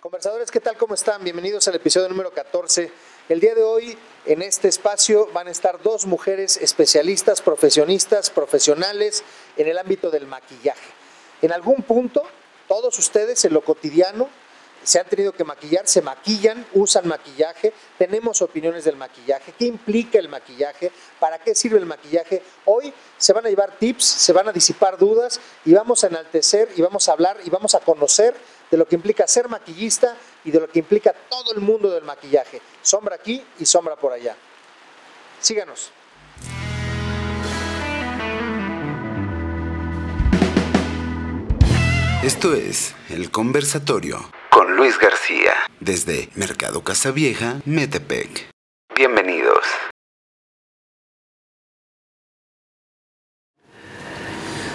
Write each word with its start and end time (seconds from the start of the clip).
Conversadores, 0.00 0.52
¿qué 0.52 0.60
tal? 0.60 0.76
¿Cómo 0.76 0.94
están? 0.94 1.24
Bienvenidos 1.24 1.66
al 1.66 1.74
episodio 1.74 2.08
número 2.08 2.30
14. 2.30 2.92
El 3.28 3.40
día 3.40 3.56
de 3.56 3.64
hoy, 3.64 3.98
en 4.26 4.42
este 4.42 4.68
espacio, 4.68 5.28
van 5.32 5.48
a 5.48 5.50
estar 5.50 5.82
dos 5.82 6.06
mujeres 6.06 6.56
especialistas, 6.58 7.42
profesionistas, 7.42 8.30
profesionales 8.30 9.24
en 9.56 9.66
el 9.66 9.76
ámbito 9.76 10.12
del 10.12 10.28
maquillaje. 10.28 10.88
En 11.42 11.50
algún 11.50 11.82
punto, 11.82 12.22
todos 12.68 12.96
ustedes 12.96 13.44
en 13.44 13.52
lo 13.52 13.62
cotidiano 13.62 14.28
se 14.82 14.98
han 14.98 15.06
tenido 15.06 15.32
que 15.32 15.44
maquillar, 15.44 15.86
se 15.86 16.02
maquillan, 16.02 16.66
usan 16.74 17.06
maquillaje, 17.08 17.72
tenemos 17.98 18.40
opiniones 18.42 18.84
del 18.84 18.96
maquillaje, 18.96 19.52
qué 19.58 19.66
implica 19.66 20.18
el 20.18 20.28
maquillaje, 20.28 20.90
para 21.18 21.38
qué 21.38 21.54
sirve 21.54 21.78
el 21.78 21.86
maquillaje. 21.86 22.42
Hoy 22.64 22.92
se 23.16 23.32
van 23.32 23.46
a 23.46 23.48
llevar 23.48 23.76
tips, 23.78 24.04
se 24.04 24.32
van 24.32 24.48
a 24.48 24.52
disipar 24.52 24.98
dudas 24.98 25.40
y 25.64 25.74
vamos 25.74 26.04
a 26.04 26.06
enaltecer 26.06 26.70
y 26.76 26.82
vamos 26.82 27.08
a 27.08 27.12
hablar 27.12 27.38
y 27.44 27.50
vamos 27.50 27.74
a 27.74 27.80
conocer 27.80 28.34
de 28.70 28.76
lo 28.76 28.86
que 28.86 28.94
implica 28.94 29.26
ser 29.26 29.48
maquillista 29.48 30.16
y 30.44 30.50
de 30.50 30.60
lo 30.60 30.68
que 30.68 30.78
implica 30.78 31.14
todo 31.28 31.52
el 31.52 31.60
mundo 31.60 31.90
del 31.90 32.04
maquillaje. 32.04 32.60
Sombra 32.82 33.16
aquí 33.16 33.44
y 33.58 33.66
sombra 33.66 33.96
por 33.96 34.12
allá. 34.12 34.36
Síganos. 35.40 35.92
Esto 42.22 42.52
es 42.54 42.94
El 43.08 43.30
Conversatorio 43.30 44.37
con 44.50 44.76
Luis 44.76 44.98
García 44.98 45.52
desde 45.80 46.28
Mercado 46.34 46.82
Casavieja, 46.82 47.60
Metepec. 47.64 48.48
Bienvenidos. 48.94 49.58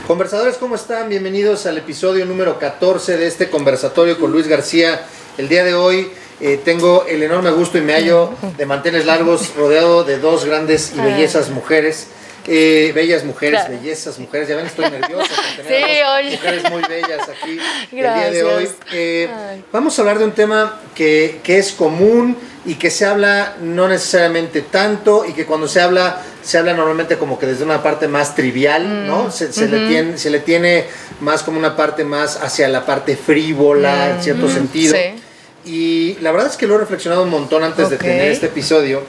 Conversadores, 0.07 0.57
¿cómo 0.57 0.75
están? 0.75 1.09
Bienvenidos 1.09 1.65
al 1.65 1.77
episodio 1.77 2.25
número 2.25 2.59
14 2.59 3.17
de 3.17 3.27
este 3.27 3.49
conversatorio 3.49 4.19
con 4.19 4.31
Luis 4.31 4.47
García. 4.47 5.05
El 5.37 5.47
día 5.47 5.63
de 5.63 5.73
hoy 5.73 6.11
eh, 6.41 6.59
tengo 6.63 7.05
el 7.05 7.23
enorme 7.23 7.51
gusto 7.51 7.77
y 7.77 7.81
me 7.81 7.93
hallo 7.93 8.31
de 8.57 8.65
manteles 8.65 9.05
largos 9.05 9.55
rodeado 9.55 10.03
de 10.03 10.19
dos 10.19 10.45
grandes 10.45 10.93
y 10.95 10.99
bellezas 10.99 11.49
mujeres. 11.49 12.07
Eh, 12.47 12.91
bellas 12.93 13.23
mujeres, 13.23 13.61
bellezas 13.69 14.19
mujeres. 14.19 14.47
Ya 14.47 14.55
ven, 14.55 14.65
estoy 14.65 14.89
nerviosa 14.89 15.33
por 15.33 15.65
tener 15.65 15.85
Sí, 15.85 15.99
a 16.01 16.21
dos 16.21 16.31
mujeres 16.31 16.71
muy 16.71 16.81
bellas 16.83 17.29
aquí 17.29 17.59
el 17.91 17.97
día 17.97 18.31
de 18.31 18.43
hoy. 18.43 18.63
Gracias. 18.63 18.75
Eh, 18.91 19.29
vamos 19.71 19.97
a 19.97 20.01
hablar 20.01 20.19
de 20.19 20.25
un 20.25 20.31
tema 20.33 20.81
que, 20.93 21.39
que 21.43 21.57
es 21.57 21.71
común 21.71 22.35
y 22.65 22.75
que 22.75 22.89
se 22.89 23.05
habla 23.05 23.55
no 23.61 23.87
necesariamente 23.87 24.61
tanto 24.61 25.25
y 25.25 25.33
que 25.33 25.45
cuando 25.45 25.67
se 25.67 25.81
habla 25.81 26.21
se 26.41 26.57
habla 26.57 26.73
normalmente 26.73 27.17
como 27.17 27.39
que 27.39 27.45
desde 27.45 27.63
una 27.63 27.81
parte 27.81 28.07
más 28.07 28.35
trivial, 28.35 29.07
¿no? 29.07 29.31
Se, 29.31 29.51
se 29.53 29.67
le 29.69 29.87
tiene, 29.87 30.17
se 30.17 30.29
le 30.29 30.39
tiene 30.39 30.85
más 31.21 31.43
como 31.43 31.57
una 31.57 31.75
parte 31.77 32.03
más 32.03 32.37
hacia 32.41 32.67
la 32.67 32.85
parte 32.85 33.15
frívola 33.15 34.11
en 34.11 34.23
cierto 34.23 34.49
sentido. 34.49 34.95
sí. 34.95 35.19
Y 35.65 36.17
la 36.19 36.33
verdad 36.33 36.49
es 36.49 36.57
que 36.57 36.67
lo 36.67 36.75
he 36.75 36.77
reflexionado 36.77 37.23
un 37.23 37.29
montón 37.29 37.63
antes 37.63 37.89
de 37.89 37.95
tener 37.97 38.31
este 38.31 38.47
episodio. 38.47 39.01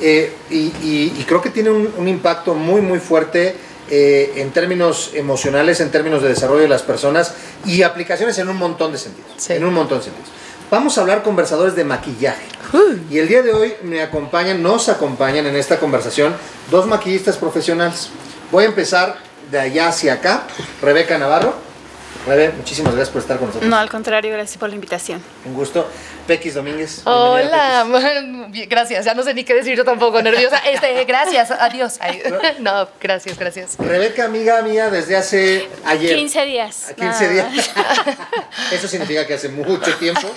Eh, 0.00 0.32
y, 0.50 0.56
y- 0.56 1.14
y 1.18 1.24
creo 1.26 1.40
que 1.40 1.50
tiene 1.50 1.70
un, 1.70 1.92
un 1.96 2.08
impacto 2.08 2.54
muy, 2.54 2.80
muy 2.80 2.98
fuerte 2.98 3.54
eh, 3.90 4.32
en 4.36 4.50
términos 4.50 5.10
emocionales, 5.14 5.80
en 5.80 5.90
términos 5.90 6.22
de 6.22 6.28
desarrollo 6.30 6.62
de 6.62 6.68
las 6.68 6.82
personas 6.82 7.34
y 7.64 7.82
aplicaciones 7.82 8.36
en 8.38 8.48
un 8.48 8.56
montón 8.56 8.92
de 8.92 8.98
sentidos. 8.98 9.30
Sí. 9.36 9.52
En 9.54 9.64
un 9.64 9.72
montón 9.74 9.98
de 9.98 10.04
sentidos. 10.04 10.28
Vamos 10.70 10.98
a 10.98 11.02
hablar 11.02 11.22
conversadores 11.22 11.76
de 11.76 11.84
maquillaje. 11.84 12.44
Y 13.10 13.18
el 13.18 13.28
día 13.28 13.42
de 13.42 13.52
hoy 13.52 13.74
me 13.84 14.02
acompañan, 14.02 14.60
nos 14.62 14.88
acompañan 14.88 15.46
en 15.46 15.54
esta 15.54 15.78
conversación 15.78 16.34
dos 16.72 16.86
maquillistas 16.88 17.36
profesionales. 17.36 18.08
Voy 18.50 18.64
a 18.64 18.66
empezar 18.66 19.16
de 19.52 19.60
allá 19.60 19.88
hacia 19.88 20.14
acá. 20.14 20.42
Rebeca 20.82 21.16
Navarro. 21.18 21.54
Rebe, 22.26 22.50
muchísimas 22.50 22.92
gracias 22.92 23.12
por 23.12 23.22
estar 23.22 23.38
con 23.38 23.46
nosotros. 23.46 23.70
No, 23.70 23.76
al 23.76 23.88
contrario, 23.88 24.32
gracias 24.32 24.58
por 24.58 24.68
la 24.68 24.74
invitación. 24.74 25.22
Un 25.44 25.54
gusto. 25.54 25.88
Pequis 26.26 26.54
Domínguez. 26.54 27.02
Hola, 27.04 27.86
Pequis. 27.88 28.66
gracias. 28.68 29.04
Ya 29.04 29.14
no 29.14 29.22
sé 29.22 29.32
ni 29.32 29.44
qué 29.44 29.54
decir 29.54 29.76
yo 29.76 29.84
tampoco, 29.84 30.20
nerviosa. 30.20 30.58
Este, 30.58 31.04
gracias, 31.04 31.52
adiós. 31.52 32.00
No, 32.58 32.88
gracias, 33.00 33.38
gracias. 33.38 33.76
Rebeca, 33.78 34.24
amiga 34.24 34.60
mía, 34.62 34.90
desde 34.90 35.16
hace 35.16 35.68
ayer. 35.84 36.16
15 36.16 36.44
días. 36.46 36.88
A 36.90 36.94
15 36.94 37.04
nada 37.04 37.48
días. 37.48 37.70
Eso 38.72 38.88
significa 38.88 39.24
que 39.26 39.34
hace 39.34 39.48
mucho 39.48 39.94
tiempo. 39.96 40.28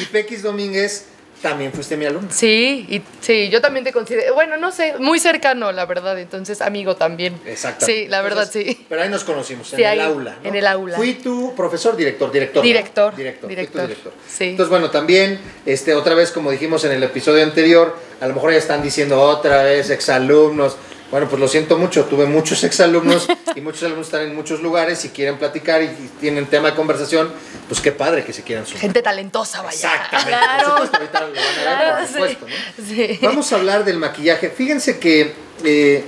Y 0.00 0.06
Pequis 0.06 0.42
Domínguez, 0.42 1.04
también 1.42 1.72
fuiste 1.72 1.96
mi 1.96 2.04
alumno. 2.04 2.28
Sí, 2.30 2.86
y 2.88 3.02
sí, 3.20 3.48
yo 3.48 3.60
también 3.60 3.84
te 3.84 3.92
considero, 3.92 4.34
bueno, 4.34 4.56
no 4.56 4.72
sé, 4.72 4.94
muy 4.98 5.18
cercano, 5.18 5.70
la 5.72 5.86
verdad, 5.86 6.18
entonces 6.18 6.60
amigo 6.60 6.96
también. 6.96 7.38
Exactamente. 7.46 8.02
Sí, 8.04 8.08
la 8.08 8.22
verdad, 8.22 8.44
Entonces, 8.44 8.76
sí. 8.76 8.86
Pero 8.88 9.02
ahí 9.02 9.08
nos 9.08 9.24
conocimos, 9.24 9.72
en 9.72 9.76
Sí, 9.76 9.82
el 9.82 9.88
ahí, 9.88 10.00
aula. 10.00 10.36
¿no? 10.42 10.48
en 10.48 10.54
el 10.56 10.66
aula. 10.66 10.96
Fui 10.96 11.14
tu 11.14 11.54
profesor, 11.54 11.96
director, 11.96 12.30
director. 12.32 12.62
¿no? 12.62 12.66
Director, 12.66 13.14
Director. 13.16 13.40
fui 13.40 13.54
tu 13.54 13.60
director, 13.60 13.82
director. 13.82 14.12
sí. 14.28 14.44
Entonces, 14.44 14.70
bueno, 14.70 14.90
también, 14.90 15.38
este, 15.66 15.94
otra 15.94 16.14
vez, 16.14 16.30
como 16.32 16.50
dijimos 16.50 16.84
en 16.84 16.92
el 16.92 17.02
episodio 17.02 17.42
anterior, 17.44 17.96
a 18.20 18.26
lo 18.26 18.34
mejor 18.34 18.50
ya 18.52 18.58
están 18.58 18.82
diciendo 18.82 19.20
otra 19.20 19.62
vez 19.62 19.90
exalumnos. 19.90 20.76
Bueno, 21.10 21.26
pues 21.26 21.40
lo 21.40 21.48
siento 21.48 21.78
mucho, 21.78 22.04
tuve 22.04 22.26
muchos 22.26 22.62
exalumnos 22.64 23.26
y 23.56 23.60
muchos 23.62 23.82
alumnos 23.84 24.08
están 24.08 24.22
en 24.22 24.34
muchos 24.34 24.60
lugares 24.60 25.04
y 25.06 25.08
quieren 25.08 25.38
platicar 25.38 25.82
y, 25.82 25.88
tienen 26.20 26.46
tema 26.46 26.70
de 26.70 26.76
conversación, 26.76 27.32
pues 27.66 27.80
qué 27.80 27.92
padre 27.92 28.24
que 28.24 28.32
se 28.34 28.42
quieran 28.42 28.66
sumar. 28.66 28.80
Gente 28.82 29.00
talentosa, 29.00 29.62
vaya. 29.62 29.74
Exactamente, 29.74 30.28
Claro. 30.30 30.76
por 30.76 30.86
supuesto, 30.86 30.98
ahorita 30.98 31.20
lo 31.20 31.26
van 31.26 31.38
a 31.38 31.40
ver, 31.40 31.62
Claro, 31.62 31.96
por 31.98 32.06
sí, 32.06 32.12
supuesto, 32.12 32.46
¿no? 32.46 32.84
sí. 32.86 33.18
Vamos 33.22 33.52
a 33.52 33.56
hablar 33.56 33.84
del 33.84 33.96
maquillaje. 33.98 34.50
Fíjense 34.50 34.98
que 34.98 35.32
eh, 35.64 36.04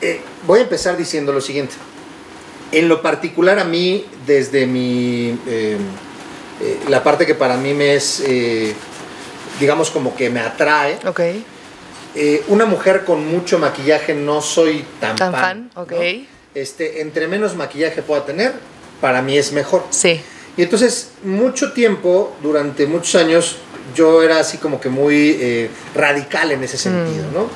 eh, 0.00 0.20
voy 0.46 0.60
a 0.60 0.62
empezar 0.62 0.96
diciendo 0.96 1.32
lo 1.32 1.40
siguiente. 1.42 1.74
En 2.72 2.88
lo 2.88 3.02
particular 3.02 3.58
a 3.58 3.64
mí, 3.64 4.06
desde 4.26 4.66
mi... 4.66 5.38
eh, 5.48 5.76
eh, 6.62 6.78
la 6.88 7.02
parte 7.02 7.26
que 7.26 7.34
para 7.34 7.56
mí 7.56 7.74
me 7.74 7.94
es, 7.94 8.22
eh, 8.26 8.74
digamos, 9.58 9.90
como 9.90 10.14
que 10.14 10.30
me 10.30 10.40
atrae, 10.40 10.98
Ok, 11.06 11.20
eh, 12.14 12.42
una 12.48 12.66
mujer 12.66 13.04
con 13.04 13.26
mucho 13.26 13.58
maquillaje 13.58 14.14
no 14.14 14.42
soy 14.42 14.84
tan, 15.00 15.16
tan 15.16 15.32
fan. 15.32 15.42
fan, 15.42 15.70
¿no? 15.74 15.82
ok. 15.82 15.92
Este, 16.54 17.00
entre 17.00 17.28
menos 17.28 17.54
maquillaje 17.54 18.02
pueda 18.02 18.24
tener, 18.24 18.52
para 19.00 19.22
mí 19.22 19.38
es 19.38 19.52
mejor. 19.52 19.84
Sí. 19.90 20.20
Y 20.56 20.62
entonces, 20.62 21.12
mucho 21.22 21.72
tiempo, 21.72 22.36
durante 22.42 22.86
muchos 22.86 23.14
años, 23.14 23.56
yo 23.94 24.22
era 24.22 24.40
así 24.40 24.58
como 24.58 24.80
que 24.80 24.88
muy 24.88 25.36
eh, 25.40 25.70
radical 25.94 26.52
en 26.52 26.64
ese 26.64 26.76
sentido, 26.76 27.24
¿no? 27.32 27.48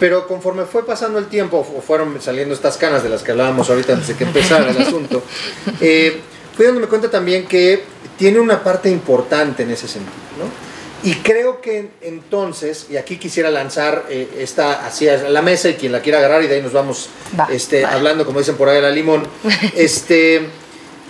Pero 0.00 0.26
conforme 0.26 0.64
fue 0.64 0.84
pasando 0.84 1.18
el 1.18 1.26
tiempo, 1.26 1.58
o 1.58 1.80
fueron 1.80 2.20
saliendo 2.20 2.54
estas 2.54 2.76
canas 2.76 3.02
de 3.02 3.08
las 3.08 3.22
que 3.22 3.32
hablábamos 3.32 3.70
ahorita 3.70 3.92
antes 3.92 4.08
de 4.08 4.14
que 4.16 4.24
empezara 4.24 4.70
el 4.70 4.78
asunto, 4.78 5.22
eh, 5.80 6.20
fui 6.56 6.66
dándome 6.66 6.86
cuenta 6.86 7.10
también 7.10 7.46
que 7.46 7.84
tiene 8.18 8.40
una 8.40 8.62
parte 8.62 8.90
importante 8.90 9.62
en 9.62 9.70
ese 9.70 9.86
sentido, 9.86 10.14
¿no? 10.38 10.73
Y 11.04 11.16
creo 11.16 11.60
que 11.60 11.90
entonces, 12.00 12.86
y 12.90 12.96
aquí 12.96 13.18
quisiera 13.18 13.50
lanzar 13.50 14.06
eh, 14.08 14.26
esta 14.38 14.86
hacia 14.86 15.28
la 15.28 15.42
mesa 15.42 15.68
y 15.68 15.74
quien 15.74 15.92
la 15.92 16.00
quiera 16.00 16.18
agarrar 16.18 16.42
y 16.42 16.46
de 16.46 16.54
ahí 16.56 16.62
nos 16.62 16.72
vamos 16.72 17.10
Va, 17.38 17.46
este, 17.52 17.82
va. 17.82 17.92
hablando, 17.92 18.24
como 18.24 18.38
dicen 18.38 18.56
por 18.56 18.68
ahí, 18.70 18.80
la 18.80 18.90
limón, 18.90 19.26
este, 19.76 20.46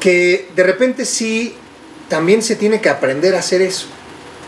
que 0.00 0.49
de 0.56 0.62
repente 0.65 1.05
sí, 1.05 1.55
también 2.09 2.43
se 2.43 2.56
tiene 2.56 2.81
que 2.81 2.88
aprender 2.88 3.34
a 3.37 3.38
hacer 3.38 3.62
eso. 3.62 3.87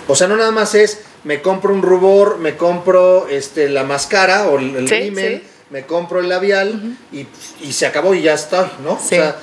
O 0.08 0.16
sea, 0.16 0.26
no 0.28 0.36
nada 0.36 0.50
más 0.50 0.74
es, 0.74 1.00
me 1.24 1.40
compro 1.42 1.72
un 1.72 1.82
rubor, 1.82 2.38
me 2.38 2.56
compro 2.56 3.28
este, 3.28 3.68
la 3.68 3.84
máscara 3.84 4.48
o 4.48 4.58
el, 4.58 4.88
Sí, 4.88 4.94
rímel, 4.96 5.42
sí. 5.42 5.48
me 5.70 5.86
compro 5.86 6.20
el 6.20 6.28
labial 6.28 6.96
y, 7.12 7.26
y 7.62 7.72
se 7.72 7.86
acabó 7.86 8.14
y 8.14 8.22
ya 8.22 8.34
está, 8.34 8.72
¿no? 8.84 8.98
Sí. 8.98 9.16
O 9.16 9.22
sea, 9.22 9.36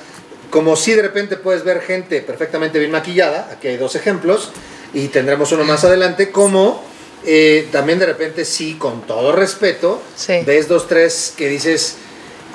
como 0.50 0.76
si 0.76 0.92
de 0.92 1.02
repente 1.02 1.36
puedes 1.36 1.64
ver 1.64 1.80
gente 1.80 2.20
perfectamente 2.20 2.78
bien 2.78 2.90
maquillada, 2.92 3.48
aquí 3.52 3.68
hay 3.68 3.76
dos 3.76 3.96
ejemplos, 3.96 4.50
y 4.94 5.08
tendremos 5.08 5.50
uno 5.52 5.64
más 5.64 5.84
adelante, 5.84 6.30
como 6.30 6.82
eh, 7.26 7.68
también 7.72 7.98
de 7.98 8.06
repente 8.06 8.44
sí, 8.44 8.74
con 8.74 9.02
todo 9.06 9.32
respeto, 9.32 10.00
Sí. 10.16 10.40
ves 10.46 10.68
dos, 10.68 10.86
tres 10.88 11.34
que 11.36 11.48
dices, 11.48 11.96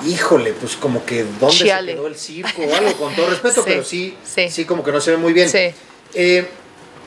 híjole, 0.06 0.52
pues 0.52 0.76
como 0.76 1.04
que 1.04 1.24
dónde 1.38 1.56
Chiale. 1.56 1.92
se 1.92 1.96
quedó 1.96 2.06
el 2.06 2.16
circo 2.16 2.62
o 2.62 2.74
algo, 2.74 2.92
con 2.94 3.14
todo 3.14 3.26
respeto, 3.30 3.56
Sí, 3.62 3.66
pero 3.66 3.84
sí, 3.84 4.16
sí, 4.24 4.48
sí. 4.48 4.64
como 4.64 4.82
que 4.84 4.92
no 4.92 5.00
se 5.00 5.10
ve 5.10 5.16
muy 5.16 5.32
bien. 5.32 5.48
Sí. 5.48 5.72
Eh, 6.14 6.46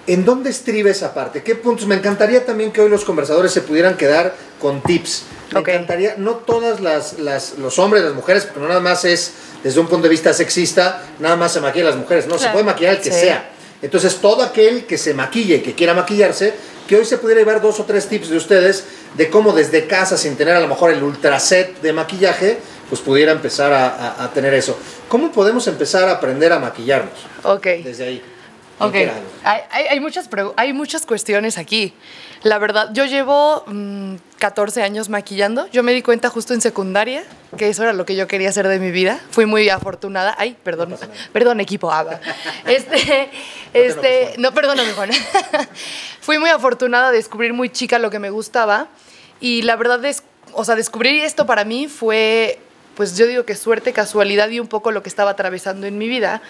¿En 0.05 0.25
dónde 0.25 0.49
estriba 0.49 0.89
esa 0.91 1.13
parte? 1.13 1.41
¿Qué 1.43 1.55
puntos? 1.55 1.87
Me 1.87 1.95
encantaría 1.95 2.45
también 2.45 2.73
que 2.73 2.81
hoy 2.81 2.89
los 2.89 3.05
conversadores 3.05 3.53
se 3.53 3.61
pudieran 3.61 3.95
quedar 3.95 4.35
con 4.59 4.83
tips. 4.83 5.23
Me 5.53 5.61
encantaría, 5.61 6.15
no 6.17 6.35
todas 6.35 6.81
las, 6.81 7.19
las- 7.19 7.57
los 7.57 7.79
hombres, 7.79 8.03
las 8.03 8.13
mujeres, 8.13 8.43
porque 8.43 8.59
no 8.59 8.67
nada 8.67 8.81
más 8.81 9.05
es 9.05 9.31
desde 9.63 9.79
un 9.79 9.87
punto 9.87 10.03
de 10.03 10.09
vista 10.09 10.33
sexista, 10.33 11.03
nada 11.19 11.37
más 11.37 11.53
se 11.53 11.61
maquillan 11.61 11.87
las 11.87 11.95
mujeres, 11.95 12.27
no, 12.27 12.37
se 12.37 12.49
puede 12.49 12.65
maquillar 12.65 12.95
el 12.95 13.01
que 13.01 13.11
sea. 13.13 13.49
Entonces, 13.83 14.15
todo 14.15 14.41
aquel 14.41 14.85
que 14.85 14.97
se 14.97 15.13
maquille 15.13 15.57
y 15.57 15.59
que 15.61 15.75
quiera 15.75 15.93
maquillarse, 15.93 16.53
que 16.87 16.95
hoy 16.95 17.05
se 17.05 17.17
pudiera 17.19 17.39
llevar 17.41 17.61
dos 17.61 17.79
o 17.79 17.83
tres 17.85 18.07
tips 18.07 18.29
de 18.29 18.37
ustedes 18.37 18.85
de 19.15 19.29
cómo 19.29 19.53
desde 19.53 19.85
casa, 19.85 20.17
sin 20.17 20.35
tener 20.35 20.55
a 20.55 20.59
lo 20.59 20.67
mejor 20.67 20.91
el 20.91 21.03
ultra 21.03 21.39
set 21.39 21.79
de 21.81 21.93
maquillaje, 21.93 22.57
pues 22.89 23.01
pudiera 23.01 23.31
empezar 23.31 23.71
a, 23.71 23.87
a- 23.89 24.23
a 24.23 24.33
tener 24.33 24.53
eso. 24.53 24.77
¿Cómo 25.07 25.31
podemos 25.31 25.67
empezar 25.67 26.07
a 26.09 26.13
aprender 26.13 26.51
a 26.51 26.59
maquillarnos? 26.59 27.13
Ok. 27.43 27.67
Desde 27.83 28.05
ahí. 28.05 28.21
¿En 28.79 28.87
Ok, 28.87 28.95
hay, 29.43 29.61
hay- 29.71 29.85
hay 29.91 29.99
muchas, 29.99 30.29
hay 30.57 30.73
muchas 30.73 31.05
cuestiones 31.05 31.57
aquí. 31.57 31.93
La 32.43 32.57
verdad, 32.57 32.89
yo 32.93 33.05
llevo 33.05 33.63
mm, 33.67 34.15
14 34.39 34.83
años 34.83 35.07
maquillando. 35.07 35.67
Yo 35.71 35.81
me 35.83 35.93
di 35.93 36.01
cuenta 36.01 36.29
justo 36.29 36.53
en 36.53 36.59
secundaria 36.59 37.23
que 37.57 37.69
eso 37.69 37.83
era 37.83 37.93
lo 37.93 38.05
que 38.05 38.15
yo 38.17 38.27
quería 38.27 38.49
hacer 38.49 38.67
de 38.67 38.79
mi 38.79 38.91
vida. 38.91 39.19
Fui 39.31 39.45
muy 39.45 39.69
afortunada. 39.69 40.35
Ay, 40.37 40.57
perdón, 40.63 40.95
perdón 41.31 41.61
equipo. 41.61 41.87
va. 41.87 42.19
Este, 42.65 43.29
este, 43.73 44.33
no, 44.37 44.53
perdóname 44.53 44.91
Juan. 44.91 45.11
Fui 46.21 46.37
muy 46.37 46.49
afortunada 46.49 47.11
de 47.11 47.17
descubrir 47.17 47.53
muy 47.53 47.69
chica 47.69 47.99
lo 47.99 48.09
que 48.09 48.19
me 48.19 48.29
gustaba 48.29 48.87
y 49.39 49.61
la 49.61 49.75
verdad 49.75 50.03
es, 50.05 50.23
o 50.53 50.65
sea, 50.65 50.75
descubrir 50.75 51.23
esto 51.23 51.45
para 51.45 51.63
mí 51.63 51.87
fue 51.87 52.59
pues 52.95 53.17
yo 53.17 53.25
digo 53.25 53.43
que 53.43 53.55
suerte, 53.55 53.91
casualidad 53.91 54.49
y 54.49 54.59
un 54.59 54.67
poco 54.67 54.91
lo 54.91 55.01
que 55.01 55.09
estaba 55.09 55.31
atravesando 55.31 55.87
en 55.87 55.97
mi 55.97 56.07
vida. 56.07 56.41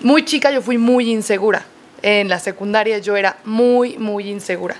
Muy 0.00 0.24
chica 0.24 0.52
yo 0.52 0.62
fui 0.62 0.78
muy 0.78 1.10
insegura. 1.10 1.66
En 2.02 2.28
la 2.28 2.38
secundaria 2.38 2.98
yo 2.98 3.16
era 3.16 3.38
muy, 3.44 3.98
muy 3.98 4.30
insegura. 4.30 4.76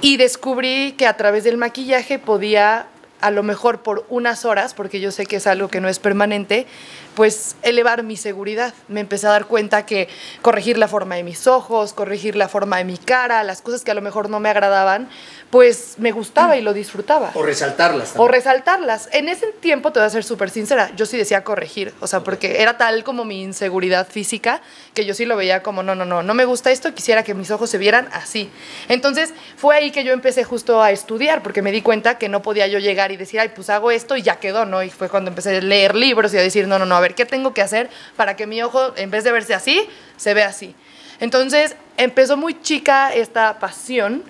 Y 0.00 0.16
descubrí 0.16 0.92
que 0.92 1.08
a 1.08 1.16
través 1.16 1.42
del 1.42 1.56
maquillaje 1.56 2.20
podía, 2.20 2.86
a 3.20 3.30
lo 3.32 3.42
mejor 3.42 3.82
por 3.82 4.06
unas 4.08 4.44
horas, 4.44 4.72
porque 4.72 5.00
yo 5.00 5.10
sé 5.10 5.26
que 5.26 5.36
es 5.36 5.48
algo 5.48 5.66
que 5.66 5.80
no 5.80 5.88
es 5.88 5.98
permanente, 5.98 6.68
pues 7.16 7.56
elevar 7.62 8.04
mi 8.04 8.16
seguridad. 8.16 8.74
Me 8.86 9.00
empecé 9.00 9.26
a 9.26 9.30
dar 9.30 9.46
cuenta 9.46 9.86
que 9.86 10.08
corregir 10.40 10.78
la 10.78 10.86
forma 10.86 11.16
de 11.16 11.24
mis 11.24 11.48
ojos, 11.48 11.92
corregir 11.92 12.36
la 12.36 12.48
forma 12.48 12.76
de 12.76 12.84
mi 12.84 12.96
cara, 12.96 13.42
las 13.42 13.60
cosas 13.60 13.82
que 13.82 13.90
a 13.90 13.94
lo 13.94 14.02
mejor 14.02 14.30
no 14.30 14.38
me 14.38 14.50
agradaban, 14.50 15.08
pues 15.54 15.94
me 15.98 16.10
gustaba 16.10 16.56
y 16.56 16.62
lo 16.62 16.72
disfrutaba. 16.72 17.30
O 17.34 17.44
resaltarlas 17.44 18.14
O 18.16 18.26
resaltarlas. 18.26 19.08
En 19.12 19.28
ese 19.28 19.46
tiempo, 19.60 19.92
te 19.92 20.00
voy 20.00 20.08
a 20.08 20.10
ser 20.10 20.24
súper 20.24 20.50
sincera, 20.50 20.90
yo 20.96 21.06
sí 21.06 21.16
decía 21.16 21.44
corregir, 21.44 21.94
o 22.00 22.08
sea, 22.08 22.24
porque 22.24 22.60
era 22.60 22.76
tal 22.76 23.04
como 23.04 23.24
mi 23.24 23.40
inseguridad 23.40 24.08
física 24.08 24.62
que 24.94 25.04
yo 25.04 25.14
sí 25.14 25.26
lo 25.26 25.36
veía 25.36 25.62
como, 25.62 25.84
no, 25.84 25.94
no, 25.94 26.04
no, 26.04 26.24
no 26.24 26.34
me 26.34 26.44
gusta 26.44 26.72
esto, 26.72 26.92
quisiera 26.92 27.22
que 27.22 27.34
mis 27.34 27.52
ojos 27.52 27.70
se 27.70 27.78
vieran 27.78 28.08
así. 28.12 28.50
Entonces, 28.88 29.32
fue 29.56 29.76
ahí 29.76 29.92
que 29.92 30.02
yo 30.02 30.12
empecé 30.12 30.42
justo 30.42 30.82
a 30.82 30.90
estudiar, 30.90 31.40
porque 31.40 31.62
me 31.62 31.70
di 31.70 31.82
cuenta 31.82 32.18
que 32.18 32.28
no 32.28 32.42
podía 32.42 32.66
yo 32.66 32.80
llegar 32.80 33.12
y 33.12 33.16
decir, 33.16 33.38
ay, 33.38 33.52
pues 33.54 33.70
hago 33.70 33.92
esto 33.92 34.16
y 34.16 34.22
ya 34.22 34.40
quedó, 34.40 34.66
¿no? 34.66 34.82
Y 34.82 34.90
fue 34.90 35.08
cuando 35.08 35.30
empecé 35.30 35.56
a 35.56 35.60
leer 35.60 35.94
libros 35.94 36.34
y 36.34 36.38
a 36.38 36.42
decir, 36.42 36.66
no, 36.66 36.80
no, 36.80 36.86
no, 36.86 36.96
a 36.96 37.00
ver, 37.00 37.14
¿qué 37.14 37.26
tengo 37.26 37.54
que 37.54 37.62
hacer 37.62 37.90
para 38.16 38.34
que 38.34 38.48
mi 38.48 38.60
ojo, 38.60 38.92
en 38.96 39.12
vez 39.12 39.22
de 39.22 39.30
verse 39.30 39.54
así, 39.54 39.88
se 40.16 40.34
vea 40.34 40.48
así? 40.48 40.74
Entonces, 41.20 41.76
empezó 41.96 42.36
muy 42.36 42.60
chica 42.60 43.14
esta 43.14 43.60
pasión, 43.60 44.24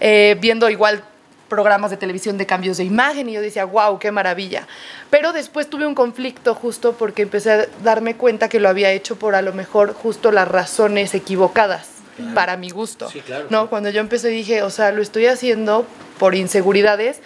eh, 0.00 0.36
viendo 0.40 0.68
igual 0.70 1.02
programas 1.48 1.90
de 1.90 1.96
televisión 1.96 2.38
de 2.38 2.46
cambios 2.46 2.76
de 2.76 2.84
imagen 2.84 3.28
y 3.28 3.32
yo 3.32 3.40
decía, 3.40 3.64
wow, 3.64 3.98
qué 3.98 4.12
maravilla. 4.12 4.66
Pero 5.10 5.32
después 5.32 5.68
tuve 5.68 5.86
un 5.86 5.94
conflicto 5.94 6.54
justo 6.54 6.92
porque 6.92 7.22
empecé 7.22 7.52
a 7.52 7.66
darme 7.82 8.16
cuenta 8.16 8.48
que 8.48 8.60
lo 8.60 8.68
había 8.68 8.92
hecho 8.92 9.16
por 9.16 9.34
a 9.34 9.42
lo 9.42 9.52
mejor 9.52 9.94
justo 9.94 10.30
las 10.30 10.46
razones 10.46 11.14
equivocadas 11.14 11.88
para 12.34 12.56
mi 12.56 12.70
gusto. 12.70 13.08
Sí, 13.08 13.20
claro, 13.20 13.46
¿no? 13.48 13.70
Cuando 13.70 13.90
yo 13.90 14.00
empecé 14.00 14.28
dije, 14.28 14.62
o 14.62 14.70
sea, 14.70 14.92
lo 14.92 15.02
estoy 15.02 15.26
haciendo 15.26 15.86
por 16.18 16.34
inseguridades 16.34 17.20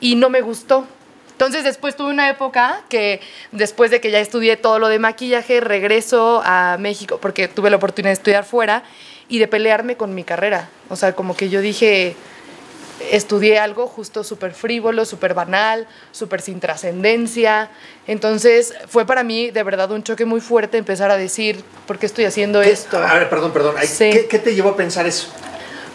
y 0.00 0.16
no 0.16 0.30
me 0.30 0.40
gustó. 0.40 0.86
Entonces 1.32 1.64
después 1.64 1.96
tuve 1.96 2.10
una 2.10 2.28
época 2.28 2.82
que 2.88 3.20
después 3.52 3.90
de 3.90 4.00
que 4.00 4.10
ya 4.10 4.18
estudié 4.18 4.56
todo 4.56 4.78
lo 4.78 4.88
de 4.88 4.98
maquillaje, 4.98 5.60
regreso 5.60 6.42
a 6.44 6.76
México 6.78 7.18
porque 7.20 7.48
tuve 7.48 7.70
la 7.70 7.76
oportunidad 7.76 8.10
de 8.10 8.14
estudiar 8.14 8.44
fuera 8.44 8.82
y 9.30 9.38
de 9.38 9.48
pelearme 9.48 9.96
con 9.96 10.14
mi 10.14 10.24
carrera. 10.24 10.68
O 10.90 10.96
sea, 10.96 11.14
como 11.14 11.34
que 11.36 11.48
yo 11.48 11.60
dije, 11.62 12.14
estudié 13.10 13.58
algo 13.58 13.86
justo 13.86 14.22
súper 14.24 14.52
frívolo, 14.52 15.04
súper 15.06 15.32
banal, 15.34 15.86
súper 16.12 16.42
sin 16.42 16.60
trascendencia. 16.60 17.70
Entonces 18.06 18.74
fue 18.88 19.06
para 19.06 19.22
mí 19.22 19.50
de 19.50 19.62
verdad 19.62 19.90
un 19.92 20.02
choque 20.02 20.24
muy 20.26 20.40
fuerte 20.40 20.76
empezar 20.78 21.10
a 21.10 21.16
decir, 21.16 21.64
¿por 21.86 21.98
qué 21.98 22.06
estoy 22.06 22.24
haciendo 22.26 22.60
¿Qué- 22.60 22.70
esto? 22.70 22.98
A 22.98 23.14
ver, 23.14 23.28
perdón, 23.30 23.52
perdón. 23.52 23.76
Sí. 23.82 24.10
¿qué, 24.10 24.26
qué 24.26 24.38
te 24.38 24.54
llevó 24.54 24.70
a 24.70 24.76
pensar 24.76 25.06
eso? 25.06 25.28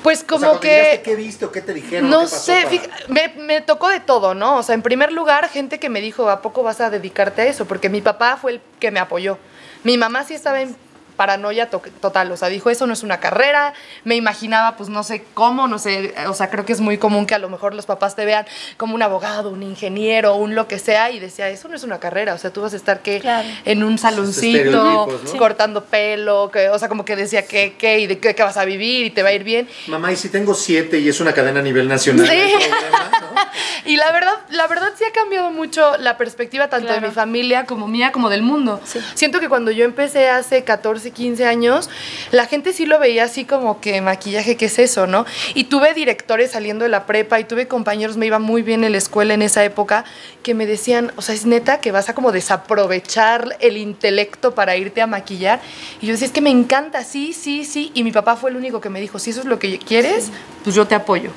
Pues 0.01 0.23
O 0.29 0.37
sea, 0.39 0.49
como 0.49 0.59
que... 0.59 1.01
¿Qué 1.03 1.15
viste 1.15 1.45
o 1.45 1.51
qué 1.51 1.61
te 1.61 1.73
dijeron? 1.73 2.09
No 2.09 2.19
¿Qué 2.19 2.25
pasó 2.25 2.37
sé, 2.45 2.57
para- 2.63 2.69
fija- 2.69 2.89
me, 3.07 3.27
me 3.43 3.61
tocó 3.61 3.89
de 3.89 3.99
todo, 3.99 4.33
¿no? 4.35 4.57
O 4.57 4.63
sea, 4.63 4.75
en 4.75 4.81
primer 4.83 5.11
lugar, 5.11 5.49
gente 5.49 5.79
que 5.79 5.89
me 5.89 5.99
dijo, 5.99 6.29
¿a 6.29 6.41
poco 6.43 6.61
vas 6.63 6.79
a 6.79 6.89
dedicarte 6.91 7.41
a 7.41 7.45
eso? 7.47 7.65
Porque 7.65 7.89
mi 7.89 8.01
papá 8.01 8.37
fue 8.37 8.53
el 8.53 8.61
que 8.79 8.91
me 8.91 8.99
apoyó. 8.99 9.37
Mi 9.83 9.97
mamá 9.97 10.23
sí 10.23 10.35
estaba 10.35 10.61
en 10.61 10.75
paranoia 11.15 11.69
to- 11.69 11.81
total, 12.01 12.31
o 12.31 12.37
sea, 12.37 12.49
dijo, 12.49 12.69
eso 12.69 12.87
no 12.87 12.93
es 12.93 13.03
una 13.03 13.19
carrera, 13.19 13.73
me 14.03 14.15
imaginaba, 14.15 14.75
pues 14.77 14.89
no 14.89 15.03
sé 15.03 15.25
cómo, 15.33 15.67
no 15.67 15.79
sé, 15.79 16.13
o 16.27 16.33
sea, 16.33 16.49
creo 16.49 16.65
que 16.65 16.73
es 16.73 16.81
muy 16.81 16.97
común 16.97 17.25
que 17.25 17.35
a 17.35 17.39
lo 17.39 17.49
mejor 17.49 17.73
los 17.73 17.85
papás 17.85 18.15
te 18.15 18.25
vean 18.25 18.45
como 18.77 18.95
un 18.95 19.01
abogado, 19.01 19.49
un 19.49 19.63
ingeniero, 19.63 20.35
un 20.35 20.55
lo 20.55 20.67
que 20.67 20.79
sea, 20.79 21.11
y 21.11 21.19
decía, 21.19 21.49
eso 21.49 21.67
no 21.67 21.75
es 21.75 21.83
una 21.83 21.99
carrera, 21.99 22.33
o 22.33 22.37
sea, 22.37 22.51
tú 22.51 22.61
vas 22.61 22.73
a 22.73 22.77
estar 22.77 22.99
que 23.01 23.19
Claro. 23.19 23.47
en 23.65 23.83
un 23.83 23.97
saloncito, 23.97 25.07
cortando 25.37 25.83
pelo, 25.85 26.49
que, 26.51 26.69
o 26.69 26.77
sea, 26.79 26.87
como 26.89 27.05
que 27.05 27.15
decía, 27.15 27.45
¿qué, 27.45 27.75
qué, 27.77 27.99
y 27.99 28.07
de 28.07 28.19
qué, 28.19 28.35
qué 28.35 28.43
vas 28.43 28.57
a 28.57 28.65
vivir, 28.65 29.05
y 29.05 29.09
te 29.09 29.23
va 29.23 29.29
a 29.29 29.33
ir 29.33 29.43
bien, 29.43 29.67
Mamá, 29.87 30.11
y 30.11 30.15
si 30.15 30.29
tengo 30.29 30.53
siete 30.53 30.99
y 30.99 31.09
es 31.09 31.19
una 31.19 31.33
cadena 31.33 31.59
a 31.59 31.63
nivel 31.63 31.87
nacional, 31.87 32.27
Sí. 32.27 32.35
Y 33.85 33.97
la 33.97 34.11
verdad, 34.11 34.33
la 34.49 34.65
verdad 34.65 34.89
sí 34.97 35.03
ha 35.03 35.11
cambiado 35.11 35.51
mucho 35.51 35.95
la 35.97 36.17
perspectiva 36.17 36.69
tanto 36.69 36.91
de 36.91 37.01
mi 37.01 37.11
familia 37.11 37.65
como 37.65 37.87
mía, 37.87 38.11
como 38.11 38.29
del 38.29 38.41
mundo. 38.41 38.81
Sí. 38.83 38.99
Siento 39.13 39.39
que 39.39 39.47
cuando 39.47 39.69
yo 39.69 39.85
empecé 39.85 40.27
hace 40.27 40.63
14, 40.63 41.04
15 41.11 41.45
años, 41.45 41.89
la 42.31 42.45
gente 42.45 42.73
sí 42.73 42.85
lo 42.85 42.99
veía 42.99 43.25
así 43.25 43.45
como 43.45 43.81
que 43.81 44.01
maquillaje, 44.01 44.57
¿qué 44.57 44.65
es 44.65 44.79
eso, 44.79 45.07
no? 45.07 45.25
Y 45.53 45.65
tuve 45.65 45.93
directores 45.93 46.51
saliendo 46.51 46.83
de 46.83 46.89
la 46.89 47.05
prepa 47.05 47.39
y 47.39 47.43
tuve 47.43 47.67
compañeros, 47.67 48.17
me 48.17 48.25
iba 48.25 48.39
muy 48.39 48.61
bien 48.61 48.83
en 48.83 48.91
la 48.91 48.97
escuela 48.97 49.33
en 49.33 49.41
esa 49.41 49.63
época, 49.63 50.05
que 50.43 50.53
me 50.53 50.65
decían, 50.65 51.11
o 51.15 51.21
sea, 51.21 51.35
es 51.35 51.45
neta 51.45 51.79
que 51.81 51.91
vas 51.91 52.09
a 52.09 52.15
como 52.15 52.31
desaprovechar 52.31 53.57
el 53.59 53.77
intelecto 53.77 54.53
para 54.55 54.75
irte 54.77 55.01
a 55.01 55.07
maquillar. 55.07 55.59
Y 56.01 56.07
yo 56.07 56.13
decía, 56.13 56.27
es 56.27 56.33
que 56.33 56.41
me 56.41 56.51
encanta, 56.51 57.03
sí, 57.03 57.33
sí, 57.33 57.65
sí. 57.65 57.91
Y 57.93 58.03
mi 58.03 58.11
papá 58.11 58.35
fue 58.35 58.51
el 58.51 58.57
único 58.57 58.81
que 58.81 58.89
me 58.89 59.01
dijo, 59.01 59.19
si 59.19 59.31
eso 59.31 59.41
es 59.41 59.45
lo 59.45 59.59
que 59.59 59.79
quieres, 59.79 60.31
pues 60.63 60.75
yo 60.75 60.85
te 60.85 60.95
apoyo. 60.95 61.31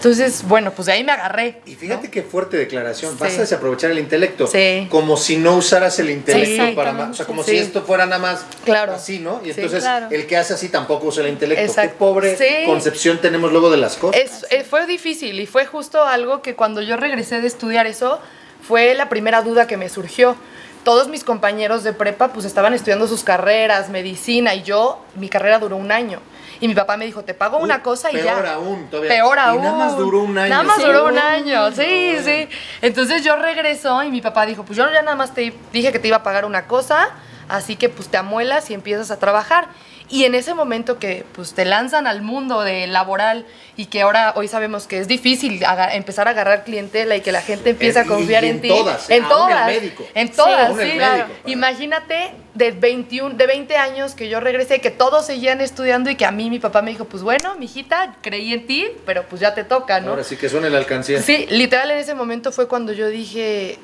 Entonces, 0.00 0.44
bueno, 0.48 0.72
pues 0.72 0.86
de 0.86 0.92
ahí 0.92 1.04
me 1.04 1.12
agarré. 1.12 1.60
Y 1.66 1.74
fíjate 1.74 2.10
qué 2.10 2.22
fuerte 2.22 2.56
declaración. 2.56 3.18
Vas 3.18 3.32
Sí. 3.32 3.36
a 3.36 3.40
desaprovechar 3.42 3.90
el 3.90 3.98
intelecto. 3.98 4.46
Sí. 4.46 4.86
Como 4.90 5.18
si 5.18 5.36
no 5.36 5.56
usaras 5.56 5.98
el 5.98 6.08
intelecto 6.08 6.64
Sí. 6.68 6.72
para 6.74 6.92
más. 6.92 7.10
O 7.10 7.14
sea, 7.14 7.26
como 7.26 7.42
si 7.42 7.58
esto 7.58 7.82
fuera 7.82 8.06
nada 8.06 8.18
más 8.18 8.46
Claro. 8.64 8.94
así, 8.94 9.18
¿no? 9.18 9.42
Y 9.44 9.50
entonces 9.50 9.80
Claro. 9.82 10.06
el 10.10 10.26
que 10.26 10.38
hace 10.38 10.54
así 10.54 10.70
tampoco 10.70 11.08
usa 11.08 11.22
el 11.22 11.28
intelecto. 11.28 11.62
Exacto. 11.62 11.92
Qué 11.92 11.98
pobre 11.98 12.64
concepción 12.64 13.18
tenemos 13.20 13.52
luego 13.52 13.70
de 13.70 13.76
las 13.76 13.96
cosas. 13.96 14.18
Es, 14.22 14.46
eh, 14.48 14.64
fue 14.64 14.86
difícil 14.86 15.38
y 15.38 15.44
fue 15.46 15.66
justo 15.66 16.02
algo 16.02 16.40
que 16.40 16.54
cuando 16.54 16.80
yo 16.80 16.96
regresé 16.96 17.42
de 17.42 17.46
estudiar 17.48 17.86
eso, 17.86 18.20
fue 18.62 18.94
la 18.94 19.08
primera 19.08 19.42
duda 19.42 19.66
que 19.66 19.76
me 19.76 19.88
surgió. 19.88 20.36
Todos 20.84 21.08
mis 21.08 21.24
compañeros 21.24 21.82
de 21.84 21.92
prepa 21.92 22.28
pues 22.28 22.46
estaban 22.46 22.72
estudiando 22.72 23.06
sus 23.06 23.22
carreras, 23.22 23.90
medicina, 23.90 24.54
y 24.54 24.62
yo, 24.62 25.04
mi 25.14 25.28
carrera 25.28 25.58
duró 25.58 25.76
un 25.76 25.92
año. 25.92 26.20
Y 26.58 26.68
mi 26.68 26.74
papá 26.74 26.96
me 26.96 27.04
dijo, 27.06 27.22
te 27.22 27.32
pago 27.34 27.58
una 27.58 27.76
Uy, 27.76 27.80
cosa 27.82 28.10
y 28.12 28.16
ya. 28.16 28.34
peor 28.34 28.46
aún, 28.46 28.86
todavía. 28.90 29.10
Peor 29.10 29.36
Y 29.36 29.40
aún. 29.40 29.62
nada 29.62 29.76
más 29.78 29.96
duró 29.96 30.20
un 30.22 30.36
año. 30.38 30.48
Nada 30.50 30.62
más 30.62 30.76
Sí. 30.76 30.82
duró 30.84 31.06
un 31.06 31.18
año, 31.18 31.70
sí, 31.72 32.12
no. 32.16 32.22
sí. 32.24 32.48
Entonces 32.82 33.22
yo 33.24 33.36
regreso 33.36 34.02
y 34.02 34.10
mi 34.10 34.20
papá 34.22 34.44
dijo, 34.46 34.62
pues 34.64 34.76
yo 34.76 34.90
ya 34.90 35.02
nada 35.02 35.16
más 35.16 35.32
te 35.34 35.54
dije 35.72 35.92
que 35.92 35.98
te 35.98 36.08
iba 36.08 36.18
a 36.18 36.22
pagar 36.22 36.44
una 36.44 36.66
cosa, 36.66 37.10
así 37.48 37.76
que 37.76 37.88
pues 37.88 38.08
te 38.08 38.16
amuelas 38.18 38.70
y 38.70 38.74
empiezas 38.74 39.10
a 39.10 39.18
trabajar. 39.18 39.68
Y 40.10 40.24
en 40.24 40.34
ese 40.34 40.54
momento 40.54 40.98
que 40.98 41.24
pues 41.32 41.54
te 41.54 41.64
lanzan 41.64 42.08
al 42.08 42.20
mundo 42.20 42.62
de 42.62 42.88
laboral 42.88 43.46
y 43.76 43.86
que 43.86 44.02
ahora 44.02 44.32
hoy 44.34 44.48
sabemos 44.48 44.88
que 44.88 44.98
es 44.98 45.06
difícil 45.06 45.62
empezar 45.92 46.26
a 46.26 46.32
agarrar 46.32 46.64
clientela 46.64 47.14
y 47.14 47.20
que 47.20 47.30
la 47.30 47.42
gente 47.42 47.70
empieza 47.70 48.00
a 48.00 48.04
Y- 48.04 48.08
confiar 48.08 48.42
y 48.44 48.48
en, 48.48 48.56
en 48.56 48.60
ti. 48.62 48.68
todas, 48.68 49.08
en 49.08 49.22
Aún 49.22 49.30
el 49.32 49.36
todas. 49.38 49.66
médico. 49.66 50.04
En 50.14 50.28
todas, 50.32 50.70
el 50.78 50.90
sí. 50.90 50.98
médico, 50.98 51.28
Imagínate 51.46 52.32
de 52.54 52.72
21, 52.72 53.36
de 53.36 53.46
20 53.46 53.76
años 53.76 54.14
que 54.16 54.28
yo 54.28 54.40
regresé, 54.40 54.80
que 54.80 54.90
todos 54.90 55.24
seguían 55.26 55.60
estudiando 55.60 56.10
y 56.10 56.16
que 56.16 56.24
a 56.26 56.32
mí 56.32 56.50
mi 56.50 56.58
papá 56.58 56.82
me 56.82 56.90
dijo, 56.90 57.04
pues 57.04 57.22
bueno, 57.22 57.54
mijita, 57.54 58.16
creí 58.20 58.52
en 58.52 58.66
ti, 58.66 58.88
pero 59.06 59.24
pues 59.28 59.40
ya 59.40 59.54
te 59.54 59.62
toca, 59.62 60.00
¿no? 60.00 60.10
Ahora 60.10 60.24
sí 60.24 60.36
que 60.36 60.48
suena 60.48 60.68
la 60.68 60.78
alcancía. 60.78 61.22
Sí, 61.22 61.46
literal 61.50 61.88
en 61.92 61.98
ese 61.98 62.14
momento 62.14 62.50
fue 62.50 62.66
cuando 62.66 62.92
yo 62.92 63.06
dije, 63.06 63.78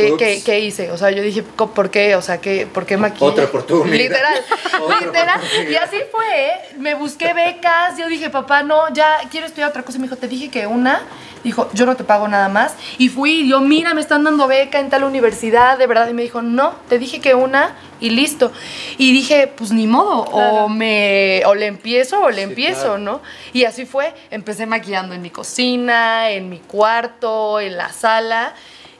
¿qué, 0.00 0.12
Ups. 0.12 0.18
qué, 0.18 0.42
qué 0.44 0.60
hice? 0.60 0.90
O 0.90 0.96
sea, 0.98 1.10
yo 1.10 1.22
dije, 1.22 1.42
"Co- 1.56 1.70
¿por 1.72 1.90
qué? 1.90 2.16
O 2.16 2.22
sea, 2.22 2.38
¿qué, 2.40 2.66
¿por 2.66 2.86
qué 2.86 2.96
maquillaje? 2.96 3.24
Otra 3.32 3.44
oportunidad. 3.44 3.96
Literal, 3.98 4.34
Otra 4.82 5.00
literal. 5.00 5.36
oportunidad. 5.38 5.70
Y 5.70 5.76
así 5.76 5.96
fue, 6.10 6.46
¿eh? 6.46 6.52
Me 6.78 6.94
busqué 6.94 7.32
becas, 7.32 7.96
yo 7.98 8.08
dije, 8.08 8.30
papá, 8.30 8.62
no, 8.62 8.92
ya 8.92 9.18
quiero 9.30 9.46
estudiar 9.46 9.68
otra 9.70 9.82
cosa. 9.82 9.98
Y 9.98 10.00
me 10.00 10.06
dijo, 10.06 10.16
te 10.16 10.28
dije 10.28 10.50
que 10.50 10.66
una. 10.66 11.02
Dijo, 11.44 11.68
yo 11.74 11.86
no 11.86 11.94
te 11.94 12.02
pago 12.02 12.26
nada 12.26 12.48
más. 12.48 12.74
Y 12.98 13.08
fui, 13.08 13.42
y 13.42 13.48
yo, 13.48 13.60
mira, 13.60 13.94
me 13.94 14.00
están 14.00 14.24
dando 14.24 14.48
beca 14.48 14.80
en 14.80 14.90
tal 14.90 15.04
universidad, 15.04 15.78
de 15.78 15.86
verdad. 15.86 16.08
Y 16.08 16.12
me 16.12 16.22
dijo, 16.22 16.42
no, 16.42 16.74
te 16.88 16.98
dije 16.98 17.20
que 17.20 17.34
una 17.36 17.76
y 18.00 18.10
listo. 18.10 18.50
Y 18.98 19.12
dije, 19.12 19.46
pues 19.46 19.70
ni 19.70 19.86
modo, 19.86 20.22
o, 20.22 20.68
me, 20.68 21.42
o 21.46 21.54
le 21.54 21.66
empiezo 21.66 22.20
o 22.20 22.30
le 22.30 22.36
Sí, 22.38 22.42
empiezo, 22.42 22.80
claro. 22.80 22.98
¿no? 22.98 23.20
Y 23.52 23.64
así 23.64 23.86
fue, 23.86 24.12
empecé 24.32 24.66
maquillando 24.66 25.14
en 25.14 25.22
mi 25.22 25.30
cocina, 25.30 26.30
en 26.30 26.48
mi 26.50 26.58
cuarto, 26.58 27.60
en 27.60 27.76
la 27.76 27.92
sala. 27.92 28.54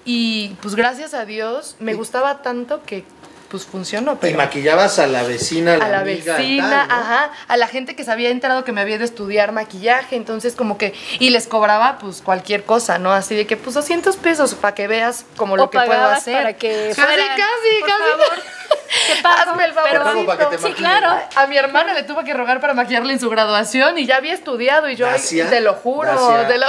Y 0.06 0.50
pues 0.62 0.74
gracias 0.76 1.12
a 1.14 1.24
Dios 1.26 1.76
me 1.80 1.92
gustaba 1.94 2.40
tanto 2.42 2.82
que 2.84 3.04
pues 3.50 3.64
funcionó. 3.64 4.14
Y 4.14 4.16
Pero 4.20 4.38
maquillabas 4.38 4.98
a 4.98 5.06
la 5.06 5.22
vecina, 5.22 5.74
a 5.74 5.78
la, 5.78 5.84
a 5.84 5.88
la 5.88 6.00
amiga, 6.00 6.36
vecina, 6.36 6.68
tal, 6.68 6.88
¿no? 6.88 6.94
ajá, 6.94 7.30
a 7.46 7.56
la 7.56 7.68
gente 7.68 7.94
que 7.94 8.02
se 8.04 8.10
había 8.10 8.30
enterado 8.30 8.64
que 8.64 8.72
me 8.72 8.80
había 8.80 8.96
a 8.96 9.04
estudiar 9.04 9.52
maquillaje, 9.52 10.16
entonces 10.16 10.54
como 10.56 10.78
que, 10.78 10.94
y 11.20 11.30
les 11.30 11.46
cobraba 11.46 11.98
pues 11.98 12.22
cualquier 12.22 12.64
cosa, 12.64 12.98
¿no? 12.98 13.12
Así 13.12 13.36
de 13.36 13.46
que 13.46 13.56
pues 13.56 13.74
200 13.74 14.16
pesos 14.16 14.54
para 14.54 14.74
que 14.74 14.88
veas 14.88 15.24
como 15.36 15.56
lo 15.56 15.70
que 15.70 15.78
puedo 15.78 16.06
hacer. 16.06 16.36
para 16.36 16.52
que 16.54 16.88
casi, 16.94 17.00
fueran, 17.00 17.26
casi, 17.28 17.80
por 17.80 17.88
casi. 17.88 18.02
favor. 18.10 18.42
Te 19.16 19.22
pago, 19.22 19.50
Hazme 19.52 19.64
el 19.64 19.72
pero- 19.74 19.90
Te 19.90 19.98
pago 20.04 20.26
para 20.26 20.50
que 20.50 20.56
te 20.56 20.62
sí, 20.66 20.72
claro. 20.74 21.20
A 21.36 21.46
mi 21.46 21.56
hermana 21.56 21.94
le 21.94 22.02
tuve 22.02 22.24
que 22.24 22.34
rogar 22.34 22.60
para 22.60 22.74
maquillarle 22.74 23.12
en 23.12 23.20
su 23.20 23.28
graduación 23.30 23.96
y 23.98 24.06
ya 24.06 24.16
había 24.16 24.32
estudiado 24.34 24.88
y 24.88 24.96
yo, 24.96 25.06
Dacia, 25.06 25.48
te 25.50 25.60
lo 25.60 25.74
juro, 25.74 26.10
te 26.48 26.58
lo, 26.58 26.66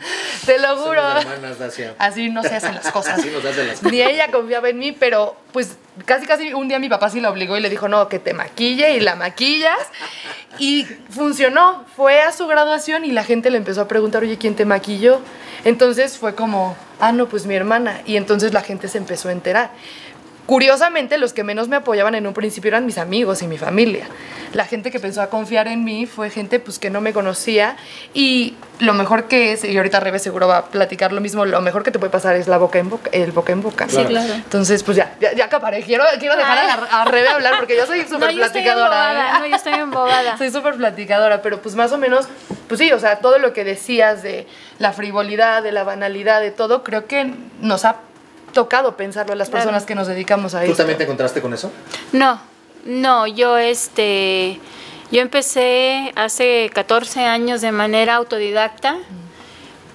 te 0.46 0.58
lo 0.58 0.76
juro. 0.76 1.02
Hermanas. 1.18 1.56
Así 1.98 2.30
no 2.30 2.42
se 2.42 2.54
hacen 2.54 2.74
las 2.74 2.90
cosas. 2.92 3.18
Así 3.18 3.30
nos 3.30 3.44
hacen 3.44 3.68
las 3.68 3.82
Ni 3.82 4.00
ella 4.00 4.30
confiaba 4.30 4.68
en 4.68 4.78
mí, 4.78 4.92
pero 4.92 5.36
pues 5.52 5.76
casi 6.04 6.26
casi 6.26 6.52
un 6.52 6.68
día 6.68 6.78
mi 6.78 6.88
papá 6.88 7.10
sí 7.10 7.20
la 7.20 7.30
obligó 7.30 7.56
y 7.56 7.60
le 7.60 7.70
dijo, 7.70 7.88
no, 7.88 8.08
que 8.08 8.18
te 8.18 8.34
maquille 8.34 8.96
y 8.96 9.00
la 9.00 9.16
maquillas. 9.16 9.78
Y 10.58 10.86
funcionó. 11.10 11.84
Fue 11.96 12.22
a 12.22 12.32
su 12.32 12.46
graduación 12.46 13.04
y 13.04 13.12
la 13.12 13.24
gente 13.24 13.50
le 13.50 13.58
empezó 13.58 13.82
a 13.82 13.88
preguntar, 13.88 14.22
oye, 14.22 14.38
¿quién 14.38 14.54
te 14.54 14.64
maquilló? 14.64 15.20
Entonces 15.64 16.16
fue 16.16 16.34
como, 16.34 16.76
ah, 17.00 17.12
no, 17.12 17.28
pues 17.28 17.46
mi 17.46 17.54
hermana. 17.54 18.00
Y 18.06 18.16
entonces 18.16 18.52
la 18.52 18.62
gente 18.62 18.88
se 18.88 18.98
empezó 18.98 19.28
a 19.28 19.32
enterar. 19.32 19.70
Curiosamente, 20.50 21.16
los 21.16 21.32
que 21.32 21.44
menos 21.44 21.68
me 21.68 21.76
apoyaban 21.76 22.16
en 22.16 22.26
un 22.26 22.34
principio 22.34 22.70
eran 22.70 22.84
mis 22.84 22.98
amigos 22.98 23.40
y 23.40 23.46
mi 23.46 23.56
familia. 23.56 24.08
La 24.52 24.64
gente 24.64 24.90
que 24.90 24.98
pensó 24.98 25.22
a 25.22 25.28
confiar 25.28 25.68
en 25.68 25.84
mí 25.84 26.06
fue 26.06 26.28
gente 26.28 26.58
pues, 26.58 26.80
que 26.80 26.90
no 26.90 27.00
me 27.00 27.12
conocía 27.12 27.76
y 28.14 28.56
lo 28.80 28.92
mejor 28.92 29.28
que 29.28 29.52
es, 29.52 29.62
y 29.62 29.76
ahorita 29.76 30.00
Rebe 30.00 30.18
seguro 30.18 30.48
va 30.48 30.56
a 30.56 30.64
platicar 30.64 31.12
lo 31.12 31.20
mismo, 31.20 31.44
lo 31.44 31.60
mejor 31.60 31.84
que 31.84 31.92
te 31.92 32.00
puede 32.00 32.10
pasar 32.10 32.34
es 32.34 32.48
la 32.48 32.58
boca 32.58 32.80
en 32.80 32.90
boca, 32.90 33.08
el 33.12 33.30
boca 33.30 33.52
en 33.52 33.62
boca. 33.62 33.88
Sí, 33.88 34.02
claro. 34.02 34.34
Entonces, 34.34 34.82
pues 34.82 34.96
ya, 34.96 35.14
ya, 35.20 35.32
ya 35.34 35.44
acaparé. 35.44 35.84
Quiero, 35.84 36.02
quiero 36.18 36.36
dejar 36.36 36.58
a, 36.58 37.02
a 37.02 37.04
Rebe 37.04 37.28
hablar 37.28 37.54
porque 37.56 37.76
yo 37.76 37.86
soy 37.86 38.00
No, 38.02 38.08
súper 38.08 38.30
estoy 38.30 38.40
platicadora. 38.40 39.12
¿eh? 39.12 39.38
No, 39.38 39.46
yo 39.46 39.54
estoy 39.54 39.74
embobada. 39.74 40.36
Soy 40.36 40.50
súper 40.50 40.74
platicadora, 40.74 41.42
pero 41.42 41.62
pues 41.62 41.76
más 41.76 41.92
o 41.92 41.98
menos, 41.98 42.26
pues 42.66 42.80
sí, 42.80 42.90
o 42.90 42.98
sea, 42.98 43.20
todo 43.20 43.38
lo 43.38 43.52
que 43.52 43.62
decías 43.62 44.24
de 44.24 44.48
la 44.80 44.92
frivolidad, 44.92 45.62
de 45.62 45.70
la 45.70 45.84
banalidad, 45.84 46.40
de 46.40 46.50
todo, 46.50 46.82
creo 46.82 47.06
que 47.06 47.32
nos 47.60 47.84
ha 47.84 48.00
tocado 48.52 48.96
pensarlo 48.96 49.32
a 49.32 49.36
las 49.36 49.48
Claro. 49.48 49.64
personas 49.64 49.84
que 49.86 49.94
nos 49.94 50.06
dedicamos 50.06 50.54
a 50.54 50.60
¿Tú 50.60 50.66
esto. 50.66 50.76
también 50.78 50.98
te 50.98 51.04
encontraste 51.04 51.40
con 51.40 51.52
eso? 51.54 51.70
No, 52.12 52.40
no, 52.84 53.26
yo 53.26 53.56
este, 53.58 54.60
yo 55.12 55.20
empecé 55.22 56.12
hace 56.16 56.70
14 56.72 57.24
años 57.24 57.60
de 57.60 57.72
manera 57.72 58.16
autodidacta 58.16 58.96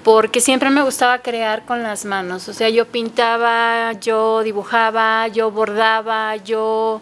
porque 0.03 0.39
siempre 0.39 0.69
me 0.69 0.83
gustaba 0.83 1.19
crear 1.19 1.65
con 1.65 1.81
las 1.81 2.05
manos. 2.05 2.47
O 2.47 2.53
sea, 2.53 2.69
yo 2.69 2.85
pintaba, 2.85 3.93
yo 3.93 4.43
dibujaba, 4.43 5.27
yo 5.29 5.49
bordaba, 5.51 6.35
yo 6.35 7.01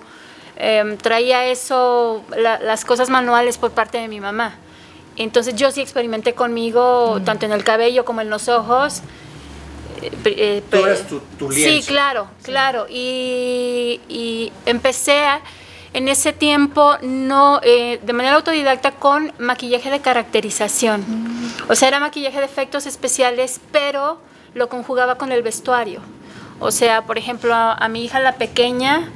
em, 0.56 0.98
traía 0.98 1.46
eso, 1.48 2.24
la- 2.38 2.60
las 2.60 2.86
cosas 2.86 3.10
manuales 3.10 3.58
por 3.58 3.72
parte 3.72 3.98
de 3.98 4.08
mi 4.08 4.20
mamá. 4.22 4.56
Entonces 5.18 5.56
yo 5.56 5.70
sí 5.72 5.82
experimenté 5.82 6.34
conmigo, 6.34 7.20
tanto 7.26 7.46
en 7.46 7.52
el 7.52 7.64
cabello 7.64 8.06
como 8.06 8.22
en 8.22 8.30
los 8.30 8.48
ojos. 8.48 9.02
Eh, 10.26 10.64
Tú 10.70 10.78
eras 10.78 11.08
tu- 11.08 11.20
tu 11.38 11.52
Sí, 11.52 11.66
lienzo. 11.66 11.88
claro, 11.90 12.28
claro. 12.44 12.86
Y, 12.90 14.00
y 14.10 14.52
empecé 14.66 15.20
a- 15.26 15.42
en 15.94 16.08
ese 16.08 16.34
tiempo 16.34 16.96
no 17.02 17.60
eh, 17.64 18.00
de 18.02 18.14
manera 18.14 18.36
autodidacta 18.36 18.92
con 18.92 19.32
maquillaje 19.38 19.90
de 19.92 20.00
caracterización. 20.02 21.06
O 21.70 21.76
sea, 21.76 21.88
era 21.88 22.00
maquillaje 22.00 22.40
de 22.40 22.46
efectos 22.46 22.86
especiales, 22.88 23.60
pero 23.72 24.20
lo 24.56 24.70
conjugaba 24.70 25.16
con 25.20 25.32
el 25.32 25.44
vestuario. 25.44 26.02
O 26.60 26.72
sea, 26.72 27.04
por 27.06 27.18
ejemplo, 27.18 27.54
a, 27.54 27.74
a 27.74 27.88
mi 27.90 28.04
hija 28.04 28.20
la 28.20 28.34
pequeña 28.38 29.10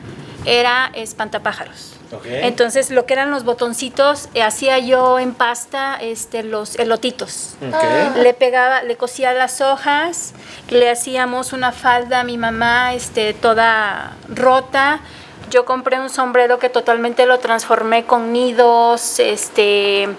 era 0.46 0.92
espantapájaros. 0.94 1.94
Entonces, 2.26 2.90
lo 2.92 3.06
que 3.06 3.14
eran 3.14 3.32
los 3.32 3.44
botoncitos, 3.44 4.30
eh, 4.34 4.44
hacía 4.44 4.80
yo 4.80 5.20
en 5.20 5.34
pasta 5.34 5.98
este, 6.00 6.44
los 6.44 6.78
elotitos. 6.78 7.56
Ok. 7.62 8.18
Le 8.18 8.34
pegaba, 8.34 8.84
le 8.84 8.96
cosía 8.98 9.34
las 9.34 9.62
hojas, 9.62 10.34
le 10.70 10.90
hacíamos 10.90 11.54
una 11.54 11.72
falda 11.72 12.22
a 12.22 12.24
mi 12.24 12.38
mamá, 12.38 12.94
este, 12.94 13.34
toda 13.34 14.16
rota. 14.30 15.02
Yo 15.50 15.66
compré 15.66 16.00
un 16.00 16.10
sombrero 16.10 16.60
que 16.60 16.70
totalmente 16.70 17.26
lo 17.26 17.40
transformé 17.40 18.04
con 18.06 18.34
nidos, 18.34 19.20
este, 19.20 20.10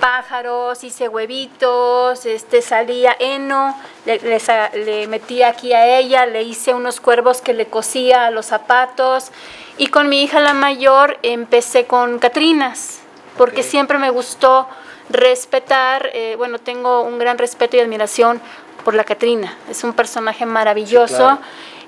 pájaros, 0.00 0.84
hice 0.84 1.08
huevitos, 1.08 2.26
este, 2.26 2.62
salía 2.62 3.16
heno, 3.18 3.74
le, 4.04 4.18
le 4.18 4.38
le 4.84 5.06
metí 5.06 5.42
aquí 5.42 5.72
a 5.72 5.98
ella, 5.98 6.26
le 6.26 6.42
hice 6.42 6.74
unos 6.74 7.00
cuervos 7.00 7.40
que 7.40 7.54
le 7.54 7.66
cosía 7.66 8.26
a 8.26 8.30
los 8.30 8.46
zapatos. 8.46 9.30
Y 9.78 9.86
con 9.88 10.08
mi 10.08 10.22
hija 10.22 10.40
la 10.40 10.54
mayor 10.54 11.18
empecé 11.22 11.86
con 11.86 12.18
Catrinas, 12.18 12.98
porque 13.36 13.62
siempre 13.62 13.98
me 13.98 14.10
gustó 14.10 14.68
respetar, 15.08 16.10
eh, 16.12 16.34
bueno, 16.36 16.58
tengo 16.58 17.02
un 17.02 17.18
gran 17.18 17.38
respeto 17.38 17.76
y 17.76 17.80
admiración 17.80 18.40
por 18.84 18.94
la 18.94 19.04
Catrina. 19.04 19.56
Es 19.70 19.84
un 19.84 19.92
personaje 19.92 20.44
maravilloso. 20.46 21.06
Sí, 21.06 21.16
claro. 21.16 21.38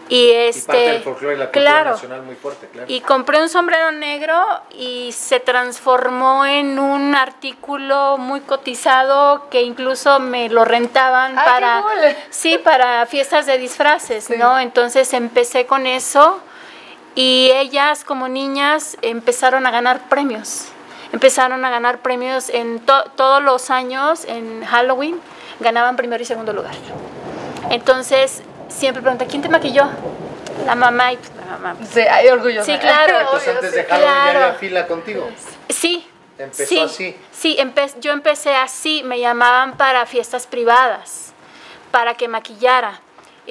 Y 0.08 0.30
este, 0.32 0.60
y 0.60 0.66
parte 0.66 0.92
del 0.92 1.02
folclore 1.02 1.34
y 1.34 1.38
la 1.38 1.44
cultura 1.46 1.64
claro. 1.64 1.90
nacional 1.90 2.22
muy 2.22 2.34
fuerte, 2.34 2.68
claro. 2.72 2.86
Y 2.90 3.00
compré 3.00 3.40
un 3.40 3.48
sombrero 3.48 3.92
negro 3.92 4.44
y 4.72 5.12
se 5.12 5.38
transformó 5.38 6.44
en 6.44 6.80
un 6.80 7.14
artículo 7.14 8.18
muy 8.18 8.40
cotizado 8.40 9.48
que 9.50 9.62
incluso 9.62 10.18
me 10.18 10.48
lo 10.48 10.64
rentaban 10.64 11.38
¡Ay, 11.38 11.44
qué 11.44 11.50
para 11.50 11.82
cool! 11.82 12.16
sí, 12.30 12.58
para 12.58 13.06
fiestas 13.06 13.46
de 13.46 13.58
disfraces, 13.58 14.24
Sí. 14.24 14.34
¿no? 14.36 14.58
Entonces 14.58 15.12
empecé 15.12 15.66
con 15.66 15.86
eso 15.86 16.40
y 17.20 17.50
ellas 17.54 18.02
como 18.02 18.28
niñas 18.28 18.96
empezaron 19.02 19.66
a 19.66 19.70
ganar 19.70 20.08
premios. 20.08 20.68
Empezaron 21.12 21.62
a 21.66 21.70
ganar 21.70 21.98
premios 21.98 22.48
en 22.48 22.80
to- 22.80 23.04
todos 23.14 23.42
los 23.42 23.68
años 23.70 24.24
en 24.24 24.64
Halloween, 24.64 25.20
ganaban 25.58 25.96
primero 25.96 26.22
y 26.22 26.24
segundo 26.26 26.54
lugar. 26.54 26.72
Entonces 27.68 28.42
siempre 28.68 29.02
pregunté, 29.02 29.26
¿quién 29.26 29.42
te 29.42 29.50
maquilló? 29.50 29.84
La 30.64 30.74
mamá 30.74 31.12
y 31.12 31.16
pues, 31.18 31.30
la 31.36 31.58
mamá. 31.58 31.76
Sí, 31.92 32.00
ay, 32.00 32.28
orgullosa. 32.28 32.64
Sí, 32.64 32.78
claro. 32.78 33.18
Entonces 33.20 33.48
Obvio, 33.48 33.58
antes 33.58 33.72
de 33.74 33.84
Halloween 33.84 34.14
ya 34.14 34.22
Claro. 34.30 34.44
había 34.46 34.58
fila 34.58 34.86
contigo. 34.86 35.28
Sí. 35.68 36.06
Empezó 36.38 36.64
sí, 36.66 36.78
así. 36.80 37.16
Sí, 37.32 37.56
empe- 37.60 38.00
yo 38.00 38.12
empecé 38.12 38.54
así, 38.56 39.02
me 39.04 39.20
llamaban 39.20 39.76
para 39.76 40.06
fiestas 40.06 40.46
privadas, 40.46 41.34
para 41.90 42.14
que 42.14 42.28
maquillara. 42.28 42.98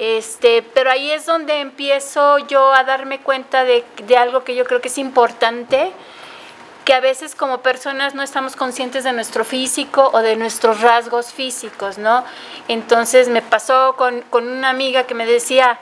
Este, 0.02 0.62
pero 0.62 0.90
ahí 0.90 1.10
es 1.10 1.26
donde 1.26 1.60
empiezo 1.60 2.38
yo 2.38 2.72
a 2.72 2.84
darme 2.84 3.20
cuenta 3.20 3.64
de, 3.64 3.84
de 4.06 4.16
algo 4.16 4.44
que 4.44 4.54
yo 4.54 4.64
creo 4.64 4.80
que 4.80 4.88
es 4.88 4.96
importante, 4.96 5.92
que 6.86 6.94
a 6.94 7.00
veces 7.00 7.34
como 7.34 7.58
personas 7.58 8.14
no 8.14 8.22
estamos 8.22 8.56
conscientes 8.56 9.04
de 9.04 9.12
nuestro 9.12 9.44
físico 9.44 10.08
o 10.14 10.20
de 10.20 10.36
nuestros 10.36 10.80
rasgos 10.80 11.34
físicos, 11.34 11.98
¿no? 11.98 12.24
Entonces 12.68 13.28
me 13.28 13.42
pasó 13.42 13.94
con, 13.96 14.22
con 14.30 14.48
una 14.48 14.70
amiga 14.70 15.04
que 15.04 15.12
me 15.12 15.26
decía, 15.26 15.78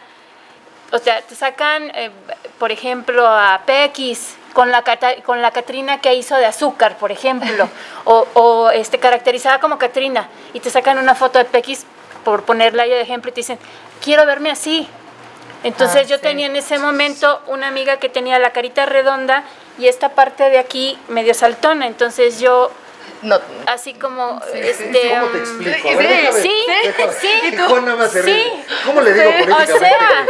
o 0.91 0.99
sea, 0.99 1.23
te 1.23 1.37
sacan, 1.37 1.93
eh, 1.95 2.11
por 2.59 2.73
ejemplo, 2.73 3.25
a 3.25 3.63
PX 3.67 4.35
con 4.53 4.73
la, 4.73 4.83
Cata- 4.83 5.23
con 5.23 5.43
la 5.43 5.53
Catrina 5.53 6.01
que 6.01 6.13
hizo 6.15 6.35
de 6.35 6.47
azúcar, 6.47 6.99
por 6.99 7.13
ejemplo, 7.13 7.69
o, 8.05 8.27
o, 8.35 8.71
este, 8.71 8.99
caracterizada 8.99 9.61
como 9.61 9.79
Catrina, 9.79 10.29
y 10.55 10.59
te 10.59 10.71
sacan 10.71 10.99
una 10.99 11.15
foto 11.15 11.39
de 11.39 11.45
PX, 11.45 11.87
por 12.25 12.43
ponerla 12.43 12.85
yo 12.87 12.95
de 12.97 13.03
ejemplo, 13.03 13.31
y 13.31 13.33
te 13.33 13.41
dicen, 13.43 13.59
quiero 14.03 14.25
verme 14.27 14.51
así. 14.51 14.89
Entonces 15.65 16.03
Ah, 16.05 16.09
yo 16.09 16.17
sí. 16.17 16.23
tenía 16.23 16.47
en 16.47 16.57
ese 16.57 16.79
momento 16.79 17.43
una 17.49 17.69
amiga 17.69 17.97
que 17.99 18.09
tenía 18.09 18.39
la 18.39 18.51
carita 18.53 18.87
redonda 18.87 19.43
y 19.79 19.89
esta 19.89 20.11
parte 20.11 20.51
de 20.51 20.59
aquí 20.59 20.99
medio 21.09 21.35
saltona, 21.35 21.87
entonces 21.87 22.39
yo 22.41 22.71
No, 23.23 23.37
así 23.67 23.95
como, 23.95 24.41
Sí, 24.53 24.59
este... 24.61 25.11
¿Cómo 25.11 25.27
te 25.33 25.37
um, 25.39 25.43
explico? 25.43 25.79
sí, 25.83 25.89
A 25.89 25.97
ver, 25.97 26.09
déjame- 26.09 26.43
sí, 26.43 26.55
déjame- 26.85 27.13
sí. 27.15 27.29
Sí. 28.23 28.53
¿Cómo 28.87 29.01
le 29.01 29.13
digo 29.13 29.31
o 29.31 29.67
sea, 29.67 30.27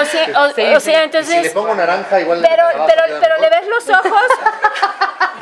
o 0.00 0.04
sea, 0.04 0.42
o, 0.42 0.50
Sí, 0.52 0.62
o 0.74 0.80
sea, 0.80 1.04
entonces... 1.04 1.36
si 1.36 1.42
le 1.42 1.50
pongo 1.50 1.74
naranja, 1.76 2.20
igual. 2.20 2.40
Pero, 2.42 2.64
pero, 2.88 3.02
pero 3.20 3.36
le 3.40 3.50
ves 3.50 3.68
los 3.68 3.88
ojos, 3.88 4.22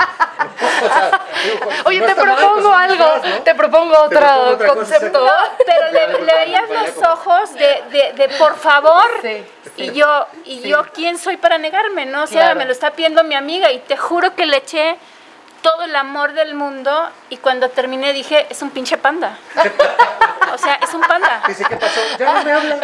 sea, 0.89 1.21
digo, 1.45 1.71
Oye, 1.87 2.01
no 2.01 2.07
te 2.07 2.15
mal, 2.15 2.25
propongo 2.37 2.69
pues, 2.71 2.91
algo, 2.91 3.43
te 3.45 3.55
propongo 3.55 3.99
otro 4.03 4.21
propongo 4.21 4.75
concepto. 4.75 5.27
pero 5.67 5.93
le, 5.93 6.25
le 6.25 6.35
veías 6.35 6.65
los 6.71 7.09
ojos 7.09 7.55
de, 7.55 7.83
de, 7.91 8.13
de 8.15 8.29
por 8.39 8.57
favor. 8.57 9.05
Sí, 9.23 9.45
Y 9.77 9.93
yo, 9.93 10.27
y 10.45 10.61
yo, 10.61 10.83
¿quién 10.93 11.19
soy 11.19 11.37
para 11.37 11.59
negarme? 11.59 12.07
No, 12.07 12.25
o 12.25 12.27
sea, 12.27 12.43
Claro. 12.43 12.59
me 12.59 12.65
lo 12.67 12.73
está 12.73 12.91
pidiendo 12.91 13.25
mi 13.25 13.35
amiga 13.35 13.71
y 13.73 13.79
te 13.81 13.97
juro 13.97 14.35
que 14.35 14.47
le 14.47 14.59
eché 14.59 14.97
todo 15.63 15.85
el 15.85 15.95
amor 15.97 16.33
del 16.33 16.55
mundo 16.55 17.09
y 17.31 17.37
cuando 17.39 17.71
terminé 17.71 18.13
dije, 18.13 18.47
es 18.51 18.61
un 18.63 18.71
pinche 18.71 18.99
panda. 18.99 19.39
o 20.53 20.59
sea, 20.59 20.75
es 20.75 20.93
un 20.93 21.01
panda. 21.03 21.43
Dice, 21.49 21.65
¿qué 21.69 21.77
pasó? 21.77 22.01
Ya 22.19 22.33
no 22.35 22.45
me 22.45 22.53
habla. 22.59 22.79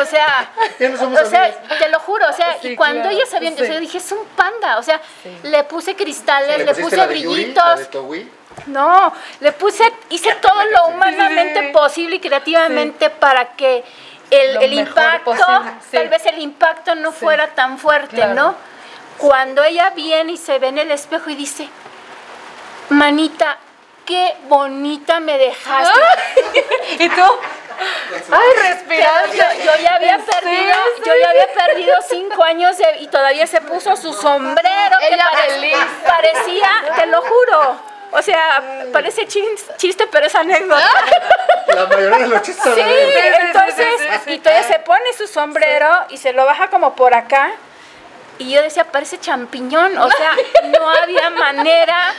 O 0.00 0.04
sea, 0.04 0.48
no 0.78 1.20
o 1.20 1.24
sea, 1.26 1.52
te 1.78 1.88
lo 1.88 1.98
juro, 2.00 2.28
o 2.28 2.32
sea, 2.32 2.56
Sí, 2.62 2.68
y 2.68 2.76
cuando 2.76 3.02
claro, 3.02 3.16
ella 3.16 3.26
sabía, 3.26 3.50
sí. 3.50 3.66
yo 3.66 3.80
dije, 3.80 3.98
es 3.98 4.12
un 4.12 4.24
panda, 4.36 4.78
o 4.78 4.82
sea, 4.82 5.00
le 5.42 5.64
puse 5.64 5.96
cristales, 5.96 6.64
le, 6.64 6.74
puse 6.74 6.96
la 6.96 7.06
de 7.08 7.20
Yuri, 7.20 7.34
brillitos, 7.42 7.64
la 7.64 7.76
de 7.76 7.84
Towi. 7.86 8.30
no, 8.66 9.12
le 9.40 9.52
puse, 9.52 9.92
hice 10.10 10.32
todo 10.36 10.62
lo 10.64 10.86
humanamente 10.86 11.60
Sí. 11.66 11.72
posible 11.72 12.16
y 12.16 12.20
creativamente 12.20 13.10
para 13.10 13.46
que 13.56 13.82
el, 14.30 14.62
el 14.62 14.72
impacto, 14.74 15.24
posible, 15.32 15.72
sí. 15.90 15.96
tal 15.96 16.08
vez 16.08 16.24
el 16.26 16.38
impacto 16.38 16.94
no 16.94 17.10
fuera 17.10 17.48
tan 17.48 17.76
fuerte, 17.78 18.14
Claro. 18.16 18.34
¿no? 18.34 18.54
Cuando 19.20 19.62
ella 19.62 19.90
viene 19.90 20.32
y 20.32 20.36
se 20.36 20.58
ve 20.58 20.68
en 20.68 20.78
el 20.78 20.90
espejo 20.90 21.28
y 21.30 21.34
dice, 21.34 21.68
manita, 22.88 23.58
qué 24.06 24.34
bonita 24.48 25.20
me 25.20 25.36
dejaste. 25.38 26.00
¿Y 26.98 27.08
tú? 27.08 27.22
Ay, 28.32 28.68
respirando. 28.68 29.32
Yo, 29.34 29.64
yo 29.64 29.72
ya 29.82 29.94
había 29.94 30.14
¿En 30.16 30.22
perdido, 30.24 30.74
yo 31.06 31.12
ya 31.22 31.30
había 31.30 31.46
perdido 31.54 31.94
cinco 32.08 32.42
años 32.44 32.76
de- 32.76 32.96
y 33.00 33.08
todavía 33.08 33.46
se 33.46 33.60
puso 33.62 33.96
su 33.96 34.12
sombrero 34.12 34.98
que 35.00 35.14
Ella 35.14 35.28
pare- 35.30 35.50
feliz. 35.52 35.76
parecía, 36.06 36.68
te 36.96 37.06
lo 37.06 37.22
juro. 37.22 37.76
O 38.12 38.22
sea, 38.22 38.62
parece 38.92 39.26
chis- 39.28 39.76
chiste, 39.76 40.06
pero 40.08 40.26
es 40.26 40.34
anécdota. 40.34 40.90
La 41.68 41.86
mayoría 41.86 42.18
de 42.18 42.26
los 42.28 42.42
chistes 42.42 42.74
Sí, 42.74 42.80
entonces, 42.80 43.86
y 44.26 44.38
todavía 44.40 44.64
se 44.66 44.78
pone 44.80 45.12
su 45.16 45.26
sombrero 45.28 45.88
y 46.10 46.16
se 46.16 46.32
lo 46.32 46.44
baja 46.44 46.68
como 46.68 46.94
por 46.96 47.14
acá. 47.14 47.52
Y 48.40 48.50
yo 48.50 48.62
decía, 48.62 48.84
parece 48.90 49.18
champiñón. 49.20 49.96
O 49.98 50.10
sea, 50.10 50.34
no 50.78 50.88
había 50.88 51.28
manera, 51.30 52.14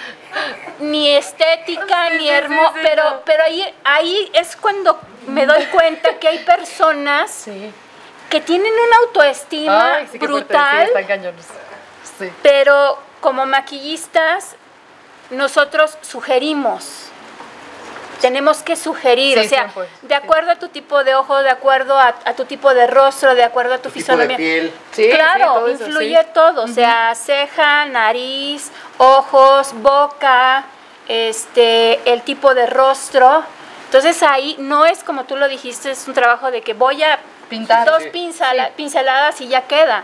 ni 0.79 1.09
estética, 1.15 2.09
Sí, 2.11 2.17
ni 2.19 2.29
sí, 2.29 2.33
sí, 2.47 2.79
pero, 2.83 3.03
no. 3.03 3.21
pero 3.25 3.43
ahí, 3.43 3.75
ahí 3.83 4.31
es 4.33 4.55
cuando 4.55 4.99
me 5.27 5.45
doy 5.45 5.65
cuenta 5.65 6.17
que 6.19 6.27
hay 6.27 6.39
personas 6.39 7.45
que 8.29 8.39
tienen 8.39 8.71
una 8.71 8.97
autoestima 9.07 9.95
Ay, 9.95 10.05
fuerte, 10.07 10.27
brutal. 10.27 10.89
Sí. 12.17 12.31
pero 12.43 12.97
como 13.19 13.45
maquillistas 13.45 14.55
nosotros 15.31 15.97
sugerimos. 16.01 17.10
Tenemos 18.21 18.63
que 18.63 18.75
sugerir, 18.75 19.39
Sí, 19.39 19.45
o 19.45 19.49
sea, 19.49 19.71
siempre, 19.71 19.89
de 20.03 20.15
acuerdo 20.15 20.51
a 20.51 20.55
tu 20.55 20.69
tipo 20.69 21.03
de 21.03 21.15
ojo, 21.15 21.41
de 21.41 21.49
acuerdo 21.49 21.97
a, 21.97 22.15
a 22.25 22.33
tu 22.33 22.45
tipo 22.45 22.73
de 22.73 22.87
rostro, 22.87 23.35
de 23.35 23.43
acuerdo 23.43 23.73
a 23.73 23.77
tu, 23.77 23.89
tipo 23.89 23.95
de 23.95 24.01
fisonomía. 24.01 24.37
piel. 24.37 24.73
Sí, 24.91 25.05
sí, 25.05 25.09
claro, 25.09 25.53
todo 25.55 25.67
eso, 25.67 25.85
influye 25.85 26.21
sí. 26.21 26.27
todo, 26.33 26.63
o 26.63 26.67
sea, 26.67 27.13
ceja, 27.15 27.85
nariz, 27.85 28.71
ojos, 28.97 29.73
boca, 29.81 30.65
este, 31.07 31.99
el 32.11 32.21
tipo 32.21 32.53
de 32.53 32.67
rostro. 32.67 33.43
Entonces 33.85 34.23
ahí 34.23 34.55
no 34.59 34.85
es 34.85 35.03
como 35.03 35.25
tú 35.25 35.35
lo 35.35 35.49
dijiste, 35.49 35.91
es 35.91 36.07
un 36.07 36.13
trabajo 36.13 36.49
de 36.51 36.61
que 36.61 36.73
voy 36.73 37.03
a 37.03 37.19
Pintar. 37.51 37.85
dos 37.85 38.01
Sí. 38.01 38.09
pinceladas 38.75 39.41
y 39.41 39.47
ya 39.49 39.61
queda. 39.67 40.03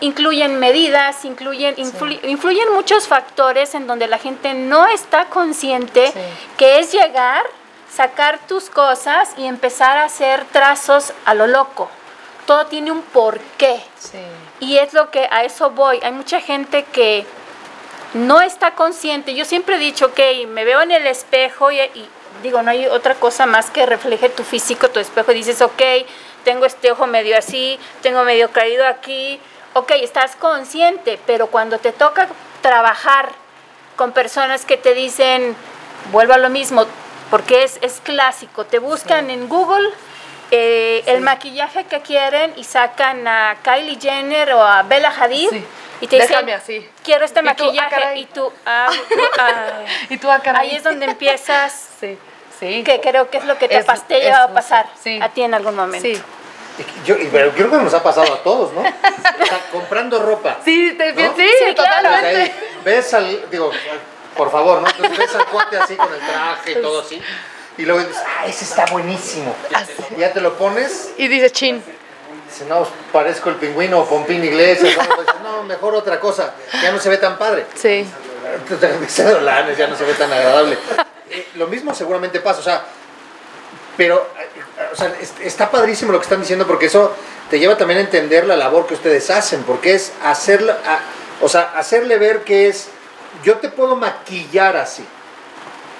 Incluyen 0.00 0.58
medidas, 0.58 1.24
incluyen, 1.24 1.76
influ- 1.76 2.18
influyen 2.24 2.72
muchos 2.72 3.06
factores 3.06 3.74
en 3.74 3.86
donde 3.86 4.08
la 4.08 4.18
gente 4.18 4.54
no 4.54 4.86
está 4.86 5.26
consciente 5.26 6.08
Sí. 6.12 6.18
que 6.56 6.78
es 6.80 6.90
llegar, 6.92 7.44
sacar 7.94 8.38
tus 8.48 8.70
cosas 8.70 9.30
y 9.36 9.46
empezar 9.46 9.98
a 9.98 10.04
hacer 10.04 10.44
trazos 10.52 11.12
a 11.26 11.34
lo 11.34 11.46
loco. 11.46 11.88
Todo 12.46 12.66
tiene 12.66 12.90
un 12.90 13.02
porqué. 13.02 13.80
Y 14.58 14.78
es 14.78 14.92
lo 14.94 15.10
que 15.10 15.28
a 15.30 15.44
eso 15.44 15.70
voy. 15.70 16.00
Hay 16.02 16.12
mucha 16.12 16.40
gente 16.40 16.84
que 16.84 17.26
no 18.14 18.40
está 18.40 18.72
consciente. 18.74 19.34
Yo 19.34 19.44
siempre 19.44 19.76
he 19.76 19.78
dicho, 19.78 20.06
ok, 20.06 20.18
me 20.48 20.64
veo 20.64 20.80
en 20.80 20.90
el 20.90 21.06
espejo 21.06 21.70
y, 21.70 21.78
y 21.80 22.08
digo, 22.42 22.62
no 22.62 22.70
hay 22.70 22.86
otra 22.86 23.14
cosa 23.16 23.46
más 23.46 23.70
que 23.70 23.86
refleje 23.86 24.28
tu 24.30 24.42
físico, 24.44 24.88
tu 24.88 24.98
espejo, 24.98 25.30
y 25.32 25.34
dices, 25.36 25.60
ok, 25.62 25.82
tengo 26.44 26.66
este 26.66 26.90
ojo 26.92 27.06
medio 27.06 27.36
así, 27.36 27.78
tengo 28.02 28.22
medio 28.24 28.50
caído 28.50 28.86
aquí. 28.86 29.40
Ok, 29.74 29.92
estás 30.02 30.34
consciente, 30.36 31.18
pero 31.26 31.46
cuando 31.48 31.78
te 31.78 31.92
toca 31.92 32.28
trabajar 32.60 33.30
con 33.96 34.12
personas 34.12 34.64
que 34.64 34.76
te 34.76 34.94
dicen, 34.94 35.54
vuelvo 36.12 36.32
a 36.34 36.38
lo 36.38 36.48
mismo, 36.50 36.86
porque 37.30 37.62
es, 37.62 37.78
es 37.82 38.00
clásico, 38.02 38.64
te 38.64 38.78
buscan 38.78 39.30
en 39.30 39.48
Google 39.48 39.88
eh, 40.50 41.04
el 41.06 41.20
maquillaje 41.20 41.84
que 41.84 42.00
quieren 42.00 42.52
y 42.56 42.64
sacan 42.64 43.28
a 43.28 43.56
Kylie 43.62 43.98
Jenner 44.00 44.52
o 44.54 44.64
a 44.64 44.82
Bella 44.82 45.12
Hadid 45.16 45.48
Sí. 45.50 45.64
y 46.00 46.06
te 46.08 46.16
dicen, 46.16 46.50
así. 46.50 46.88
quiero 47.04 47.24
este 47.24 47.38
Y 47.40 47.42
tú, 47.44 47.48
ah, 47.48 47.54
maquillaje 47.54 47.90
caray. 47.90 48.20
y 48.20 48.24
tú, 48.26 48.52
ah, 48.66 48.88
ah. 49.38 49.70
Y 50.08 50.16
tú 50.18 50.28
ahí 50.30 50.74
es 50.74 50.82
donde 50.82 51.06
empiezas, 51.06 51.90
Sí. 52.00 52.18
Sí. 52.60 52.84
que 52.84 53.00
creo 53.00 53.28
que 53.30 53.38
es 53.38 53.44
lo 53.46 53.56
que 53.58 53.68
te, 53.68 53.78
Es- 53.78 53.86
pas- 53.86 54.06
te 54.06 54.28
es 54.28 54.34
a 54.34 54.48
pasar 54.48 54.86
sí. 55.02 55.18
a 55.20 55.28
ti 55.30 55.42
en 55.42 55.54
algún 55.54 55.74
momento. 55.74 56.06
Sí. 56.06 56.12
Y 56.78 57.06
Yo, 57.06 57.16
y- 57.16 57.26
pero 57.32 57.50
creo 57.52 57.70
que 57.70 57.76
nos 57.78 57.92
ha 57.94 58.02
pasado 58.02 58.32
a 58.32 58.42
todos, 58.42 58.72
¿no? 58.72 58.80
O 58.80 58.84
sea, 59.46 59.58
comprando 59.72 60.20
ropa. 60.22 60.58
Sí, 60.64 60.94
te, 60.96 61.12
¿No? 61.14 61.34
sí, 61.36 61.48
Sí, 61.66 61.74
claro. 61.74 62.08
Totalmente. 62.08 62.54
ves 62.84 63.14
al, 63.14 63.50
digo, 63.50 63.70
por 64.36 64.50
favor, 64.52 64.80
¿no? 64.80 64.88
Entonces 64.88 65.18
ves 65.18 65.34
al 65.34 65.46
cuate 65.46 65.76
así 65.78 65.96
con 65.96 66.12
el 66.12 66.20
traje 66.20 66.72
y 66.72 66.74
todo 66.76 67.00
así. 67.00 67.20
Y 67.78 67.82
luego 67.82 68.00
dices, 68.00 68.22
ah, 68.26 68.46
ese 68.46 68.64
está 68.64 68.84
buenísimo. 68.86 69.54
Y 70.16 70.20
ya 70.20 70.32
te 70.32 70.40
lo 70.40 70.54
pones, 70.58 71.12
Y 71.16 71.28
dice 71.28 71.50
chin. 71.50 71.82
dices, 72.48 72.66
no, 72.66 72.86
parezco 73.12 73.48
el 73.50 73.56
pingüino 73.56 74.00
o 74.00 74.04
Pompín 74.06 74.44
Iglesias. 74.44 74.96
¿no? 74.96 75.14
Pues, 75.16 75.26
no, 75.42 75.62
mejor 75.64 75.94
otra 75.94 76.20
cosa. 76.20 76.52
Ya 76.82 76.92
no 76.92 76.98
se 76.98 77.08
ve 77.08 77.16
tan 77.18 77.36
padre. 77.38 77.66
Sí. 77.74 78.06
Ya 79.78 79.86
no 79.86 79.96
se 79.96 80.04
ve 80.04 80.14
tan 80.14 80.32
agradable. 80.32 80.76
Eh, 81.30 81.48
lo 81.54 81.66
mismo 81.68 81.94
seguramente 81.94 82.40
pasa, 82.40 82.60
o 82.60 82.62
sea, 82.62 82.84
pero, 83.96 84.16
eh, 84.38 84.88
o 84.92 84.96
sea, 84.96 85.14
es- 85.20 85.34
está 85.42 85.70
padrísimo 85.70 86.10
lo 86.12 86.18
que 86.18 86.24
están 86.24 86.40
diciendo 86.40 86.66
porque 86.66 86.86
eso 86.86 87.12
te 87.48 87.58
lleva 87.58 87.76
también 87.76 87.98
a 87.98 88.02
entender 88.02 88.46
la 88.46 88.56
labor 88.56 88.86
que 88.86 88.94
ustedes 88.94 89.30
hacen, 89.30 89.62
porque 89.64 89.94
es 89.94 90.12
hacerle, 90.24 90.72
a- 90.72 91.00
o 91.40 91.48
sea, 91.48 91.72
hacerle 91.76 92.18
ver 92.18 92.42
que 92.42 92.68
es, 92.68 92.88
yo 93.44 93.58
te 93.58 93.68
puedo 93.68 93.96
maquillar 93.96 94.76
así, 94.76 95.02
y 95.02 95.06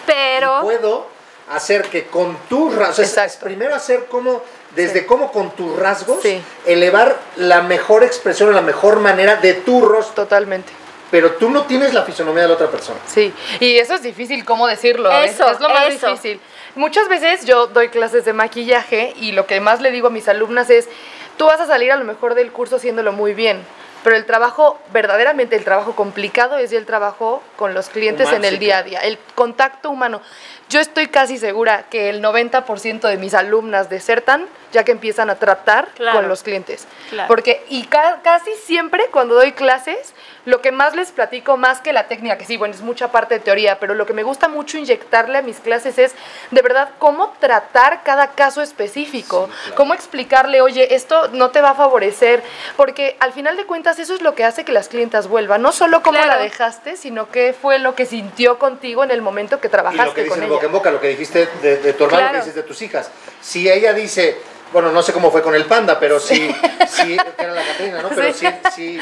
Pero 0.06 0.60
puedo 0.62 1.06
hacer 1.50 1.82
que 1.88 2.06
con 2.06 2.36
tus 2.48 2.74
rasgos, 2.74 2.98
o 2.98 3.04
sea, 3.06 3.28
primero 3.40 3.74
hacer 3.74 4.06
como, 4.06 4.42
desde 4.74 5.06
cómo 5.06 5.30
con 5.32 5.50
tus 5.52 5.76
rasgos, 5.78 6.20
Sí. 6.22 6.42
elevar 6.66 7.16
la 7.36 7.62
mejor 7.62 8.02
expresión 8.04 8.52
la 8.54 8.62
mejor 8.62 8.98
manera 9.00 9.36
de 9.36 9.54
tu 9.54 9.84
rostro, 9.84 10.24
Totalmente. 10.24 10.72
Pero 11.10 11.32
tú 11.32 11.50
no 11.50 11.62
tienes 11.64 11.92
la 11.94 12.02
fisonomía 12.02 12.42
de 12.42 12.48
la 12.48 12.54
otra 12.54 12.68
persona. 12.68 12.98
Sí, 13.06 13.32
y 13.58 13.76
eso 13.78 13.94
es 13.94 14.02
difícil, 14.02 14.44
¿cómo 14.44 14.66
decirlo? 14.66 15.10
Es- 15.12 15.32
Eso, 15.32 15.50
es, 15.50 15.60
lo 15.60 15.68
más 15.68 15.88
eso. 15.88 16.08
difícil. 16.08 16.40
Muchas 16.76 17.08
veces 17.08 17.44
yo 17.44 17.66
doy 17.66 17.88
clases 17.88 18.24
de 18.24 18.32
maquillaje 18.32 19.12
y 19.16 19.32
lo 19.32 19.46
que 19.46 19.60
más 19.60 19.80
le 19.80 19.90
digo 19.90 20.06
a 20.08 20.10
mis 20.10 20.28
alumnas 20.28 20.70
es, 20.70 20.88
tú 21.36 21.46
vas 21.46 21.60
a 21.60 21.66
salir 21.66 21.90
a 21.92 21.96
lo 21.96 22.04
mejor 22.04 22.34
del 22.34 22.52
curso 22.52 22.76
haciéndolo 22.76 23.12
muy 23.12 23.34
bien, 23.34 23.60
pero 24.04 24.14
el 24.16 24.24
trabajo, 24.24 24.78
verdaderamente 24.92 25.56
el 25.56 25.64
trabajo 25.64 25.94
complicado 25.96 26.56
es 26.58 26.72
el 26.72 26.86
trabajo 26.86 27.42
con 27.56 27.74
los 27.74 27.88
clientes 27.88 28.28
Humano, 28.28 28.36
en 28.38 28.44
el 28.44 28.54
sí, 28.54 28.58
día 28.60 28.78
a 28.78 28.82
día, 28.82 29.00
el 29.00 29.18
contacto 29.34 29.90
humano. 29.90 30.22
Yo 30.70 30.80
estoy 30.80 31.08
casi 31.08 31.36
segura 31.38 31.84
que 31.90 32.08
el 32.08 32.22
90% 32.22 33.00
de 33.08 33.16
mis 33.18 33.34
alumnas 33.34 33.90
desertan 33.90 34.46
ya 34.72 34.84
que 34.84 34.92
empiezan 34.92 35.30
a 35.30 35.36
tratar 35.36 35.88
Claro. 35.94 36.18
con 36.18 36.28
los 36.28 36.42
clientes. 36.42 36.86
Claro. 37.10 37.28
Porque, 37.28 37.64
y 37.68 37.84
ca- 37.84 38.20
casi 38.22 38.50
siempre 38.64 39.06
cuando 39.10 39.34
doy 39.34 39.52
clases, 39.52 40.14
lo 40.46 40.62
que 40.62 40.72
más 40.72 40.94
les 40.96 41.10
platico, 41.12 41.56
más 41.56 41.80
que 41.80 41.92
la 41.92 42.06
técnica, 42.08 42.38
que 42.38 42.44
sí, 42.46 42.56
bueno, 42.56 42.74
es 42.74 42.80
mucha 42.80 43.12
parte 43.12 43.34
de 43.34 43.40
teoría, 43.40 43.78
pero 43.78 43.94
lo 43.94 44.06
que 44.06 44.12
me 44.14 44.22
gusta 44.22 44.48
mucho 44.48 44.78
inyectarle 44.78 45.38
a 45.38 45.42
mis 45.42 45.58
clases 45.60 45.98
es, 45.98 46.14
de 46.50 46.62
verdad, 46.62 46.90
cómo 46.98 47.34
tratar 47.40 48.02
cada 48.02 48.28
caso 48.28 48.62
específico, 48.62 49.50
cómo 49.76 49.92
explicarle, 49.94 50.60
oye, 50.62 50.94
esto 50.94 51.28
no 51.32 51.50
te 51.50 51.60
va 51.60 51.70
a 51.70 51.74
favorecer, 51.74 52.42
porque 52.76 53.16
al 53.20 53.32
final 53.32 53.56
de 53.56 53.66
cuentas 53.66 53.98
eso 53.98 54.14
es 54.14 54.22
lo 54.22 54.34
que 54.34 54.44
hace 54.44 54.64
que 54.64 54.72
las 54.72 54.88
clientas 54.88 55.28
vuelvan, 55.28 55.60
no 55.62 55.72
solo 55.72 56.02
cómo 56.02 56.18
Claro. 56.18 56.36
la 56.36 56.42
dejaste, 56.42 56.96
sino 56.96 57.28
qué 57.30 57.54
fue 57.60 57.78
lo 57.78 57.94
que 57.94 58.06
sintió 58.06 58.58
contigo 58.58 59.04
en 59.04 59.10
el 59.10 59.20
momento 59.22 59.60
que 59.60 59.68
Y 59.68 59.70
trabajaste 59.70 60.06
lo 60.06 60.14
que 60.14 60.22
dice 60.22 60.34
con 60.34 60.42
ella. 60.42 60.52
boca 60.52 60.66
en 60.66 60.72
boca, 60.72 60.90
lo 60.90 61.00
que 61.00 61.08
dijiste 61.08 61.48
de, 61.62 61.76
de 61.78 61.92
tu 61.92 62.04
hermano, 62.04 62.20
Claro. 62.22 62.38
lo 62.38 62.40
que 62.44 62.46
dices 62.46 62.54
de 62.54 62.62
tus 62.62 62.80
hijas. 62.82 63.10
Si 63.40 63.70
ella 63.70 63.92
dice, 63.92 64.36
bueno, 64.72 64.92
no 64.92 65.02
sé 65.02 65.12
cómo 65.12 65.30
fue 65.30 65.42
con 65.42 65.54
el 65.54 65.64
panda, 65.66 65.98
pero 65.98 66.20
si 66.20 66.48
que 66.48 67.14
era 67.38 67.52
la 67.54 67.62
Catrina, 67.64 68.02
¿no? 68.02 68.08
Pero 68.10 68.32
si, 68.32 68.46
si, 68.74 69.00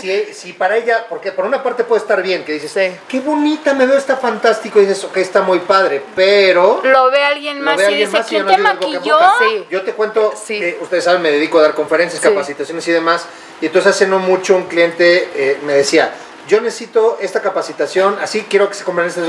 si, 0.00 0.34
si 0.34 0.52
para 0.52 0.76
ella, 0.76 1.06
porque 1.08 1.32
por 1.32 1.44
una 1.44 1.62
parte 1.62 1.84
puede 1.84 2.00
estar 2.02 2.22
bien, 2.22 2.44
que 2.44 2.52
dices, 2.52 2.70
Sí. 2.72 2.96
qué 3.08 3.20
bonita 3.20 3.74
me 3.74 3.86
veo, 3.86 3.96
está 3.96 4.16
fantástico, 4.16 4.78
y 4.80 4.86
dices, 4.86 5.04
ok, 5.04 5.16
está 5.18 5.42
muy 5.42 5.60
padre, 5.60 6.02
pero... 6.14 6.80
lo 6.84 7.10
ve 7.10 7.24
alguien 7.24 7.60
más 7.60 7.76
ve 7.76 7.82
y 7.84 7.86
alguien 7.86 8.06
dice, 8.08 8.18
más 8.18 8.26
¿quién 8.28 8.46
te 8.46 8.58
maquilló? 8.58 9.18
Sí. 9.40 9.66
Yo 9.70 9.82
te 9.82 9.92
cuento, 9.92 10.32
Sí. 10.36 10.62
eh, 10.62 10.78
ustedes 10.80 11.04
saben, 11.04 11.22
me 11.22 11.30
dedico 11.30 11.58
a 11.58 11.62
dar 11.62 11.74
conferencias, 11.74 12.22
Sí. 12.22 12.28
capacitaciones 12.28 12.86
y 12.88 12.92
demás, 12.92 13.26
y 13.60 13.66
entonces 13.66 13.90
hace 13.94 14.06
no 14.06 14.18
mucho 14.18 14.56
un 14.56 14.64
cliente 14.64 15.30
eh, 15.34 15.58
me 15.64 15.72
decía, 15.74 16.12
yo 16.48 16.60
necesito 16.60 17.18
esta 17.20 17.40
capacitación, 17.42 18.18
así 18.20 18.46
quiero 18.48 18.68
que 18.68 18.74
se 18.74 18.84
compren 18.84 19.08
estas, 19.08 19.26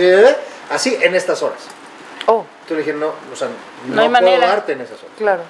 así 0.70 0.98
en 1.02 1.16
estas 1.16 1.42
horas. 1.44 1.60
Oh, 2.26 2.46
Entonces 2.62 2.78
le 2.86 2.94
dije, 2.94 2.94
no, 2.94 3.08
o 3.32 3.36
sea, 3.36 3.48
no, 3.88 3.96
No 3.96 4.02
hay 4.02 4.08
puedo 4.10 4.22
manera. 4.22 4.48
darte 4.48 4.74
en 4.74 4.82
esas 4.82 5.00
horas. 5.00 5.12
claro. 5.18 5.42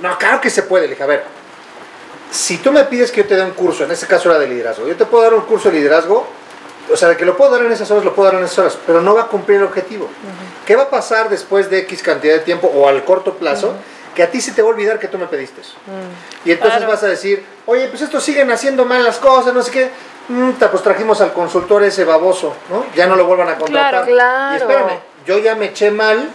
No, 0.00 0.16
claro 0.18 0.40
que 0.40 0.50
se 0.50 0.62
puede. 0.62 0.84
Le 0.84 0.90
dije, 0.90 1.02
a 1.02 1.06
ver, 1.06 1.24
si 2.30 2.58
tú 2.58 2.72
me 2.72 2.84
pides 2.84 3.10
que 3.10 3.22
yo 3.22 3.26
te 3.28 3.36
dé 3.36 3.44
un 3.44 3.52
curso, 3.52 3.84
en 3.84 3.90
este 3.90 4.06
caso 4.06 4.30
era 4.30 4.38
de 4.38 4.46
liderazgo, 4.46 4.86
yo 4.86 4.96
te 4.96 5.04
puedo 5.04 5.24
dar 5.24 5.34
un 5.34 5.42
curso 5.42 5.70
de 5.70 5.78
liderazgo, 5.78 6.26
o 6.92 6.96
sea, 6.96 7.08
de 7.08 7.16
que 7.16 7.24
lo 7.24 7.36
puedo 7.36 7.50
dar 7.52 7.62
en 7.62 7.72
esas 7.72 7.90
horas, 7.90 8.04
lo 8.04 8.14
puedo 8.14 8.30
dar 8.30 8.38
en 8.38 8.44
esas 8.44 8.58
horas, 8.58 8.78
pero 8.86 9.00
no 9.00 9.14
va 9.14 9.22
a 9.22 9.26
cumplir 9.26 9.58
el 9.58 9.64
objetivo. 9.64 10.08
¿Qué 10.66 10.76
va 10.76 10.84
a 10.84 10.90
pasar 10.90 11.28
después 11.28 11.70
de 11.70 11.78
X 11.80 12.02
cantidad 12.02 12.34
de 12.34 12.40
tiempo 12.40 12.68
o 12.68 12.88
al 12.88 13.04
corto 13.04 13.34
plazo? 13.34 13.74
Que 14.14 14.24
a 14.24 14.30
ti 14.30 14.40
se 14.40 14.52
te 14.52 14.62
va 14.62 14.68
a 14.68 14.72
olvidar 14.72 14.98
que 14.98 15.06
tú 15.06 15.18
me 15.18 15.26
pediste 15.26 15.60
eso. 15.60 15.74
Y 16.44 16.50
entonces 16.52 16.78
Claro. 16.78 16.92
vas 16.92 17.02
a 17.04 17.06
decir, 17.06 17.44
oye, 17.66 17.86
pues 17.88 18.02
estos 18.02 18.22
siguen 18.24 18.50
haciendo 18.50 18.84
mal 18.84 19.04
las 19.04 19.18
cosas, 19.18 19.54
no 19.54 19.62
sé 19.62 19.70
qué. 19.70 19.90
Mm, 20.28 20.50
pues 20.52 20.82
trajimos 20.82 21.20
al 21.20 21.32
consultor 21.32 21.82
ese 21.84 22.04
baboso, 22.04 22.54
¿no? 22.70 22.86
Ya 22.94 23.06
no 23.06 23.16
lo 23.16 23.24
vuelvan 23.24 23.48
a 23.48 23.56
contratar. 23.56 24.04
Claro, 24.04 24.06
claro. 24.06 24.54
Y 24.54 24.56
espérame, 24.58 24.98
yo 25.26 25.38
ya 25.38 25.54
me 25.54 25.66
eché 25.66 25.90
mal 25.90 26.28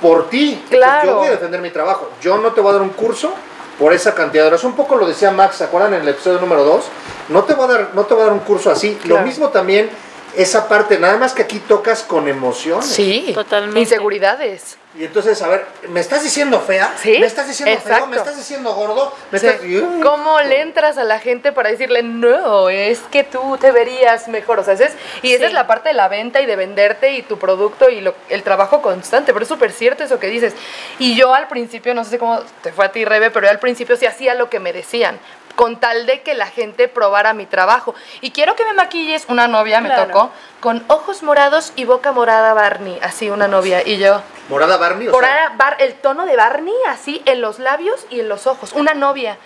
por 0.00 0.28
ti. 0.28 0.62
Claro. 0.68 1.06
Yo 1.06 1.16
voy 1.16 1.28
a 1.28 1.30
defender 1.32 1.60
mi 1.60 1.70
trabajo. 1.70 2.10
Yo 2.20 2.38
no 2.38 2.52
te 2.52 2.60
voy 2.60 2.70
a 2.70 2.72
dar 2.74 2.82
un 2.82 2.90
curso 2.90 3.32
por 3.78 3.92
esa 3.92 4.14
cantidad 4.14 4.44
de 4.44 4.48
horas. 4.48 4.64
Un 4.64 4.74
poco 4.74 4.96
lo 4.96 5.06
decía 5.06 5.30
Max, 5.30 5.56
¿se 5.56 5.64
acuerdan 5.64 5.94
en 5.94 6.02
el 6.02 6.08
episodio 6.08 6.40
número 6.40 6.64
2? 6.64 6.84
No 7.28 7.44
te 7.44 7.54
voy 7.54 7.64
a 7.64 7.68
dar, 7.68 7.90
no 7.94 8.04
te 8.04 8.14
voy 8.14 8.22
a 8.22 8.26
dar 8.26 8.34
un 8.34 8.40
curso 8.40 8.70
así. 8.70 8.98
Lo 9.04 9.18
mismo 9.20 9.48
también 9.48 9.90
esa 10.36 10.68
parte, 10.68 10.98
nada 10.98 11.16
más 11.16 11.32
que 11.32 11.42
aquí 11.42 11.58
tocas 11.58 12.02
con 12.02 12.28
emociones. 12.28 12.86
Sí, 12.86 13.30
Totalmente. 13.34 13.80
Inseguridades. 13.80 14.76
Y 14.98 15.04
entonces, 15.04 15.40
a 15.40 15.46
ver, 15.46 15.64
¿me 15.88 16.00
estás 16.00 16.24
diciendo 16.24 16.60
fea? 16.60 16.92
Sí, 17.00 17.16
¿Me 17.20 17.26
estás 17.26 17.46
diciendo 17.46 17.72
feo? 17.80 17.92
exacto. 17.92 18.06
¿Me 18.08 18.16
estás 18.16 18.36
diciendo 18.36 18.72
gordo? 18.74 19.14
¿Me 19.30 19.38
Sí. 19.38 19.46
estás... 19.46 19.62
¿Cómo 20.02 20.40
le 20.40 20.62
entras 20.62 20.98
a 20.98 21.04
la 21.04 21.20
gente 21.20 21.52
para 21.52 21.70
decirle, 21.70 22.02
no, 22.02 22.68
es 22.68 22.98
que 23.12 23.22
tú 23.22 23.56
te 23.60 23.70
verías 23.70 24.26
mejor? 24.26 24.58
O 24.58 24.64
sea, 24.64 24.74
esa 24.74 24.86
es- 24.86 24.94
y 25.22 25.30
esa 25.32 25.44
Sí. 25.44 25.44
es 25.46 25.52
la 25.52 25.68
parte 25.68 25.90
de 25.90 25.94
la 25.94 26.08
venta 26.08 26.40
y 26.40 26.46
de 26.46 26.56
venderte 26.56 27.12
y 27.12 27.22
tu 27.22 27.38
producto 27.38 27.88
y 27.88 28.00
lo- 28.00 28.16
el 28.30 28.42
trabajo 28.42 28.82
constante. 28.82 29.32
Pero 29.32 29.44
es 29.44 29.48
súper 29.48 29.70
cierto 29.70 30.02
eso 30.02 30.18
que 30.18 30.26
dices. 30.26 30.54
Y 30.98 31.14
yo 31.14 31.34
al 31.34 31.46
principio, 31.46 31.94
no 31.94 32.04
sé 32.04 32.18
cómo 32.18 32.40
te 32.62 32.72
fue 32.72 32.84
a 32.86 32.90
ti, 32.90 33.04
Rebe, 33.04 33.30
pero 33.30 33.46
yo 33.46 33.50
al 33.52 33.60
principio 33.60 33.96
sí 33.96 34.06
hacía 34.06 34.34
lo 34.34 34.50
que 34.50 34.58
me 34.58 34.72
decían. 34.72 35.20
Con 35.56 35.78
tal 35.78 36.06
de 36.06 36.22
que 36.22 36.34
la 36.34 36.46
gente 36.46 36.88
probara 36.88 37.32
mi 37.34 37.44
trabajo. 37.46 37.94
Y 38.20 38.30
quiero 38.30 38.56
que 38.56 38.64
me 38.64 38.72
maquilles, 38.72 39.24
una 39.28 39.46
novia 39.48 39.80
me 39.80 39.88
Claro. 39.88 40.06
tocó, 40.06 40.30
con 40.60 40.82
ojos 40.88 41.22
morados 41.22 41.72
y 41.76 41.84
boca 41.84 42.12
morada 42.12 42.54
Barney. 42.54 42.98
Así 43.02 43.28
una 43.30 43.46
novia. 43.48 43.86
Y 43.86 43.98
yo, 43.98 44.22
¿Morada 44.48 44.76
Barney? 44.78 45.08
O 45.08 45.10
sea, 45.12 45.20
Morada, 45.20 45.52
bar- 45.56 45.76
el 45.80 45.94
tono 45.94 46.24
de 46.26 46.36
Barney, 46.36 46.74
así 46.88 47.20
en 47.26 47.40
los 47.40 47.58
labios 47.58 48.06
y 48.10 48.20
en 48.20 48.28
los 48.28 48.46
ojos. 48.46 48.72
Una 48.72 48.94
novia. 48.94 49.36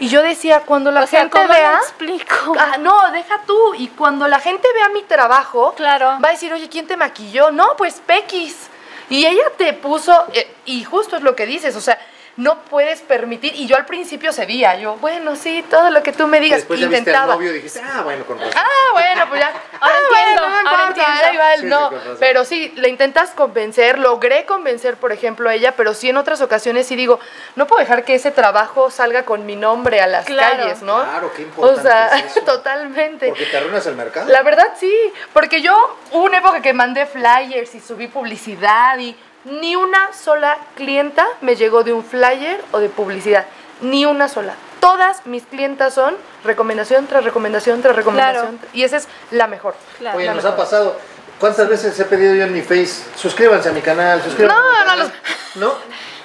Y 0.00 0.08
yo 0.08 0.22
decía, 0.22 0.60
cuando 0.66 0.90
la 0.90 1.04
O 1.04 1.06
sea, 1.06 1.20
gente 1.20 1.32
¿cómo 1.38 1.46
lo 1.48 1.54
vea. 1.54 1.74
explico? 1.82 2.34
Ah, 2.58 2.76
no, 2.78 3.10
deja 3.12 3.40
tú. 3.46 3.74
Y 3.74 3.88
cuando 3.88 4.26
la 4.28 4.40
gente 4.40 4.66
vea 4.74 4.88
mi 4.88 5.02
trabajo, 5.02 5.74
Claro. 5.76 6.18
va 6.22 6.28
a 6.28 6.32
decir, 6.32 6.52
oye, 6.52 6.68
¿quién 6.68 6.86
te 6.86 6.96
maquilló? 6.96 7.50
No, 7.52 7.76
pues 7.76 8.00
Pequis. 8.04 8.68
Y 9.08 9.26
ella 9.26 9.44
te 9.56 9.72
puso, 9.74 10.12
eh, 10.32 10.52
y 10.64 10.82
justo 10.84 11.16
es 11.16 11.22
lo 11.22 11.36
que 11.36 11.44
dices, 11.46 11.76
o 11.76 11.80
sea, 11.80 11.98
no 12.36 12.60
puedes 12.64 13.00
permitir. 13.02 13.54
Y 13.56 13.66
yo 13.66 13.76
al 13.76 13.84
principio 13.86 14.32
cedía, 14.32 14.76
yo, 14.78 14.96
bueno, 14.96 15.36
sí, 15.36 15.64
todo 15.68 15.90
lo 15.90 16.02
que 16.02 16.12
tú 16.12 16.26
me 16.26 16.40
digas, 16.40 16.60
después 16.60 16.80
ya 16.80 16.86
viste 16.86 16.96
al 16.96 17.00
intentaba. 17.00 17.34
novio 17.34 17.50
y 17.50 17.54
dijiste, 17.54 17.80
ah, 17.84 18.00
bueno, 18.02 18.24
con 18.24 18.38
razón. 18.38 18.52
Ah, 18.56 18.92
bueno, 18.92 19.28
pues 19.28 19.40
ya. 19.40 19.48
Ahora 19.80 19.94
ah, 19.94 19.98
entiendo, 20.08 20.42
bueno, 20.42 20.56
no 20.56 20.62
me 20.62 20.68
ahora 20.70 20.88
entiendo. 20.88 21.32
igual, 21.34 21.58
Sí, 21.60 21.66
no. 21.66 22.16
pero 22.20 22.44
sí, 22.44 22.72
le 22.76 22.88
intentas 22.88 23.30
convencer, 23.30 23.98
logré 23.98 24.44
convencer, 24.46 24.96
por 24.96 25.12
ejemplo, 25.12 25.48
a 25.50 25.54
ella, 25.54 25.72
pero 25.76 25.92
sí 25.92 26.08
en 26.08 26.16
otras 26.16 26.40
ocasiones 26.40 26.86
sí 26.86 26.96
digo, 26.96 27.18
no 27.56 27.66
puedo 27.66 27.80
dejar 27.80 28.04
que 28.04 28.14
ese 28.14 28.30
trabajo 28.30 28.90
salga 28.90 29.24
con 29.24 29.44
mi 29.44 29.56
nombre 29.56 30.00
a 30.00 30.06
las 30.06 30.24
Claro. 30.26 30.56
calles, 30.58 30.82
¿no? 30.82 31.02
Claro, 31.02 31.32
qué 31.36 31.42
importante 31.42 31.80
O 31.80 31.82
sea, 31.82 32.06
es 32.18 32.24
eso. 32.36 32.40
totalmente. 32.46 33.28
Porque 33.28 33.46
te 33.46 33.56
arruinas 33.56 33.84
el 33.86 33.96
mercado. 33.96 34.30
La 34.30 34.42
verdad 34.42 34.68
sí, 34.78 34.94
porque 35.32 35.60
yo 35.60 35.96
hubo 36.12 36.24
una 36.24 36.38
época 36.38 36.62
que 36.62 36.72
mandé 36.72 37.04
flyers 37.06 37.74
y 37.74 37.80
subí 37.80 38.06
publicidad 38.08 38.98
y 38.98 39.16
ni 39.44 39.76
una 39.76 40.12
sola 40.12 40.56
clienta 40.76 41.26
me 41.40 41.56
llegó 41.56 41.82
de 41.82 41.92
un 41.92 42.04
flyer 42.04 42.62
o 42.72 42.78
de 42.78 42.88
publicidad, 42.88 43.46
ni 43.80 44.06
una 44.06 44.28
sola. 44.28 44.54
Todas 44.80 45.26
mis 45.26 45.44
clientas 45.46 45.94
son 45.94 46.16
recomendación 46.44 47.06
tras 47.06 47.24
recomendación 47.24 47.82
tras 47.82 47.94
recomendación 47.96 48.58
y 48.72 48.82
esa 48.84 48.96
es 48.96 49.08
la 49.30 49.46
mejor. 49.46 49.74
Claro. 49.98 50.16
Oye, 50.16 50.26
la 50.26 50.34
nos 50.34 50.44
mejor. 50.44 50.58
ha 50.58 50.62
pasado. 50.62 50.96
¿Cuántas 51.38 51.68
veces 51.68 51.98
he 51.98 52.04
pedido 52.04 52.34
yo 52.34 52.44
en 52.44 52.52
mi 52.52 52.62
face? 52.62 53.02
Suscríbanse 53.16 53.68
a 53.68 53.72
mi 53.72 53.80
canal, 53.80 54.22
suscríbanse 54.22 54.54
No, 54.56 54.68
a 54.68 54.72
mi 54.72 54.78
no, 54.78 54.84
canal. 54.86 55.12
¿No? 55.56 55.74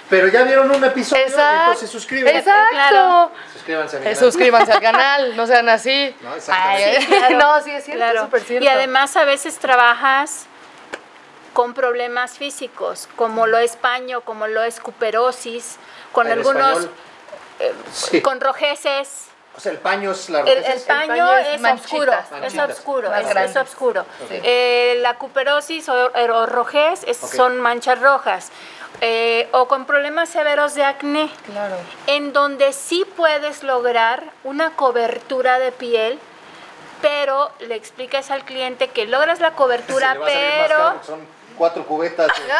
Pero 0.09 0.27
ya 0.29 0.43
vieron 0.43 0.71
un 0.71 0.83
episodio, 0.85 1.23
Exacto. 1.23 1.61
entonces 1.63 1.89
suscríbanse. 1.89 2.37
Exacto. 2.39 2.67
Claro. 2.71 3.31
Suscríbanse 3.51 3.97
a 3.97 3.99
mi 3.99 4.05
Eh, 4.05 4.09
canal. 4.13 4.23
suscríbanse 4.25 4.71
al 4.71 4.81
canal, 4.81 5.35
no 5.35 5.47
sean 5.47 5.69
así. 5.69 6.15
No, 6.21 6.35
exactamente. 6.35 6.97
Ay, 6.97 7.01
Sí, 7.01 7.07
claro. 7.07 7.37
no, 7.39 7.61
sí 7.63 7.71
es 7.71 7.83
cierto, 7.83 7.99
Claro. 7.99 8.19
es 8.19 8.25
súper 8.25 8.41
cierto. 8.41 8.63
Y 8.65 8.67
además 8.67 9.17
a 9.17 9.25
veces 9.25 9.57
trabajas 9.57 10.45
con 11.57 11.73
problemas 11.73 12.37
físicos, 12.37 13.09
como 13.15 13.47
lo 13.47 13.57
es 13.57 13.75
paño, 13.77 14.21
como 14.21 14.45
lo 14.45 14.61
es 14.61 14.79
cuperosis, 14.79 15.77
con 16.11 16.27
algunos. 16.27 16.87
Sí. 17.91 18.21
con 18.21 18.39
rojeces. 18.39 19.25
O 19.55 19.59
sea, 19.59 19.71
el 19.71 19.79
paño 19.79 20.11
es 20.11 20.29
la 20.29 20.41
El, 20.41 20.63
el 20.63 20.81
paño, 20.81 21.07
paño 21.07 21.37
es 21.37 21.47
es, 21.55 21.61
manchitas, 21.61 22.25
oscuro, 22.31 22.43
es 22.45 22.59
oscuro, 22.59 23.09
Más 23.09 23.21
es, 23.35 23.35
es 23.49 23.55
oscuro. 23.57 24.05
Eh, 24.29 24.99
la 25.01 25.15
cuperosis 25.17 25.89
o, 25.89 26.11
o 26.13 26.45
rojez 26.45 27.03
es- 27.07 27.17
son 27.17 27.59
manchas 27.59 27.99
rojas. 28.01 28.51
Eh, 29.01 29.49
o 29.51 29.67
con 29.67 29.87
problemas 29.87 30.29
severos 30.29 30.75
de 30.75 30.83
acné, 30.83 31.31
Claro. 31.51 31.75
en 32.05 32.33
donde 32.33 32.71
sí 32.71 33.03
puedes 33.15 33.63
lograr 33.63 34.25
una 34.43 34.75
cobertura 34.75 35.57
de 35.57 35.71
piel, 35.71 36.19
pero 37.01 37.49
le 37.61 37.73
explicas 37.73 38.29
al 38.29 38.43
cliente 38.45 38.89
que 38.89 39.07
logras 39.07 39.39
la 39.39 39.53
cobertura, 39.53 40.09
caro 40.13 40.21
pero... 40.25 41.17
cuatro 41.57 41.85
cubetas. 41.85 42.27
de- 42.27 42.53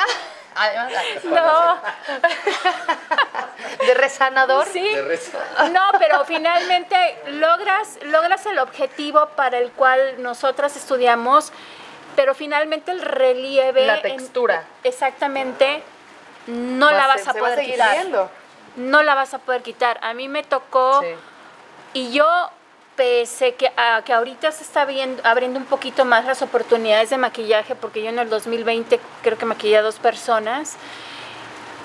Además, 0.60 0.92
No, 1.26 1.80
de 3.86 3.94
resanador. 3.94 4.66
sí. 4.66 4.82
de. 4.82 5.20
No, 5.72 5.82
pero 6.00 6.26
finalmente 6.26 7.20
logras, 7.28 8.00
logras 8.04 8.46
el 8.48 8.58
objetivo 8.60 9.28
para 9.36 9.60
el 9.60 9.72
cual 9.72 10.16
nosotras 10.24 10.76
estudiamos, 10.76 11.52
pero 12.16 12.34
finalmente 12.34 12.92
el 12.92 13.02
relieve... 13.02 13.86
La 13.86 13.98
en- 13.98 14.02
textura. 14.02 14.64
exactamente, 14.84 15.84
no 16.48 16.90
la 16.92 17.06
vas 17.08 17.28
a 17.28 17.34
se 17.34 17.40
va 17.42 17.48
a 17.50 17.52
poder 17.52 17.66
quitar. 17.66 17.92
viendo. 17.98 18.32
No 18.78 19.04
la 19.04 19.14
vas 19.16 19.34
a 19.36 19.40
poder 19.40 19.62
quitar. 19.62 20.00
A 20.02 20.14
mí 20.14 20.28
me 20.28 20.44
tocó... 20.44 21.02
Sí. 21.02 21.08
Y 21.94 22.12
yo, 22.12 22.26
pese 22.98 23.54
que, 23.54 23.72
a, 23.78 24.02
que 24.04 24.12
ahorita 24.12 24.52
se 24.52 24.64
está 24.64 24.84
viendo, 24.84 25.22
abriendo 25.26 25.60
un 25.60 25.66
poquito 25.66 26.04
más 26.04 26.26
las 26.26 26.42
oportunidades 26.42 27.12
de 27.12 27.18
maquillaje, 27.18 27.76
porque 27.76 28.02
yo 28.02 28.10
en 28.10 28.20
el 28.20 28.30
2020 28.30 29.00
creo 29.22 29.38
que 29.38 29.46
maquillé 29.46 29.78
a 29.78 29.82
dos 29.84 30.00
personas, 30.00 30.76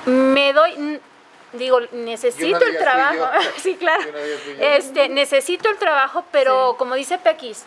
me 0.07 0.53
doy, 0.53 1.01
digo, 1.53 1.81
necesito 1.93 2.65
el 2.65 2.79
trabajo. 2.79 3.29
sí, 3.59 3.77
claro. 3.77 4.03
Este, 4.59 5.09
necesito 5.09 5.69
el 5.69 5.77
trabajo, 5.77 6.25
pero 6.33 6.77
como 6.79 6.95
dice 6.95 7.19
Pequis, 7.19 7.65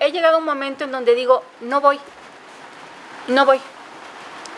he 0.00 0.10
llegado 0.10 0.36
a 0.36 0.38
un 0.38 0.46
momento 0.46 0.84
en 0.84 0.90
donde 0.90 1.14
digo, 1.14 1.44
no 1.60 1.80
voy, 1.80 2.00
no 3.28 3.44
voy. 3.44 3.60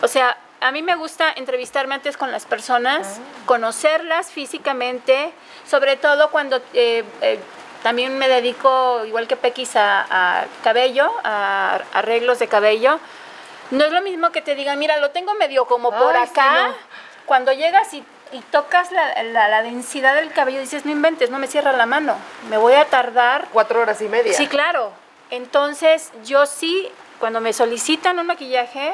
O 0.01 0.07
sea, 0.07 0.37
a 0.61 0.71
mí 0.71 0.81
me 0.81 0.95
gusta 0.95 1.33
entrevistarme 1.35 1.95
antes 1.95 2.17
con 2.17 2.31
las 2.31 2.45
personas, 2.45 3.19
conocerlas 3.45 4.31
físicamente, 4.31 5.33
sobre 5.67 5.97
todo 5.97 6.29
cuando 6.31 6.57
eh, 6.73 7.03
eh, 7.21 7.39
también 7.83 8.17
me 8.17 8.27
dedico, 8.27 9.03
igual 9.05 9.27
que 9.27 9.35
Pequis, 9.35 9.75
a, 9.75 10.05
a 10.41 10.45
cabello, 10.63 11.11
a 11.23 11.79
arreglos 11.93 12.39
de 12.39 12.47
cabello. 12.47 12.99
No 13.71 13.85
es 13.85 13.91
lo 13.91 14.01
mismo 14.01 14.31
que 14.31 14.41
te 14.41 14.55
digan, 14.55 14.77
mira, 14.79 14.97
lo 14.97 15.11
tengo 15.11 15.33
medio 15.35 15.65
como 15.65 15.91
por 15.91 16.15
Ay, 16.15 16.25
sí, 16.25 16.31
acá. 16.31 16.67
no. 16.67 16.75
Cuando 17.25 17.53
llegas 17.53 17.93
y, 17.93 18.03
y 18.33 18.39
tocas 18.51 18.91
la, 18.91 19.23
la- 19.23 19.47
la 19.47 19.61
densidad 19.63 20.15
del 20.15 20.31
cabello, 20.33 20.59
dices, 20.59 20.85
no 20.85 20.91
inventes, 20.91 21.29
no 21.29 21.39
me 21.39 21.47
cierra 21.47 21.71
la 21.71 21.85
mano. 21.85 22.15
Me 22.49 22.57
voy 22.57 22.73
a 22.73 22.85
tardar 22.85 23.47
Cuatro 23.53 23.81
horas 23.81 24.01
y 24.01 24.05
media. 24.09 24.33
Sí, 24.33 24.47
claro. 24.47 24.91
Entonces, 25.29 26.11
yo 26.25 26.45
sí, 26.45 26.89
cuando 27.19 27.39
me 27.41 27.53
solicitan 27.53 28.19
un 28.19 28.27
maquillaje, 28.27 28.93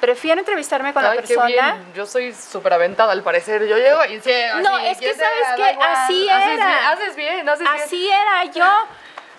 prefiero 0.00 0.40
entrevistarme 0.40 0.92
con 0.92 1.04
Ay, 1.04 1.16
la 1.16 1.22
qué 1.22 1.28
persona. 1.28 1.46
bien. 1.46 1.92
Yo 1.94 2.06
soy 2.06 2.32
súper 2.34 2.72
aventada 2.72 3.12
al 3.12 3.22
parecer. 3.22 3.66
Yo 3.66 3.76
llego 3.76 4.04
y 4.06 4.20
sí, 4.20 4.32
No, 4.62 4.76
así, 4.76 4.86
es 4.86 4.98
que 4.98 5.04
¿quién 5.04 5.18
te 5.18 5.24
sabes 5.24 5.46
que 5.56 5.82
así 5.82 6.28
era. 6.28 6.44
bien, 6.46 6.60
Haces 6.62 7.16
bien, 7.16 7.48
haces 7.48 7.60
bien. 7.70 7.82
Así 7.82 8.10
era 8.10 8.44
yo, 8.44 8.86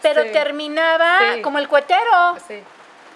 pero 0.02 0.24
Sí. 0.24 0.32
terminaba 0.32 1.20
Sí. 1.36 1.42
como 1.42 1.60
el 1.60 1.68
cuetero. 1.68 2.38
Sí. 2.48 2.64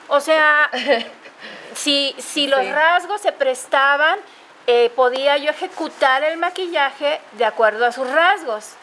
O 0.07 0.19
sea, 0.19 0.69
si, 1.73 2.15
si 2.19 2.47
los 2.47 2.67
rasgos 2.69 3.21
se 3.21 3.31
prestaban, 3.31 4.19
eh, 4.67 4.89
podía 4.95 5.37
yo 5.37 5.49
ejecutar 5.51 6.23
el 6.23 6.37
maquillaje 6.37 7.21
de 7.33 7.45
acuerdo 7.45 7.85
a 7.85 7.91
sus 7.91 8.09
rasgos. 8.11 8.73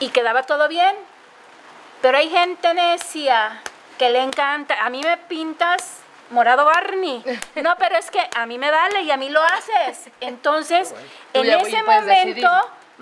Y 0.00 0.08
quedaba 0.08 0.42
todo 0.44 0.68
bien. 0.68 0.96
Pero 2.00 2.18
hay 2.18 2.28
gente 2.30 2.74
necia 2.74 3.60
que 3.98 4.10
le 4.10 4.20
encanta. 4.20 4.82
A 4.84 4.90
mí 4.90 5.00
me 5.04 5.16
pintas 5.16 5.98
morado 6.32 6.64
Barney. 6.64 7.22
No, 7.62 7.74
pero 7.78 7.96
es 7.96 8.10
que 8.10 8.20
a 8.34 8.46
mí 8.46 8.58
me 8.58 8.70
vale 8.70 9.02
y 9.02 9.10
a 9.10 9.16
mí 9.16 9.28
lo 9.28 9.40
haces. 9.42 10.10
Entonces, 10.20 10.92
en 11.32 11.46
ese 11.48 11.82
momento 11.82 12.08
decidir. 12.08 12.46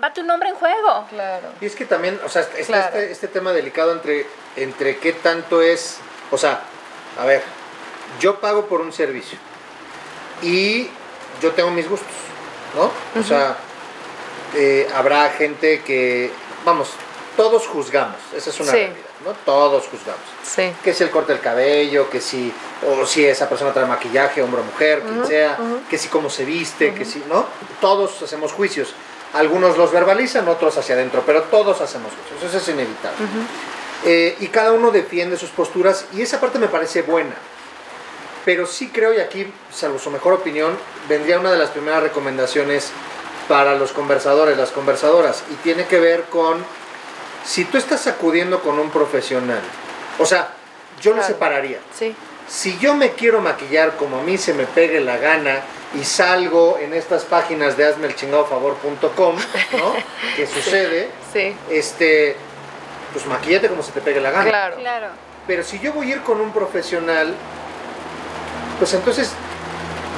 va 0.03 0.13
tu 0.13 0.23
nombre 0.23 0.49
en 0.49 0.55
juego. 0.55 1.05
Claro. 1.09 1.49
Y 1.61 1.65
es 1.65 1.75
que 1.75 1.85
también, 1.85 2.19
o 2.25 2.29
sea, 2.29 2.41
está 2.43 2.63
Claro. 2.65 2.85
este, 2.99 3.11
este 3.11 3.27
tema 3.27 3.51
delicado 3.53 3.91
entre, 3.93 4.25
entre 4.55 4.97
qué 4.97 5.13
tanto 5.13 5.61
es, 5.61 5.97
o 6.31 6.37
sea, 6.37 6.61
a 7.19 7.25
ver, 7.25 7.41
yo 8.19 8.39
pago 8.39 8.65
por 8.67 8.81
un 8.81 8.91
servicio 8.93 9.37
y 10.41 10.89
yo 11.41 11.51
tengo 11.53 11.71
mis 11.71 11.87
gustos, 11.89 12.07
¿no? 12.75 12.91
O 13.19 13.23
sea, 13.23 13.55
eh, 14.55 14.87
habrá 14.95 15.29
gente 15.29 15.81
que, 15.83 16.31
vamos, 16.65 16.89
todos 17.37 17.67
juzgamos, 17.67 18.17
esa 18.35 18.49
es 18.49 18.59
una 18.59 18.71
Sí. 18.71 18.77
realidad, 18.77 18.97
¿no? 19.25 19.31
Todos 19.45 19.87
juzgamos. 19.87 20.21
Sí. 20.43 20.73
Que 20.83 20.93
si 20.93 21.03
el 21.03 21.09
corte 21.09 21.33
del 21.33 21.41
cabello, 21.41 22.09
que 22.09 22.21
si, 22.21 22.53
o 22.87 23.05
si 23.05 23.25
esa 23.25 23.47
persona 23.47 23.73
trae 23.73 23.85
maquillaje, 23.85 24.41
hombre 24.41 24.61
o 24.61 24.63
mujer, 24.63 25.01
quien 25.01 25.25
sea, 25.25 25.57
que 25.89 25.97
si 25.97 26.07
cómo 26.07 26.29
se 26.29 26.45
viste, 26.45 26.93
que 26.93 27.05
si, 27.05 27.23
¿no? 27.29 27.45
Todos 27.79 28.21
hacemos 28.21 28.51
juicios. 28.53 28.93
Algunos 29.33 29.77
los 29.77 29.91
verbalizan, 29.91 30.47
otros 30.47 30.77
hacia 30.77 30.95
adentro, 30.95 31.23
pero 31.25 31.43
todos 31.43 31.79
hacemos 31.79 32.11
juicios, 32.11 32.49
eso 32.49 32.57
es 32.57 32.67
inevitable. 32.67 33.17
Eh, 34.03 34.35
y 34.39 34.47
cada 34.47 34.73
uno 34.73 34.91
defiende 34.91 35.37
sus 35.37 35.51
posturas 35.51 36.05
y 36.13 36.21
esa 36.21 36.39
parte 36.39 36.59
me 36.59 36.67
parece 36.67 37.03
buena. 37.03 37.35
Pero 38.43 38.65
sí 38.65 38.89
creo, 38.89 39.13
y 39.13 39.19
aquí, 39.19 39.51
salvo 39.71 39.99
su 39.99 40.09
mejor 40.09 40.33
opinión, 40.33 40.75
vendría 41.07 41.39
una 41.39 41.51
de 41.51 41.59
las 41.59 41.69
primeras 41.69 42.01
recomendaciones 42.01 42.91
para 43.47 43.75
los 43.75 43.91
conversadores, 43.91 44.57
las 44.57 44.71
conversadoras, 44.71 45.43
y 45.51 45.55
tiene 45.55 45.85
que 45.85 45.99
ver 45.99 46.23
con 46.23 46.63
si 47.43 47.65
tú 47.65 47.77
estás 47.77 48.07
acudiendo 48.07 48.61
con 48.61 48.79
un 48.79 48.89
profesional. 48.89 49.61
O 50.19 50.25
sea, 50.25 50.49
yo 51.01 51.13
lo 51.13 51.23
separaría. 51.23 51.79
Sí. 51.97 52.15
Si 52.47 52.77
yo 52.79 52.95
me 52.95 53.11
quiero 53.11 53.41
maquillar 53.41 53.95
como 53.97 54.17
a 54.19 54.23
mí 54.23 54.37
se 54.37 54.53
me 54.53 54.65
pegue 54.65 54.99
la 54.99 55.17
gana 55.17 55.61
y 55.99 56.03
salgo 56.03 56.77
en 56.79 56.93
estas 56.93 57.23
páginas 57.23 57.77
de 57.77 57.85
hazmeelchingadofavor.com, 57.85 59.35
¿no? 59.77 59.93
¿Qué 60.35 60.47
sucede? 60.47 61.09
Sí. 61.33 61.55
Este, 61.69 62.35
pues 63.13 63.25
maquillate 63.25 63.69
como 63.69 63.83
se 63.83 63.91
te 63.91 64.01
pegue 64.01 64.19
la 64.21 64.31
gana. 64.31 64.49
Claro. 64.49 64.75
Claro. 64.77 65.07
Pero 65.47 65.63
si 65.63 65.79
yo 65.79 65.93
voy 65.93 66.11
a 66.11 66.15
ir 66.15 66.21
con 66.21 66.39
un 66.39 66.51
profesional, 66.53 67.33
pues 68.79 68.93
entonces 68.93 69.31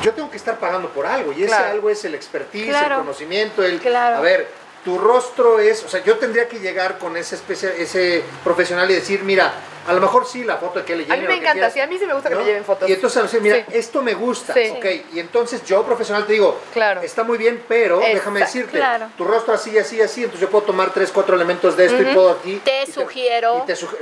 yo 0.02 0.14
tengo 0.14 0.30
que 0.30 0.38
estar 0.38 0.58
pagando 0.60 0.90
por 0.90 1.06
algo. 1.06 1.32
Y 1.34 1.44
ese 1.44 1.56
algo 1.56 1.90
es 1.90 2.04
el 2.04 2.14
expertise, 2.16 2.68
Claro. 2.70 2.96
el 2.96 3.02
conocimiento, 3.02 3.64
el... 3.64 3.80
Claro. 3.80 4.18
A 4.18 4.22
ver, 4.22 4.48
tu 4.84 4.98
rostro 4.98 5.60
es... 5.60 5.84
O 5.84 5.88
sea, 5.90 6.04
yo 6.04 6.18
tendría 6.18 6.48
que 6.48 6.60
llegar 6.60 6.98
con 6.98 7.16
ese, 7.18 7.36
especia- 7.36 7.74
ese 7.78 8.24
profesional 8.44 8.90
y 8.92 8.96
decir, 8.96 9.24
mira, 9.24 9.54
a 9.88 9.94
lo 9.94 10.02
mejor 10.02 10.26
sí, 10.28 10.44
la 10.44 10.58
foto 10.58 10.80
de 10.80 10.86
que 10.86 10.96
le 10.96 11.12
A 11.12 11.18
mí 11.18 11.26
me 11.28 11.36
encanta, 11.36 11.70
sí, 11.70 11.80
a 11.80 11.88
mí 11.88 11.98
sí 11.98 12.06
me 12.06 12.14
gusta 12.14 12.30
que 12.30 12.36
me 12.36 12.44
lleven 12.46 12.64
fotos. 12.66 12.90
Y 12.90 12.94
entonces, 12.94 13.24
decir, 13.24 13.42
mira, 13.42 13.58
Sí. 13.58 13.64
esto 13.74 14.02
me 14.02 14.14
gusta, 14.14 14.54
Sí. 14.54 14.74
ok. 14.78 14.86
Y 15.14 15.20
entonces 15.20 15.64
yo, 15.66 15.84
profesional, 15.86 16.26
te 16.26 16.34
digo, 16.34 16.60
Claro. 16.74 17.02
está 17.02 17.24
muy 17.24 17.38
bien, 17.38 17.64
pero 17.68 18.00
déjame 18.00 18.42
decirte, 18.42 18.78
Claro. 18.78 19.08
tu 19.18 19.24
rostro 19.26 19.54
así, 19.54 19.78
así, 19.78 20.02
así, 20.02 20.22
entonces 20.22 20.42
yo 20.42 20.50
puedo 20.50 20.66
tomar 20.66 20.94
tres, 20.94 21.12
cuatro 21.14 21.36
elementos 21.36 21.76
de 21.78 21.86
esto 21.86 22.02
y 22.02 22.14
puedo 22.14 22.32
aquí... 22.32 22.62
Te 22.64 22.84
y 22.84 22.92
sugiero. 22.92 23.62
y 23.64 23.68
te 23.68 23.76
suge- 23.76 23.98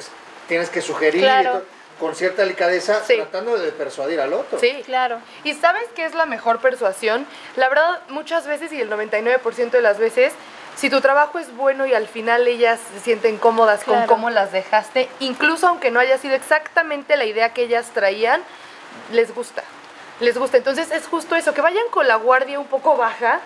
tienes 0.47 0.69
que 0.69 0.81
sugerir 0.81 1.21
Claro. 1.21 1.49
y 1.49 1.53
to- 1.59 1.65
con 1.99 2.15
cierta 2.15 2.41
delicadeza, 2.41 3.03
Sí. 3.05 3.15
tratando 3.17 3.55
de 3.59 3.71
persuadir 3.71 4.19
al 4.21 4.33
otro. 4.33 4.59
Sí. 4.59 4.81
Claro. 4.85 5.19
¿Y 5.43 5.53
sabes 5.53 5.83
qué 5.95 6.05
es 6.05 6.15
la 6.15 6.25
mejor 6.25 6.59
persuasión? 6.59 7.27
La 7.55 7.69
verdad, 7.69 7.99
muchas 8.09 8.47
veces 8.47 8.71
y 8.73 8.81
el 8.81 8.89
99% 8.89 9.77
de 9.77 9.83
las 9.83 9.99
veces, 9.99 10.33
si 10.75 10.89
tu 10.89 11.01
trabajo 11.01 11.37
es 11.39 11.55
bueno 11.55 11.85
y 11.85 11.93
al 11.93 12.07
final 12.07 12.47
ellas 12.47 12.79
se 12.93 12.99
sienten 13.01 13.37
cómodas 13.37 13.83
con 13.83 14.05
cómo 14.07 14.29
las 14.29 14.51
dejaste, 14.51 15.09
incluso 15.19 15.67
aunque 15.67 15.91
no 15.91 15.99
haya 15.99 16.17
sido 16.17 16.35
exactamente 16.35 17.17
la 17.17 17.25
idea 17.25 17.53
que 17.53 17.63
ellas 17.63 17.91
traían, 17.93 18.41
les 19.11 19.33
gusta. 19.33 19.63
Les 20.19 20.37
gusta. 20.37 20.57
Entonces 20.57 20.91
es 20.91 21.07
justo 21.07 21.35
eso, 21.35 21.53
que 21.55 21.61
vayan 21.61 21.87
con 21.89 22.07
la 22.07 22.15
guardia 22.15 22.59
un 22.59 22.67
poco 22.67 22.95
baja 22.95 23.39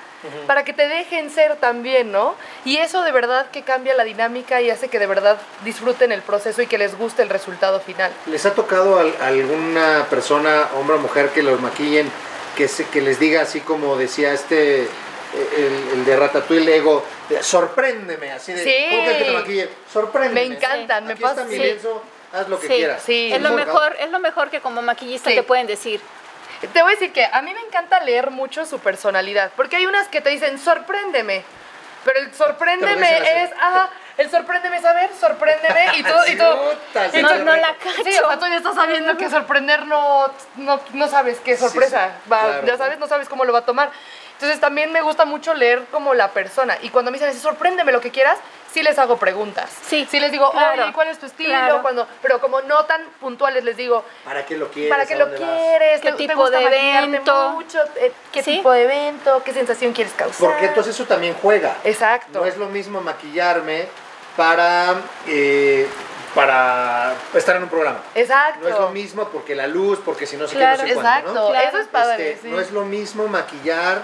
para 0.48 0.66
que 0.66 0.74
te 0.74 0.88
dejen 0.90 1.30
ser 1.30 1.56
también, 1.58 2.12
¿no? 2.12 2.36
Y 2.66 2.78
eso 2.78 3.02
de 3.04 3.12
verdad 3.14 3.46
que 3.52 3.62
cambia 3.62 3.94
la 3.96 4.04
dinámica 4.04 4.60
y 4.60 4.70
hace 4.70 4.90
que 4.90 5.00
de 5.00 5.08
verdad 5.08 5.38
disfruten 5.64 6.12
el 6.12 6.22
proceso 6.22 6.62
y 6.62 6.68
que 6.68 6.78
les 6.78 6.98
guste 6.98 7.22
el 7.22 7.30
resultado 7.30 7.80
final. 7.80 8.12
¿Les 8.26 8.46
ha 8.46 8.54
tocado 8.54 9.00
al- 9.00 9.16
alguna 9.22 10.06
persona, 10.10 10.68
hombre 10.78 10.96
o 10.98 11.00
mujer, 11.00 11.30
que 11.30 11.44
los 11.44 11.62
maquillen, 11.62 12.12
que, 12.58 12.68
se- 12.68 12.86
que 12.88 13.02
les 13.02 13.20
diga 13.20 13.42
así 13.44 13.62
como 13.62 13.96
decía 13.98 14.34
este, 14.34 14.90
el, 15.58 15.90
el 15.94 16.06
de 16.06 16.16
Ratatouille 16.18 16.76
Ego, 16.78 17.04
de, 17.30 17.42
sorpréndeme, 17.44 18.32
así 18.32 18.54
de, 18.54 18.64
Sí. 18.64 18.86
¿cómo 18.90 19.04
que 19.06 19.14
te 19.14 19.32
maquille? 19.32 19.70
Sorpréndeme. 19.92 20.50
Me 20.50 20.56
encantan, 20.56 21.06
me 21.06 21.14
Aquí 21.14 21.24
está 21.24 21.36
pasa- 21.36 21.48
mi 21.48 21.56
sí. 21.56 21.62
lienzo, 21.62 22.04
haz 22.34 22.48
lo 22.50 22.60
que 22.60 22.68
Sí, 22.68 22.74
quieras. 22.74 23.04
sí. 23.06 23.32
Es 23.34 23.42
lo 23.42 23.52
mejor, 23.52 23.96
es 24.00 24.10
lo 24.12 24.20
mejor 24.20 24.50
que 24.50 24.62
como 24.62 24.82
maquillista 24.82 25.30
Sí. 25.30 25.36
te 25.36 25.44
pueden 25.44 25.68
decir. 25.68 26.02
Te 26.74 26.82
voy 26.82 26.92
a 26.94 26.96
decir 26.96 27.12
que 27.12 27.26
a 27.26 27.42
mí 27.42 27.54
me 27.54 27.60
encanta 27.62 28.00
leer 28.02 28.32
mucho 28.32 28.66
su 28.66 28.80
personalidad, 28.80 29.52
porque 29.56 29.76
hay 29.76 29.86
unas 29.86 30.08
que 30.08 30.22
te 30.22 30.30
dicen, 30.30 30.58
sorpréndeme, 30.58 31.44
pero 32.04 32.20
el 32.20 32.34
sorpréndeme 32.34 33.44
es, 33.44 33.52
ajá, 33.60 33.90
el 34.18 34.32
sorpréndeme 34.32 34.78
es, 34.78 34.86
a 34.86 34.94
ver, 34.94 35.10
sorpréndeme, 35.20 35.98
y 35.98 36.04
tú, 36.04 36.14
y 36.32 36.36
tú, 36.38 36.44
Puta, 36.46 37.12
sí, 37.12 37.20
y 37.20 37.22
No, 37.22 37.36
no 37.36 37.56
la 37.58 37.76
cacho. 37.76 38.04
Sí, 38.04 38.18
o 38.24 38.28
sea, 38.30 38.40
tú 38.40 38.46
ya 38.48 38.58
estás 38.58 38.76
sabiendo 38.76 39.18
que 39.18 39.30
sorprender 39.30 39.86
no, 39.86 40.32
no, 40.56 40.80
no 40.94 41.08
sabes 41.10 41.40
qué 41.44 41.58
sorpresa, 41.58 42.12
sí, 42.24 42.30
va, 42.32 42.40
claro. 42.40 42.68
ya 42.68 42.78
sabes, 42.78 43.00
no 43.00 43.08
sabes 43.08 43.28
cómo 43.28 43.44
lo 43.44 43.52
va 43.52 43.60
a 43.60 43.66
tomar. 43.66 43.92
Entonces 44.36 44.60
también 44.60 44.92
me 44.92 45.02
gusta 45.02 45.26
mucho 45.26 45.54
leer 45.54 45.86
como 45.92 46.14
la 46.14 46.32
persona, 46.32 46.78
y 46.82 46.90
cuando 46.90 47.10
me 47.12 47.18
dicen 47.18 47.34
sorpréndeme 47.40 47.92
lo 47.94 48.02
que 48.02 48.12
quieras, 48.12 48.38
sí 48.72 48.84
les 48.84 49.00
hago 49.00 49.16
preguntas. 49.18 49.70
Sí, 49.88 50.06
Sí 50.12 50.20
les 50.20 50.32
digo, 50.32 50.52
claro, 50.52 50.84
oye, 50.84 50.92
¿cuál 50.94 51.08
es 51.08 51.18
tu 51.18 51.26
estilo? 51.26 51.50
claro. 51.50 51.82
Cuando, 51.82 52.06
pero 52.22 52.42
como 52.42 52.60
no 52.62 52.84
tan 52.86 53.02
puntuales 53.22 53.64
les 53.64 53.78
digo, 53.78 54.04
¿Para 54.26 54.46
qué 54.46 54.58
lo 54.58 54.70
quieres? 54.70 54.90
¿Para 54.92 55.06
qué 55.06 55.14
¿A 55.14 55.18
lo 55.18 55.34
quieres? 55.34 56.02
¿Qué 56.02 56.12
¿Te- 56.12 56.18
te 56.18 56.28
tipo 56.28 56.42
gusta 56.42 56.58
de 56.60 56.66
maquillarte 56.66 57.08
evento? 57.08 57.50
mucho? 57.52 57.80
Eh, 57.96 58.12
¿Qué 58.34 58.44
Sí. 58.44 58.58
tipo 58.58 58.72
de 58.72 58.84
evento? 58.84 59.42
¿Qué 59.46 59.54
sensación 59.54 59.94
quieres 59.94 60.14
causar? 60.14 60.50
Porque 60.50 60.66
entonces 60.66 60.94
eso 60.94 61.06
también 61.06 61.34
juega. 61.42 61.78
Exacto. 61.86 62.40
No 62.40 62.46
es 62.46 62.58
lo 62.58 62.66
mismo 62.68 63.00
maquillarme 63.00 63.88
para, 64.36 64.96
eh, 65.28 65.88
para 66.36 67.14
estar 67.34 67.56
en 67.56 67.64
un 67.64 67.70
programa. 67.70 68.00
Exacto. 68.14 68.60
No 68.64 68.68
es 68.68 68.78
lo 68.78 68.90
mismo 68.90 69.30
porque 69.30 69.56
la 69.56 69.68
luz, 69.68 70.00
porque 70.04 70.26
si 70.26 70.36
no 70.36 70.46
sé 70.48 70.58
Claro, 70.58 70.84
qué, 70.84 70.84
no 70.84 70.88
sé 70.90 70.94
cuánto, 70.96 71.10
Exacto. 71.30 71.34
¿no? 71.34 71.50
Claro. 71.52 71.68
Eso 71.70 71.78
es 71.80 71.88
padre. 71.88 72.32
Este, 72.34 72.42
sí. 72.50 72.54
No 72.54 72.60
es 72.60 72.72
lo 72.72 72.84
mismo 72.84 73.28
maquillar 73.30 74.04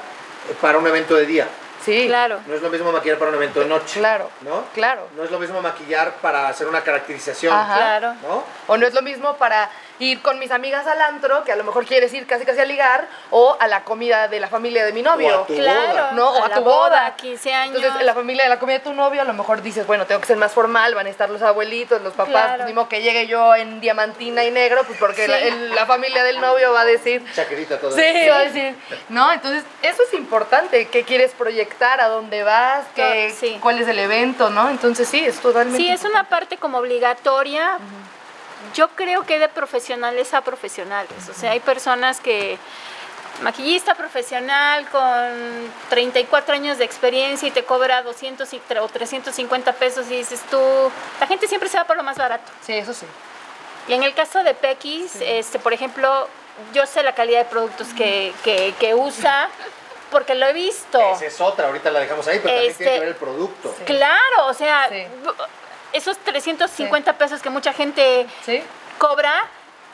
para 0.60 0.78
un 0.78 0.88
evento 0.88 1.16
de 1.16 1.26
día. 1.26 1.48
Sí. 1.84 2.06
Claro. 2.08 2.40
No 2.46 2.54
es 2.54 2.62
lo 2.62 2.70
mismo 2.70 2.92
maquillar 2.92 3.18
para 3.18 3.30
un 3.30 3.36
evento 3.38 3.60
de 3.60 3.66
noche. 3.66 4.00
Claro. 4.00 4.30
¿No? 4.42 4.66
Claro. 4.74 5.08
No 5.16 5.24
es 5.24 5.32
lo 5.32 5.40
mismo 5.40 5.62
maquillar 5.62 6.14
para 6.22 6.48
hacer 6.48 6.68
una 6.68 6.82
caracterización. 6.82 7.54
Ajá. 7.54 7.76
Claro. 7.76 8.14
¿No? 8.22 8.44
O 8.68 8.78
no 8.78 8.86
es 8.86 8.94
lo 8.94 9.02
mismo 9.02 9.36
para 9.38 9.70
ir 10.02 10.22
con 10.22 10.40
mis 10.40 10.52
amigas 10.52 10.88
al 10.88 11.00
antro, 11.02 11.44
que 11.44 11.52
a 11.52 11.56
lo 11.56 11.64
mejor 11.64 11.86
quieres 11.86 12.14
ir 12.14 12.26
casi 12.26 12.46
casi 12.46 12.60
a 12.60 12.66
ligar, 12.66 13.08
o 13.30 13.56
a 13.60 13.68
la 13.68 13.84
comida 13.84 14.28
de 14.28 14.40
la 14.40 14.48
familia 14.48 14.84
de 14.86 14.94
mi 14.94 15.02
novio. 15.04 15.42
O 15.42 15.44
a 15.44 15.48
tu 15.48 15.56
Claro. 15.56 15.88
boda. 15.90 16.12
¿no? 16.14 16.30
O 16.32 16.44
a, 16.44 16.50
tu 16.50 16.62
boda. 16.62 17.16
15 17.16 17.54
años. 17.54 17.76
Entonces, 17.76 18.00
en 18.00 18.06
la 18.06 18.14
familia 18.14 18.44
de 18.44 18.50
la 18.50 18.60
comida 18.60 18.78
de 18.80 18.84
tu 18.84 18.94
novio, 18.94 19.22
a 19.22 19.26
lo 19.26 19.34
mejor 19.34 19.62
dices, 19.62 19.86
bueno, 19.86 20.06
tengo 20.06 20.20
que 20.22 20.28
ser 20.28 20.38
más 20.38 20.54
formal, 20.54 20.96
van 20.96 21.06
a 21.08 21.10
estar 21.10 21.30
los 21.30 21.42
abuelitos, 21.42 22.02
los 22.02 22.14
papás, 22.14 22.32
Claro. 22.32 22.56
pues, 22.58 22.68
ni 22.68 22.74
modo 22.74 22.90
que 22.90 23.02
llegue 23.02 23.28
yo 23.28 23.56
en 23.56 23.80
diamantina 23.80 24.44
y 24.44 24.52
negro, 24.52 24.84
pues 24.86 24.98
porque 25.00 25.26
Sí. 25.26 25.32
la, 25.32 25.40
el- 25.40 25.76
la 25.76 25.86
familia 25.86 26.24
del 26.24 26.42
novio 26.42 26.74
va 26.74 26.82
a 26.82 26.86
decir, 26.86 27.24
Chaquerita 27.36 27.80
toda. 27.80 27.96
Sí, 27.96 28.28
va 28.30 28.38
a 28.38 28.44
decir, 28.44 28.76
no, 29.10 29.32
entonces 29.32 29.64
eso 29.84 30.04
es 30.04 30.14
importante, 30.14 30.88
qué 30.88 31.04
quieres 31.04 31.32
proyectar, 31.34 32.02
a 32.02 32.08
dónde 32.08 32.44
vas, 32.44 32.86
qué, 32.96 33.34
sí. 33.38 33.58
cuál 33.62 33.80
es 33.80 33.88
el 33.88 34.00
evento, 34.00 34.50
¿no? 34.50 34.70
Entonces 34.70 35.08
sí, 35.08 35.24
es 35.24 35.40
totalmente. 35.40 35.78
Sí, 35.82 35.90
es 35.90 36.04
una 36.04 36.24
parte 36.24 36.58
como 36.58 36.80
obligatoria. 36.80 37.78
Yo 38.74 38.90
creo 38.90 39.24
que 39.24 39.40
de 39.40 39.50
profesionales 39.50 40.34
a 40.34 40.42
profesionales. 40.42 41.12
O 41.30 41.34
sea, 41.34 41.52
hay 41.52 41.60
personas 41.60 42.20
que 42.20 42.58
maquillista 43.42 43.96
profesional 43.96 44.88
con 44.90 45.72
34 45.90 46.54
años 46.54 46.78
de 46.78 46.86
experiencia 46.86 47.48
y 47.48 47.52
te 47.52 47.64
cobra 47.64 48.04
200 48.04 48.52
y 48.54 48.62
tre- 48.70 48.82
o 48.82 48.88
350 48.88 49.74
pesos 49.74 50.06
y 50.12 50.16
dices 50.18 50.42
tú, 50.52 50.60
la 51.20 51.28
gente 51.28 51.48
siempre 51.48 51.68
se 51.70 51.78
va 51.78 51.86
por 51.86 51.98
lo 51.98 52.04
más 52.04 52.18
barato. 52.18 52.52
Sí, 52.62 52.74
eso 52.74 52.94
sí. 52.94 53.06
Y 53.88 53.94
en 53.94 54.04
el 54.04 54.14
caso 54.14 54.44
de 54.44 54.54
Pequis, 54.54 55.16
este, 55.22 55.58
por 55.58 55.74
ejemplo, 55.74 56.28
yo 56.74 56.86
sé 56.86 57.02
la 57.02 57.16
calidad 57.16 57.40
de 57.40 57.46
productos 57.46 57.88
que, 57.98 58.32
que, 58.44 58.76
que 58.80 58.94
usa 58.94 59.50
porque 60.12 60.36
lo 60.36 60.46
he 60.46 60.54
visto. 60.54 61.00
Esa 61.00 61.26
es 61.26 61.42
otra, 61.42 61.68
ahorita 61.68 61.90
la 61.90 62.02
dejamos 62.02 62.28
ahí, 62.28 62.38
pero 62.44 62.50
también 62.54 62.72
Este- 62.72 62.84
tiene 62.84 62.94
que 62.94 63.00
ver 63.00 63.10
el 63.10 63.16
producto. 63.16 63.74
Sí. 63.78 63.86
Claro, 63.86 64.46
o 64.48 64.54
sea, 64.54 64.88
Sí. 64.90 65.08
Esos 65.94 66.18
350 66.20 67.14
pesos 67.18 67.42
que 67.42 67.50
mucha 67.50 67.74
gente 67.74 68.28
Sí. 68.46 68.62
cobra, 68.98 69.34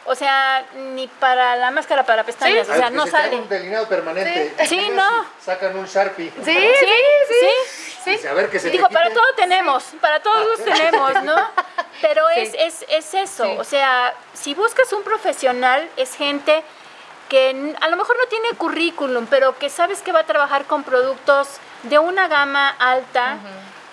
o 0.05 0.15
sea, 0.15 0.65
ni 0.75 1.07
para 1.07 1.55
la 1.57 1.69
máscara 1.71 2.05
para 2.05 2.23
pestañas, 2.23 2.65
Sí. 2.67 2.73
o 2.73 2.75
sea, 2.77 2.89
no 2.89 3.05
se 3.05 3.11
sale. 3.11 3.35
un 3.35 3.49
delineado 3.49 3.87
permanente. 3.87 4.53
Sí. 4.59 4.67
Sí, 4.67 4.89
no. 4.91 5.25
Sacan 5.43 5.75
un 5.77 5.85
Sharpie. 5.85 6.31
Sí, 6.43 6.43
sí, 6.45 6.85
sí. 7.29 7.47
sí. 8.05 8.17
sí. 8.19 8.27
A 8.27 8.33
ver 8.33 8.49
que 8.49 8.59
se 8.59 8.69
Digo, 8.69 8.87
para 8.89 9.11
todo 9.13 9.25
tenemos, 9.35 9.83
para 9.99 10.21
todos 10.21 10.63
tenemos, 10.63 11.23
¿no? 11.23 11.35
Pero 12.01 12.29
es, 12.29 12.51
Sí. 12.51 12.57
es, 12.59 12.85
es 12.89 13.13
eso, 13.15 13.43
Sí. 13.45 13.55
o 13.57 13.63
sea, 13.63 14.13
si 14.33 14.53
buscas 14.53 14.93
un 14.93 15.03
profesional, 15.03 15.89
es 15.97 16.15
gente 16.15 16.63
que 17.27 17.75
a 17.81 17.87
lo 17.89 17.97
mejor 17.97 18.15
no 18.17 18.25
tiene 18.27 18.49
currículum, 18.51 19.25
pero 19.27 19.57
que 19.57 19.69
sabes 19.69 20.01
que 20.01 20.13
va 20.13 20.19
a 20.21 20.23
trabajar 20.25 20.63
con 20.63 20.83
productos 20.83 21.49
de 21.83 21.99
una 21.99 22.29
gama 22.29 22.69
alta, 22.79 23.37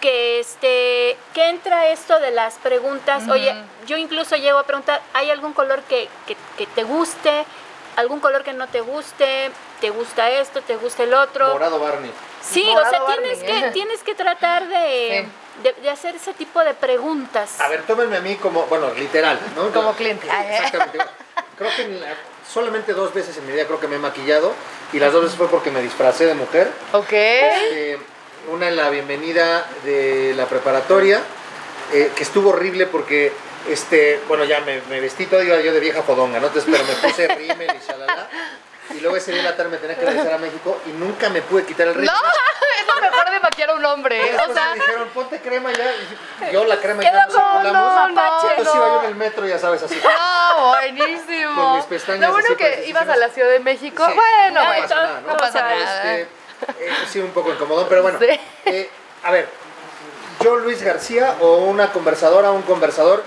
que 0.05 0.39
este 0.41 1.17
que 1.33 1.49
entra 1.49 1.89
esto 1.89 2.21
de 2.21 2.31
las 2.31 2.57
preguntas, 2.57 3.27
oye, 3.31 3.55
yo 3.87 3.97
incluso 3.97 4.37
llego 4.37 4.59
a 4.59 4.65
preguntar, 4.65 5.01
¿hay 5.15 5.31
algún 5.31 5.55
color 5.55 5.81
que, 5.85 6.11
que, 6.27 6.37
que 6.59 6.67
te 6.67 6.83
guste? 6.85 7.47
¿Algún 7.97 8.21
color 8.21 8.45
que 8.45 8.53
no 8.53 8.67
te 8.69 8.83
guste? 8.83 9.51
¿Te 9.81 9.89
gusta 9.89 10.29
esto? 10.29 10.61
¿Te 10.61 10.77
gusta 10.77 11.05
el 11.05 11.15
otro? 11.15 11.49
Morado 11.55 11.79
Barney. 11.79 12.11
Sí, 12.43 12.65
Morado 12.67 12.87
o 12.87 12.91
sea, 12.91 13.03
Barney. 13.03 13.35
tienes 13.37 13.63
que, 13.63 13.71
tienes 13.71 14.03
que 14.03 14.15
tratar 14.15 14.69
de, 14.69 15.27
de, 15.63 15.73
de 15.73 15.89
hacer 15.91 16.15
ese 16.17 16.35
tipo 16.35 16.61
de 16.61 16.75
preguntas. 16.75 17.59
A 17.63 17.69
ver, 17.69 17.83
tómenme 17.85 18.19
a 18.19 18.21
mí 18.21 18.35
como, 18.35 18.65
bueno, 18.67 18.91
literal, 18.95 19.41
¿no? 19.57 19.71
Como 19.73 19.95
cliente. 19.95 20.27
Exactamente. 20.29 20.99
Creo 21.57 21.71
que 21.77 21.83
en 21.83 22.01
la- 22.03 22.15
solamente 22.53 22.93
dos 22.93 23.15
veces 23.15 23.39
en 23.39 23.47
mi 23.47 23.53
vida 23.53 23.65
creo 23.67 23.81
que 23.81 23.89
me 23.89 23.97
he 23.97 23.99
maquillado 24.01 24.53
y 24.93 24.99
las 24.99 25.13
dos 25.15 25.23
veces 25.23 25.39
fue 25.39 25.49
porque 25.49 25.71
me 25.71 25.81
disfracé 25.81 26.27
de 26.27 26.35
mujer. 26.35 26.71
Ok. 26.93 27.13
Este, 27.13 27.99
una 28.49 28.69
en 28.69 28.77
la 28.77 28.91
bienvenida 28.91 29.67
de 29.85 30.35
la 30.37 30.47
preparatoria, 30.47 31.21
eh, 31.93 32.13
que 32.15 32.23
estuvo 32.23 32.51
horrible 32.51 32.87
porque, 32.87 33.33
este, 33.69 34.21
bueno, 34.29 34.45
ya 34.45 34.61
me, 34.61 34.81
me 34.89 35.01
vestí 35.01 35.27
todo, 35.27 35.43
iba 35.43 35.61
yo 35.61 35.73
de 35.73 35.81
vieja 35.81 36.03
fodonga, 36.03 36.41
¿no? 36.41 36.49
Entonces, 36.49 36.71
pero 36.71 36.85
me 36.85 36.95
puse 37.09 37.29
rímel 37.29 37.77
y 37.77 37.87
shalala. 37.87 38.29
Y 38.91 39.01
luego 39.01 39.17
ese 39.17 39.33
día 39.33 39.41
en 39.41 39.47
la 39.47 39.57
tarde 39.57 39.71
me 39.71 39.77
tenía 39.79 39.97
que 39.97 40.05
regresar 40.05 40.35
a 40.35 40.39
México 40.39 40.81
y 40.87 40.91
nunca 40.91 41.31
me 41.31 41.43
pude 41.43 41.65
quitar 41.65 41.89
el 41.89 41.95
rímel. 41.95 42.11
No, 42.11 42.29
es 42.81 42.87
lo 42.87 43.01
mejor 43.01 43.31
de 43.31 43.41
maquillar 43.41 43.71
a 43.71 43.75
un 43.75 43.85
hombre. 43.85 44.31
¿eh? 44.31 44.37
O 44.49 44.53
sea, 44.53 44.69
me 44.69 44.75
dijeron, 44.75 45.09
ponte 45.09 45.41
crema 45.41 45.73
ya. 45.73 46.49
Y 46.49 46.53
yo 46.53 46.65
la 46.65 46.77
crema 46.77 47.03
Quedó 47.03 47.13
ya 47.13 47.27
nos 47.27 47.35
como, 47.35 47.63
circulamos. 47.63 47.95
no, 47.95 48.09
no, 48.09 48.51
Entonces 48.51 48.75
iba 48.75 48.87
yo 48.87 49.01
en 49.01 49.09
el 49.09 49.15
metro, 49.17 49.47
ya 49.47 49.59
sabes, 49.59 49.83
así. 49.83 50.01
No, 50.03 50.69
buenísimo. 50.69 51.55
Con 51.55 51.77
mis 51.77 51.87
pestañas 51.87 52.21
Lo 52.21 52.33
bueno 52.33 52.47
así 52.47 52.57
que 52.57 52.85
ibas 52.87 53.09
a 53.09 53.17
la 53.17 53.29
Ciudad 53.31 53.51
de 53.51 53.61
México. 53.61 54.05
Sí. 54.07 54.13
Bueno, 54.15 54.61
no 54.61 54.67
bueno. 54.67 54.83
pasa 54.83 54.95
nada, 54.97 55.21
¿no? 55.21 55.29
no 55.29 55.37
pasa 55.39 55.61
nada. 55.63 56.15
Este, 56.15 56.29
eh, 56.79 56.89
sí, 57.11 57.19
un 57.21 57.31
poco 57.31 57.53
incomodón, 57.53 57.87
pero 57.89 58.03
bueno. 58.03 58.19
Sí. 58.19 58.27
Eh, 58.67 58.91
a 59.23 59.31
ver, 59.31 59.49
yo, 60.43 60.57
Luis 60.57 60.83
García, 60.83 61.37
o 61.41 61.57
una 61.59 61.93
conversadora, 61.93 62.51
un 62.51 62.63
conversador, 62.63 63.23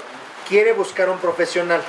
quiere 0.48 0.74
buscar 0.74 1.10
un 1.10 1.18
profesional. 1.20 1.82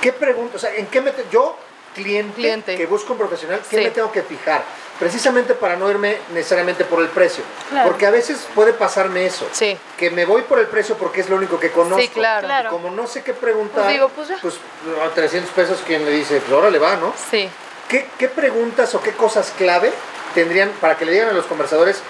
¿Qué 0.00 0.12
pregunta? 0.12 0.56
O 0.56 0.58
sea, 0.58 0.74
¿en 0.74 0.86
qué 0.86 1.00
me 1.00 1.10
te- 1.12 1.24
yo 1.30 1.56
cliente, 1.94 2.34
Cliente. 2.36 2.76
que 2.76 2.86
busco 2.86 3.12
un 3.12 3.18
profesional, 3.18 3.60
¿qué 3.68 3.78
Sí. 3.78 3.82
me 3.84 3.90
tengo 3.90 4.12
que 4.12 4.22
fijar? 4.22 4.62
Precisamente 5.00 5.54
para 5.54 5.76
no 5.76 5.88
irme 5.90 6.16
necesariamente 6.32 6.84
por 6.84 7.00
el 7.00 7.08
precio. 7.08 7.42
Claro. 7.70 7.88
Porque 7.88 8.06
a 8.06 8.10
veces 8.10 8.46
puede 8.54 8.72
pasarme 8.72 9.26
eso. 9.26 9.46
Sí. 9.52 9.76
Que 9.96 10.10
me 10.10 10.24
voy 10.24 10.42
por 10.42 10.58
el 10.58 10.66
precio 10.66 10.96
porque 10.96 11.20
es 11.20 11.28
lo 11.28 11.36
único 11.36 11.58
que 11.60 11.70
conozco. 11.70 12.00
Sí, 12.00 12.08
claro. 12.08 12.46
Y 12.46 12.50
Claro. 12.50 12.70
como 12.70 12.90
no 12.90 13.06
sé 13.06 13.22
qué 13.22 13.32
preguntar, 13.32 13.84
Pues 13.84 13.94
digo, 13.94 14.08
pues 14.14 14.28
ya. 14.28 14.36
a 15.04 15.08
300 15.10 15.50
pesos, 15.52 15.78
quien 15.86 16.04
le 16.04 16.10
dice, 16.10 16.40
pues 16.40 16.52
órale 16.52 16.78
va, 16.78 16.96
¿no? 16.96 17.12
Sí. 17.30 17.48
¿Qué, 17.88 18.08
qué 18.18 18.28
preguntas 18.28 18.94
o 18.94 19.00
qué 19.00 19.12
cosas 19.12 19.52
clave 19.56 19.92
tendrían, 20.34 20.70
para 20.80 20.96
que 20.96 21.04
le 21.04 21.12
digan 21.12 21.28
a 21.28 21.32
los 21.32 21.46
conversadores, 21.46 22.02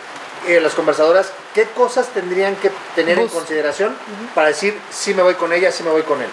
eh, 0.47 0.61
las 0.61 0.75
conversadoras, 0.75 1.33
qué 1.55 1.65
cosas 1.65 2.09
tendrían 2.09 2.55
que 2.57 2.71
tener 2.95 3.19
en 3.19 3.29
consideración 3.29 3.97
para 4.35 4.49
decir, 4.49 4.79
sí 4.91 5.15
me 5.15 5.23
voy 5.23 5.35
con 5.35 5.53
ella, 5.53 5.73
sí 5.73 5.83
me 5.83 5.91
voy 5.91 6.03
con 6.03 6.21
él? 6.23 6.31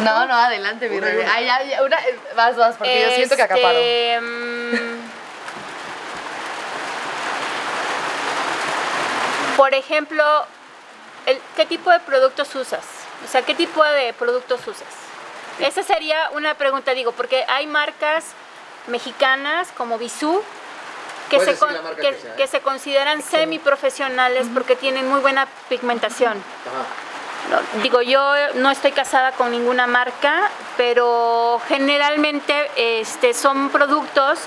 No, 0.00 0.26
no, 0.26 0.34
adelante, 0.34 0.88
mi 0.88 1.00
rey. 1.00 1.16
una. 1.16 1.34
Ay, 1.34 1.48
ay, 1.48 1.72
una, 1.84 1.96
eh, 2.06 2.16
vas, 2.36 2.56
vas, 2.56 2.76
porque 2.76 3.02
yo 3.02 3.10
siento 3.10 3.34
que 3.34 3.42
Este, 3.42 3.54
acaparo. 3.54 3.78
mm, 4.22 4.98
por 9.56 9.74
ejemplo, 9.74 10.24
el- 11.26 11.40
¿qué 11.56 11.66
tipo 11.66 11.90
de 11.90 11.98
productos 12.00 12.54
usas? 12.54 12.84
O 13.24 13.28
sea, 13.28 13.42
¿qué 13.42 13.54
tipo 13.54 13.82
de 13.82 14.12
productos 14.12 14.60
usas? 14.66 14.86
Esa 15.58 15.82
sería 15.82 16.30
una 16.30 16.54
pregunta, 16.54 16.92
digo, 16.94 17.10
porque 17.12 17.44
hay 17.48 17.66
marcas 17.66 18.26
mexicanas 18.88 19.68
como 19.76 19.98
Bisú 19.98 20.42
que 21.30 21.38
se, 21.40 21.46
decir 21.46 21.58
con- 21.58 21.74
la 21.74 21.82
marca 21.82 22.00
que, 22.00 22.10
que 22.10 22.20
sea, 22.20 22.30
¿eh? 22.32 22.34
que 22.36 22.46
se 22.46 22.60
consideran 22.60 23.22
semiprofesionales 23.22 24.46
porque 24.52 24.76
tienen 24.76 25.08
muy 25.08 25.20
buena 25.20 25.46
pigmentación. 25.68 26.42
No, 27.50 27.82
digo, 27.82 28.02
yo 28.02 28.20
no 28.54 28.70
estoy 28.70 28.92
casada 28.92 29.32
con 29.32 29.50
ninguna 29.50 29.86
marca, 29.86 30.50
pero 30.76 31.60
generalmente 31.68 32.70
este, 32.76 33.32
son 33.32 33.70
productos 33.70 34.38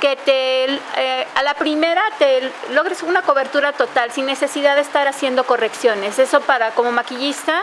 que 0.00 0.16
te, 0.16 0.64
eh, 0.96 1.26
a 1.34 1.42
la 1.42 1.54
primera 1.54 2.02
te 2.18 2.52
logres 2.72 3.02
una 3.02 3.22
cobertura 3.22 3.72
total 3.72 4.10
sin 4.12 4.26
necesidad 4.26 4.74
de 4.74 4.82
estar 4.82 5.08
haciendo 5.08 5.44
correcciones. 5.44 6.18
Eso 6.18 6.40
para 6.42 6.72
como 6.72 6.92
maquillista 6.92 7.62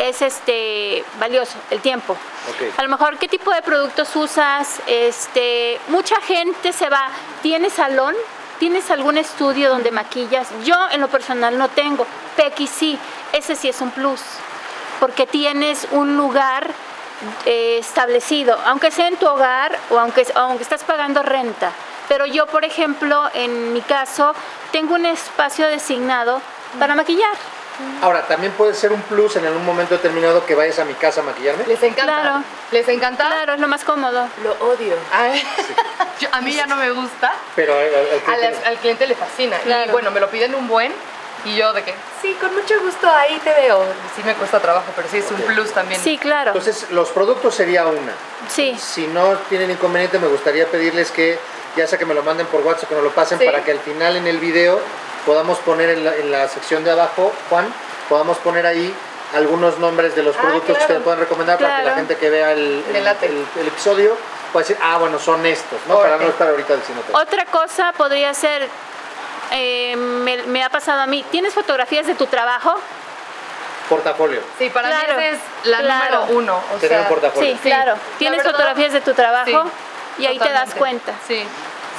es 0.00 0.22
este 0.22 1.04
valioso, 1.18 1.58
el 1.70 1.80
tiempo. 1.80 2.16
A 2.76 2.82
lo 2.82 2.88
mejor, 2.88 3.18
¿qué 3.18 3.28
tipo 3.28 3.52
de 3.52 3.60
productos 3.60 4.16
usas? 4.16 4.80
Este, 4.86 5.78
mucha 5.88 6.20
gente 6.22 6.72
se 6.72 6.88
va, 6.88 7.10
¿tienes 7.42 7.74
salón? 7.74 8.14
¿Tienes 8.58 8.90
algún 8.90 9.18
estudio 9.18 9.68
donde 9.68 9.90
maquillas? 9.90 10.48
Yo 10.64 10.76
en 10.90 11.00
lo 11.00 11.08
personal 11.08 11.56
no 11.58 11.68
tengo. 11.68 12.06
Pequi 12.36 12.66
sí, 12.66 12.98
ese 13.32 13.56
sí 13.56 13.68
es 13.68 13.80
un 13.80 13.90
plus, 13.90 14.20
porque 15.00 15.26
tienes 15.26 15.86
un 15.90 16.16
lugar 16.16 16.70
eh, 17.44 17.78
establecido, 17.78 18.58
aunque 18.64 18.90
sea 18.90 19.08
en 19.08 19.16
tu 19.16 19.26
hogar 19.26 19.78
o 19.90 19.98
aunque, 19.98 20.26
aunque 20.34 20.62
estás 20.62 20.84
pagando 20.84 21.22
renta. 21.22 21.72
Pero 22.08 22.24
yo, 22.24 22.46
por 22.46 22.64
ejemplo, 22.64 23.30
en 23.34 23.74
mi 23.74 23.82
caso, 23.82 24.34
tengo 24.72 24.94
un 24.94 25.04
espacio 25.04 25.66
designado 25.68 26.40
para 26.78 26.94
maquillar. 26.94 27.36
Ahora, 28.02 28.26
también 28.26 28.52
puede 28.52 28.74
ser 28.74 28.92
un 28.92 29.02
plus 29.02 29.36
en 29.36 29.44
algún 29.46 29.64
momento 29.64 29.94
determinado 29.94 30.44
que 30.46 30.54
vayas 30.54 30.78
a 30.78 30.84
mi 30.84 30.94
casa 30.94 31.20
a 31.20 31.24
maquillarme. 31.24 31.64
Les 31.66 31.82
encanta. 31.82 32.04
Claro. 32.22 32.44
Les 32.72 32.88
encanta. 32.88 33.26
Claro, 33.26 33.54
es 33.54 33.60
lo 33.60 33.68
más 33.68 33.84
cómodo. 33.84 34.26
Lo 34.42 34.52
odio. 34.66 34.94
Ay, 35.12 35.42
yo- 36.20 36.28
a 36.32 36.40
mí 36.40 36.52
ya 36.54 36.66
no 36.66 36.76
me 36.76 36.90
gusta. 36.92 37.32
Pero 37.56 37.74
al- 37.74 37.80
al- 37.80 38.34
al- 38.34 38.44
Al, 38.54 38.64
al 38.64 38.76
cliente 38.78 39.06
le 39.06 39.14
fascina. 39.14 39.56
Y 39.66 39.90
bueno, 39.90 40.10
me 40.10 40.20
lo 40.20 40.28
piden 40.30 40.54
un 40.54 40.66
buen. 40.68 40.92
Y 41.44 41.56
yo 41.56 41.72
de 41.72 41.82
que, 41.82 41.94
sí, 42.20 42.36
con 42.38 42.54
mucho 42.54 42.74
gusto 42.82 43.08
ahí 43.08 43.38
te 43.42 43.50
veo. 43.54 43.82
Sí 44.14 44.22
me 44.24 44.34
cuesta 44.34 44.60
trabajo, 44.60 44.92
pero 44.94 45.08
sí 45.10 45.18
es 45.18 45.30
un 45.30 45.40
plus 45.40 45.70
también. 45.72 45.98
Sí, 45.98 46.18
claro. 46.18 46.50
Entonces, 46.50 46.90
los 46.90 47.08
productos 47.10 47.54
sería 47.54 47.86
una. 47.86 48.12
Sí. 48.48 48.76
Si 48.78 49.06
no 49.06 49.36
tienen 49.48 49.70
inconveniente, 49.70 50.18
me 50.18 50.26
gustaría 50.26 50.66
pedirles 50.66 51.10
que, 51.10 51.38
ya 51.76 51.86
sea 51.86 51.98
que 51.98 52.04
me 52.04 52.12
lo 52.12 52.22
manden 52.22 52.46
por 52.48 52.60
WhatsApp, 52.60 52.90
que 52.90 52.94
nos 52.94 53.04
lo 53.04 53.10
pasen 53.12 53.38
Sí. 53.38 53.46
para 53.46 53.64
que 53.64 53.70
al 53.72 53.78
final 53.80 54.16
en 54.16 54.26
el 54.26 54.36
video 54.38 54.80
podamos 55.30 55.58
poner 55.58 55.90
en 55.90 56.04
la, 56.04 56.16
en 56.16 56.32
la 56.32 56.48
sección 56.48 56.82
de 56.82 56.90
abajo, 56.90 57.32
Juan, 57.48 57.72
podamos 58.08 58.36
poner 58.38 58.66
ahí 58.66 58.92
algunos 59.32 59.78
nombres 59.78 60.16
de 60.16 60.24
los 60.24 60.34
Ah, 60.36 60.40
productos 60.40 60.76
que 60.76 60.82
ustedes 60.82 61.02
pueden 61.02 61.20
recomendar 61.20 61.56
para 61.56 61.76
que 61.78 61.82
la 61.84 61.94
gente 61.94 62.16
que 62.16 62.30
vea 62.30 62.50
el, 62.50 62.84
Me 62.90 62.98
el- 62.98 63.04
late. 63.04 63.26
el- 63.26 63.46
el 63.60 63.68
episodio 63.68 64.16
pueda 64.52 64.66
decir, 64.66 64.76
ah, 64.82 64.98
bueno, 64.98 65.20
son 65.20 65.46
estos, 65.46 65.78
¿no? 65.86 66.00
Para 66.00 66.16
no 66.16 66.24
estar 66.26 66.48
ahorita 66.48 66.74
diciendo 66.74 67.04
todo. 67.06 67.16
Otra 67.22 67.44
cosa 67.44 67.92
podría 67.96 68.34
ser, 68.34 68.66
eh, 69.52 69.94
me, 69.94 70.42
me 70.48 70.64
ha 70.64 70.68
pasado 70.68 71.00
a 71.02 71.06
mí, 71.06 71.24
¿tienes 71.30 71.54
fotografías 71.54 72.08
de 72.08 72.16
tu 72.16 72.26
trabajo? 72.26 72.74
Portafolio. 73.88 74.40
Sí, 74.58 74.68
para 74.70 74.88
Claro, 74.88 75.16
mí 75.16 75.24
esa 75.26 75.36
es 75.36 75.40
la 75.68 75.78
claro. 75.78 76.20
número 76.26 76.38
uno. 76.40 76.60
O 76.74 76.78
Tener 76.78 77.02
un 77.02 77.06
portafolio. 77.06 77.52
Sí, 77.52 77.58
Sí, 77.62 77.68
claro. 77.68 77.92
la 77.92 78.18
¿Tienes 78.18 78.38
verdad, 78.38 78.50
fotografías 78.50 78.92
de 78.94 79.00
tu 79.00 79.14
trabajo? 79.14 79.46
sí, 80.16 80.22
y 80.24 80.26
ahí 80.26 80.40
te 80.40 80.50
das 80.52 80.74
cuenta. 80.74 81.12
Sí. 81.28 81.44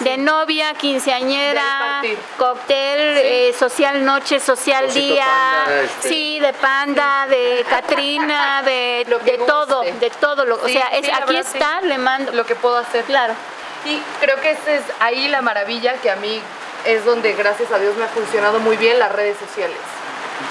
De 0.03 0.17
novia, 0.17 0.73
quinceañera, 0.73 2.01
cóctel, 2.37 3.15
Sí. 3.15 3.21
eh, 3.23 3.55
social 3.57 4.03
noche, 4.03 4.39
social 4.39 4.85
Osito 4.85 5.13
día, 5.13 5.25
panda, 5.25 5.81
este. 5.83 6.09
sí, 6.09 6.39
de 6.39 6.53
panda, 6.53 7.27
de 7.27 7.65
Catrina, 7.69 8.61
de, 8.65 9.05
Lo 9.07 9.19
que 9.19 9.37
de 9.37 9.45
todo, 9.45 9.81
de 9.81 10.09
todo. 10.19 10.45
Lo, 10.45 10.55
o 10.55 10.65
Sí, 10.67 10.73
sea, 10.73 10.87
es, 10.87 11.05
sí, 11.05 11.11
la 11.11 11.17
aquí 11.17 11.33
verdad, 11.35 11.49
sí. 11.51 11.57
está, 11.57 11.81
le 11.81 11.97
mando. 11.97 12.31
Lo 12.31 12.45
que 12.45 12.55
puedo 12.55 12.77
hacer. 12.77 13.03
Claro. 13.05 13.33
Y 13.85 13.99
creo 14.19 14.39
que 14.41 14.51
esa 14.51 14.71
es 14.73 14.83
ahí 14.99 15.27
la 15.27 15.41
maravilla 15.41 15.93
que 15.95 16.09
a 16.11 16.15
mí 16.15 16.41
es 16.85 17.05
donde 17.05 17.33
gracias 17.33 17.71
a 17.71 17.77
Dios 17.79 17.95
me 17.95 18.05
ha 18.05 18.09
funcionado 18.09 18.59
muy 18.59 18.77
bien 18.77 18.97
las 18.99 19.11
redes 19.11 19.37
sociales. 19.37 19.77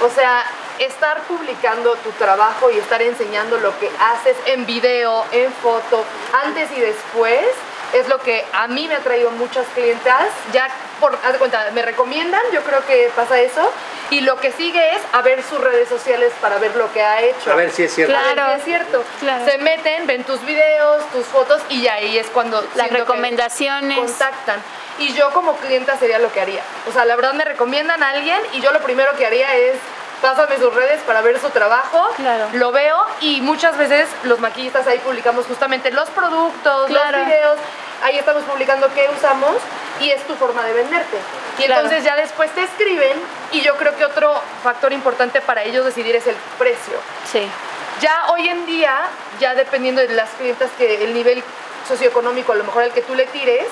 O 0.00 0.08
sea, 0.10 0.44
estar 0.78 1.22
publicando 1.22 1.94
tu 1.96 2.10
trabajo 2.12 2.70
y 2.70 2.78
estar 2.78 3.02
enseñando 3.02 3.58
lo 3.58 3.76
que 3.80 3.90
haces 4.00 4.36
en 4.46 4.64
video, 4.66 5.24
en 5.32 5.52
foto, 5.54 6.04
antes 6.44 6.70
y 6.76 6.80
después, 6.80 7.44
es 7.92 8.08
lo 8.08 8.18
que 8.18 8.44
a 8.52 8.66
mí 8.68 8.88
me 8.88 8.94
ha 8.94 9.00
traído 9.00 9.30
muchas 9.32 9.66
clientas. 9.74 10.28
Ya, 10.52 10.68
por, 11.00 11.14
haz 11.24 11.32
de 11.32 11.38
cuenta, 11.38 11.70
me 11.72 11.82
recomiendan, 11.82 12.42
yo 12.52 12.62
creo 12.62 12.84
que 12.86 13.10
pasa 13.14 13.40
eso. 13.40 13.72
Y 14.10 14.20
lo 14.22 14.36
que 14.40 14.50
sigue 14.52 14.96
es 14.96 15.02
a 15.12 15.22
ver 15.22 15.42
sus 15.42 15.60
redes 15.60 15.88
sociales 15.88 16.32
para 16.40 16.58
ver 16.58 16.74
lo 16.76 16.92
que 16.92 17.02
ha 17.02 17.22
hecho. 17.22 17.52
A 17.52 17.54
ver 17.54 17.70
si 17.70 17.84
es 17.84 17.94
cierto. 17.94 18.12
Claro. 18.12 18.54
si 18.54 18.58
es 18.58 18.64
cierto. 18.64 19.04
Claro. 19.20 19.44
Se 19.44 19.58
meten, 19.58 20.06
ven 20.06 20.24
tus 20.24 20.44
videos, 20.44 21.08
tus 21.10 21.26
fotos 21.26 21.62
y 21.68 21.86
ahí 21.86 22.18
es 22.18 22.26
cuando 22.28 22.66
Las 22.74 22.90
recomendaciones. 22.90 23.98
contactan. 23.98 24.60
Y 24.98 25.14
yo 25.14 25.30
como 25.30 25.56
clienta 25.56 25.96
sería 25.96 26.18
lo 26.18 26.32
que 26.32 26.40
haría. 26.40 26.62
O 26.88 26.92
sea, 26.92 27.04
la 27.04 27.16
verdad 27.16 27.32
me 27.34 27.44
recomiendan 27.44 28.02
a 28.02 28.10
alguien 28.10 28.40
y 28.52 28.60
yo 28.60 28.72
lo 28.72 28.80
primero 28.82 29.16
que 29.16 29.26
haría 29.26 29.54
es 29.54 29.76
pásame 30.20 30.58
sus 30.58 30.72
redes 30.74 31.00
para 31.02 31.20
ver 31.22 31.38
su 31.40 31.50
trabajo. 31.50 32.08
Claro. 32.16 32.48
Lo 32.52 32.72
veo 32.72 32.96
y 33.20 33.40
muchas 33.40 33.76
veces 33.76 34.08
los 34.24 34.38
maquillistas 34.40 34.86
ahí 34.86 34.98
publicamos 34.98 35.46
justamente 35.46 35.90
los 35.90 36.08
productos, 36.10 36.86
Claro. 36.88 37.18
los 37.18 37.26
videos. 37.26 37.58
Ahí 38.02 38.18
estamos 38.18 38.42
publicando 38.44 38.88
qué 38.94 39.08
usamos 39.16 39.56
y 40.00 40.10
es 40.10 40.22
tu 40.26 40.34
forma 40.34 40.64
de 40.64 40.72
venderte. 40.72 41.16
Y 41.58 41.64
Claro. 41.64 41.82
entonces 41.82 42.04
ya 42.04 42.16
después 42.16 42.50
te 42.52 42.62
escriben 42.64 43.12
y 43.52 43.60
yo 43.60 43.76
creo 43.76 43.94
que 43.96 44.04
otro 44.04 44.40
factor 44.62 44.92
importante 44.92 45.40
para 45.40 45.62
ellos 45.64 45.84
decidir 45.84 46.16
es 46.16 46.26
el 46.26 46.36
precio. 46.58 46.94
Sí. 47.30 47.46
Ya 48.00 48.24
hoy 48.28 48.48
en 48.48 48.64
día, 48.64 48.98
ya 49.38 49.54
dependiendo 49.54 50.00
de 50.00 50.08
las 50.14 50.30
clientas 50.30 50.70
que 50.78 51.04
el 51.04 51.12
nivel 51.12 51.42
socioeconómico, 51.86 52.52
a 52.52 52.54
lo 52.54 52.64
mejor 52.64 52.84
al 52.84 52.92
que 52.92 53.02
tú 53.02 53.14
le 53.14 53.26
tires, 53.26 53.66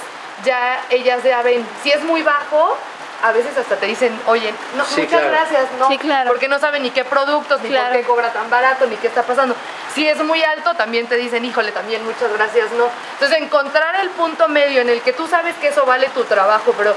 ya 0.44 0.82
ellas 0.90 1.22
ya 1.22 1.40
ven, 1.42 1.66
si 1.82 1.90
es 1.90 2.02
muy 2.04 2.22
bajo, 2.22 2.76
a 3.22 3.32
veces 3.32 3.56
hasta 3.58 3.76
te 3.76 3.86
dicen, 3.86 4.18
oye, 4.26 4.52
no, 4.76 4.84
Sí, 4.84 5.02
muchas 5.02 5.20
claro. 5.20 5.28
gracias, 5.30 5.64
no, 5.78 5.88
Sí, 5.88 5.98
claro. 5.98 6.28
porque 6.30 6.48
no 6.48 6.58
saben 6.58 6.82
ni 6.82 6.90
qué 6.90 7.04
productos, 7.04 7.60
ni 7.62 7.70
Claro. 7.70 7.88
por 7.88 7.96
qué 8.00 8.06
cobra 8.06 8.32
tan 8.32 8.48
barato, 8.48 8.86
ni 8.86 8.96
qué 8.96 9.08
está 9.08 9.22
pasando. 9.22 9.54
Si 9.94 10.06
es 10.08 10.22
muy 10.22 10.42
alto, 10.44 10.74
también 10.74 11.06
te 11.06 11.16
dicen, 11.16 11.44
híjole, 11.44 11.72
también 11.72 12.04
muchas 12.04 12.32
gracias, 12.32 12.70
no. 12.72 12.88
Entonces, 13.14 13.38
encontrar 13.38 13.96
el 14.00 14.10
punto 14.10 14.48
medio 14.48 14.80
en 14.82 14.88
el 14.88 15.00
que 15.02 15.12
tú 15.12 15.26
sabes 15.26 15.56
que 15.56 15.68
eso 15.68 15.84
vale 15.84 16.08
tu 16.10 16.24
trabajo, 16.24 16.72
pero 16.76 16.94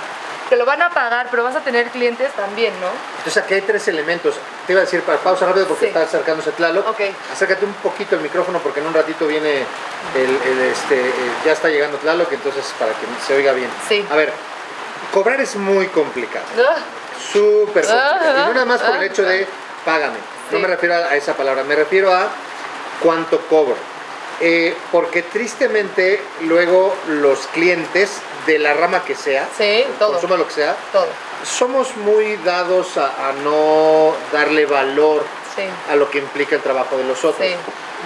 te 0.49 0.57
lo 0.57 0.65
van 0.65 0.81
a 0.81 0.89
pagar, 0.89 1.27
pero 1.31 1.45
vas 1.45 1.55
a 1.55 1.61
tener 1.61 1.87
clientes 1.91 2.29
también, 2.33 2.73
¿no? 2.81 2.87
Entonces 3.19 3.41
aquí 3.41 3.53
hay 3.53 3.61
tres 3.61 3.87
elementos. 3.87 4.35
Te 4.67 4.73
iba 4.73 4.81
a 4.81 4.83
decir 4.83 5.01
para 5.01 5.17
pausa 5.17 5.45
rápido 5.45 5.65
porque 5.65 5.85
Sí. 5.85 5.87
está 5.87 6.01
acercándose 6.01 6.51
Tlaloc. 6.51 6.85
Ok. 6.89 6.99
Acércate 7.31 7.63
un 7.63 7.73
poquito 7.75 8.15
el 8.15 8.21
micrófono 8.21 8.59
porque 8.59 8.81
en 8.81 8.87
un 8.87 8.93
ratito 8.93 9.25
viene 9.27 9.63
el, 10.13 10.29
el, 10.51 10.59
este, 10.69 10.99
eh, 10.99 11.13
ya 11.45 11.53
está 11.53 11.69
llegando 11.69 11.97
Tlaloc, 11.99 12.29
entonces 12.33 12.65
para 12.77 12.91
que 12.91 12.97
se 13.25 13.33
oiga 13.33 13.53
bien. 13.53 13.69
Sí. 13.87 14.05
A 14.11 14.15
ver, 14.17 14.33
cobrar 15.11 15.39
es 15.41 15.55
muy 15.55 15.87
complicado. 15.87 16.45
Ugh. 16.57 16.83
Súper 17.33 17.85
complicado. 17.85 18.19
Ah, 18.21 18.35
y 18.43 18.47
no 18.47 18.53
nada 18.53 18.65
más 18.65 18.81
por 18.81 18.95
el 18.95 19.01
ah, 19.01 19.05
hecho 19.05 19.23
de 19.23 19.47
págame. 19.85 20.17
No 20.51 20.59
me 20.59 20.67
refiero 20.67 20.95
a 20.95 21.15
esa 21.15 21.33
palabra, 21.35 21.63
me 21.63 21.75
refiero 21.75 22.13
a 22.13 22.29
cuánto 23.01 23.39
cobro. 23.47 23.75
Eh, 24.43 24.75
porque 24.91 25.21
tristemente 25.21 26.19
luego 26.41 26.95
los 27.07 27.45
clientes 27.47 28.17
de 28.47 28.57
la 28.57 28.73
rama 28.73 29.03
que 29.03 29.15
sea, 29.15 29.47
Sí, 29.55 29.85
todo. 29.99 30.13
consuma 30.13 30.35
lo 30.35 30.47
que 30.47 30.53
sea, 30.55 30.75
Todo. 30.91 31.05
somos 31.45 31.95
muy 31.97 32.37
dados 32.37 32.97
a, 32.97 33.29
a 33.29 33.33
no 33.43 34.15
darle 34.33 34.65
valor 34.65 35.23
Sí. 35.55 35.61
a 35.91 35.95
lo 35.95 36.09
que 36.09 36.17
implica 36.17 36.55
el 36.55 36.61
trabajo 36.61 36.97
de 36.97 37.03
los 37.03 37.23
otros. 37.23 37.45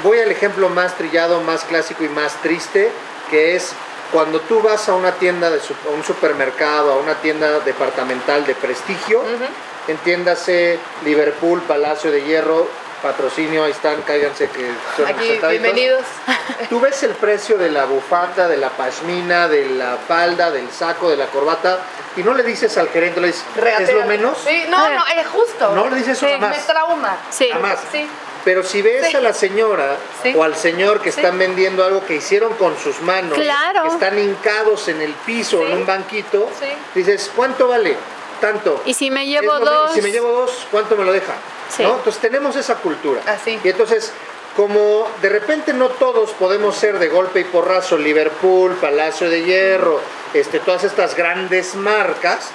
Voy 0.03 0.19
al 0.19 0.29
ejemplo 0.29 0.67
más 0.67 0.95
trillado, 0.97 1.39
más 1.41 1.63
clásico 1.63 2.03
y 2.03 2.09
más 2.09 2.33
triste, 2.41 2.91
que 3.31 3.55
es 3.55 3.71
cuando 4.11 4.39
tú 4.41 4.61
vas 4.61 4.87
a 4.89 4.93
una 4.93 5.11
tienda, 5.13 5.49
de 5.49 5.59
su- 5.59 5.73
a 5.87 5.89
un 5.93 6.03
supermercado, 6.03 6.93
a 6.93 6.97
una 6.97 7.15
tienda 7.15 7.59
departamental 7.59 8.45
de 8.45 8.55
prestigio, 8.55 9.19
Ujú. 9.21 9.45
entiéndase 9.87 10.79
Liverpool, 11.03 11.61
Palacio 11.61 12.11
de 12.11 12.21
Hierro, 12.23 12.67
patrocinio, 13.01 13.63
ahí 13.65 13.71
están, 13.71 14.01
cáiganse 14.01 14.49
que 14.49 14.67
son 14.97 15.05
Aquí, 15.07 15.39
bienvenidos. 15.49 16.01
Tú 16.69 16.79
ves 16.79 17.03
el 17.03 17.11
precio 17.11 17.57
de 17.57 17.69
la 17.69 17.85
bufanda, 17.85 18.47
de 18.47 18.57
la 18.57 18.69
pashmina, 18.69 19.47
de 19.47 19.69
la 19.69 19.97
falda, 20.07 20.49
del 20.51 20.69
saco, 20.71 21.09
de 21.09 21.17
la 21.17 21.27
corbata, 21.27 21.79
y 22.17 22.23
no 22.23 22.33
le 22.33 22.43
dices 22.43 22.77
al 22.77 22.89
gerente, 22.89 23.19
le 23.21 23.27
dices, 23.27 23.43
¿es 23.79 23.93
lo 23.93 24.05
menos? 24.05 24.37
Sí, 24.43 24.65
no, 24.69 24.89
no, 24.89 25.03
es 25.07 25.27
justo. 25.27 25.75
No 25.75 25.89
le 25.89 25.97
dices 25.97 26.17
eso 26.17 26.25
Sí, 26.25 26.31
jamás. 26.33 26.57
Me 26.57 26.63
trauma. 26.63 27.17
Sí. 27.29 27.49
Jamás. 27.51 27.79
Sí. 27.91 28.07
Pero 28.45 28.63
si 28.63 28.81
ves 28.83 29.07
Sí. 29.07 29.17
a 29.17 29.19
la 29.21 29.33
señora 29.33 29.97
Sí. 30.23 30.33
o 30.37 30.43
al 30.43 30.55
señor 30.55 31.01
que 31.01 31.11
Sí. 31.11 31.19
están 31.19 31.37
vendiendo 31.37 31.83
algo 31.83 32.05
que 32.05 32.15
hicieron 32.15 32.53
con 32.53 32.77
sus 32.77 33.01
manos, 33.01 33.37
Claro. 33.37 33.81
que 33.81 33.87
están 33.89 34.17
hincados 34.19 34.87
en 34.87 35.01
el 35.01 35.11
piso, 35.25 35.65
en 35.65 35.73
un 35.73 35.85
banquito, 35.85 36.47
dices, 36.93 37.31
¿cuánto 37.35 37.67
vale? 37.67 37.97
Tanto. 38.39 38.81
Y 38.85 38.93
si 38.93 39.09
me 39.09 39.25
llevo 39.25 39.59
dos. 39.59 39.93
Si 39.93 40.01
me 40.01 40.11
llevo 40.11 40.31
dos, 40.31 40.67
¿cuánto 40.69 40.95
me 40.95 41.03
lo 41.03 41.11
deja? 41.11 41.33
¿No? 41.79 41.95
Entonces 41.95 42.21
tenemos 42.21 42.55
esa 42.55 42.75
cultura. 42.75 43.19
Así. 43.25 43.59
Y 43.63 43.69
entonces, 43.69 44.11
como 44.55 45.09
de 45.21 45.29
repente 45.29 45.73
no 45.73 45.89
todos 45.89 46.31
podemos 46.31 46.75
ser 46.77 46.99
de 46.99 47.07
golpe 47.07 47.39
y 47.39 47.43
porrazo, 47.45 47.97
Liverpool, 47.97 48.73
Palacio 48.75 49.29
de 49.29 49.43
Hierro, 49.43 49.99
este, 50.33 50.59
todas 50.59 50.83
estas 50.83 51.15
grandes 51.15 51.73
marcas, 51.75 52.49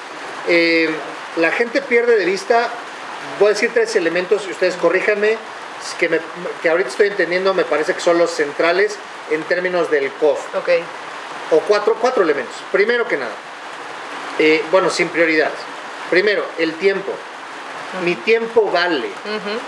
eh, 0.46 0.88
la 1.36 1.50
gente 1.50 1.82
pierde 1.82 2.16
de 2.16 2.24
vista, 2.24 2.68
voy 3.40 3.48
a 3.48 3.50
decir 3.54 3.70
tres 3.74 3.96
elementos, 3.96 4.46
y 4.46 4.52
ustedes 4.52 4.76
corríjanme, 4.76 5.36
que, 5.98 6.08
me- 6.08 6.20
que 6.62 6.68
ahorita 6.70 6.88
estoy 6.90 7.08
entendiendo, 7.08 7.54
me 7.54 7.64
parece 7.64 7.94
que 7.94 8.00
son 8.00 8.18
los 8.18 8.30
centrales 8.30 8.96
en 9.30 9.42
términos 9.44 9.90
del 9.90 10.10
costo 10.14 10.58
Ok. 10.58 10.68
o 11.52 11.60
cuatro, 11.60 11.96
cuatro 12.00 12.22
elementos. 12.22 12.54
Primero 12.72 13.06
que 13.06 13.16
nada, 13.16 13.32
eh, 14.38 14.62
bueno, 14.70 14.90
sin 14.90 15.08
prioridades. 15.08 15.58
Primero, 16.10 16.44
el 16.58 16.74
tiempo. 16.74 17.12
Mi 18.04 18.14
tiempo 18.14 18.70
vale, 18.70 19.08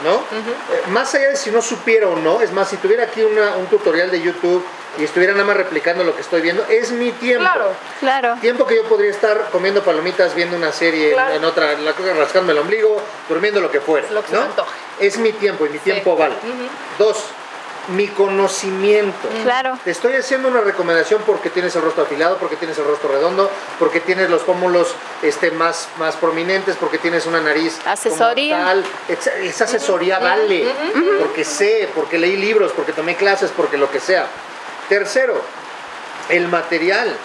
¿no? 0.04 0.14
Eh, 0.14 0.82
más 0.90 1.12
allá 1.14 1.30
de 1.30 1.36
si 1.36 1.50
no 1.50 1.60
supiera 1.60 2.06
o 2.08 2.14
no, 2.16 2.40
es 2.40 2.52
más, 2.52 2.68
si 2.70 2.76
tuviera 2.76 3.04
aquí 3.04 3.22
una- 3.22 3.56
un 3.56 3.66
tutorial 3.66 4.10
de 4.12 4.20
YouTube 4.22 4.64
y 4.98 5.04
estuviera 5.04 5.32
nada 5.32 5.44
más 5.44 5.56
replicando 5.56 6.04
lo 6.04 6.14
que 6.14 6.20
estoy 6.20 6.40
viendo, 6.42 6.64
es 6.68 6.90
mi 6.92 7.10
tiempo. 7.12 7.42
Claro. 7.44 7.72
Claro. 8.00 8.36
Tiempo 8.40 8.66
que 8.66 8.76
yo 8.76 8.84
podría 8.84 9.10
estar 9.10 9.48
comiendo 9.50 9.82
palomitas, 9.82 10.34
viendo 10.34 10.56
una 10.56 10.72
serie, 10.72 11.08
en- 11.08 11.14
Claro. 11.14 11.34
en 11.34 11.44
otra, 11.44 11.72
la 11.78 11.92
cosa 11.92 12.12
rascándome 12.14 12.52
el 12.52 12.58
ombligo, 12.58 13.00
durmiendo 13.28 13.60
lo 13.60 13.70
que 13.70 13.80
fuera. 13.80 14.06
Es 14.06 14.12
lo 14.12 14.22
que 14.22 14.28
se 14.28 14.34
¿no? 14.34 14.40
me 14.40 14.46
antoje. 14.46 14.70
Es 15.00 15.18
mi 15.18 15.32
tiempo 15.32 15.66
y 15.66 15.70
mi 15.70 15.78
tiempo 15.78 16.16
vale. 16.16 16.34
Dos, 16.98 17.24
mi 17.88 18.06
conocimiento. 18.08 19.28
Claro. 19.42 19.76
Te 19.84 19.90
estoy 19.90 20.12
haciendo 20.14 20.48
una 20.48 20.60
recomendación 20.60 21.22
porque 21.26 21.50
tienes 21.50 21.74
el 21.74 21.82
rostro 21.82 22.04
afilado, 22.04 22.36
porque 22.36 22.56
tienes 22.56 22.78
el 22.78 22.84
rostro 22.84 23.10
redondo, 23.10 23.50
porque 23.78 23.98
tienes 24.00 24.30
los 24.30 24.42
pómulos 24.42 24.94
este, 25.22 25.50
más, 25.50 25.88
más 25.98 26.14
prominentes, 26.16 26.76
porque 26.76 26.98
tienes 26.98 27.26
una 27.26 27.40
nariz. 27.40 27.78
como 27.80 27.90
Asesoría. 27.92 28.58
tal. 28.58 28.84
Esa, 29.08 29.34
esa 29.38 29.64
asesoría 29.64 30.18
vale, 30.20 30.66
porque 31.18 31.44
sé, 31.44 31.88
porque 31.94 32.18
leí 32.18 32.36
libros, 32.36 32.72
porque 32.76 32.92
tomé 32.92 33.16
clases, 33.16 33.50
porque 33.56 33.76
lo 33.76 33.90
que 33.90 33.98
sea. 34.00 34.26
Tercero, 34.96 35.40
el 36.28 36.48
material. 36.48 37.16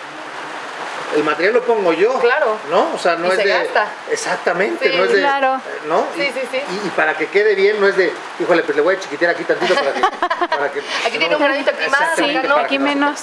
El 1.17 1.23
material 1.25 1.55
lo 1.55 1.63
pongo 1.65 1.91
yo. 1.91 2.17
Claro. 2.19 2.55
¿No? 2.69 2.93
O 2.93 2.97
sea, 2.97 3.17
no 3.17 3.27
Y 3.27 3.31
es 3.31 3.35
se 3.35 3.43
de. 3.43 3.49
gasta. 3.49 3.87
Exactamente, 4.09 4.89
Sí, 4.89 4.95
no 4.97 5.03
es 5.03 5.11
de. 5.11 5.19
claro. 5.19 5.59
¿No? 5.85 6.05
Sí, 6.15 6.21
y, 6.21 6.25
sí, 6.27 6.47
sí. 6.49 6.57
Y, 6.83 6.87
y 6.87 6.89
para 6.91 7.17
que 7.17 7.27
quede 7.27 7.55
bien, 7.55 7.77
no 7.81 7.87
es 7.89 7.97
de, 7.97 8.13
híjole, 8.39 8.63
pues 8.63 8.73
le 8.77 8.81
voy 8.81 8.95
a 8.95 8.99
chiquitear 9.01 9.31
aquí 9.31 9.43
tantito 9.43 9.75
para 9.75 9.91
que. 9.93 9.99
para 10.47 10.71
que- 10.71 10.79
Aquí 11.07 11.17
tiene 11.17 11.35
un 11.35 11.41
granito 11.43 11.71
aquí 11.71 11.89
más, 11.89 12.17
no. 12.17 12.41
para 12.53 12.63
Aquí 12.63 12.77
no 12.77 12.85
menos. 12.85 13.19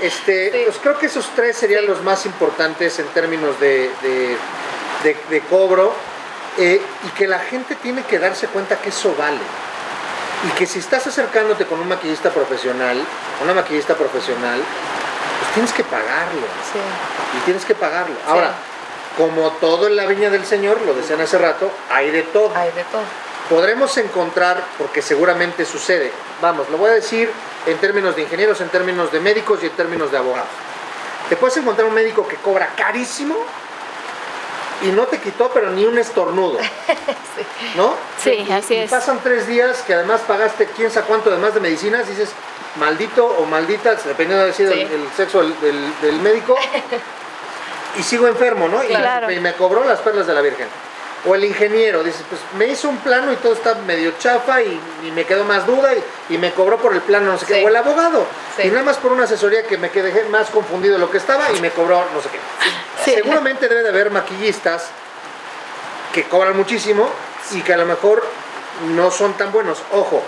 Este, 0.00 0.52
Sí. 0.52 0.62
pues 0.64 0.78
creo 0.78 0.98
que 0.98 1.04
esos 1.06 1.28
tres 1.36 1.54
serían 1.58 1.82
Sí. 1.82 1.86
los 1.88 2.02
más 2.02 2.24
importantes 2.24 2.98
en 2.98 3.06
términos 3.08 3.60
de, 3.60 3.90
de- 4.00 4.36
de- 5.04 5.16
de 5.28 5.40
cobro 5.50 5.92
eh, 6.56 6.80
y 7.06 7.08
que 7.10 7.26
la 7.28 7.40
gente 7.40 7.74
tiene 7.74 8.02
que 8.04 8.18
darse 8.18 8.46
cuenta 8.46 8.76
que 8.78 8.88
eso 8.88 9.14
vale. 9.18 9.36
Y 10.48 10.50
que 10.58 10.66
si 10.66 10.80
estás 10.80 11.06
acercándote 11.06 11.66
con 11.66 11.80
un 11.80 11.88
maquillista 11.88 12.30
profesional, 12.30 13.00
una 13.42 13.54
maquillista 13.54 13.94
profesional, 13.94 14.60
pues 15.40 15.52
tienes 15.54 15.72
que 15.72 15.84
pagarlo. 15.84 16.46
Sí. 16.72 16.78
Y 17.38 17.40
tienes 17.44 17.64
que 17.64 17.74
pagarlo. 17.74 18.16
Ahora, 18.26 18.52
como 19.16 19.50
todo 19.52 19.86
en 19.86 19.96
la 19.96 20.06
viña 20.06 20.30
del 20.30 20.44
Señor, 20.44 20.80
lo 20.82 20.94
decían 20.94 21.20
hace 21.20 21.38
rato, 21.38 21.70
hay 21.90 22.10
de 22.10 22.22
todo 22.22 22.52
Hay 22.56 22.72
de 22.72 22.82
todo. 22.84 23.02
podremos 23.48 23.96
encontrar, 23.98 24.62
porque 24.78 25.02
seguramente 25.02 25.64
sucede, 25.64 26.10
vamos, 26.40 26.68
lo 26.70 26.78
voy 26.78 26.90
a 26.90 26.94
decir 26.94 27.30
en 27.66 27.76
términos 27.78 28.16
de 28.16 28.22
ingenieros, 28.22 28.60
en 28.60 28.68
términos 28.70 29.12
de 29.12 29.20
médicos 29.20 29.60
y 29.62 29.66
en 29.66 29.72
términos 29.72 30.10
de 30.10 30.18
abogados. 30.18 30.48
Te 31.28 31.36
puedes 31.36 31.56
encontrar 31.56 31.86
un 31.86 31.94
médico 31.94 32.26
que 32.26 32.36
cobra 32.36 32.68
carísimo 32.76 33.36
y 34.82 34.88
no 34.88 35.06
te 35.06 35.18
quitó, 35.18 35.50
pero 35.52 35.70
ni 35.70 35.84
un 35.84 35.98
estornudo, 35.98 36.58
¿no? 37.76 37.94
Sí, 38.22 38.44
Y- 38.48 38.52
así 38.52 38.74
y 38.74 38.78
es. 38.78 38.90
pasan 38.90 39.20
tres 39.22 39.46
días 39.46 39.82
que 39.86 39.94
además 39.94 40.20
pagaste 40.26 40.66
quién 40.76 40.90
sabe 40.90 41.06
cuánto 41.06 41.30
de 41.30 41.38
más 41.38 41.54
de 41.54 41.60
medicinas, 41.60 42.08
dices, 42.08 42.30
maldito 42.76 43.26
o 43.26 43.44
maldita, 43.46 43.94
dependiendo 43.94 44.44
de 44.46 44.52
sido 44.52 44.72
Sí. 44.72 44.80
el, 44.80 44.92
el 44.92 45.08
sexo 45.16 45.40
del, 45.42 45.58
del- 45.60 46.00
del 46.00 46.18
médico, 46.20 46.56
y 47.98 48.02
sigo 48.02 48.26
enfermo, 48.28 48.68
¿no? 48.68 48.82
Y, 48.82 49.40
me 49.40 49.54
cobró 49.54 49.84
las 49.84 50.00
perlas 50.00 50.26
de 50.26 50.34
la 50.34 50.40
Virgen. 50.40 50.66
O 51.24 51.34
el 51.36 51.44
ingeniero, 51.44 52.02
dice, 52.02 52.24
pues 52.28 52.40
me 52.58 52.66
hizo 52.66 52.88
un 52.88 52.98
plano 52.98 53.32
y 53.32 53.36
todo 53.36 53.52
está 53.52 53.76
medio 53.76 54.12
chafa 54.18 54.60
y, 54.60 54.80
y 55.04 55.10
me 55.12 55.24
quedó 55.24 55.44
más 55.44 55.66
duda 55.66 55.94
y, 55.94 56.34
y 56.34 56.38
me 56.38 56.52
cobró 56.52 56.78
por 56.78 56.92
el 56.94 57.00
plano, 57.00 57.30
no 57.30 57.38
sé 57.38 57.46
qué. 57.46 57.64
O 57.64 57.68
el 57.68 57.76
abogado. 57.76 58.26
Sí. 58.56 58.62
Y 58.64 58.70
nada 58.70 58.82
más 58.82 58.96
por 58.96 59.12
una 59.12 59.24
asesoría 59.24 59.62
que 59.64 59.78
me 59.78 59.90
quedé 59.90 60.24
más 60.30 60.50
confundido 60.50 60.94
de 60.94 61.00
lo 61.00 61.10
que 61.10 61.18
estaba 61.18 61.52
y 61.56 61.60
me 61.60 61.70
cobró 61.70 62.04
no 62.12 62.20
sé 62.20 62.28
qué. 62.28 62.38
Sí. 63.04 63.14
Seguramente 63.14 63.68
debe 63.68 63.82
de 63.82 63.90
haber 63.90 64.10
maquillistas 64.10 64.88
que 66.12 66.24
cobran 66.24 66.56
muchísimo 66.56 67.08
y 67.52 67.62
que 67.62 67.72
a 67.72 67.76
lo 67.76 67.86
mejor 67.86 68.26
no 68.94 69.10
son 69.10 69.34
tan 69.34 69.52
buenos. 69.52 69.78
Ojo, 69.92 70.22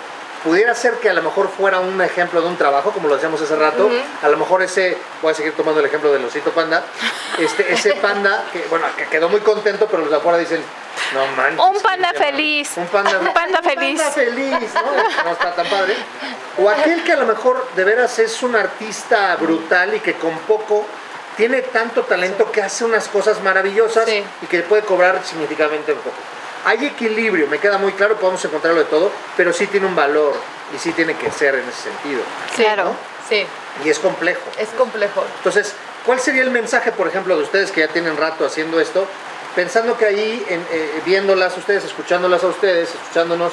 pudiera 0.45 0.75
ser 0.75 0.95
que 0.99 1.09
a 1.11 1.15
lo 1.15 1.23
mejor 1.23 1.49
fuera 1.51 1.81
un 1.81 2.01
ejemplo 2.03 2.41
de 2.43 2.49
un 2.49 2.57
trabajo, 2.57 2.91
como 2.93 3.09
lo 3.09 3.15
decíamos 3.15 3.41
hace 3.41 3.57
rato. 3.57 3.91
A 4.23 4.29
lo 4.29 4.37
mejor 4.37 4.63
ese, 4.63 4.97
voy 5.23 5.33
a 5.33 5.35
seguir 5.35 5.55
tomando 5.55 5.81
el 5.81 5.87
ejemplo 5.87 6.13
del 6.13 6.25
osito 6.25 6.51
panda, 6.53 6.85
este, 7.39 7.73
ese 7.73 7.95
panda 8.03 8.45
que, 8.53 8.65
bueno, 8.71 8.87
que 8.97 9.07
quedó 9.07 9.29
muy 9.29 9.41
contento, 9.41 9.87
pero 9.87 10.03
los 10.03 10.11
de 10.11 10.17
afuera 10.19 10.39
dicen, 10.39 10.63
no 11.15 11.27
manches. 11.37 11.61
Un 11.65 11.83
panda 11.83 12.13
feliz. 12.13 12.71
Un 12.77 12.87
panda, 12.87 13.19
Un 13.19 13.33
panda 13.33 13.63
feliz. 13.63 14.01
panda 14.01 14.13
feliz, 14.15 14.75
¿no? 14.75 15.25
No 15.25 15.33
está 15.33 15.55
tan 15.55 15.67
padre. 15.67 15.97
O 16.59 16.69
aquel 16.69 17.03
que 17.03 17.13
a 17.13 17.17
lo 17.17 17.27
mejor 17.27 17.67
de 17.75 17.85
veras 17.85 18.19
es 18.19 18.43
un 18.43 18.55
artista 18.55 19.35
brutal 19.37 19.95
y 19.95 20.01
que 20.01 20.15
con 20.15 20.37
poco 20.41 20.87
tiene 21.37 21.63
tanto 21.63 22.03
talento 22.03 22.53
que 22.53 22.63
hace 22.63 22.85
unas 22.85 23.09
cosas 23.09 23.43
maravillosas 23.43 24.05
Sí. 24.09 24.23
y 24.43 24.47
que 24.47 24.61
puede 24.61 24.83
cobrar 24.83 25.21
significativamente 25.25 25.93
un 25.93 25.99
poco. 25.99 26.17
Hay 26.65 26.85
equilibrio, 26.87 27.47
me 27.49 27.59
queda 27.59 27.79
muy 27.79 27.93
claro, 27.93 28.17
podemos 28.17 28.43
encontrarlo 28.45 28.81
de 28.81 28.87
todo, 28.87 29.11
pero 29.37 29.53
sí 29.53 29.67
tiene 29.67 29.87
un 29.87 29.95
valor 29.95 30.35
y 30.75 30.79
sí 30.79 30.93
tiene 30.93 31.15
que 31.15 31.31
ser 31.31 31.55
en 31.57 31.69
ese 31.69 31.83
sentido. 31.91 32.23
Claro. 32.57 32.85
¿no? 32.85 32.97
Sí, 33.29 33.47
Y 33.85 33.89
es 33.89 33.99
complejo. 33.99 34.41
es 34.59 34.69
complejo. 34.71 35.25
Entonces, 35.39 35.75
¿cuál 36.07 36.21
sería 36.21 36.43
el 36.43 36.51
mensaje, 36.51 36.93
por 36.93 37.07
ejemplo, 37.09 37.37
de 37.37 37.43
ustedes 37.43 37.71
que 37.71 37.81
ya 37.81 37.89
tienen 37.89 38.17
rato 38.17 38.45
haciendo 38.47 38.81
esto? 38.81 39.07
Pensando 39.55 39.97
que 39.97 40.05
ahí, 40.07 40.45
en, 40.49 40.61
eh, 40.73 41.01
viéndolas 41.05 41.57
ustedes, 41.57 41.85
escuchándolas 41.85 42.43
a 42.45 42.49
ustedes, 42.49 42.89
escuchándonos, 42.95 43.53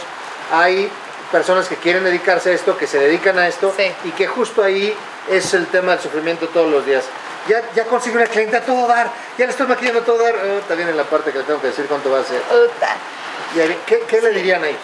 hay 0.51 0.89
personas 1.32 1.68
que 1.68 1.76
quieren 1.76 2.03
dedicarse 2.03 2.49
a 2.51 2.53
esto, 2.53 2.78
que 2.78 2.88
se 2.88 2.97
dedican 2.99 3.38
a 3.39 3.47
esto, 3.47 3.74
Sí. 3.78 3.91
y 4.05 4.12
que 4.12 4.28
justo 4.28 4.64
ahí 4.64 4.93
es 5.30 5.53
el 5.53 5.68
tema 5.68 5.93
del 5.93 6.01
sufrimiento 6.01 6.47
todos 6.49 6.70
los 6.70 6.86
días. 6.86 7.05
Ya, 7.48 7.62
ya 7.76 7.86
conseguí 7.86 8.16
una 8.16 8.28
cliente 8.28 8.56
a 8.58 8.62
todo 8.62 8.88
dar, 8.88 9.10
ya 9.38 9.46
le 9.46 9.52
estoy 9.52 9.66
maquillando 9.66 10.02
a 10.02 10.04
todo 10.06 10.24
dar, 10.24 10.36
oh, 10.36 10.60
también 10.68 10.89
en 10.89 10.98
la 10.98 11.04
parte 11.06 11.32
que 11.32 11.39
le 11.39 11.44
tengo 11.44 11.60
que 11.60 11.68
decir 11.68 11.86
cuánto 11.88 12.12
va 12.12 12.20
a 12.20 12.24
ser. 12.24 12.42
¿Qué, 14.08 14.22
le 14.22 14.30
dirían 14.30 14.64
ahí? 14.64 14.78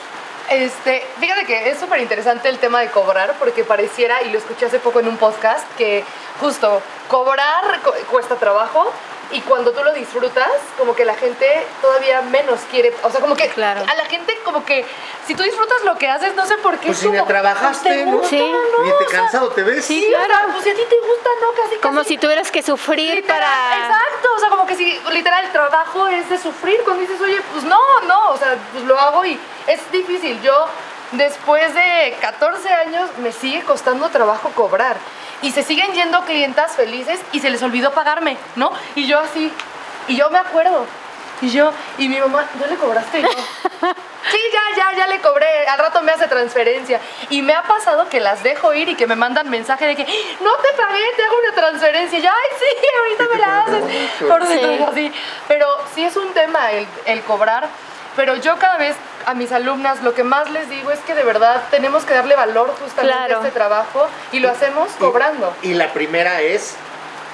Este, 0.50 1.06
fíjate 1.20 1.46
que 1.46 1.70
es 1.70 1.80
súper 1.80 2.00
interesante 2.00 2.50
el 2.50 2.58
tema 2.58 2.80
de 2.82 2.90
cobrar 2.90 3.36
porque 3.38 3.64
pareciera, 3.64 4.24
y 4.24 4.32
lo 4.32 4.38
escuché 4.40 4.66
hace 4.66 4.80
poco 4.80 5.00
en 5.02 5.08
un 5.08 5.18
podcast, 5.18 5.66
que 5.78 6.04
justo 6.40 6.82
cobrar 7.10 7.82
cu- 7.84 7.94
cuesta 8.10 8.36
trabajo 8.36 8.92
y 9.32 9.42
cuando 9.42 9.72
tú 9.72 9.84
lo 9.84 9.94
disfrutas, 9.94 10.50
como 10.78 10.96
que 10.96 11.04
la 11.06 11.16
gente 11.16 11.46
todavía 11.82 12.22
menos 12.22 12.60
quiere, 12.72 12.94
o 13.04 13.10
sea, 13.12 13.20
como 13.20 13.36
que 13.36 13.48
Claro. 13.50 13.82
a 13.88 13.96
la 13.96 14.06
gente 14.06 14.38
como 14.44 14.64
que 14.66 14.86
si 15.26 15.36
tú 15.36 15.44
disfrutas 15.44 15.84
lo 15.84 15.98
que 15.98 16.08
haces, 16.10 16.34
no 16.36 16.46
sé 16.46 16.58
por 16.58 16.78
qué 16.80 16.88
Pues 16.88 16.98
es 16.98 17.04
si 17.04 17.10
ni 17.10 17.18
como, 17.18 17.28
trabajaste, 17.28 17.90
¿te 17.90 18.06
¿no? 18.06 18.12
gusta? 18.14 18.30
Sí. 18.30 18.40
No, 18.40 18.84
Ni 18.84 18.92
te 18.98 19.06
cansado 19.06 19.50
te 19.50 19.64
ves. 19.64 19.84
Sí, 19.86 20.02
Sí, 20.02 20.14
o 20.14 20.18
sea, 20.18 20.26
claro. 20.26 20.50
pues 20.54 20.64
si 20.64 20.70
a 20.70 20.76
ti 20.76 20.82
te 20.90 20.96
gusta, 21.08 21.30
¿no? 21.42 21.64
Casi, 21.64 21.76
Como 21.78 21.98
casi. 22.00 22.10
si 22.10 22.18
tuvieras 22.18 22.52
que 22.52 22.62
sufrir 22.64 23.16
Literal, 23.16 23.40
para. 23.42 23.78
Exacto, 23.88 24.30
o 24.36 24.40
sea, 24.40 24.50
como 24.50 24.66
que 24.66 24.76
si 24.76 25.00
literal 25.12 25.46
el 25.46 25.52
trabajo 25.52 26.08
es 26.08 26.30
de 26.30 26.38
sufrir, 26.38 26.82
cuando 26.84 27.02
dices, 27.02 27.20
oye, 27.22 27.42
pues 27.52 27.64
no, 27.64 27.80
no, 28.08 28.30
o 28.30 28.38
sea, 28.38 28.56
pues 28.72 28.84
lo 28.86 28.98
hago 29.00 29.26
y 29.26 29.40
es 29.68 29.92
difícil. 29.92 30.42
Yo, 30.42 30.68
después 31.12 31.74
de 31.74 32.16
14 32.22 32.70
años, 32.74 33.10
me 33.18 33.32
sigue 33.32 33.64
costando 33.64 34.10
trabajo 34.10 34.50
cobrar. 34.56 34.98
Y 35.42 35.52
se 35.52 35.64
siguen 35.64 35.94
yendo 35.94 36.22
clientas 36.26 36.76
felices 36.76 37.20
y 37.32 37.40
se 37.40 37.50
les 37.50 37.62
olvidó 37.62 37.92
pagarme, 37.92 38.38
¿no? 38.56 38.72
Y 38.96 39.06
yo 39.08 39.20
así, 39.20 39.52
y 40.08 40.16
yo 40.16 40.30
me 40.30 40.40
acuerdo. 40.40 40.86
Y 41.40 41.50
yo, 41.52 41.72
y 42.00 42.10
mi 42.10 42.20
mamá, 42.20 42.48
¿ya 42.60 42.66
le 42.66 42.76
cobraste? 42.78 43.20
Y 43.20 43.22
yo, 43.22 43.30
sí, 44.32 44.38
ya, 44.52 44.76
ya, 44.76 44.98
ya 44.98 45.06
le 45.08 45.20
cobré. 45.22 45.68
Al 45.68 45.78
rato 45.78 46.02
me 46.02 46.12
hace 46.12 46.28
transferencia. 46.28 47.00
Y 47.30 47.44
me 47.44 47.54
ha 47.54 47.62
pasado 47.62 48.10
que 48.10 48.20
las 48.20 48.42
dejo 48.42 48.74
ir 48.74 48.90
y 48.90 48.96
que 48.96 49.06
me 49.06 49.16
mandan 49.16 49.48
mensaje 49.48 49.86
de 49.86 49.96
que, 49.96 50.04
no 50.04 50.56
te 50.56 50.74
pagué, 50.76 51.04
te 51.16 51.24
hago 51.24 51.38
una 51.38 51.54
transferencia. 51.54 52.18
Y 52.18 52.22
yo, 52.24 52.30
ay, 52.32 52.58
sí, 52.58 52.88
ahorita 53.00 53.28
me 53.36 53.40
la 53.40 53.60
haces. 53.62 53.84
Por 54.28 54.48
Sí. 54.48 54.84
así. 54.90 55.14
Pero 55.48 55.68
sí 55.94 56.04
es 56.04 56.16
un 56.18 56.34
tema 56.34 56.72
el, 56.72 56.88
el 57.06 57.22
cobrar. 57.22 57.68
Pero 58.18 58.36
yo 58.36 58.58
cada 58.58 58.78
vez 58.78 58.96
a 59.26 59.34
mis 59.36 59.52
alumnas, 59.52 60.02
lo 60.04 60.14
que 60.14 60.24
más 60.24 60.50
les 60.50 60.70
digo 60.70 60.92
es 60.92 61.00
que 61.00 61.14
de 61.14 61.24
verdad 61.24 61.62
tenemos 61.72 62.04
que 62.04 62.14
darle 62.14 62.36
valor 62.36 62.74
justamente 62.82 63.16
Claro. 63.16 63.36
a 63.36 63.38
este 63.46 63.52
trabajo 63.52 64.08
y 64.34 64.40
lo 64.40 64.50
hacemos 64.50 64.90
cobrando. 65.00 65.54
Y 65.62 65.76
la 65.76 65.94
primera 65.94 66.42
es 66.42 66.76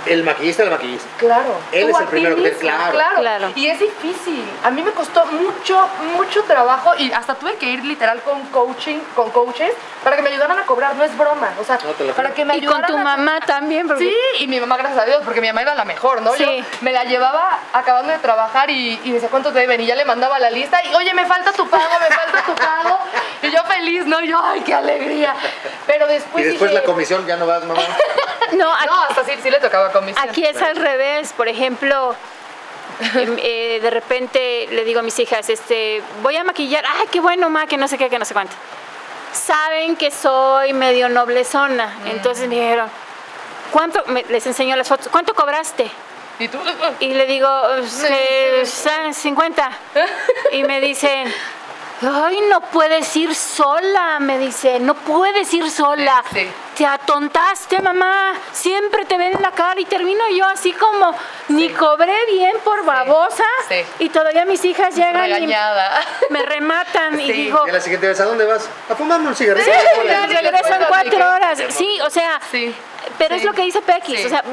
el 0.05 0.23
maquillista 0.23 0.63
del 0.63 0.71
maquillista. 0.71 1.07
Claro. 1.17 1.55
Él 1.71 1.89
es 1.89 1.99
el 1.99 2.07
primero 2.07 2.35
que- 2.35 2.41
misma, 2.41 2.59
claro. 2.59 2.91
claro. 2.91 3.19
Claro. 3.19 3.51
Y 3.55 3.67
es 3.67 3.79
difícil. 3.79 4.43
A 4.63 4.69
mí 4.71 4.81
me 4.81 4.91
costó 4.91 5.25
mucho, 5.25 5.87
mucho 6.15 6.43
trabajo 6.43 6.93
y 6.97 7.11
hasta 7.11 7.35
tuve 7.35 7.55
que 7.55 7.65
ir 7.67 7.83
literal 7.85 8.21
con 8.21 8.41
coaching, 8.47 8.99
con 9.15 9.31
coaches, 9.31 9.71
para 10.03 10.15
que 10.15 10.21
me 10.21 10.29
ayudaran 10.29 10.59
a 10.59 10.63
cobrar. 10.65 10.95
No 10.95 11.03
es 11.03 11.17
broma. 11.17 11.49
O 11.59 11.63
sea, 11.63 11.77
No 11.83 11.91
te 11.91 12.05
para 12.13 12.33
que 12.33 12.45
me 12.45 12.57
Y 12.57 12.65
con 12.65 12.75
ayudaran 12.77 12.87
tu 12.87 12.97
a- 12.97 13.03
mamá 13.03 13.39
también, 13.45 13.87
porque 13.87 14.03
Sí, 14.03 14.43
y 14.43 14.47
mi 14.47 14.59
mamá, 14.59 14.77
gracias 14.77 14.99
a 15.01 15.05
Dios, 15.05 15.21
porque 15.23 15.41
mi 15.41 15.47
mamá 15.47 15.61
era 15.61 15.75
la 15.75 15.85
mejor, 15.85 16.21
¿no? 16.21 16.33
Sí. 16.33 16.43
Yo 16.43 16.65
me 16.81 16.91
la 16.91 17.03
llevaba 17.05 17.59
acabando 17.73 18.11
de 18.11 18.19
trabajar 18.19 18.69
y, 18.69 18.99
y 19.03 19.11
decía, 19.11 19.29
¿cuánto 19.29 19.51
te 19.51 19.59
deben? 19.59 19.79
Y 19.81 19.85
ya 19.85 19.95
le 19.95 20.05
mandaba 20.05 20.39
la 20.39 20.49
lista 20.49 20.79
y, 20.83 20.93
oye, 20.95 21.13
me 21.13 21.25
falta 21.25 21.51
tu 21.53 21.67
pago, 21.69 21.83
me 21.99 22.13
falta 22.15 22.43
tu 22.45 22.55
pago. 22.55 22.99
Y 23.41 23.51
yo 23.51 23.63
feliz, 23.65 24.05
¿no? 24.05 24.21
Y 24.21 24.27
yo, 24.29 24.39
¡ay, 24.43 24.61
qué 24.61 24.73
alegría! 24.73 25.33
Pero 25.87 26.07
después 26.07 26.43
y 26.45 26.47
después 26.49 26.71
dije, 26.71 26.81
la 26.81 26.85
comisión 26.85 27.25
ya 27.27 27.35
no 27.37 27.45
vas, 27.47 27.63
mamá. 27.65 27.81
no, 28.53 28.73
aquí, 28.73 28.85
No, 28.85 29.01
hasta 29.03 29.23
sí, 29.25 29.31
sí 29.41 29.49
le 29.49 29.59
tocaba 29.59 29.91
comisión. 29.93 30.27
aquí 30.29 30.43
es 30.43 30.61
al 30.61 30.75
revés. 30.75 31.31
Por 31.33 31.47
ejemplo, 31.47 32.15
em, 33.15 33.37
eh, 33.41 33.79
de 33.81 33.89
repente 33.89 34.67
le 34.71 34.83
digo 34.83 34.99
a 34.99 35.03
mis 35.03 35.17
hijas, 35.19 35.47
este, 35.49 36.01
voy 36.21 36.35
a 36.35 36.43
maquillar, 36.43 36.83
ay, 36.99 37.07
qué 37.11 37.19
bueno, 37.21 37.49
ma, 37.49 37.65
que 37.67 37.77
no 37.77 37.87
sé 37.87 37.97
qué, 37.97 38.09
que 38.09 38.19
no 38.19 38.25
sé 38.25 38.33
cuánto. 38.33 38.53
Saben 39.31 39.95
que 39.95 40.11
soy 40.11 40.73
medio 40.73 41.07
noblezona, 41.09 41.91
entonces 42.05 42.47
me 42.49 42.55
dijeron, 42.55 42.89
¿cuánto? 43.71 44.03
me- 44.07 44.23
les 44.29 44.45
enseño 44.45 44.75
las 44.75 44.87
fotos, 44.87 45.07
¿cuánto 45.09 45.33
cobraste? 45.33 45.89
Y 46.39 46.47
tú, 46.47 46.57
Y 46.99 47.13
le 47.13 47.25
digo, 47.27 47.47
"Es 47.77 48.03
que, 48.03 48.63
"Ah, 48.89 49.13
50. 49.13 49.71
Y 50.51 50.63
me 50.63 50.81
dicen, 50.81 51.31
ay, 52.05 52.39
no 52.49 52.61
puedes 52.61 53.15
ir 53.15 53.33
sola, 53.35 54.19
me 54.19 54.37
dice, 54.37 54.79
no 54.79 54.93
puedes 54.95 55.53
ir 55.53 55.69
sola. 55.69 56.23
Sí, 56.31 56.39
sí. 56.41 56.51
Te 56.77 56.85
atontaste, 56.87 57.79
mamá. 57.81 58.33
Siempre 58.51 59.05
te 59.05 59.17
ven 59.17 59.33
en 59.35 59.41
la 59.41 59.51
cara 59.51 59.79
y 59.79 59.85
termino 59.85 60.23
yo 60.35 60.45
así 60.45 60.71
como, 60.73 61.15
ni 61.49 61.69
cobré 61.69 62.25
bien 62.25 62.57
por 62.63 62.83
babosa. 62.83 63.43
sí. 63.69 63.75
Y 63.99 64.09
todavía 64.09 64.45
mis 64.45 64.63
hijas 64.65 64.95
llegan 64.95 65.15
regañada. 65.15 66.01
y 66.29 66.33
me 66.33 66.43
rematan 66.43 67.19
y 67.19 67.31
digo, 67.31 67.63
Y 67.67 67.69
a 67.69 67.73
la 67.73 67.81
siguiente 67.81 68.07
vez, 68.07 68.19
¿a 68.19 68.25
dónde 68.25 68.45
vas? 68.45 68.67
A 68.89 68.95
fumarme 68.95 69.27
un 69.27 69.35
en 69.35 70.51
después 70.51 70.79
cuatro 70.87 71.29
horas. 71.31 71.59
Sí, 71.69 71.99
o 72.01 72.09
sea, 72.09 72.39
Sí. 72.51 72.73
pero 73.17 73.35
es 73.35 73.43
lo 73.43 73.53
que 73.53 73.61
dice 73.63 73.81
Pequis, 73.81 74.19
Sí. 74.19 74.25
o 74.25 74.29
sea, 74.29 74.43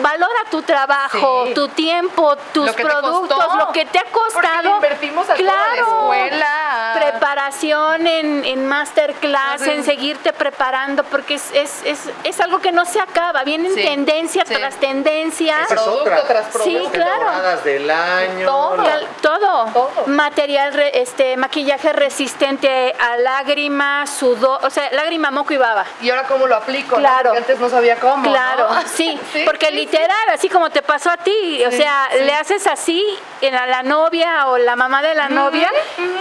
valora 0.00 0.40
tu 0.50 0.62
trabajo, 0.62 1.44
Sí. 1.46 1.54
tu 1.54 1.68
tiempo, 1.68 2.36
tus 2.52 2.70
productos, 2.72 3.36
costó. 3.44 3.56
lo 3.58 3.72
que 3.72 3.84
te 3.86 3.98
ha 3.98 4.04
Porque 4.04 4.18
costado. 4.34 4.76
invertimos 4.76 5.28
a 5.28 5.34
toda 5.34 5.42
la 5.44 5.52
claro, 5.52 5.88
escuela. 6.12 6.92
preparación 6.94 8.06
en, 8.06 8.44
en 8.44 8.66
masterclass, 8.66 9.62
Sí. 9.62 9.70
en 9.70 9.84
seguirte 9.84 10.32
preparando, 10.32 11.04
porque 11.04 11.34
es, 11.34 11.50
es, 11.52 11.82
es, 11.84 12.00
es 12.24 12.40
algo 12.40 12.58
que 12.60 12.72
no 12.72 12.84
se 12.84 13.00
acaba, 13.00 13.42
vienen 13.44 13.74
Sí. 13.74 13.82
tendencia 13.82 14.44
Sí. 14.46 14.54
tras 14.54 14.76
tendencia. 14.76 15.62
Esa 15.62 15.74
es 15.74 15.80
Producto 15.80 16.00
otra. 16.02 16.22
tras 16.26 16.46
Sí, 16.46 16.52
producto. 16.52 16.90
claro. 16.92 17.60
Del 17.64 17.90
año. 17.90 18.46
Todo. 18.46 18.76
la- 18.76 19.00
Todo. 19.20 19.64
Todo. 19.72 20.06
Material, 20.06 20.72
re- 20.72 21.00
este, 21.00 21.36
maquillaje 21.36 21.92
resistente 21.92 22.94
a 22.98 23.16
lágrima, 23.16 24.06
sudor, 24.06 24.60
o 24.64 24.70
sea, 24.70 24.90
lágrima, 24.92 25.30
moco 25.30 25.52
y 25.52 25.56
baba. 25.56 25.84
Y 26.00 26.10
ahora 26.10 26.24
cómo 26.24 26.46
lo 26.46 26.56
aplico. 26.56 26.96
Claro. 26.96 27.30
Porque 27.30 27.38
antes 27.38 27.58
no 27.60 27.68
sabía 27.68 27.96
cómo, 27.96 28.16
¿no? 28.24 28.30
Claro, 28.30 28.68
sí, 28.94 29.18
Sí, 29.32 29.42
porque 29.44 29.66
sí, 29.66 29.72
literal, 29.80 30.28
así 30.32 30.48
como 30.48 30.70
te 30.70 30.82
pasó 30.82 31.10
a 31.10 31.16
ti, 31.16 31.64
o 31.64 31.70
Sí, 31.70 31.76
sea, 31.78 32.08
sí. 32.12 32.18
le 32.24 32.34
haces 32.34 32.66
así 32.66 33.04
en 33.40 33.54
a 33.54 33.66
la 33.66 33.82
novia 33.82 34.46
o 34.48 34.58
la 34.58 34.76
mamá 34.76 35.02
de 35.02 35.14
la 35.14 35.28
novia 35.28 35.70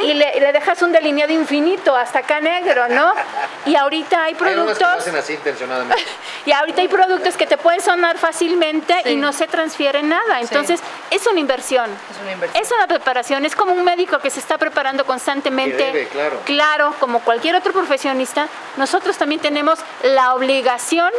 y 0.03 0.13
le, 0.13 0.37
y 0.37 0.39
le 0.39 0.51
dejas 0.51 0.81
un 0.81 0.91
delineado 0.91 1.33
infinito 1.33 1.95
hasta 1.95 2.19
acá 2.19 2.39
negro, 2.39 2.87
¿no? 2.89 3.13
Y 3.65 3.75
ahorita 3.75 4.23
hay 4.23 4.35
Hay 4.35 4.41
unas 4.41 4.49
que 4.53 4.55
lo 4.55 4.65
productos, 4.65 4.87
hacen 5.01 5.15
así 5.15 5.33
intencionadamente. 5.33 6.03
y 6.45 6.51
ahorita 6.51 6.81
hay 6.81 6.87
productos 6.87 7.35
que 7.35 7.45
te 7.45 7.57
pueden 7.57 7.81
sonar 7.81 8.17
fácilmente 8.17 8.95
Sí. 9.03 9.09
y 9.11 9.15
no 9.15 9.31
se 9.33 9.47
transfiere 9.47 10.01
nada, 10.03 10.39
entonces 10.39 10.79
es 11.11 11.25
una 11.27 11.39
inversión. 11.39 11.89
Es 12.11 12.17
una 12.21 12.31
inversión. 12.31 12.63
Es 12.63 12.71
una 12.71 12.87
preparación, 12.87 13.45
es 13.45 13.55
como 13.55 13.73
un 13.73 13.83
médico 13.83 14.19
que 14.19 14.29
se 14.29 14.39
está 14.39 14.57
preparando 14.57 15.05
constantemente. 15.05 15.77
Que 15.77 15.85
debe, 15.85 16.07
claro. 16.07 16.39
Claro, 16.45 16.95
como 16.99 17.19
cualquier 17.21 17.55
otro 17.55 17.73
profesionista, 17.73 18.47
nosotros 18.77 19.17
también 19.17 19.41
tenemos 19.41 19.79
la 20.03 20.33
obligación, 20.33 21.11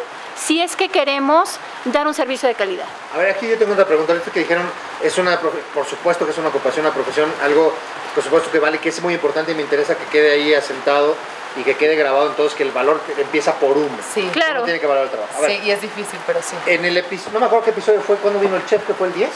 si 0.46 0.60
es 0.60 0.76
que 0.76 0.88
queremos, 0.88 1.58
dar 1.84 2.06
un 2.06 2.14
servicio 2.14 2.48
de 2.48 2.54
calidad. 2.54 2.86
A 3.14 3.18
ver, 3.18 3.30
aquí 3.30 3.48
yo 3.48 3.58
tengo 3.58 3.72
otra 3.72 3.86
pregunta. 3.86 4.14
Esto 4.14 4.32
que 4.32 4.40
dijeron 4.40 4.64
es 5.02 5.18
una, 5.18 5.38
por 5.38 5.86
supuesto 5.86 6.24
que 6.24 6.32
es 6.32 6.38
una 6.38 6.48
ocupación, 6.48 6.86
una 6.86 6.94
profesión, 6.94 7.30
algo, 7.42 7.74
por 8.14 8.24
supuesto 8.24 8.50
que 8.50 8.58
vale, 8.58 8.78
que 8.78 8.88
es 8.88 9.00
muy 9.02 9.14
importante 9.14 9.52
y 9.52 9.54
me 9.54 9.62
interesa 9.62 9.96
que 9.96 10.04
quede 10.06 10.32
ahí 10.32 10.54
asentado 10.54 11.14
y 11.56 11.62
que 11.62 11.76
quede 11.76 11.96
grabado 11.96 12.28
en 12.30 12.34
todos 12.36 12.54
que 12.54 12.62
el 12.62 12.70
valor 12.70 13.00
empieza 13.18 13.54
por 13.54 13.76
uno. 13.76 13.96
Sí. 14.14 14.28
Claro. 14.32 14.56
Uno 14.56 14.64
tiene 14.64 14.80
que 14.80 14.86
valorar 14.86 15.06
el 15.06 15.10
trabajo. 15.10 15.34
A 15.36 15.40
ver, 15.40 15.50
Sí, 15.50 15.60
y 15.64 15.70
es 15.70 15.80
difícil, 15.80 16.18
pero 16.26 16.40
sí. 16.42 16.54
en 16.66 16.84
el 16.84 16.96
episodio, 16.96 17.32
no 17.34 17.40
me 17.40 17.46
acuerdo 17.46 17.64
qué 17.64 17.70
episodio 17.70 18.00
fue, 18.00 18.16
cuando 18.16 18.40
vino 18.40 18.56
el 18.56 18.64
chef, 18.66 18.86
que 18.86 18.94
fue 18.94 19.08
el 19.08 19.14
10. 19.14 19.28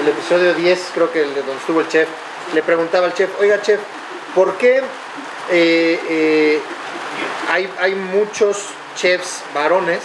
El 0.00 0.08
episodio 0.08 0.54
10, 0.54 0.90
creo 0.94 1.10
que 1.10 1.22
el 1.22 1.34
de 1.34 1.40
donde 1.42 1.56
estuvo 1.56 1.80
el 1.80 1.88
chef, 1.88 2.08
le 2.54 2.62
preguntaba 2.62 3.06
al 3.06 3.14
chef, 3.14 3.30
oiga 3.40 3.60
chef, 3.60 3.80
¿por 4.34 4.56
qué 4.56 4.78
eh, 5.50 6.00
eh, 6.08 6.60
hay, 7.50 7.68
hay 7.80 7.94
muchos 7.94 8.68
chefs 9.00 9.42
varones 9.54 10.00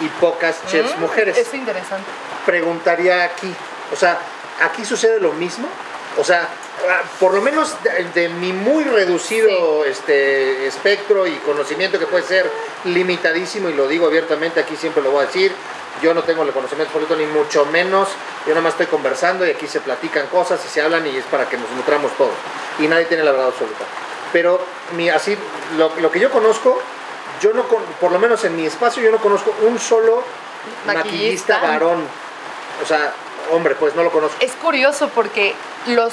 y 0.00 0.06
pocas 0.20 0.56
chefs 0.66 0.96
Mm, 0.96 1.00
mujeres? 1.00 1.36
Es 1.36 1.52
interesante. 1.54 2.08
preguntaría 2.46 3.24
aquí, 3.24 3.52
o 3.92 3.96
sea, 3.96 4.18
¿aquí 4.60 4.84
sucede 4.84 5.20
lo 5.20 5.32
mismo? 5.32 5.68
O 6.18 6.24
sea, 6.24 6.48
ah, 6.88 7.02
por 7.18 7.34
lo 7.34 7.40
menos 7.40 7.76
de, 7.82 8.04
de 8.14 8.28
mi 8.28 8.52
muy 8.52 8.84
reducido 8.84 9.84
este, 9.84 10.66
espectro 10.66 11.26
y 11.26 11.32
conocimiento 11.46 11.98
que 11.98 12.06
puede 12.06 12.24
ser 12.24 12.50
limitadísimo, 12.84 13.68
y 13.68 13.74
lo 13.74 13.86
digo 13.88 14.06
abiertamente, 14.06 14.60
aquí 14.60 14.76
siempre 14.76 15.02
lo 15.02 15.10
voy 15.10 15.24
a 15.24 15.26
decir, 15.26 15.52
yo 16.02 16.14
no 16.14 16.22
tengo 16.22 16.42
el 16.44 16.52
conocimiento 16.52 16.90
absoluto 16.92 17.16
ni 17.16 17.26
mucho 17.26 17.66
menos, 17.66 18.08
yo 18.46 18.50
nada 18.50 18.62
más 18.62 18.72
estoy 18.72 18.86
conversando 18.86 19.46
y 19.46 19.50
aquí 19.50 19.66
se 19.66 19.80
platican 19.80 20.26
cosas 20.28 20.60
y 20.64 20.68
se 20.68 20.80
hablan 20.80 21.06
y 21.06 21.16
es 21.16 21.24
para 21.26 21.48
que 21.48 21.56
nos 21.56 21.70
nutramos 21.70 22.10
todos. 22.16 22.34
Y 22.78 22.88
nadie 22.88 23.04
tiene 23.04 23.22
la 23.22 23.32
verdad 23.32 23.48
absoluta. 23.48 23.84
Pero 24.32 24.60
mi, 24.96 25.10
así, 25.10 25.36
lo, 25.76 25.92
lo 26.00 26.10
que 26.10 26.20
yo 26.20 26.30
conozco, 26.30 26.80
yo 27.40 27.52
no, 27.52 27.66
con- 27.68 27.82
por 28.00 28.12
lo 28.12 28.18
menos 28.18 28.44
en 28.44 28.56
mi 28.56 28.66
espacio, 28.66 29.02
yo 29.02 29.10
no 29.10 29.18
conozco 29.18 29.54
un 29.62 29.78
solo 29.78 30.22
maquillista, 30.86 31.54
Maquillista. 31.54 31.60
varón. 31.60 32.06
O 32.82 32.86
sea, 32.86 33.12
hombre, 33.50 33.74
pues 33.74 33.94
no 33.94 34.02
lo 34.02 34.10
conozco. 34.10 34.36
Es 34.40 34.52
curioso 34.52 35.08
porque 35.14 35.54
los, 35.86 36.12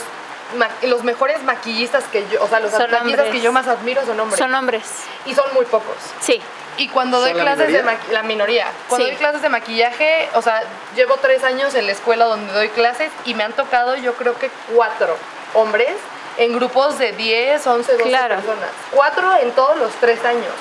ma- 0.57 0.69
los 0.83 1.03
mejores 1.03 1.43
maquillistas 1.43 2.03
que 2.05 2.25
yo, 2.29 2.43
o 2.43 2.47
sea, 2.47 2.59
los 2.59 2.71
Son 2.71 2.81
maquillistas 2.81 3.25
hombres. 3.25 3.31
que 3.31 3.41
yo 3.41 3.51
más 3.51 3.67
admiro 3.67 4.05
son 4.05 4.19
hombres. 4.19 4.39
Son 4.39 4.53
hombres. 4.55 4.83
y 5.25 5.33
son 5.35 5.53
muy 5.53 5.65
pocos. 5.65 5.95
Sí. 6.21 6.41
Y 6.79 6.89
cuando 6.89 7.17
¿Son 7.19 7.29
doy 7.29 7.33
la 7.37 7.43
clases 7.43 7.67
de 7.73 7.81
minoría? 7.81 7.91
maqui- 7.91 8.11
la 8.11 8.23
minoría, 8.23 8.67
cuando 8.87 9.05
Sí. 9.07 9.11
doy 9.11 9.19
clases 9.19 9.41
de 9.41 9.49
maquillaje, 9.49 10.29
o 10.35 10.41
sea, 10.43 10.61
llevo 10.95 11.17
tres 11.17 11.43
años 11.43 11.73
en 11.73 11.87
la 11.87 11.91
escuela 11.91 12.25
donde 12.25 12.53
doy 12.53 12.69
clases 12.69 13.11
y 13.25 13.33
me 13.33 13.43
han 13.43 13.53
tocado 13.53 13.95
yo 13.95 14.13
creo 14.13 14.37
que 14.37 14.51
cuatro 14.75 15.17
hombres 15.55 15.89
en 16.37 16.53
grupos 16.53 16.99
de 16.99 17.13
10, 17.13 17.65
11, 17.65 17.93
12 17.93 18.03
Claro. 18.09 18.35
personas. 18.35 18.69
Cuatro 18.91 19.27
en 19.41 19.51
todos 19.53 19.75
los 19.77 19.91
tres 19.93 20.23
años. 20.23 20.53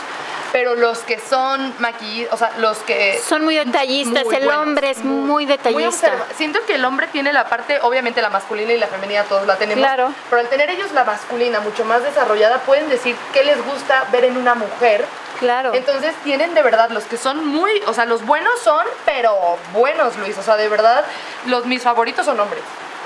Pero 0.57 0.74
los 0.74 1.00
que 1.00 1.20
son 1.20 1.74
maquillistas, 1.80 2.32
o 2.32 2.38
sea, 2.38 2.50
los 2.57 2.78
que... 2.78 3.20
Son 3.22 3.44
muy 3.44 3.57
detallistas. 3.57 4.24
Muy 4.24 4.36
el 4.36 4.44
buenos, 4.46 4.62
hombre 4.62 4.88
es 4.88 5.04
muy, 5.04 5.44
detallista. 5.44 6.24
Siento 6.34 6.64
que 6.64 6.76
el 6.76 6.84
hombre 6.86 7.09
tiene 7.09 7.30
la 7.34 7.46
parte, 7.46 7.78
obviamente 7.82 8.22
la 8.22 8.30
masculina 8.30 8.72
y 8.72 8.78
la 8.78 8.86
femenina 8.86 9.24
todos 9.24 9.46
la 9.46 9.57
tenemos. 9.57 9.84
Claro. 9.84 10.14
Pero 10.30 10.40
al 10.40 10.48
tener 10.48 10.70
ellos 10.70 10.92
la 10.92 11.04
masculina 11.04 11.61
mucho 11.61 11.84
más 11.84 12.02
desarrollada, 12.02 12.57
pueden 12.61 12.88
decir 12.88 13.14
qué 13.34 13.44
les 13.44 13.62
gusta 13.66 14.07
ver 14.11 14.24
en 14.24 14.38
una 14.38 14.54
mujer. 14.54 15.04
claro. 15.40 15.74
Entonces 15.74 16.14
tienen 16.24 16.54
de 16.54 16.62
verdad 16.62 16.88
los 16.88 17.04
que 17.04 17.18
son 17.18 17.46
muy, 17.46 17.70
o 17.86 17.92
sea, 17.92 18.07
los 18.07 18.24
buenos 18.24 18.59
son, 18.61 18.86
pero 19.04 19.59
buenos, 19.74 20.16
Luis. 20.16 20.38
O 20.38 20.42
sea, 20.42 20.57
de 20.57 20.70
verdad, 20.70 21.04
los 21.44 21.66
mis 21.66 21.82
favoritos 21.82 22.24
son 22.24 22.40
hombres. 22.40 22.62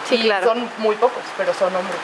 Sí, 0.09 0.14
Y 0.14 0.22
claro. 0.22 0.46
Son 0.46 0.70
muy 0.78 0.94
pocos, 0.94 1.24
pero 1.36 1.53
son 1.53 1.74
hombres. 1.74 1.98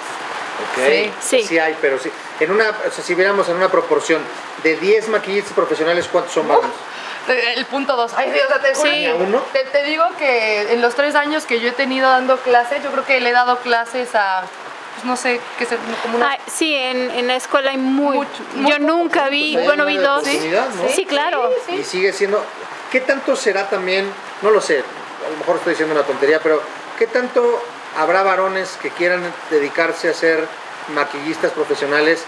Ok, 0.72 0.78
Sí. 0.86 1.12
Sí. 1.20 1.42
sí 1.48 1.58
hay, 1.58 1.76
pero 1.80 1.98
sí. 1.98 2.10
En 2.40 2.50
una, 2.50 2.70
o 2.70 2.90
sea, 2.90 3.02
si 3.04 3.14
viéramos 3.14 3.48
en 3.48 3.56
una 3.56 3.70
proporción 3.70 4.22
de 4.62 4.76
10 4.76 5.08
maquillistas 5.08 5.52
profesionales, 5.52 6.08
¿cuántos 6.10 6.32
son 6.34 6.48
varones? 6.48 6.70
Eh, 7.28 7.54
El 7.56 7.66
punto 7.66 7.96
dos. 7.96 8.12
Ay, 8.16 8.30
sí, 8.32 8.38
o 8.44 8.48
sea, 8.48 8.60
te, 8.60 8.74
Sí. 8.74 9.08
Te, 9.52 9.64
te 9.64 9.82
digo 9.84 10.04
que 10.18 10.72
en 10.72 10.80
los 10.80 10.94
tres 10.94 11.14
años 11.14 11.44
que 11.44 11.60
yo 11.60 11.68
he 11.68 11.72
tenido 11.72 12.08
dando 12.08 12.36
clases, 12.38 12.82
yo 12.82 12.90
creo 12.92 13.04
que 13.04 13.20
le 13.20 13.30
he 13.30 13.32
dado 13.32 13.58
clases 13.58 14.14
a, 14.14 14.44
pues 14.94 15.04
no 15.04 15.16
sé, 15.16 15.40
que 15.58 15.66
se, 15.66 15.76
como 16.02 16.16
una... 16.18 16.38
Sí, 16.46 16.72
en, 16.74 17.10
en 17.10 17.26
la 17.26 17.36
escuela 17.36 17.72
hay 17.72 17.78
muy... 17.78 18.16
Mucho- 18.18 18.44
yo 18.68 18.78
nunca 18.78 19.28
vi, 19.28 19.54
Pues 19.54 19.64
bueno, 19.66 19.84
vi 19.86 19.96
dos. 19.96 20.24
Sí, 20.94 21.04
claro. 21.04 21.50
Sí, 21.66 21.72
sí. 21.74 21.80
Y 21.80 21.84
sigue 21.84 22.12
siendo. 22.12 22.42
¿Qué 22.92 23.00
tanto 23.00 23.34
será 23.34 23.68
también? 23.68 24.08
No 24.42 24.50
lo 24.50 24.60
sé, 24.60 24.78
a 24.78 25.30
lo 25.30 25.36
mejor 25.38 25.56
estoy 25.56 25.72
diciendo 25.72 25.94
una 25.94 26.04
tontería, 26.04 26.38
pero 26.40 26.62
¿qué 26.98 27.08
tanto 27.08 27.60
habrá 27.96 28.22
varones 28.22 28.78
que 28.82 28.90
quieran 28.90 29.22
dedicarse 29.50 30.08
a 30.08 30.14
ser 30.14 30.46
maquillistas 30.94 31.52
profesionales 31.52 32.24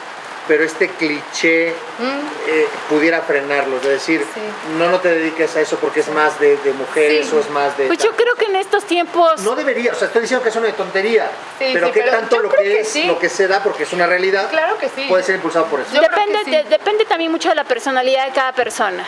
pero 0.47 0.64
este 0.64 0.89
cliché 0.89 1.69
eh, 1.69 2.69
pudiera 2.89 3.21
frenarlo, 3.21 3.77
es 3.77 3.83
decir, 3.83 4.25
Sí. 4.33 4.41
no, 4.79 4.89
no 4.89 4.99
te 4.99 5.11
dediques 5.11 5.55
a 5.57 5.61
eso 5.61 5.77
porque 5.77 6.01
es 6.01 6.09
más 6.09 6.41
de, 6.41 6.57
de 6.57 6.73
mujeres 6.73 7.27
Sí. 7.29 7.37
o 7.37 7.41
es 7.41 7.51
más 7.51 7.77
de... 7.77 7.87
Pues 7.87 7.99
yo 7.99 8.16
creo 8.16 8.35
que 8.35 8.47
en 8.47 8.57
estos 8.57 8.85
tiempos 8.85 9.43
No 9.43 9.55
debería, 9.55 9.93
o 9.93 9.95
sea, 9.95 10.07
estoy 10.07 10.23
diciendo 10.23 10.43
que 10.43 10.49
es 10.49 10.57
una 10.57 10.73
tontería, 10.73 11.31
Sí, 11.59 11.66
pero 11.75 11.89
sí, 11.89 11.93
qué 11.93 12.01
pero 12.01 12.12
tanto 12.12 12.39
lo 12.39 12.49
que, 12.49 12.57
que 12.62 12.81
es, 12.81 12.89
sí. 12.89 13.05
lo 13.05 13.19
que 13.19 13.29
se 13.29 13.47
da, 13.47 13.62
porque 13.62 13.83
es 13.83 13.93
una 13.93 14.07
realidad, 14.07 14.49
Claro 14.49 14.79
que 14.79 14.89
sí. 14.89 15.05
puede 15.07 15.23
ser 15.23 15.35
impulsado 15.35 15.66
por 15.66 15.81
eso. 15.81 15.91
Yo 15.93 16.01
de- 16.01 16.64
depende 16.64 17.05
también 17.05 17.31
mucho 17.31 17.51
de 17.51 17.55
la 17.55 17.64
personalidad 17.64 18.25
de 18.25 18.33
cada 18.33 18.53
persona. 18.53 19.05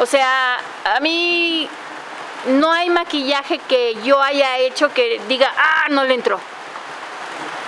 O 0.00 0.06
sea, 0.06 0.58
a 0.84 0.98
mí 0.98 1.68
no 2.46 2.72
hay 2.72 2.90
maquillaje 2.90 3.58
que 3.58 3.96
yo 4.02 4.20
haya 4.20 4.58
hecho 4.58 4.92
que 4.92 5.20
diga, 5.28 5.52
ah, 5.56 5.86
no 5.90 6.04
le 6.04 6.14
entró. 6.14 6.40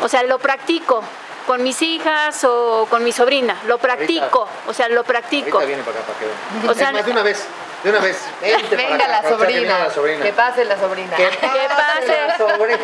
O 0.02 0.08
sea, 0.08 0.22
lo 0.22 0.38
practico 0.38 1.02
con 1.46 1.62
mis 1.62 1.80
hijas 1.82 2.44
o 2.44 2.86
con 2.90 3.04
mi 3.04 3.12
sobrina, 3.12 3.56
lo 3.66 3.78
practico, 3.78 4.48
o 4.66 4.72
sea, 4.72 4.88
lo 4.88 5.04
practico. 5.04 5.58
Viene 5.60 5.82
para 5.82 5.98
acá 5.98 6.06
para 6.06 6.18
que. 6.18 6.68
O 6.68 6.74
sea, 6.74 6.88
es 6.88 6.92
más, 6.92 7.06
de 7.06 7.12
una 7.12 7.22
vez, 7.22 7.46
de 7.84 7.90
una 7.90 8.00
vez. 8.00 8.24
Vente 8.40 8.76
Venga 8.76 9.08
la 9.08 9.18
acá, 9.18 9.30
venga 9.30 9.44
sobrina. 9.46 9.78
la 9.78 9.90
sobrina. 9.90 10.24
Que 10.24 10.32
pase 10.32 10.64
la 10.64 10.78
sobrina. 10.78 11.16
Que 11.16 11.28
pase. 11.28 12.26
la 12.26 12.36
sobrina. 12.36 12.78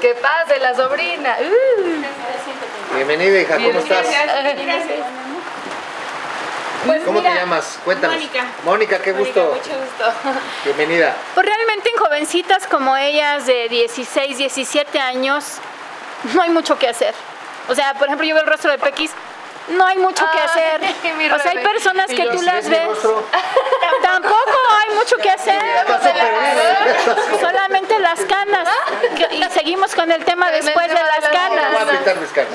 Que 0.00 0.14
pase 0.14 0.58
la 0.58 0.74
sobrina. 0.74 1.36
Uh. 1.40 2.94
Bienvenida, 2.96 3.40
hija, 3.40 3.54
¿cómo 3.54 3.68
Bienvenida. 3.68 4.00
estás? 4.00 5.31
Pues 6.84 7.02
¿Cómo 7.04 7.22
te 7.22 7.28
llamas? 7.28 7.78
Cuéntanos. 7.84 8.16
Mónica. 8.16 8.46
Mónica, 8.64 8.98
qué 8.98 9.12
gusto. 9.12 9.54
gusto. 9.54 10.12
Bienvenida. 10.64 11.14
Pues 11.34 11.46
realmente 11.46 11.90
en 11.90 11.96
jovencitas 11.96 12.66
como 12.66 12.96
ellas 12.96 13.46
de 13.46 13.68
16, 13.68 14.36
17 14.36 14.98
años, 14.98 15.58
no 16.34 16.42
hay 16.42 16.50
mucho 16.50 16.78
que 16.78 16.88
hacer. 16.88 17.14
O 17.68 17.74
sea, 17.74 17.94
por 17.94 18.08
ejemplo, 18.08 18.26
yo 18.26 18.34
veo 18.34 18.42
el 18.42 18.50
rostro 18.50 18.70
de 18.70 18.78
Pequis, 18.78 19.12
no 19.68 19.86
hay 19.86 19.98
mucho 19.98 20.24
que 20.30 20.38
Ay, 20.38 20.44
hacer. 20.44 21.32
O 21.32 21.38
sea, 21.38 21.50
hay 21.52 21.58
personas 21.58 22.06
que 22.06 22.26
tú 22.26 22.42
las 22.42 22.68
¿Ves? 22.68 22.88
Tampoco 24.02 24.58
hay 24.80 24.94
mucho 24.96 25.16
que 25.16 25.30
hacer. 25.30 25.62
Solamente 27.40 27.98
las 27.98 28.20
canas. 28.20 28.68
Y 29.30 29.42
seguimos 29.44 29.94
con 29.94 30.10
el 30.10 30.24
tema 30.24 30.50
después 30.50 30.88
de 30.88 30.94
las 30.94 31.28
canas. 31.30 31.72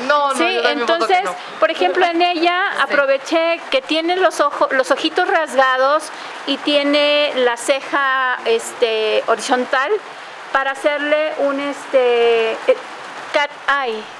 No, 0.07 0.33
no, 0.33 0.35
Sí, 0.35 0.59
entonces, 0.65 1.21
por 1.59 1.71
ejemplo, 1.71 2.05
en 2.05 2.21
ella 2.21 2.81
aproveché 2.81 3.59
que 3.71 3.81
tiene 3.81 4.15
los 4.15 4.39
ojos, 4.39 4.71
los 4.71 4.91
ojitos 4.91 5.27
rasgados 5.27 6.11
y 6.45 6.57
tiene 6.57 7.31
la 7.35 7.57
ceja 7.57 8.37
este 8.45 9.23
horizontal 9.27 9.91
para 10.51 10.71
hacerle 10.71 11.33
un 11.39 11.59
este 11.59 12.51
eh, 12.53 12.77
cat 13.33 13.51
eye. 13.67 14.16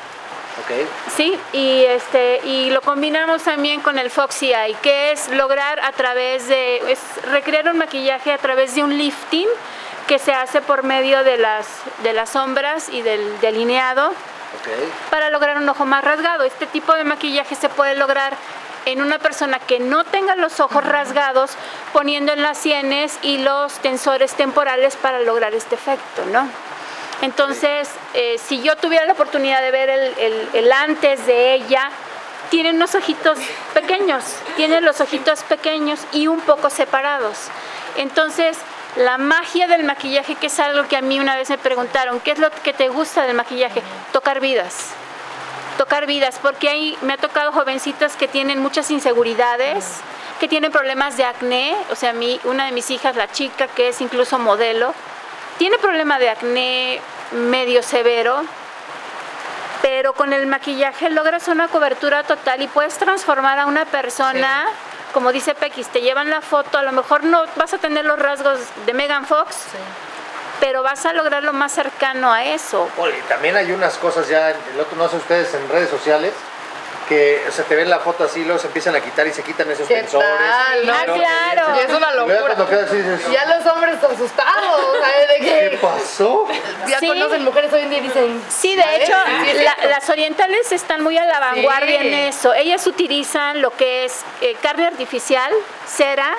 Ok. 0.60 0.88
Sí, 1.16 1.38
y 1.54 1.84
este 1.86 2.42
y 2.44 2.72
lo 2.72 2.82
combinamos 2.82 3.44
también 3.44 3.82
con 3.82 4.00
el 4.00 4.10
Foxy 4.10 4.54
Eye, 4.54 4.76
que 4.82 5.12
es 5.12 5.30
lograr 5.30 5.80
a 5.82 5.92
través 5.92 6.48
de 6.48 6.92
es 6.92 7.00
recrear 7.24 7.70
un 7.70 7.78
maquillaje 7.78 8.32
a 8.32 8.38
través 8.38 8.74
de 8.74 8.84
un 8.84 8.98
lifting 8.98 9.48
que 10.08 10.18
se 10.18 10.34
hace 10.34 10.62
por 10.62 10.84
medio 10.84 11.24
de 11.24 11.38
las 11.38 11.68
de 12.02 12.14
las 12.14 12.32
sombras 12.32 12.90
y 12.90 13.02
del 13.02 13.40
delineado 13.40 14.14
para 15.12 15.30
lograr 15.30 15.58
un 15.58 15.70
ojo 15.70 15.86
más 15.86 16.04
rasgado. 16.04 16.44
Este 16.44 16.66
tipo 16.66 16.94
de 16.94 17.04
maquillaje 17.04 17.56
se 17.56 17.70
puede 17.70 17.96
lograr 17.96 18.36
en 18.86 19.02
una 19.02 19.20
persona 19.20 19.60
que 19.60 19.80
no 19.80 20.06
tenga 20.06 20.36
los 20.36 20.60
ojos 20.62 20.84
rasgados, 20.84 21.52
poniendo 21.92 22.32
en 22.32 22.42
las 22.42 22.58
sienes 22.58 23.20
y 23.22 23.40
los 23.40 23.74
tensores 23.80 24.34
temporales 24.34 24.96
para 24.96 25.20
lograr 25.20 25.54
este 25.54 25.76
efecto, 25.76 26.26
¿no? 26.32 26.50
Entonces, 27.22 27.90
eh, 28.14 28.38
si 28.38 28.62
yo 28.62 28.76
tuviera 28.76 29.06
la 29.06 29.14
oportunidad 29.14 29.62
de 29.62 29.72
ver 29.72 29.90
el, 29.90 30.72
antes 30.72 31.26
de 31.26 31.56
ella, 31.56 31.90
tiene 32.50 32.72
unos 32.72 32.96
ojitos 32.96 33.40
pequeños, 33.74 34.24
tiene 34.56 34.82
los 34.82 35.02
ojitos 35.02 35.44
pequeños 35.44 36.00
y 36.14 36.28
un 36.28 36.40
poco 36.42 36.70
separados. 36.70 37.38
Entonces, 37.98 38.58
la 38.96 39.18
magia 39.18 39.68
del 39.68 39.84
maquillaje, 39.84 40.36
que 40.36 40.48
es 40.48 40.60
algo 40.60 40.88
que 40.88 40.96
a 40.96 41.02
mí 41.02 41.20
una 41.20 41.36
vez 41.36 41.50
me 41.50 41.58
preguntaron, 41.58 42.20
¿qué 42.20 42.32
es 42.32 42.40
lo 42.40 42.52
que 42.52 42.74
te 42.74 42.90
gusta 42.90 43.24
del 43.24 43.36
maquillaje? 43.36 43.82
Tocar 44.14 44.40
vidas. 44.40 44.92
Tocar 45.78 46.06
vidas, 46.06 46.40
porque 46.42 46.70
ahí 46.70 46.98
me 47.02 47.14
ha 47.14 47.18
tocado 47.18 47.52
jovencitas 47.52 48.16
que 48.16 48.28
tienen 48.28 48.60
muchas 48.60 48.90
inseguridades, 48.90 49.86
que 50.40 50.48
tienen 50.48 50.72
problemas 50.72 51.18
de 51.18 51.26
acné. 51.26 51.76
O 51.92 51.96
sea, 51.96 52.12
a 52.12 52.48
una 52.48 52.66
de 52.66 52.72
mis 52.72 52.90
hijas, 52.92 53.16
la 53.16 53.32
chica 53.32 53.68
que 53.68 53.90
es 53.90 54.02
incluso 54.02 54.40
modelo, 54.40 54.94
tiene 55.58 55.78
problema 55.78 56.20
de 56.20 56.30
acné 56.30 57.02
medio 57.32 57.84
severo, 57.84 58.44
pero 59.82 60.14
con 60.14 60.34
el 60.34 60.48
maquillaje 60.48 61.10
logras 61.10 61.48
una 61.48 61.68
cobertura 61.68 62.24
total 62.24 62.62
y 62.62 62.68
puedes 62.68 62.98
transformar 62.98 63.60
a 63.60 63.66
una 63.66 63.86
persona, 63.86 64.66
como 65.14 65.32
dice 65.32 65.56
Pequis, 65.56 65.88
te 65.88 66.02
llevan 66.02 66.30
la 66.30 66.42
foto, 66.42 66.78
a 66.78 66.84
lo 66.84 66.92
mejor 66.92 67.24
no 67.24 67.44
vas 67.56 67.74
a 67.74 67.78
tener 67.78 68.06
los 68.06 68.20
rasgos 68.20 68.60
de 68.86 68.94
Megan 68.94 69.26
Fox, 69.26 69.58
pero 70.60 70.84
vas 70.84 71.06
a 71.06 71.14
lograr 71.14 71.44
lo 71.44 71.54
más 71.54 71.72
cercano 71.72 72.32
a 72.32 72.44
eso. 72.44 72.90
Oye, 72.98 73.22
también 73.28 73.56
hay 73.56 73.72
unas 73.72 73.98
cosas 73.98 74.28
ya, 74.28 74.50
el 74.50 74.80
otro, 74.80 74.98
no 74.98 75.08
sé 75.08 75.18
ustedes, 75.18 75.54
en 75.54 75.70
redes 75.70 75.90
sociales, 75.90 76.34
que 77.08 77.44
o 77.48 77.52
sea, 77.52 77.66
te 77.66 77.76
ven 77.76 77.90
la 77.90 78.00
foto 78.00 78.24
así, 78.26 78.44
luego 78.44 78.60
se 78.60 78.68
empiezan 78.68 78.96
a 78.96 79.00
quitar 79.02 79.26
y 79.28 79.34
se 79.34 79.42
quitan 79.44 79.70
esos 79.72 79.88
¿Qué 79.88 79.96
tensores. 79.96 80.28
tal, 80.30 80.86
no? 80.86 80.94
Ah, 80.94 81.00
te 81.06 81.14
claro. 81.14 81.68
Y 81.76 81.80
es 81.80 81.90
una 81.98 82.12
locura. 82.14 82.84
así 82.86 82.96
dices, 82.98 83.32
Ya 83.32 83.46
los 83.46 83.66
hombres 83.66 83.96
asustados, 84.04 84.98
¿sabes? 85.02 85.28
De 85.30 85.38
¿qué 85.40 85.70
que 85.72 85.78
pasó? 85.78 86.46
ya 86.88 87.00
Sí. 87.00 87.08
conocen 87.08 87.44
mujeres 87.44 87.72
hoy 87.74 87.82
en 87.82 87.90
día 87.90 88.00
y 88.00 88.02
dicen. 88.02 88.42
Sí, 88.50 88.76
de 88.76 88.96
hecho, 88.98 89.14
Sí, 89.26 89.32
sí, 89.44 89.50
es 89.58 89.64
la- 89.64 89.88
las 89.90 90.10
orientales 90.10 90.72
están 90.72 91.02
muy 91.02 91.18
a 91.18 91.26
la 91.26 91.40
vanguardia 91.40 92.02
Sí. 92.02 92.08
en 92.08 92.14
eso. 92.14 92.54
Ellas 92.54 92.86
utilizan 92.88 93.62
lo 93.62 93.72
que 93.72 94.06
es 94.06 94.22
eh, 94.42 94.56
carne 94.62 94.86
artificial, 94.88 95.52
cera, 95.88 96.36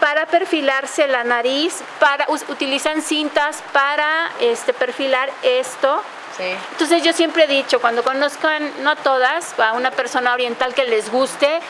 para 0.00 0.26
perfilarse 0.26 1.06
la 1.06 1.24
nariz, 1.24 1.80
para 2.00 2.26
utilizan 2.28 3.02
cintas 3.02 3.62
para 3.72 4.30
este, 4.40 4.72
perfilar 4.72 5.30
esto. 5.42 6.02
Entonces 6.38 7.02
yo 7.02 7.12
siempre 7.12 7.44
he 7.44 7.46
dicho, 7.46 7.80
cuando 7.80 8.02
conozcan, 8.02 8.72
no 8.82 8.96
todas, 8.96 9.58
a 9.58 9.72
una 9.72 9.90
persona 9.90 10.32
oriental 10.32 10.74
que 10.74 10.84
les 10.84 11.10
guste, 11.10 11.60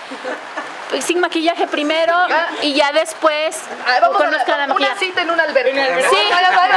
sin 1.03 1.21
maquillaje 1.21 1.67
primero 1.67 2.15
y 2.63 2.75
ya 2.75 2.93
después 2.93 3.59
Ay, 3.87 4.01
vamos 4.01 4.21
a 4.21 4.25
conozcan 4.25 4.69
la 4.69 4.75
una 4.75 4.95
cita 4.97 5.23
en 5.23 5.31
una 5.31 5.43
alberca. 5.45 5.71
Sí. 6.11 6.17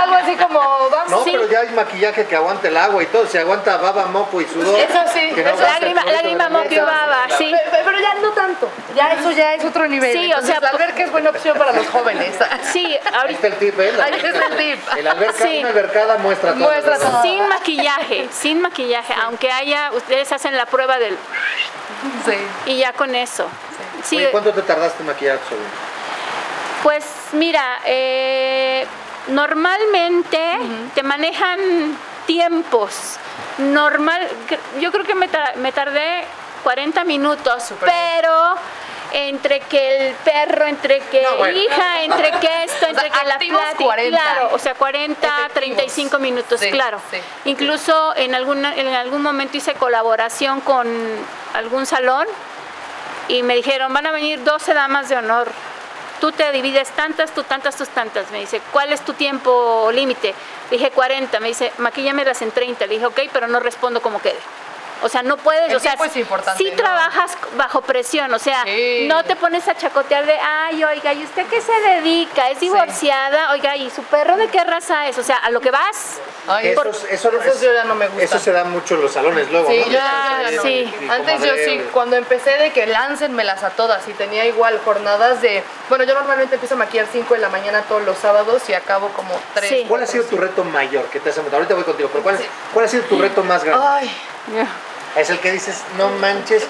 Algo 0.01 0.15
así 0.15 0.35
como, 0.35 0.59
vamos. 0.89 1.09
No, 1.09 1.23
Sí. 1.23 1.31
pero 1.33 1.49
ya 1.49 1.59
hay 1.61 1.69
maquillaje 1.69 2.25
que 2.25 2.35
aguanta 2.35 2.67
el 2.67 2.77
agua 2.77 3.03
y 3.03 3.05
todo, 3.07 3.25
se 3.27 3.39
aguanta 3.39 3.77
baba, 3.77 4.05
moco 4.07 4.41
y 4.41 4.45
sudor. 4.45 4.77
Eso 4.79 4.99
sí, 5.13 5.31
no 5.31 5.37
eso- 5.41 5.49
el 5.49 5.61
Lágrima, 5.61 6.03
lágrima, 6.05 6.43
de 6.45 6.49
moco 6.49 6.67
y 6.73 6.79
baba, 6.79 7.27
sí. 7.37 7.51
Pe- 7.51 7.69
pe- 7.71 7.81
Pero 7.83 7.99
ya 7.99 8.13
no 8.15 8.31
tanto. 8.31 8.69
Ya 8.95 9.13
eso 9.13 9.31
ya 9.31 9.53
es 9.53 9.63
otro 9.65 9.87
nivel. 9.87 10.11
Sí, 10.13 10.33
o 10.33 10.41
sea, 10.41 10.59
la 10.59 10.69
alberca 10.69 11.03
es 11.03 11.11
buena 11.11 11.29
opción 11.29 11.57
para 11.57 11.71
los 11.73 11.87
jóvenes. 11.87 12.35
Sí, 12.71 12.85
Ahí 12.85 13.13
ahorita 13.13 13.33
está 13.33 13.47
el 13.47 13.55
tip, 13.57 13.79
¿eh? 13.79 13.91
La 13.97 14.05
Ahí 14.05 14.13
está 14.13 14.45
el 14.47 14.57
tip. 14.57 14.79
El 14.97 15.07
alberca, 15.07 15.33
Sí. 15.45 15.59
una 15.59 15.69
albercada 15.69 16.17
muestra 16.17 16.51
todo. 16.53 16.59
Muestra 16.63 16.97
todo. 16.97 17.21
sin 17.21 17.47
maquillaje, 17.49 18.29
sin 18.31 18.61
maquillaje, 18.61 19.13
aunque 19.23 19.51
haya, 19.51 19.91
ustedes 19.93 20.31
hacen 20.31 20.55
la 20.57 20.65
prueba 20.65 20.97
del 20.99 21.17
Sí. 22.25 22.37
y 22.65 22.77
ya 22.77 22.93
con 22.93 23.13
eso. 23.15 23.47
Sí, 24.03 24.17
Oye, 24.17 24.31
¿cuánto 24.31 24.51
te 24.53 24.61
tardaste 24.61 25.01
en 25.01 25.07
maquillar 25.07 25.37
tu 25.39 25.49
sobrino? 25.49 25.69
pues 26.83 27.05
mira, 27.33 27.79
eh, 27.85 28.87
normalmente 29.27 30.57
te 30.95 31.03
manejan 31.03 31.59
tiempos. 32.25 33.17
Normal, 33.59 34.27
yo 34.79 34.91
creo 34.91 35.05
que 35.05 35.15
me, 35.15 35.27
ta- 35.27 35.53
me 35.57 35.71
tardé 35.71 36.23
40 36.63 37.03
minutos, 37.03 37.73
pero 37.81 38.55
entre 39.13 39.59
que 39.61 40.07
el 40.07 40.15
perro, 40.15 40.65
entre 40.65 40.99
que 41.01 41.21
No, 41.21 41.35
bueno. 41.37 41.57
hija, 41.57 42.03
entre 42.03 42.31
que 42.39 42.63
esto, 42.63 42.85
entre 42.89 43.09
que 43.11 43.17
la 43.25 43.37
plática, 43.37 43.73
40. 43.77 44.17
claro, 44.17 44.49
o 44.53 44.57
sea, 44.59 44.73
40, 44.73 45.27
Efectivos. 45.27 45.53
35 45.53 46.19
minutos, 46.19 46.59
Sí, 46.59 46.71
claro. 46.71 46.99
sí. 47.11 47.17
Incluso 47.45 48.15
en, 48.15 48.33
alguna, 48.33 48.73
en 48.75 48.87
algún 48.87 49.21
momento 49.21 49.57
hice 49.57 49.73
colaboración 49.75 50.61
con 50.61 50.87
algún 51.53 51.85
salón 51.85 52.25
y 53.31 53.43
me 53.43 53.55
dijeron, 53.55 53.93
van 53.93 54.05
a 54.05 54.11
venir 54.11 54.43
12 54.43 54.73
damas 54.73 55.07
de 55.07 55.15
honor. 55.15 55.49
Tú 56.19 56.33
te 56.33 56.51
divides 56.51 56.89
tantas, 56.89 57.33
tú 57.33 57.43
tantas, 57.43 57.77
tú 57.77 57.85
tantas. 57.85 58.29
Me 58.29 58.41
dice, 58.41 58.61
¿cuál 58.73 58.91
es 58.91 59.01
tu 59.05 59.13
tiempo 59.13 59.89
límite? 59.93 60.35
Dije 60.69 60.91
40. 60.91 61.39
Me 61.39 61.47
dice, 61.47 61.71
maquíllamelas 61.77 62.41
en 62.41 62.51
30. 62.51 62.85
Le 62.87 62.95
dije, 62.95 63.05
ok, 63.05 63.21
pero 63.31 63.47
no 63.47 63.61
respondo 63.61 64.01
como 64.01 64.21
quede. 64.21 64.37
O 65.03 65.09
sea, 65.09 65.23
no 65.23 65.37
puedes, 65.37 65.69
El 65.69 65.77
o 65.77 65.79
sea, 65.79 65.93
es 65.93 66.15
importante, 66.17 66.63
sí 66.63 66.69
¿no? 66.71 66.77
trabajas 66.77 67.37
bajo 67.55 67.81
presión, 67.81 68.33
o 68.33 68.39
sea, 68.39 68.63
Sí. 68.65 69.05
no 69.07 69.23
te 69.23 69.35
pones 69.35 69.67
a 69.67 69.75
chacotear 69.75 70.25
de, 70.25 70.37
ay, 70.39 70.83
oiga, 70.83 71.13
¿y 71.13 71.23
usted 71.23 71.45
qué 71.47 71.59
se 71.61 71.73
dedica? 71.81 72.49
¿Es 72.49 72.59
divorciada? 72.59 73.51
Oiga, 73.51 73.75
¿y 73.75 73.89
su 73.89 74.03
perro 74.03 74.37
de 74.37 74.47
qué 74.49 74.63
raza 74.63 75.07
es? 75.07 75.17
O 75.17 75.23
sea, 75.23 75.37
a 75.37 75.49
lo 75.49 75.59
que 75.59 75.71
vas. 75.71 76.19
Ay, 76.47 76.69
Eso, 76.69 76.75
por- 76.83 76.87
eso, 76.87 77.07
esos 77.09 77.33
es- 77.45 77.61
yo 77.61 77.73
ya 77.73 77.83
no 77.83 77.95
me 77.95 78.07
gustan. 78.07 78.23
Eso 78.25 78.39
se 78.39 78.51
da 78.51 78.63
mucho 78.63 78.95
en 78.95 79.01
los 79.01 79.11
salones 79.11 79.49
luego, 79.51 79.69
Sí, 79.69 79.79
¿no? 79.85 79.91
Ya, 79.91 80.41
ya 80.49 80.51
no. 80.51 80.61
sí. 80.63 80.93
Antes 81.09 81.41
yo 81.41 81.53
sí, 81.55 81.81
cuando 81.93 82.15
empecé 82.15 82.51
de 82.57 82.71
que 82.71 82.85
láncenmelas 82.87 83.63
a 83.63 83.69
todas 83.71 84.07
y 84.07 84.13
tenía 84.13 84.45
igual 84.45 84.79
jornadas 84.83 85.41
de, 85.41 85.63
bueno, 85.89 86.03
yo 86.03 86.13
normalmente 86.13 86.55
empiezo 86.55 86.75
a 86.75 86.77
maquillar 86.77 87.07
5 87.11 87.33
de 87.35 87.39
la 87.41 87.49
mañana 87.49 87.81
todos 87.83 88.03
los 88.03 88.17
sábados 88.17 88.61
y 88.69 88.73
acabo 88.73 89.09
como 89.09 89.39
3. 89.53 89.69
Sí. 89.69 89.85
¿Cuál 89.87 90.03
ha 90.03 90.07
sido 90.07 90.23
tu 90.25 90.37
reto 90.37 90.63
mayor 90.63 91.05
que 91.05 91.19
te 91.19 91.29
has 91.29 91.37
enfrentado? 91.37 91.57
Ahorita 91.61 91.75
voy 91.75 91.83
contigo, 91.83 92.09
pero 92.11 92.23
¿cuál, 92.23 92.35
es- 92.35 92.41
¿cuál 92.73 92.85
ha 92.85 92.87
sido 92.87 93.03
tu 93.03 93.19
reto 93.19 93.43
más 93.43 93.63
grande? 93.63 93.85
Ay, 93.87 94.11
Es 95.15 95.29
el 95.29 95.39
que 95.39 95.51
dices, 95.51 95.83
no 95.97 96.09
manches, 96.09 96.65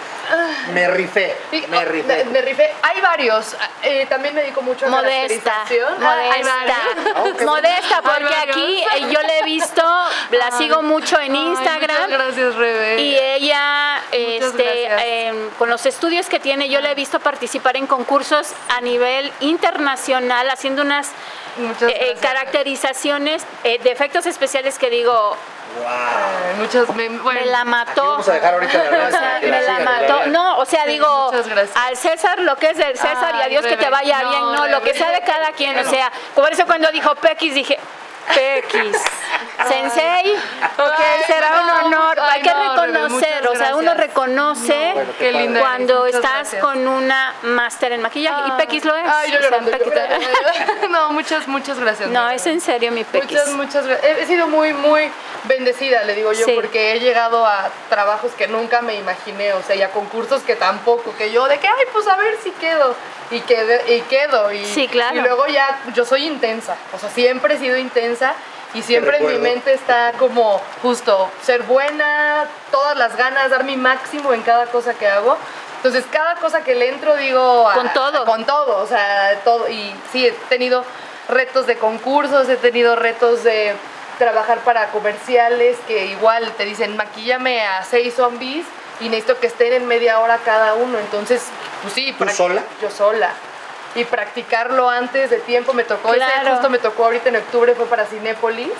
me 0.73 0.87
rifé, 0.89 1.35
me 1.69 1.77
oh, 1.77 1.85
rifé. 1.85 2.25
Me 2.25 2.41
rifé. 2.41 2.73
Hay 2.81 3.01
varios. 3.01 3.55
Eh, 3.83 4.05
también 4.09 4.33
me 4.33 4.41
dedico 4.41 4.61
mucho 4.61 4.85
a 4.85 4.89
la 4.89 4.97
Modesta. 4.97 5.53
Ah, 5.63 5.67
modesta, 5.99 7.45
modesta, 7.45 8.01
porque 8.01 8.35
aquí 8.35 8.83
eh, 8.95 9.01
yo 9.11 9.21
la 9.21 9.37
he 9.39 9.43
visto, 9.43 9.83
la 10.31 10.51
sigo 10.51 10.81
mucho 10.81 11.19
en 11.19 11.35
Ay, 11.35 11.47
Instagram. 11.47 12.03
muchas 12.03 12.09
gracias, 12.09 12.55
Rebe. 12.55 13.01
Y 13.01 13.17
ella, 13.17 14.01
este, 14.11 15.27
em, 15.27 15.49
con 15.59 15.69
los 15.69 15.85
estudios 15.85 16.27
que 16.27 16.39
tiene, 16.39 16.69
yo 16.69 16.79
la 16.81 16.91
he 16.91 16.95
visto 16.95 17.19
participar 17.19 17.75
en 17.77 17.85
concursos 17.85 18.53
a 18.69 18.81
nivel 18.81 19.31
internacional, 19.41 20.49
haciendo 20.49 20.81
unas 20.81 21.11
eh, 21.81 22.15
caracterizaciones 22.21 23.43
eh, 23.63 23.79
de 23.79 23.91
efectos 23.91 24.25
especiales 24.25 24.77
que 24.79 24.89
digo, 24.89 25.35
Wow. 25.79 26.57
Muchas, 26.57 26.95
me, 26.95 27.09
bueno, 27.09 27.39
me 27.39 27.45
la 27.45 27.63
mató. 27.63 28.03
vamos 28.03 28.29
a 28.29 28.33
dejar 28.33 28.53
ahorita 28.53 28.77
la 28.91 29.07
O 29.07 29.11
sea, 29.11 29.39
que 29.39 29.47
me 29.47 29.61
la 29.61 29.79
mató. 29.79 30.25
No, 30.27 30.57
o 30.57 30.65
sea, 30.65 30.83
Sí, 30.83 30.91
digo, 30.91 31.31
al 31.75 31.97
César 31.97 32.39
lo 32.39 32.55
que 32.57 32.71
es 32.71 32.77
del 32.77 32.97
César 32.97 33.35
y 33.35 33.41
a 33.41 33.47
Dios 33.47 33.65
que 33.65 33.77
te 33.77 33.89
vaya 33.89 34.21
no, 34.23 34.29
bien, 34.29 34.41
no, 34.41 34.67
lo 34.67 34.81
que 34.81 34.93
sea 34.93 35.11
de 35.11 35.21
cada 35.21 35.51
quien, 35.51 35.77
o 35.77 35.89
sea, 35.89 36.11
por 36.35 36.51
eso 36.51 36.65
cuando 36.65 36.91
dijo 36.91 37.15
Pequis 37.15 37.53
dije, 37.53 37.79
Pequis, 38.35 38.97
Sensei, 39.67 40.33
ok, 40.77 41.25
será 41.27 41.61
un 41.61 41.69
honor, 41.85 42.19
ay, 42.19 42.29
hay 42.35 42.41
que 42.41 42.49
no, 42.53 42.71
reconocer, 42.85 43.47
o 43.47 43.55
sea, 43.55 43.75
uno 43.75 43.93
reconoce 43.93 44.93
No, 44.95 45.03
Bueno, 45.31 45.59
cuando 45.59 46.05
eres, 46.05 46.15
estás 46.15 46.31
gracias. 46.51 46.61
con 46.63 46.87
una 46.87 47.33
máster 47.43 47.91
en 47.91 48.01
maquillaje, 48.01 48.41
y 48.47 48.51
Pequis 48.51 48.85
lo 48.85 48.95
es. 48.95 49.05
Ay, 49.07 49.31
yo 49.31 49.37
o 49.37 49.41
sea, 49.41 49.49
llorando, 49.51 49.71
yo- 49.77 50.87
No, 50.89 51.09
muchas, 51.11 51.47
muchas 51.47 51.79
gracias. 51.79 52.09
No, 52.09 52.29
es 52.29 52.45
en 52.47 52.59
serio 52.61 52.91
mi 52.91 53.03
Pequis. 53.03 53.31
Muchas, 53.31 53.49
muchas 53.49 53.85
gracias. 53.87 54.17
He 54.19 54.25
sido 54.25 54.47
muy, 54.47 54.73
muy 54.73 55.09
bendecida, 55.43 56.03
le 56.03 56.15
digo 56.15 56.33
yo, 56.33 56.45
Sí. 56.45 56.51
porque 56.55 56.93
he 56.93 56.99
llegado 56.99 57.45
a 57.45 57.69
trabajos 57.89 58.31
que 58.33 58.47
nunca 58.47 58.81
me 58.81 58.95
imaginé, 58.95 59.53
o 59.53 59.61
sea, 59.63 59.75
y 59.75 59.81
a 59.83 59.89
concursos 59.91 60.41
que 60.43 60.55
tampoco, 60.55 61.13
que 61.17 61.31
yo 61.31 61.47
de 61.47 61.59
que, 61.59 61.67
ay, 61.67 61.85
pues 61.93 62.07
a 62.07 62.15
ver 62.15 62.35
si 62.43 62.51
quedo, 62.51 62.95
y, 63.31 63.39
quedé, 63.41 63.95
y 63.95 64.01
quedo, 64.01 64.51
y, 64.51 64.65
Sí, 64.65 64.87
claro. 64.87 65.15
y 65.17 65.21
luego 65.21 65.47
ya, 65.47 65.79
yo 65.93 66.05
soy 66.05 66.25
intensa, 66.27 66.75
o 66.93 66.99
sea, 66.99 67.09
siempre 67.09 67.55
he 67.55 67.57
sido 67.57 67.77
intensa, 67.77 68.33
y 68.73 68.81
siempre 68.81 69.17
en 69.17 69.27
mi 69.27 69.37
mente 69.37 69.73
está 69.73 70.13
como 70.17 70.61
justo 70.81 71.29
ser 71.43 71.63
buena, 71.63 72.45
todas 72.71 72.97
las 72.97 73.15
ganas, 73.17 73.49
dar 73.49 73.63
mi 73.65 73.75
máximo 73.75 74.33
en 74.33 74.41
cada 74.43 74.67
cosa 74.67 74.93
que 74.93 75.07
hago. 75.07 75.37
Entonces, 75.77 76.05
cada 76.11 76.35
cosa 76.35 76.63
que 76.63 76.75
le 76.75 76.87
entro, 76.89 77.15
digo... 77.17 77.67
a- 77.67 77.73
Con 77.73 77.91
todo. 77.91 78.23
Con 78.25 78.45
todo, 78.45 78.77
o 78.81 78.87
sea, 78.87 79.39
todo. 79.43 79.67
Y 79.67 79.93
sí, 80.13 80.25
he 80.27 80.31
tenido 80.47 80.85
retos 81.27 81.67
de 81.67 81.77
concursos, 81.77 82.47
he 82.47 82.55
tenido 82.55 82.95
retos 82.95 83.43
de 83.43 83.73
trabajar 84.17 84.59
para 84.59 84.87
comerciales 84.91 85.77
que 85.87 86.05
igual 86.05 86.51
te 86.55 86.63
dicen, 86.63 86.95
maquíllame 86.95 87.65
a 87.65 87.83
seis 87.83 88.13
zombies 88.15 88.65
y 89.01 89.09
necesito 89.09 89.39
que 89.39 89.47
estén 89.47 89.73
en 89.73 89.87
media 89.87 90.19
hora 90.19 90.37
cada 90.45 90.73
uno. 90.75 90.97
Entonces, 90.99 91.43
pues 91.81 91.93
sí. 91.93 92.15
¿Tú 92.17 92.27
sola? 92.29 92.63
Yo 92.81 92.89
sola. 92.89 93.31
Y 93.95 94.05
practicarlo 94.05 94.89
antes 94.89 95.29
de 95.29 95.39
tiempo 95.39 95.73
me 95.73 95.83
tocó. 95.83 96.09
Ese 96.13 96.19
Claro. 96.19 96.51
justo 96.51 96.69
me 96.69 96.77
tocó 96.79 97.05
ahorita 97.05 97.29
en 97.29 97.35
octubre, 97.37 97.73
fue 97.75 97.85
para 97.87 98.05
Cinépolis. 98.05 98.71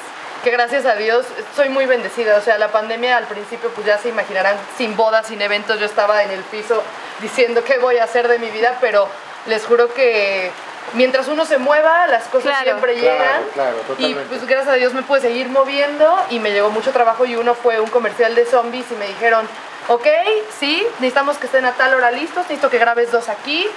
Que 0.43 0.49
gracias 0.49 0.85
a 0.85 0.95
Dios 0.95 1.25
soy 1.55 1.69
muy 1.69 1.85
bendecida. 1.85 2.37
O 2.37 2.41
sea, 2.41 2.57
la 2.57 2.69
pandemia 2.69 3.17
al 3.17 3.25
principio, 3.25 3.69
pues 3.75 3.85
ya 3.85 3.97
se 3.99 4.09
imaginarán, 4.09 4.55
sin 4.77 4.95
bodas, 4.95 5.27
sin 5.27 5.41
eventos, 5.41 5.79
yo 5.79 5.85
estaba 5.85 6.23
en 6.23 6.31
el 6.31 6.41
piso 6.43 6.81
diciendo 7.19 7.63
qué 7.63 7.77
voy 7.77 7.97
a 7.99 8.05
hacer 8.05 8.27
de 8.27 8.39
mi 8.39 8.49
vida, 8.49 8.77
pero 8.81 9.07
les 9.45 9.63
juro 9.65 9.93
que 9.93 10.49
mientras 10.93 11.27
uno 11.27 11.45
se 11.45 11.59
mueva, 11.59 12.07
las 12.07 12.23
cosas 12.23 12.51
Claro. 12.53 12.63
siempre 12.63 12.93
Claro, 12.95 13.11
llegan. 13.17 13.41
claro, 13.53 13.75
y 13.79 13.87
totalmente. 13.87 14.23
pues 14.29 14.47
gracias 14.47 14.73
a 14.73 14.77
Dios 14.77 14.93
me 14.95 15.03
pude 15.03 15.21
seguir 15.21 15.47
moviendo 15.49 16.17
y 16.31 16.39
me 16.39 16.51
llegó 16.51 16.71
mucho 16.71 16.91
trabajo 16.91 17.25
y 17.25 17.35
uno 17.35 17.53
fue 17.53 17.79
un 17.79 17.89
comercial 17.89 18.33
de 18.33 18.45
zombies 18.47 18.85
y 18.89 18.95
me 18.95 19.05
dijeron, 19.07 19.47
ok, 19.87 20.07
sí, 20.59 20.85
necesitamos 20.99 21.37
que 21.37 21.47
estén 21.47 21.65
a 21.65 21.73
tal 21.73 21.93
hora 21.93 22.11
listos, 22.11 22.43
necesito 22.43 22.69
que 22.69 22.77
grabes 22.77 23.11
dos 23.11 23.29
aquí. 23.29 23.67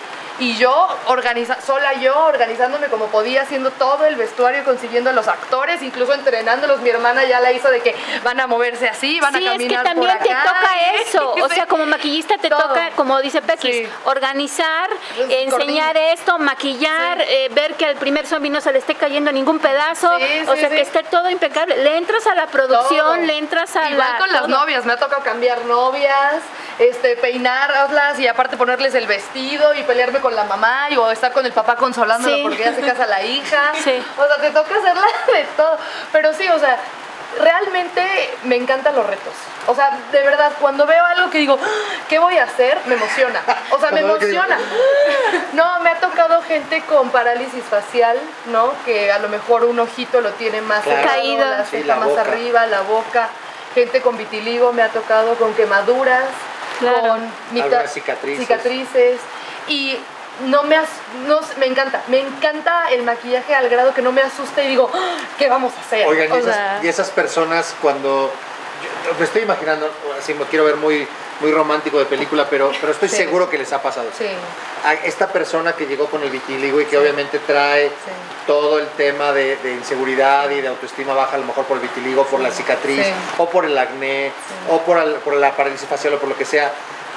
Y 0.40 0.56
yo, 0.56 0.88
organiza 1.06 1.60
sola 1.60 1.92
yo, 1.94 2.26
organizándome 2.26 2.88
como 2.88 3.06
podía, 3.06 3.42
haciendo 3.42 3.70
todo 3.70 4.04
el 4.04 4.16
vestuario, 4.16 4.64
consiguiendo 4.64 5.10
a 5.10 5.12
los 5.12 5.28
actores, 5.28 5.80
incluso 5.82 6.12
entrenándolos. 6.12 6.80
Mi 6.80 6.90
hermana 6.90 7.24
ya 7.24 7.40
la 7.40 7.52
hizo 7.52 7.68
de 7.70 7.80
que 7.80 7.94
van 8.24 8.40
a 8.40 8.46
moverse 8.48 8.88
así, 8.88 9.20
van 9.20 9.32
Sí, 9.34 9.46
a 9.46 9.52
es 9.52 9.58
que 9.58 9.64
caminar 9.74 9.84
también 9.84 10.10
por 10.18 10.26
te 10.26 10.34
toca 10.34 10.70
eso. 11.02 11.34
O 11.44 11.48
sea, 11.48 11.66
como 11.66 11.86
maquillista 11.86 12.36
te 12.38 12.48
Todo. 12.48 12.60
toca, 12.62 12.90
como 12.96 13.20
dice 13.20 13.42
Pequis, 13.42 13.76
Sí. 13.76 13.88
organizar, 14.04 14.88
Los 15.18 15.30
enseñar 15.30 15.96
esto, 15.96 16.38
maquillar, 16.38 17.18
Sí. 17.18 17.24
eh, 17.28 17.48
ver 17.52 17.74
que 17.74 17.86
al 17.86 17.96
primer 17.96 18.26
zombie 18.26 18.50
no 18.50 18.60
se 18.60 18.72
le 18.72 18.78
esté 18.78 18.94
cayendo 18.96 19.30
ningún 19.30 19.58
pedazo. 19.60 20.10
Sí, 20.18 20.44
o 20.48 20.56
sea, 20.56 20.68
que 20.68 20.80
esté 20.80 21.02
todo 21.04 21.30
impecable. 21.30 21.76
Le 21.76 21.96
entras 21.96 22.26
a 22.26 22.34
la 22.34 22.46
producción, 22.46 22.98
Todo. 22.98 23.16
le 23.16 23.38
entras 23.38 23.76
a 23.76 23.88
Igual 23.90 24.08
la. 24.12 24.18
con 24.18 24.32
las 24.32 24.42
todo. 24.42 24.48
novias, 24.58 24.84
me 24.84 24.92
ha 24.94 24.96
tocado 24.96 25.22
cambiar 25.22 25.64
novias, 25.66 26.42
este, 26.78 27.16
peinarlas 27.16 28.18
y 28.18 28.26
aparte 28.26 28.56
ponerles 28.56 28.94
el 28.94 29.06
vestido 29.06 29.74
y 29.74 29.82
pelearme 29.84 30.20
con 30.24 30.34
la 30.34 30.44
mamá 30.44 30.88
y 30.90 30.96
o 30.96 31.10
estar 31.10 31.32
con 31.32 31.44
el 31.44 31.52
papá 31.52 31.76
consolándolo 31.76 32.34
Sí. 32.36 32.42
porque 32.42 32.64
ya 32.64 32.74
se 32.74 32.80
casa 32.80 33.06
la 33.06 33.22
hija. 33.22 33.72
Sí. 33.84 34.02
O 34.18 34.26
sea, 34.26 34.36
te 34.40 34.50
toca 34.50 34.74
hacerla 34.78 35.06
de 35.32 35.44
todo. 35.56 35.78
Pero 36.12 36.32
sí, 36.32 36.48
o 36.48 36.58
sea, 36.58 36.78
realmente 37.40 38.02
me 38.44 38.56
encantan 38.56 38.94
los 38.94 39.06
retos. 39.06 39.34
O 39.66 39.74
sea, 39.74 39.90
de 40.12 40.22
verdad, 40.22 40.52
cuando 40.60 40.86
veo 40.86 41.04
algo 41.04 41.30
que 41.30 41.38
digo, 41.38 41.58
"Ah, 41.62 41.66
¿qué 42.08 42.18
voy 42.18 42.38
a 42.38 42.44
hacer? 42.44 42.78
Me 42.86 42.94
emociona. 42.94 43.40
O 43.70 43.78
sea, 43.78 43.90
me 43.90 44.00
emociona. 44.00 44.58
No, 45.52 45.80
me 45.80 45.90
ha 45.90 46.00
tocado 46.00 46.42
gente 46.42 46.82
con 46.82 47.10
parálisis 47.10 47.62
facial, 47.64 48.18
¿no? 48.46 48.72
Que 48.84 49.12
a 49.12 49.18
lo 49.20 49.28
mejor 49.28 49.64
un 49.64 49.78
ojito 49.78 50.20
lo 50.20 50.30
tiene 50.32 50.60
más 50.62 50.82
Claro. 50.82 51.06
Caído. 51.08 51.44
la 51.44 51.64
Sí, 51.64 51.70
ceja 51.78 51.86
la 51.88 51.96
más 51.96 52.08
boca. 52.08 52.20
arriba, 52.22 52.66
la 52.66 52.80
boca. 52.82 53.28
Gente 53.74 54.00
con 54.00 54.16
vitiligo 54.16 54.72
me 54.72 54.82
ha 54.82 54.88
tocado, 54.88 55.34
con 55.36 55.54
quemaduras, 55.54 56.24
Claro. 56.80 57.00
con 57.00 57.32
mitad- 57.52 57.86
cicatrices. 57.86 58.40
cicatrices. 58.46 59.20
Y 59.68 59.98
no 60.46 60.62
me, 60.64 60.76
as- 60.76 60.88
no, 61.26 61.40
me 61.58 61.66
encanta, 61.66 62.02
me 62.08 62.20
encanta 62.20 62.90
el 62.90 63.02
maquillaje 63.02 63.54
al 63.54 63.68
grado 63.68 63.94
que 63.94 64.02
no 64.02 64.12
me 64.12 64.20
asusta 64.22 64.62
y 64.62 64.68
digo, 64.68 64.90
"Ah, 64.92 65.16
¿qué 65.38 65.48
vamos 65.48 65.72
a 65.76 65.80
hacer? 65.80 66.06
Oigan, 66.06 66.28
y 66.34 66.38
esas, 66.38 66.54
sea, 66.54 66.80
y 66.82 66.88
esas 66.88 67.10
personas 67.10 67.74
cuando... 67.80 68.32
yo 69.06 69.14
me 69.18 69.24
estoy 69.24 69.42
imaginando, 69.42 69.90
así 70.18 70.34
me 70.34 70.44
quiero 70.46 70.64
ver 70.64 70.76
muy, 70.76 71.06
muy 71.40 71.52
romántico 71.52 71.98
de 71.98 72.04
película, 72.06 72.46
pero, 72.50 72.70
pero 72.80 72.92
estoy 72.92 73.08
Sí. 73.08 73.16
seguro 73.16 73.48
que 73.48 73.58
les 73.58 73.72
ha 73.72 73.80
pasado. 73.82 74.08
Sí, 74.16 74.26
A 74.84 74.94
esta 74.94 75.28
persona 75.28 75.72
que 75.74 75.86
llegó 75.86 76.06
con 76.06 76.22
el 76.22 76.30
vitiligo 76.30 76.80
y 76.80 76.84
que 76.86 76.98
obviamente 76.98 77.38
trae 77.40 77.90
todo 78.46 78.78
el 78.78 78.86
tema 78.88 79.32
de, 79.32 79.56
de 79.56 79.72
inseguridad 79.72 80.50
y 80.50 80.60
de 80.60 80.68
autoestima 80.68 81.14
baja, 81.14 81.36
a 81.36 81.38
lo 81.38 81.44
mejor 81.46 81.64
por 81.64 81.76
el 81.78 81.82
vitiligo, 81.82 82.24
por 82.26 82.40
la 82.40 82.50
cicatriz, 82.50 83.06
o 83.38 83.48
por 83.48 83.64
el 83.64 83.76
acné, 83.78 84.30
o 84.70 84.80
por, 84.82 84.98
el- 84.98 85.14
por 85.16 85.34
la 85.36 85.52
parálisis 85.56 85.88
facial 85.88 86.14
o 86.14 86.18
por 86.18 86.28
lo 86.28 86.36
que 86.36 86.44
sea, 86.44 86.70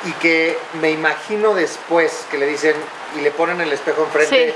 y 0.05 0.11
que 0.13 0.57
me 0.81 0.91
imagino 0.91 1.53
después 1.53 2.25
que 2.31 2.37
le 2.37 2.45
dicen 2.47 2.75
y 3.17 3.21
le 3.21 3.31
ponen 3.31 3.59
el 3.61 3.71
espejo 3.73 4.03
enfrente, 4.03 4.49
Sí. 4.49 4.55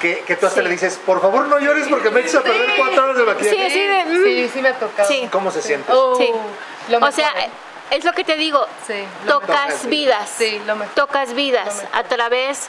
que, 0.00 0.20
que 0.20 0.36
tú 0.36 0.46
hasta 0.46 0.60
Sí. 0.60 0.64
le 0.64 0.70
dices, 0.70 0.98
por 1.04 1.20
favor 1.20 1.46
no 1.48 1.58
llores 1.58 1.88
porque 1.88 2.10
me 2.10 2.20
echas 2.20 2.36
a 2.36 2.42
perder 2.42 2.70
cuatro 2.76 3.04
horas 3.04 3.16
de 3.16 3.22
maquillaje. 3.24 3.70
Sí, 3.70 3.80
de, 3.86 4.04
mm. 4.04 4.24
sí, 4.24 4.50
sí 4.54 4.62
me 4.62 4.68
ha 4.68 4.78
tocado. 4.78 5.08
Sí. 5.08 5.28
¿Cómo 5.32 5.50
se 5.50 5.62
siente? 5.62 5.90
Oh, 5.92 6.16
Sí. 6.16 6.28
lo 6.90 6.98
O 6.98 7.10
sea, 7.12 7.32
es 7.90 8.04
lo 8.04 8.12
que 8.12 8.24
te 8.24 8.36
digo. 8.36 8.66
Sí, 8.86 9.04
Tocas 9.26 9.68
mejor. 9.74 9.88
vidas. 9.90 10.30
Sí, 10.36 10.60
lo 10.66 10.76
mejor. 10.76 10.94
Tocas 10.94 11.34
vidas 11.34 11.74
mejor. 11.76 11.88
a 11.92 12.02
través 12.04 12.66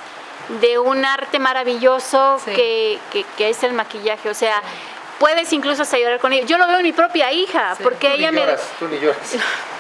de 0.61 0.79
un 0.79 1.05
arte 1.05 1.37
maravilloso 1.37 2.39
Sí. 2.43 2.51
que, 2.53 2.99
que- 3.11 3.25
que 3.37 3.49
es 3.49 3.61
el 3.63 3.73
maquillaje. 3.73 4.29
O 4.29 4.33
sea, 4.33 4.61
puedes 5.19 5.51
incluso 5.53 5.83
hasta 5.83 5.97
llorar 5.97 6.19
con 6.19 6.33
ella. 6.33 6.45
Yo 6.45 6.57
lo 6.57 6.65
veo 6.67 6.77
en 6.77 6.83
mi 6.83 6.91
propia 6.93 7.31
hija, 7.31 7.75
Sí. 7.77 7.83
porque 7.83 8.07
Tú 8.09 8.13
ni 8.13 8.19
ella 8.19 8.31
me... 8.31 8.39
lloras, 8.41 8.61
tú 8.79 8.87
ni 8.87 8.99
lloras. 8.99 9.17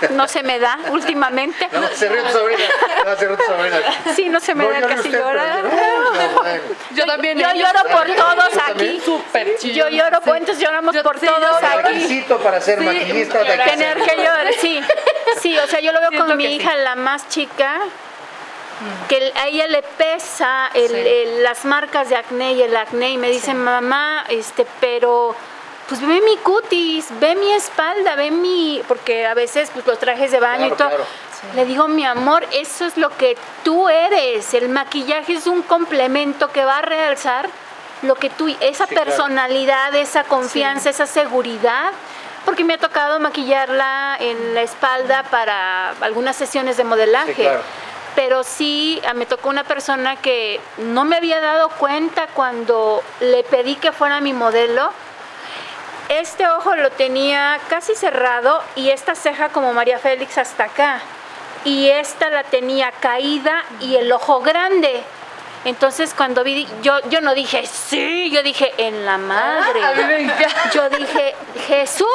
No 0.11 0.27
se 0.29 0.43
me 0.43 0.59
da 0.59 0.77
últimamente. 0.91 1.67
No, 1.73 1.85
se 1.89 2.07
ríe 2.07 2.21
tu 2.21 2.29
sobrina. 2.31 2.63
No, 3.05 3.15
se 3.17 3.27
ríe 3.27 3.35
tu 3.37 3.43
sobrina. 3.43 3.77
Sí, 4.15 4.29
no 4.29 4.39
se 4.39 4.55
me 4.55 4.63
No 4.63 4.69
da 4.71 4.81
casi 4.81 4.93
usted, 4.95 5.11
pero 5.11 5.25
llorar. 5.25 5.63
yo- 5.63 5.69
No, 5.69 6.29
bueno. 6.41 6.61
Yo 6.91 7.05
también. 7.05 7.37
Yo 7.39 7.47
lloro 7.53 7.83
por 7.91 8.05
todos 8.15 8.49
aquí. 8.69 9.01
Súper 9.03 9.47
Yo 9.51 9.57
chillona, 9.57 9.89
lloro, 9.89 10.21
pues 10.21 10.37
entonces 10.39 10.63
lloramos 10.63 10.95
Yo 10.95 11.03
por 11.03 11.19
sí 11.19 11.25
todos 11.25 11.63
aquí. 11.63 12.25
Para 12.43 12.61
ser 12.61 12.79
Sí, 12.79 12.85
maquillista 12.85 13.39
de 13.39 13.45
que 13.57 13.69
Tener 13.71 13.97
que 14.01 14.15
llorar, 14.15 14.47
sí. 14.61 14.81
Sí, 15.41 15.57
o 15.57 15.67
sea, 15.67 15.79
yo 15.81 15.91
lo 15.91 15.99
veo 15.99 16.09
Siento 16.09 16.27
con 16.27 16.37
mi 16.37 16.45
hija, 16.45 16.75
la 16.75 16.95
más 16.95 17.27
chica, 17.27 17.79
que 19.07 19.31
a 19.35 19.47
ella 19.47 19.67
le 19.67 19.81
pesa 19.81 20.69
el- 20.73 20.87
Sí. 20.89 20.95
el- 20.95 21.43
las 21.43 21.65
marcas 21.65 22.09
de 22.09 22.15
acné 22.15 22.53
y 22.53 22.61
el 22.61 22.75
acné 22.75 23.11
y 23.11 23.17
me 23.17 23.29
dice, 23.29 23.53
mamá, 23.53 24.23
este, 24.29 24.65
pero 24.79 25.35
pues 25.87 26.01
ve 26.01 26.21
mi 26.21 26.37
cutis, 26.37 27.07
ve 27.19 27.35
mi 27.35 27.51
espalda, 27.51 28.15
ve 28.15 28.29
mi, 28.31 28.81
porque 28.87 29.25
a 29.25 29.33
veces 29.33 29.69
pues 29.73 29.85
los 29.87 29.97
trajes 29.97 30.31
de 30.31 30.39
baño 30.39 30.67
Claro, 30.67 30.73
y 30.75 30.77
todo. 30.77 30.87
claro. 30.89 31.05
Le 31.55 31.65
digo, 31.65 31.87
mi 31.87 32.05
amor, 32.05 32.45
eso 32.51 32.85
es 32.85 32.95
lo 32.97 33.09
que 33.17 33.35
tú 33.63 33.89
eres. 33.89 34.53
El 34.53 34.69
maquillaje 34.69 35.33
es 35.33 35.47
un 35.47 35.61
complemento 35.63 36.51
que 36.51 36.63
va 36.65 36.77
a 36.77 36.81
realzar 36.81 37.49
lo 38.03 38.15
que 38.15 38.29
tú, 38.29 38.47
esa 38.59 38.85
Sí, 38.85 38.93
claro. 38.93 39.05
personalidad, 39.09 39.93
esa 39.95 40.23
confianza, 40.25 40.89
esa 40.89 41.05
seguridad. 41.07 41.91
Porque 42.45 42.63
me 42.63 42.75
ha 42.75 42.77
tocado 42.77 43.19
maquillarla 43.19 44.15
en 44.19 44.53
la 44.53 44.61
espalda 44.61 45.23
para 45.31 45.89
algunas 46.01 46.35
sesiones 46.35 46.77
de 46.77 46.83
modelaje. 46.83 47.49
Pero 48.15 48.43
sí, 48.43 49.01
ah, 49.07 49.13
me 49.13 49.25
tocó 49.25 49.49
una 49.49 49.63
persona 49.63 50.15
que 50.17 50.59
no 50.77 51.05
me 51.05 51.15
había 51.17 51.39
dado 51.39 51.69
cuenta 51.69 52.27
cuando 52.27 53.03
le 53.19 53.43
pedí 53.43 53.75
que 53.75 53.91
fuera 53.91 54.19
mi 54.19 54.33
modelo. 54.33 54.91
Este 56.09 56.47
ojo 56.47 56.75
lo 56.75 56.89
tenía 56.89 57.59
casi 57.69 57.93
cerrado 57.95 58.63
y 58.75 58.89
esta 58.89 59.13
ceja 59.15 59.49
como 59.49 59.73
María 59.73 59.99
Félix 59.99 60.37
hasta 60.37 60.65
acá. 60.65 61.01
y 61.65 61.89
esta 61.89 62.29
la 62.29 62.43
tenía 62.43 62.91
caída 62.91 63.63
y 63.81 63.95
el 63.97 64.11
ojo 64.11 64.39
grande. 64.39 65.03
Entonces 65.65 66.13
cuando 66.15 66.43
vi, 66.43 66.67
yo, 66.81 66.99
yo 67.09 67.21
no 67.21 67.33
dije, 67.35 67.65
sí, 67.67 68.29
yo 68.31 68.41
dije, 68.43 68.73
en 68.77 69.05
la 69.05 69.17
madre. 69.17 69.81
Ah, 69.83 69.89
a 69.89 69.93
mí 69.93 70.03
me 70.03 70.21
encanta. 70.21 70.69
Yo 70.73 70.89
dije, 70.89 71.35
Jesús. 71.67 72.07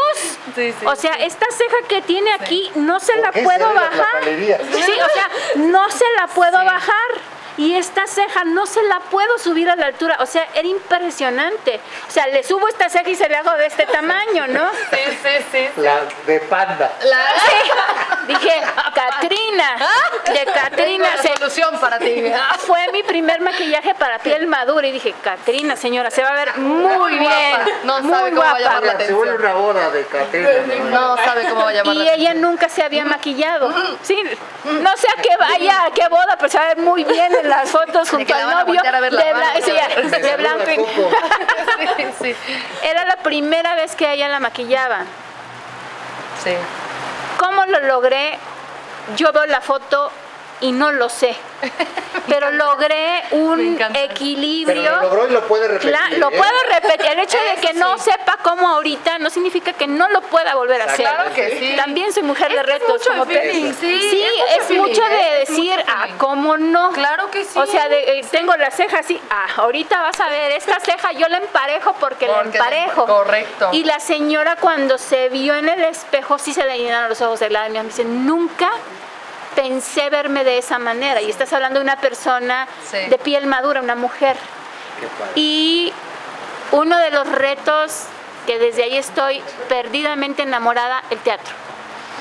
Sí, 0.54 0.72
sí, 0.78 0.86
o 0.86 0.96
sea, 0.96 1.12
esta 1.14 1.46
ceja 1.50 1.76
que 1.88 2.00
tiene 2.02 2.32
aquí 2.32 2.70
no 2.76 3.00
se 3.00 3.16
la 3.16 3.24
¿Por 3.32 3.34
qué 3.34 3.42
puedo 3.42 3.74
la 3.74 3.80
bajar. 3.80 4.24
Sí, 4.24 4.92
o 4.92 5.08
sea, 5.12 5.30
no 5.56 5.90
se 5.90 6.04
la 6.18 6.26
puedo 6.28 6.58
Sí. 6.58 6.64
bajar. 6.64 7.10
Y 7.56 7.76
esta 7.76 8.06
ceja 8.06 8.44
no 8.44 8.66
se 8.66 8.82
la 8.82 8.98
puedo 9.00 9.38
subir 9.38 9.70
a 9.70 9.76
la 9.76 9.86
altura. 9.86 10.16
O 10.20 10.26
sea, 10.26 10.46
era 10.54 10.66
impresionante. 10.66 11.80
O 12.08 12.10
sea, 12.10 12.26
le 12.26 12.42
subo 12.42 12.66
esta 12.68 12.88
ceja 12.88 13.08
y 13.08 13.14
se 13.14 13.28
le 13.28 13.36
hago 13.36 13.52
de 13.52 13.66
este 13.66 13.86
tamaño, 13.86 14.46
¿no? 14.48 14.70
Sí, 14.90 14.98
sí, 15.22 15.44
sí. 15.74 15.80
La 15.82 16.00
de 16.26 16.40
panda. 16.40 16.92
La, 17.04 17.24
Dije, 18.26 18.62
Katrina, 18.94 19.76
de 20.26 20.44
Katrina 20.46 21.08
Tengo 21.10 21.16
la 21.16 21.22
se, 21.22 21.28
solución 21.36 21.78
para 21.80 21.98
ti. 21.98 22.24
fue 22.58 22.78
mi 22.92 23.02
primer 23.02 23.40
maquillaje 23.40 23.94
para 23.94 24.18
piel 24.18 24.46
madura 24.46 24.86
y 24.86 24.92
dije, 24.92 25.14
Katrina, 25.22 25.76
señora, 25.76 26.10
se 26.10 26.22
va 26.22 26.30
a 26.30 26.34
ver 26.34 26.56
muy 26.58 26.96
Muy 26.96 27.18
bien, 27.18 27.30
guapa. 27.30 27.70
No 27.84 28.00
muy 28.00 28.12
sabe 28.14 28.30
cómo 28.30 28.42
va 28.42 28.48
a 28.48 28.50
guapa. 28.52 28.64
llamar 28.64 28.82
la 28.84 28.92
atención. 28.92 29.28
una 29.40 29.52
boda 29.54 29.90
de 29.90 30.06
Catrina. 30.06 30.48
No 30.90 31.16
sabe 31.18 31.48
cómo 31.48 31.62
va 31.64 31.70
a 31.70 31.72
llamar 31.72 31.94
Y 31.94 31.98
la 31.98 32.14
ella 32.14 32.34
nunca 32.34 32.68
se 32.68 32.82
había 32.82 33.04
maquillado. 33.04 33.72
Sí, 34.02 34.16
no 34.64 34.96
sé 34.96 35.06
a 35.16 35.20
qué 35.22 35.36
vaya, 35.38 35.84
a 35.86 35.90
qué 35.90 36.08
boda, 36.08 36.36
pero 36.38 36.48
se 36.48 36.58
va 36.58 36.64
a 36.64 36.68
ver 36.68 36.78
muy 36.78 37.04
bien 37.04 37.34
en 37.34 37.43
las 37.44 37.70
fotos 37.70 38.10
junto 38.10 38.34
al 38.34 38.50
novio. 38.50 38.80
de, 38.82 39.62
sí, 39.62 39.72
de 40.20 40.36
blanco 40.38 40.70
y-. 40.70 42.14
Sí. 42.22 42.34
Era 42.82 43.04
la 43.04 43.16
primera 43.16 43.74
vez 43.74 43.94
que 43.96 44.12
ella 44.12 44.28
la 44.28 44.40
maquillaban. 44.40 45.06
Sí. 46.42 46.54
¿Cómo 47.38 47.64
lo 47.66 47.80
logré? 47.80 48.38
Yo 49.16 49.32
veo 49.32 49.46
la 49.46 49.60
foto 49.60 50.10
y 50.60 50.72
no 50.72 50.92
lo 50.92 51.08
sé. 51.08 51.34
Pero 52.28 52.50
logré 52.50 53.22
un 53.32 53.78
equilibrio. 53.94 54.82
Pero 54.82 54.96
lo 54.96 55.02
logró 55.02 55.28
y 55.28 55.32
lo 55.32 55.42
puede 55.46 55.68
repetir. 55.68 55.90
Cla- 55.92 56.10
lo 56.18 56.28
¿eh? 56.30 56.36
puedo 56.36 56.52
repetir. 56.72 57.06
El 57.12 57.18
hecho 57.20 57.38
de 57.54 57.60
que 57.60 57.74
no 57.74 57.98
sepa 57.98 58.38
cómo 58.42 58.68
ahorita 58.68 59.18
no 59.18 59.30
significa 59.30 59.72
que 59.72 59.86
no 59.86 60.08
lo 60.08 60.20
pueda 60.22 60.54
volver 60.54 60.80
a 60.82 60.84
hacer. 60.86 61.06
Claro 61.06 61.32
que 61.34 61.58
sí. 61.58 61.74
También 61.76 62.12
soy 62.12 62.22
mujer 62.22 62.50
de 62.52 62.60
Es 62.60 62.66
retos. 62.66 62.88
mucho 62.88 63.10
como 63.10 63.24
de 63.26 63.40
feeling, 63.40 63.72
sí, 63.74 64.00
Sí, 64.10 64.22
es 64.24 64.30
mucho 64.30 64.60
es 64.60 64.64
feeling, 64.66 64.80
mucho 64.82 65.02
de 65.04 65.16
¿eh? 65.36 65.38
Decir, 65.40 65.76
mucho 65.76 65.84
ah. 65.88 66.06
¿cómo 66.18 66.56
no? 66.56 66.92
Claro 66.92 67.30
que 67.30 67.44
sí. 67.44 67.58
O 67.58 67.66
sea, 67.66 67.88
de- 67.88 68.18
eh, 68.20 68.24
tengo 68.30 68.54
la 68.56 68.70
ceja 68.70 68.98
así, 69.00 69.20
ah, 69.30 69.46
ahorita 69.56 70.00
vas 70.02 70.18
a 70.20 70.28
ver, 70.28 70.52
esta 70.52 70.78
ceja 70.80 71.12
yo 71.12 71.28
la 71.28 71.38
emparejo 71.38 71.94
porque, 72.00 72.26
la 72.26 72.34
Porque 72.42 72.58
la 72.58 72.64
empa- 72.64 72.68
emparejo. 72.74 73.06
correcto. 73.06 73.68
Y 73.72 73.84
la 73.84 74.00
señora 74.00 74.56
cuando 74.56 74.98
se 74.98 75.28
vio 75.28 75.54
en 75.54 75.68
el 75.68 75.84
espejo 75.84 76.38
sí 76.38 76.52
se 76.54 76.64
le 76.64 76.78
llenaron 76.78 77.08
los 77.08 77.20
ojos 77.20 77.40
de 77.40 77.50
lágrimas. 77.50 77.84
Me 77.84 77.88
dice, 77.90 78.04
nunca 78.04 78.70
pensé 79.54 80.10
verme 80.10 80.44
de 80.44 80.58
esa 80.58 80.78
manera. 80.78 81.20
Y 81.20 81.30
estás 81.30 81.52
hablando 81.52 81.78
de 81.80 81.84
una 81.84 81.96
persona 81.96 82.66
Sí. 82.90 82.98
de 83.08 83.18
piel 83.18 83.46
madura, 83.46 83.80
una 83.80 83.94
mujer. 83.94 84.36
Qué 85.00 85.06
padre. 85.06 85.32
Y 85.36 85.92
uno 86.72 86.98
de 86.98 87.10
los 87.10 87.28
retos 87.28 88.04
que 88.46 88.58
desde 88.58 88.84
ahí 88.84 88.96
estoy 88.96 89.42
perdidamente 89.68 90.42
enamorada, 90.42 91.02
el 91.10 91.18
teatro. 91.20 91.54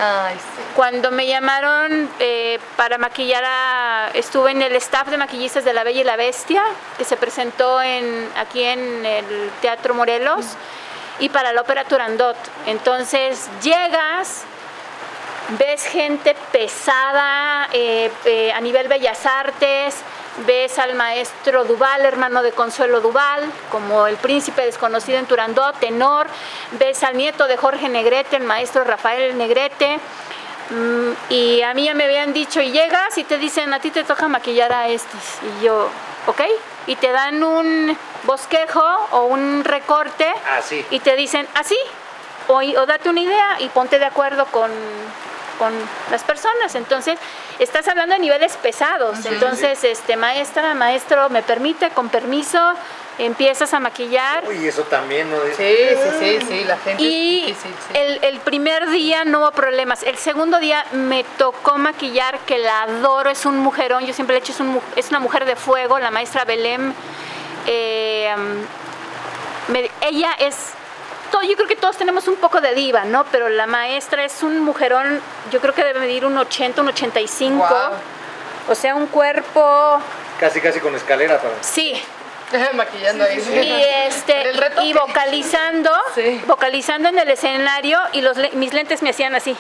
Ay, 0.02 0.36
sí. 0.36 0.62
Cuando 0.76 1.12
me 1.12 1.28
llamaron 1.28 2.10
eh, 2.20 2.60
para 2.78 2.98
maquillar, 2.98 3.44
a- 3.46 4.10
estuve 4.14 4.52
en 4.52 4.62
el 4.64 4.76
staff 4.78 5.08
de 5.10 5.18
maquillistas 5.18 5.64
de 5.66 5.74
La 5.74 5.84
Bella 5.84 6.02
y 6.02 6.04
la 6.04 6.16
Bestia, 6.16 6.64
que 6.98 7.04
se 7.04 7.16
presentó 7.18 7.80
en, 7.82 8.28
aquí 8.38 8.64
en 8.64 9.06
el 9.06 9.52
Teatro 9.62 9.94
Morelos, 9.94 10.46
y 11.20 11.30
para 11.30 11.54
la 11.54 11.62
Ópera 11.62 11.84
Turandot. 11.84 12.36
Entonces 12.66 13.48
llegas, 13.62 14.46
ves 15.50 15.86
gente 15.86 16.36
pesada 16.52 17.68
eh, 17.74 18.12
eh, 18.26 18.52
a 18.54 18.62
nivel 18.62 18.88
Bellas 18.88 19.26
Artes, 19.26 19.96
ves 20.48 20.80
al 20.80 20.96
maestro 20.96 21.66
Duval, 21.66 22.06
hermano 22.06 22.42
de 22.42 22.52
Consuelo 22.52 23.02
Duval, 23.02 23.44
como 23.70 24.08
el 24.08 24.18
príncipe 24.18 24.66
desconocido 24.66 25.20
en 25.20 25.26
Turandot, 25.26 25.78
tenor, 25.80 26.28
ves 26.72 27.04
al 27.04 27.18
nieto 27.18 27.48
de 27.48 27.58
Jorge 27.58 27.90
Negrete, 27.90 28.38
el 28.38 28.44
maestro 28.44 28.84
Rafael 28.84 29.38
Negrete, 29.38 30.00
mm, 30.70 31.12
y 31.30 31.62
a 31.62 31.74
mí 31.74 31.86
ya 31.86 31.94
me 31.94 32.06
habían 32.06 32.34
dicho, 32.34 32.62
y 32.62 32.72
llegas 32.72 33.18
y 33.18 33.24
te 33.24 33.38
dicen, 33.38 33.74
a 33.74 33.80
ti 33.80 33.92
te 33.92 34.04
toca 34.04 34.28
maquillar 34.28 34.72
a 34.72 34.88
estos, 34.88 35.22
y 35.42 35.66
yo, 35.66 35.90
ok, 36.28 36.42
y 36.88 36.96
te 36.96 37.12
dan 37.12 37.44
un 37.44 37.96
bosquejo 38.24 38.84
o 39.12 39.26
un 39.26 39.64
recorte, 39.64 40.32
Así. 40.58 40.84
y 40.90 41.00
te 41.00 41.16
dicen, 41.16 41.48
así, 41.54 41.78
o, 42.48 42.56
o 42.56 42.86
date 42.86 43.10
una 43.10 43.22
idea 43.22 43.58
y 43.60 43.70
ponte 43.70 44.00
de 44.00 44.06
acuerdo 44.06 44.46
con, 44.48 44.72
con 45.58 45.74
las 46.12 46.24
personas. 46.24 46.76
Entonces, 46.76 47.20
estás 47.60 47.88
hablando 47.88 48.16
de 48.16 48.20
niveles 48.22 48.58
pesados. 48.58 49.26
Entonces, 49.26 49.84
este 49.84 50.16
maestra, 50.16 50.74
maestro, 50.74 51.30
me 51.30 51.42
permite, 51.44 51.90
con 51.92 52.10
permiso, 52.10 52.74
empiezas 53.18 53.74
a 53.74 53.80
maquillar. 53.80 54.44
Uy, 54.48 54.68
eso 54.68 54.84
también, 54.84 55.30
¿no? 55.30 55.38
Sí, 55.56 55.76
sí, 55.90 56.10
sí, 56.20 56.40
sí, 56.48 56.64
la 56.64 56.78
gente 56.78 57.04
Y 57.04 57.40
es 57.42 57.46
difícil, 57.48 57.72
sí. 57.92 57.98
el, 57.98 58.24
el 58.24 58.40
primer 58.40 58.90
día 58.90 59.24
no 59.26 59.40
hubo 59.42 59.52
problemas. 59.52 60.04
El 60.04 60.18
segundo 60.18 60.60
día 60.60 60.84
me 60.94 61.24
tocó 61.38 61.78
maquillar, 61.78 62.40
que 62.40 62.58
la 62.58 62.84
adoro, 62.84 63.30
es 63.30 63.46
un 63.46 63.58
mujerón. 63.60 64.06
Yo 64.06 64.14
siempre 64.14 64.34
le 64.34 64.40
he 64.40 64.42
dicho, 64.42 64.54
es, 64.54 64.60
un 64.60 64.68
mu- 64.70 64.82
es 64.96 65.10
una 65.10 65.20
mujer 65.20 65.46
de 65.46 65.56
fuego, 65.56 66.00
la 66.00 66.10
maestra 66.12 66.44
Belém. 66.46 66.94
Eh, 67.68 68.34
me- 69.68 69.92
ella 70.02 70.32
es. 70.40 70.56
Todo- 71.34 71.44
yo 71.44 71.56
creo 71.56 71.68
que 71.68 71.76
todos 71.76 71.98
tenemos 71.98 72.28
un 72.28 72.36
poco 72.36 72.62
de 72.62 72.74
diva, 72.76 73.06
¿no? 73.06 73.26
Pero 73.32 73.50
la 73.50 73.66
maestra 73.68 74.24
es 74.24 74.44
un 74.44 74.60
mujerón, 74.60 75.20
yo 75.52 75.60
creo 75.60 75.74
que 75.74 75.84
debe 75.84 76.00
medir 76.00 76.26
un 76.26 76.38
80, 76.38 76.82
un 76.82 76.90
85. 76.90 77.58
Guau. 77.68 77.94
O 78.70 78.76
sea, 78.76 78.96
un 78.96 79.08
cuerpo. 79.08 80.00
Casi, 80.40 80.62
casi 80.62 80.80
con 80.80 80.96
escalera 80.96 81.40
para. 81.40 81.56
Sí, 81.62 82.02
Maquillando 82.74 83.24
ahí. 83.24 83.40
y 83.40 83.84
este 84.08 84.52
y 84.84 84.94
vocalizando 84.94 85.92
Sí. 86.14 86.40
vocalizando 86.46 87.10
en 87.10 87.18
el 87.18 87.30
escenario 87.30 88.00
y 88.12 88.22
los 88.22 88.38
mis 88.54 88.74
lentes 88.74 89.02
me 89.02 89.10
hacían 89.10 89.34
así 89.34 89.56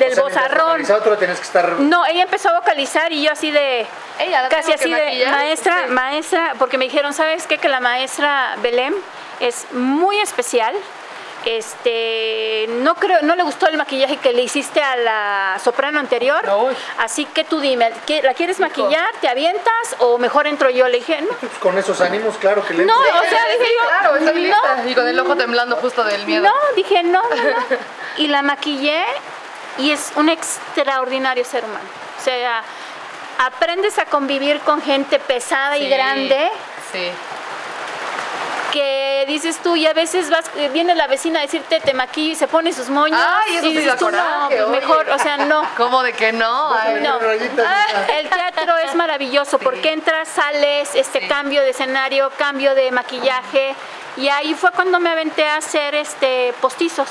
del 0.00 0.10
O 0.12 0.14
sea, 0.14 0.22
bozarrón 0.24 0.82
tenías 1.18 1.38
que 1.38 1.44
estar. 1.46 1.68
no 1.78 2.04
ella 2.06 2.22
empezó 2.24 2.48
a 2.50 2.58
vocalizar 2.58 3.12
y 3.12 3.22
yo 3.22 3.30
así 3.30 3.50
de 3.52 3.86
Ella 4.18 4.42
la 4.42 4.48
casi 4.48 4.72
así 4.72 4.92
de 4.92 5.04
maquillar. 5.04 5.30
maestra 5.30 5.84
Sí. 5.86 5.92
maestra 5.92 6.54
porque 6.58 6.78
me 6.78 6.86
dijeron 6.86 7.14
sabes 7.14 7.46
qué 7.46 7.58
que 7.58 7.68
la 7.68 7.78
maestra 7.80 8.56
Belém 8.60 8.94
es 9.38 9.66
muy 9.72 10.18
especial 10.18 10.74
este 11.46 12.66
no 12.68 12.94
creo 12.96 13.20
no 13.22 13.34
le 13.36 13.42
gustó 13.42 13.66
el 13.68 13.76
maquillaje 13.76 14.16
que 14.18 14.32
le 14.32 14.42
hiciste 14.42 14.82
a 14.82 14.96
la 14.96 15.58
soprano 15.62 15.98
anterior 16.00 16.42
Uy. 16.62 16.74
así 16.98 17.24
que 17.26 17.44
tú 17.44 17.60
dime 17.60 17.92
¿qué- 18.06 18.22
la 18.22 18.34
quieres 18.34 18.58
maquillar 18.60 19.08
te 19.20 19.28
avientas 19.28 19.96
o 20.00 20.18
mejor 20.18 20.46
entro 20.46 20.70
yo 20.70 20.88
le 20.88 20.98
dije 20.98 21.20
no 21.22 21.28
Pues 21.38 21.52
con 21.60 21.78
esos 21.78 22.00
ánimos, 22.00 22.36
claro 22.38 22.64
que 22.66 22.74
le. 22.74 22.84
no, 22.84 22.98
o 22.98 23.04
sea, 23.30 23.44
dije 23.58 23.70
yo, 23.80 23.88
Claro, 23.88 24.16
estoy 24.16 24.34
no, 24.34 24.40
lista. 24.40 24.84
Y 24.88 24.94
con 24.94 25.08
el 25.08 25.18
ojo 25.20 25.36
temblando 25.36 25.76
justo 25.76 26.02
del 26.04 26.26
miedo. 26.26 26.44
no, 26.44 26.52
dije 26.74 27.02
no, 27.02 27.22
no, 27.22 27.34
no. 27.36 27.56
Y 28.18 28.28
la 28.28 28.42
maquillé 28.42 29.04
y 29.78 29.90
es 29.90 30.12
un 30.16 30.28
extraordinario 30.30 31.44
ser 31.44 31.64
humano. 31.64 31.84
O 32.18 32.22
sea, 32.24 32.62
aprendes 33.38 33.98
a 33.98 34.06
convivir 34.06 34.60
con 34.60 34.80
gente 34.82 35.18
pesada 35.18 35.76
y 35.78 35.88
grande 35.88 36.50
Sí. 36.92 37.08
Que 38.76 39.24
dices 39.26 39.58
tú 39.62 39.74
y 39.76 39.86
a 39.86 39.94
veces 39.94 40.28
vas 40.28 40.50
eh, 40.56 40.68
viene 40.72 40.94
la 40.94 41.06
vecina 41.06 41.38
a 41.38 41.42
decirte 41.42 41.80
te 41.80 41.94
maquillo 41.94 42.32
y 42.32 42.34
se 42.34 42.46
pone 42.46 42.72
sus 42.74 42.90
moños 42.90 43.18
Ay, 43.18 43.56
eso 43.56 43.66
y 43.68 43.72
dices 43.76 43.96
tú 43.96 44.10
no, 44.10 44.18
coraje, 44.18 44.62
oye. 44.62 44.80
mejor, 44.80 45.08
o 45.08 45.18
sea, 45.18 45.38
no. 45.38 45.62
¿Cómo 45.76 46.02
de 46.02 46.12
que 46.12 46.32
no? 46.32 46.72
Ay, 46.74 47.00
No, 47.00 47.18
rayitas, 47.18 47.66
Ah, 47.66 47.86
el 48.18 48.28
teatro 48.28 48.76
es 48.84 48.94
maravilloso 48.94 49.58
porque 49.58 49.92
entras, 49.92 50.28
sales, 50.28 50.94
este 50.94 51.20
Sí. 51.20 51.28
cambio 51.28 51.62
de 51.62 51.70
escenario, 51.70 52.30
cambio 52.36 52.74
de 52.74 52.90
maquillaje 52.90 53.74
y 54.18 54.28
ahí 54.28 54.54
fue 54.54 54.70
cuando 54.72 54.98
me 55.00 55.08
aventé 55.10 55.46
a 55.46 55.56
hacer 55.56 55.94
este 55.94 56.52
postizos. 56.60 57.08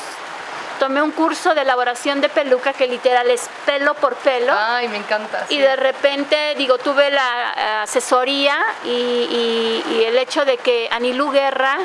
Tomé 0.79 1.01
un 1.01 1.11
curso 1.11 1.55
de 1.55 1.61
elaboración 1.61 2.19
de 2.21 2.29
peluca 2.29 2.73
que 2.73 2.87
literal 2.87 3.29
es 3.31 3.49
pelo 3.65 3.93
por 3.95 4.15
pelo. 4.15 4.53
Ay, 4.57 4.87
me 4.89 4.97
encanta. 4.97 5.45
Y 5.49 5.57
de 5.59 5.75
repente, 5.75 6.53
digo, 6.57 6.77
tuve 6.77 7.09
la 7.11 7.53
eh, 7.55 7.61
asesoría 7.83 8.57
y, 8.83 8.89
y- 8.89 9.85
y 9.95 10.03
el 10.03 10.17
hecho 10.17 10.43
de 10.45 10.57
que 10.57 10.89
Anilú 10.91 11.31
Guerra 11.31 11.77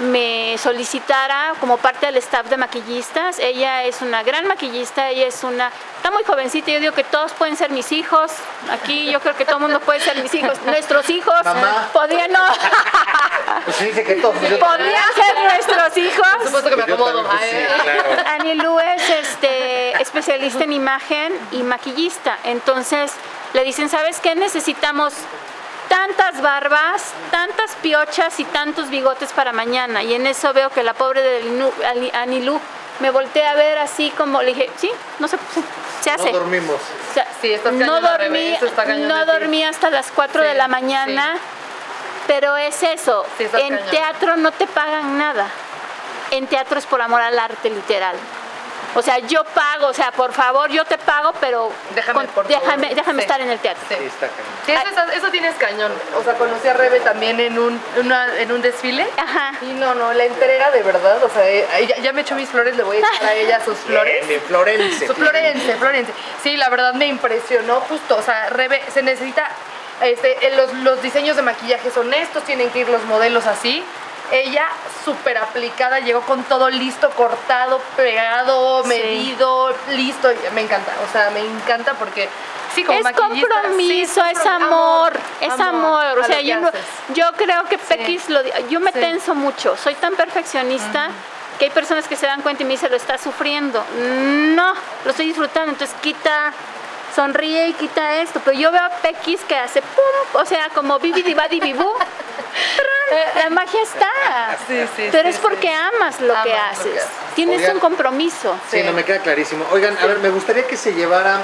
me 0.00 0.56
solicitara 0.58 1.54
como 1.58 1.76
parte 1.78 2.06
del 2.06 2.16
staff 2.18 2.46
de 2.48 2.56
maquillistas. 2.56 3.38
Ella 3.40 3.82
es 3.84 4.00
una 4.02 4.22
gran 4.22 4.46
maquillista, 4.46 5.08
ella 5.08 5.26
es 5.26 5.42
una... 5.42 5.72
Está 5.96 6.10
muy 6.12 6.22
jovencita, 6.22 6.70
yo 6.70 6.78
digo 6.80 6.92
que 6.92 7.02
todos 7.04 7.32
pueden 7.32 7.56
ser 7.56 7.70
mis 7.70 7.90
hijos. 7.90 8.30
Aquí 8.70 9.10
yo 9.10 9.18
creo 9.20 9.34
que 9.36 9.44
todo 9.44 9.56
el 9.56 9.62
mundo 9.62 9.80
puede 9.80 9.98
ser 10.00 10.16
mis 10.22 10.32
hijos. 10.34 10.56
Nuestros 10.64 11.08
hijos 11.10 11.42
Mamá. 11.44 11.88
podrían, 11.92 12.30
no, 12.30 12.40
Pues 13.64 13.76
se 13.76 13.86
dice 13.86 14.04
que 14.04 14.14
todos. 14.14 14.40
yo- 14.48 14.58
podrían 14.60 15.04
ser 15.14 15.34
nuestros 15.42 15.88
Por 15.88 15.98
hijos. 15.98 16.26
supuesto 16.44 16.70
que 16.70 16.76
me 16.76 16.86
Yo 16.86 16.94
acomodo. 16.94 17.26
pues, 17.26 17.40
Ay, 17.42 17.50
sí, 17.50 17.82
claro. 17.82 18.02
Anilú 18.26 18.78
es 18.80 19.08
este, 19.10 20.00
especialista 20.02 20.64
en 20.64 20.72
imagen 20.72 21.32
y 21.52 21.62
maquillista. 21.62 22.38
Entonces 22.44 23.12
le 23.52 23.64
dicen, 23.64 23.88
¿sabes 23.88 24.20
qué? 24.20 24.34
Necesitamos 24.34 25.14
tantas 25.88 26.40
barbas, 26.42 27.12
tantas 27.30 27.74
piochas 27.76 28.38
y 28.40 28.44
tantos 28.44 28.90
bigotes 28.90 29.32
para 29.32 29.52
mañana. 29.52 30.02
Y 30.02 30.14
en 30.14 30.26
eso 30.26 30.52
veo 30.52 30.70
que 30.70 30.82
la 30.82 30.94
pobre 30.94 31.22
de 31.22 31.42
Anilú- 32.14 32.60
me 33.00 33.10
voltea 33.10 33.52
a 33.52 33.54
ver 33.54 33.78
así 33.78 34.10
como, 34.16 34.42
le 34.42 34.48
dije, 34.54 34.70
sí, 34.76 34.90
no 35.20 35.28
sé, 35.28 35.38
se 36.00 36.10
hace. 36.10 36.32
No 36.32 36.38
dormimos. 36.40 36.80
O 37.10 37.14
sea, 37.14 37.26
Sí, 37.40 37.52
estás 37.52 37.72
no 37.72 38.00
dormí, 38.00 38.54
está 38.54 38.84
no 38.96 39.24
dormí 39.24 39.64
hasta 39.64 39.88
las 39.90 40.10
4 40.10 40.42
de 40.42 40.54
la 40.54 40.66
mañana, 40.66 41.36
pero 42.26 42.56
es 42.56 42.82
eso. 42.82 43.24
En 43.38 43.76
cañón. 43.76 43.90
teatro 43.90 44.36
no 44.36 44.50
te 44.50 44.66
pagan 44.66 45.16
nada. 45.16 45.46
En 46.30 46.46
teatro 46.46 46.78
es 46.78 46.86
por 46.86 47.00
amor 47.00 47.20
al 47.20 47.38
arte, 47.38 47.70
literal. 47.70 48.16
O 48.94 49.02
sea, 49.02 49.18
yo 49.18 49.44
pago, 49.44 49.86
o 49.88 49.92
sea, 49.94 50.10
por 50.12 50.32
favor, 50.32 50.70
yo 50.70 50.84
te 50.86 50.96
pago, 50.96 51.32
pero 51.40 51.70
Déjame, 51.94 52.24
por 52.28 52.46
favor. 52.46 52.48
déjame, 52.48 52.94
déjame 52.94 53.18
Sí. 53.22 53.26
estar 53.26 53.40
en 53.40 53.50
el 53.50 53.58
teatro. 53.58 53.82
Sí. 53.88 53.94
Sí, 53.98 54.04
está 54.06 54.28
cañón. 54.90 55.10
Eso, 55.14 55.30
tienes 55.30 55.54
cañón. 55.56 55.92
O 56.18 56.22
sea, 56.24 56.34
conocí 56.34 56.66
a 56.68 56.72
Rebe 56.72 56.98
también 57.00 57.38
en 57.38 57.58
un, 57.58 57.80
una- 57.98 58.34
en 58.40 58.50
un 58.50 58.62
desfile. 58.62 59.06
Ajá. 59.18 59.52
Y 59.60 59.66
no, 59.74 59.94
no, 59.94 60.12
la 60.14 60.24
entrega 60.24 60.70
de 60.70 60.82
verdad. 60.82 61.22
O 61.22 61.28
sea, 61.28 61.46
eh, 61.48 61.66
ya, 61.86 61.96
ya 61.98 62.12
me 62.14 62.22
echó 62.22 62.34
mis 62.34 62.48
flores, 62.48 62.76
le 62.76 62.82
voy 62.82 62.96
a 62.96 63.00
echar 63.00 63.24
a 63.28 63.34
ella 63.34 63.60
sus 63.62 63.76
flores. 63.86 64.26
Bien, 64.26 64.40
Florencia. 64.40 65.06
Su 65.06 65.14
Florencia, 65.14 65.76
Florencia. 65.76 66.14
Sí, 66.42 66.56
la 66.56 66.70
verdad 66.70 66.94
me 66.94 67.06
impresionó 67.06 67.80
justo. 67.82 68.16
O 68.16 68.22
sea, 68.22 68.48
Rebe, 68.48 68.82
se 68.92 69.02
necesita. 69.02 69.48
Este, 70.00 70.46
eh, 70.46 70.56
los, 70.56 70.72
los 70.74 71.02
diseños 71.02 71.36
de 71.36 71.42
maquillaje 71.42 71.90
son 71.90 72.12
estos, 72.14 72.42
tienen 72.44 72.70
que 72.70 72.80
ir 72.80 72.88
los 72.88 73.04
modelos 73.04 73.46
así. 73.46 73.84
Ella, 74.30 74.66
súper 75.04 75.38
aplicada, 75.38 76.00
llegó 76.00 76.20
con 76.22 76.44
todo 76.44 76.68
listo, 76.68 77.08
cortado, 77.10 77.80
pegado, 77.96 78.82
Sí. 78.82 78.88
medido, 78.88 79.74
listo. 79.90 80.28
Me 80.54 80.60
encanta, 80.62 80.92
o 81.08 81.12
sea, 81.12 81.30
me 81.30 81.40
encanta 81.40 81.94
porque 81.94 82.28
sí, 82.74 82.84
como 82.84 82.98
es 82.98 83.16
compromiso, 83.16 84.22
sí, 84.22 84.30
es 84.30 84.38
compro- 84.38 84.50
amor, 84.56 85.12
es 85.40 85.60
amor. 85.60 86.18
O 86.18 86.24
sea, 86.24 86.36
lo 86.36 86.42
yo, 86.42 86.60
no- 86.60 86.70
yo 87.14 87.24
creo 87.36 87.64
que 87.64 87.78
Pequis 87.78 88.28
lo 88.28 88.42
di- 88.42 88.50
yo 88.68 88.80
me 88.80 88.92
Sí. 88.92 89.00
tenso 89.00 89.34
mucho, 89.34 89.76
soy 89.76 89.94
tan 89.94 90.14
perfeccionista 90.14 91.08
que 91.58 91.64
hay 91.64 91.70
personas 91.70 92.06
que 92.06 92.14
se 92.14 92.26
dan 92.26 92.42
cuenta 92.42 92.62
y 92.62 92.66
me 92.66 92.72
dicen, 92.72 92.90
lo 92.90 92.96
estás 92.96 93.20
sufriendo. 93.20 93.82
No, 93.98 94.74
lo 95.04 95.10
estoy 95.10 95.26
disfrutando, 95.26 95.72
entonces 95.72 95.96
quita, 96.02 96.52
sonríe 97.22 97.68
y 97.68 97.72
quita 97.72 98.20
esto. 98.22 98.40
Pero 98.44 98.56
yo 98.56 98.70
veo 98.70 98.82
a 98.82 98.90
Pequis 98.90 99.40
que 99.48 99.56
hace 99.56 99.82
pum, 99.82 100.40
o 100.40 100.44
sea, 100.44 100.68
como 100.74 100.98
bibi 101.00 101.34
badi 101.34 101.58
bibú. 101.58 101.90
La 103.42 103.50
magia 103.50 103.80
está. 103.82 104.56
Sí, 104.68 104.84
sí, 104.96 105.08
Pero 105.10 105.24
sí, 105.24 105.28
es 105.30 105.38
porque 105.38 105.68
sí. 105.68 105.74
amas 105.74 106.20
lo 106.20 106.34
que 106.44 106.52
Amas 106.54 106.78
lo 106.78 106.84
que 106.84 106.90
haces. 107.00 107.08
Tienes 107.34 107.60
Oigan. 107.60 107.74
un 107.76 107.80
compromiso. 107.80 108.56
Sí, 108.70 108.78
Sí. 108.80 108.82
no 108.84 108.92
me 108.92 109.04
queda 109.04 109.18
clarísimo. 109.18 109.64
Oigan, 109.72 109.96
a 109.98 110.06
ver, 110.06 110.18
me 110.18 110.28
gustaría 110.28 110.66
que 110.66 110.76
se 110.76 110.92
llevaran 110.94 111.40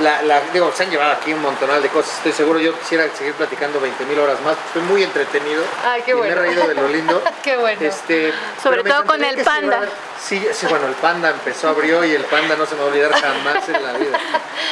la, 0.00 0.22
la- 0.22 0.40
digo, 0.52 0.70
se 0.74 0.84
han 0.84 0.90
llevado 0.90 1.12
aquí 1.12 1.32
un 1.32 1.42
montonal 1.42 1.82
de 1.82 1.88
cosas, 1.88 2.14
estoy 2.18 2.32
seguro, 2.32 2.58
yo 2.58 2.78
quisiera 2.78 3.04
seguir 3.16 3.34
platicando 3.34 3.80
20 3.80 4.04
mil 4.06 4.18
horas 4.18 4.40
más, 4.42 4.56
estoy 4.68 4.82
muy 4.82 5.02
entretenido. 5.02 5.62
Ay, 5.84 6.02
qué 6.02 6.12
y 6.12 6.14
bueno. 6.14 6.36
Me 6.36 6.40
he 6.40 6.44
reído 6.46 6.66
de 6.68 6.74
lo 6.74 6.88
lindo. 6.88 7.22
Qué 7.42 7.56
bueno. 7.56 7.80
Este, 7.80 8.32
Sobre 8.62 8.84
todo 8.84 9.04
con 9.04 9.22
el 9.24 9.42
panda. 9.42 9.80
Sí, 10.20 10.46
sí, 10.52 10.66
bueno, 10.66 10.86
el 10.86 10.94
panda 10.94 11.30
empezó, 11.30 11.68
abrió 11.68 12.04
y 12.04 12.12
el 12.14 12.24
panda 12.24 12.56
no 12.56 12.66
se 12.66 12.74
me 12.74 12.80
va 12.82 12.86
a 12.86 12.90
olvidar 12.90 13.12
jamás 13.12 13.68
en 13.68 13.82
la 13.82 13.92
vida. 13.94 14.18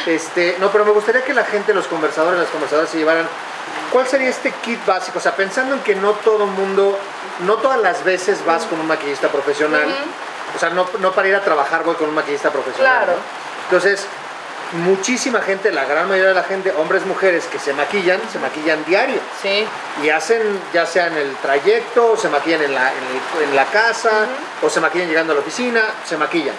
Este, 0.06 0.56
no, 0.60 0.70
pero 0.70 0.84
me 0.84 0.90
gustaría 0.92 1.24
que 1.24 1.32
la 1.34 1.44
gente, 1.44 1.72
los 1.74 1.86
conversadores, 1.86 2.38
las 2.40 2.48
conversadoras 2.50 2.90
se 2.90 2.98
llevaran, 2.98 3.26
¿cuál 3.92 4.06
sería 4.06 4.28
este 4.28 4.50
kit 4.52 4.84
básico? 4.84 5.18
O 5.18 5.22
sea, 5.22 5.34
pensando 5.34 5.74
en 5.74 5.80
que 5.80 5.94
no 5.94 6.12
todo 6.12 6.46
mundo, 6.46 6.98
no 7.40 7.54
todas 7.56 7.80
las 7.80 8.04
veces 8.04 8.44
vas 8.44 8.64
con 8.64 8.80
un 8.80 8.86
maquillista 8.86 9.28
profesional, 9.28 9.86
o 10.54 10.58
sea, 10.58 10.70
no, 10.70 10.88
no 11.00 11.12
para 11.12 11.28
ir 11.28 11.34
a 11.34 11.40
trabajar 11.42 11.82
voy 11.84 11.94
con 11.96 12.08
un 12.08 12.14
maquillista 12.14 12.50
profesional. 12.50 13.04
Claro. 13.04 13.12
¿no? 13.12 13.18
Entonces, 13.64 14.06
muchísima 14.72 15.40
gente, 15.40 15.70
la 15.72 15.84
gran 15.84 16.08
mayoría 16.08 16.28
de 16.30 16.34
la 16.34 16.42
gente, 16.42 16.72
hombres, 16.72 17.04
mujeres 17.06 17.44
que 17.46 17.58
se 17.58 17.72
maquillan, 17.72 18.20
se 18.32 18.38
maquillan 18.38 18.84
diario 18.84 19.20
Sí. 19.42 19.66
y 20.02 20.10
hacen 20.10 20.42
ya 20.72 20.84
sea 20.86 21.06
en 21.06 21.16
el 21.16 21.34
trayecto, 21.36 22.12
o 22.12 22.16
se 22.16 22.28
maquillan 22.28 22.62
en 22.62 22.74
la, 22.74 22.90
en 22.92 22.98
el- 23.42 23.48
en 23.48 23.56
la 23.56 23.64
casa, 23.66 24.26
o 24.62 24.68
se 24.68 24.80
maquillan 24.80 25.08
llegando 25.08 25.32
a 25.32 25.36
la 25.36 25.40
oficina, 25.42 25.82
se 26.04 26.16
maquillan. 26.16 26.54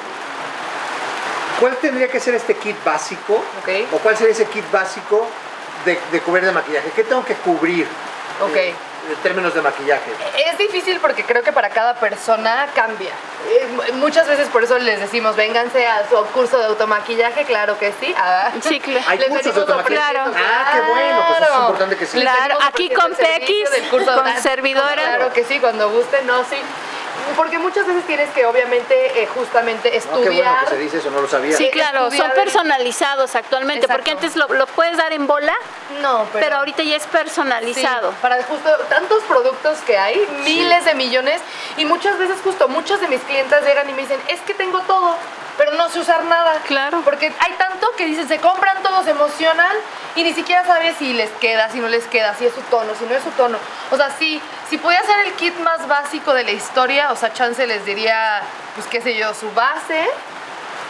¿Cuál 1.59 1.75
tendría 1.77 2.07
que 2.07 2.19
ser 2.19 2.35
este 2.35 2.55
kit 2.55 2.75
básico? 2.83 3.43
¿O 3.91 3.97
cuál 3.97 4.15
sería 4.15 4.31
ese 4.33 4.45
kit 4.45 4.69
básico 4.71 5.27
de, 5.85 5.99
de 6.11 6.19
cubrir 6.21 6.45
de 6.45 6.51
maquillaje? 6.51 6.91
¿Qué 6.95 7.03
tengo 7.03 7.25
que 7.25 7.33
cubrir? 7.35 7.87
Ok. 8.41 8.55
eh, 8.55 8.75
en 9.09 9.15
términos 9.17 9.53
de 9.53 9.61
maquillaje. 9.61 10.11
Es 10.45 10.57
difícil 10.57 10.99
porque 10.99 11.23
creo 11.23 11.43
que 11.43 11.51
para 11.51 11.69
cada 11.69 11.95
persona 11.95 12.67
cambia. 12.75 13.11
Eh, 13.49 13.91
muchas 13.93 14.27
veces 14.27 14.47
por 14.49 14.63
eso 14.63 14.77
les 14.79 14.99
decimos, 14.99 15.35
vénganse 15.35 15.87
a 15.87 16.07
su 16.09 16.15
curso 16.27 16.57
de 16.57 16.65
automaquillaje, 16.65 17.45
claro 17.45 17.77
que 17.77 17.93
sí. 17.99 18.13
Ah. 18.17 18.51
Sí, 18.61 18.79
claro. 18.79 19.05
Hay 19.07 19.17
Les 19.19 19.27
cursos 19.29 19.45
de 19.55 19.61
venimos 19.61 19.69
automaquillaje. 19.77 20.19
ofreciendo, 20.19 20.53
Ah, 20.53 20.71
qué 20.73 20.91
bueno, 20.91 21.23
pues 21.27 21.37
eso 21.37 21.43
es 21.43 21.47
claro. 21.47 21.61
importante 21.63 21.97
que 21.97 22.05
sí. 22.05 22.19
Claro, 22.21 22.57
aquí 22.61 22.89
con 22.93 23.13
Pequis, 23.15 23.69
con 23.89 24.41
servidora. 24.41 24.93
Claro 24.93 25.33
que 25.33 25.43
sí, 25.43 25.59
cuando 25.59 25.89
gusten, 25.89 26.25
no, 26.27 26.43
sí. 26.43 26.57
Porque 27.35 27.59
muchas 27.59 27.85
veces 27.85 28.05
tienes 28.05 28.29
que 28.31 28.45
obviamente 28.45 29.21
eh, 29.21 29.27
justamente 29.27 29.87
No, 29.89 29.91
qué 29.91 29.97
estudiar. 29.97 30.31
bueno 30.31 30.59
que 30.63 30.67
se 30.69 30.77
dice 30.77 30.97
eso, 30.97 31.11
no 31.11 31.21
lo 31.21 31.27
sabía. 31.27 31.55
Sí, 31.55 31.69
claro, 31.71 32.09
son 32.09 32.13
estudiar- 32.13 32.33
personalizados 32.35 33.35
actualmente, 33.35 33.87
porque 33.87 34.11
antes 34.11 34.35
lo, 34.35 34.47
lo 34.53 34.65
puedes 34.67 34.97
dar 34.97 35.13
en 35.13 35.27
bola, 35.27 35.53
No, 36.01 36.27
pero, 36.31 36.45
pero, 36.45 36.55
ahorita 36.57 36.83
ya 36.83 36.95
es 36.95 37.05
personalizado. 37.07 38.11
Sí, 38.11 38.17
para 38.21 38.41
justo 38.43 38.69
tantos 38.89 39.23
productos 39.23 39.77
que 39.79 39.97
hay, 39.97 40.25
miles 40.43 40.85
de 40.85 40.95
millones, 40.95 41.41
y 41.77 41.85
muchas 41.85 42.17
veces 42.17 42.37
justo 42.43 42.67
muchas 42.67 43.01
de 43.01 43.07
mis 43.07 43.21
clientas 43.21 43.63
llegan 43.65 43.89
y 43.89 43.93
me 43.93 44.01
dicen, 44.01 44.19
es 44.27 44.39
que 44.41 44.53
tengo 44.53 44.79
todo, 44.81 45.15
pero 45.57 45.73
no 45.73 45.89
sé 45.89 45.99
usar 45.99 46.23
nada. 46.25 46.61
Claro. 46.67 47.01
Porque 47.03 47.33
hay 47.39 47.53
tanto 47.53 47.91
que 47.97 48.05
dicen, 48.05 48.27
se 48.27 48.39
compran 48.39 48.81
todo, 48.83 49.03
se 49.03 49.11
emocionan 49.11 49.75
y 50.15 50.23
ni 50.23 50.33
siquiera 50.33 50.65
sabes 50.65 50.97
si 50.97 51.13
les 51.13 51.29
queda, 51.31 51.69
si 51.69 51.79
no 51.79 51.87
les 51.87 52.05
queda, 52.05 52.35
si 52.35 52.45
es 52.45 52.53
su 52.53 52.61
tono, 52.61 52.93
si 52.95 53.05
no 53.05 53.15
es 53.15 53.23
su 53.23 53.31
tono. 53.31 53.57
O 53.91 53.97
sea, 53.97 54.11
sí, 54.17 54.41
si 54.69 54.77
pudiera 54.77 55.03
ser 55.05 55.19
el 55.27 55.33
kit 55.33 55.57
más 55.59 55.87
básico 55.87 56.33
de 56.33 56.43
la 56.43 56.51
historia, 56.51 57.11
o 57.11 57.15
sea, 57.15 57.33
chance 57.33 57.65
les 57.65 57.85
diría, 57.85 58.41
pues 58.75 58.87
qué 58.87 59.01
sé 59.01 59.17
yo, 59.17 59.33
su 59.33 59.51
base, 59.51 60.07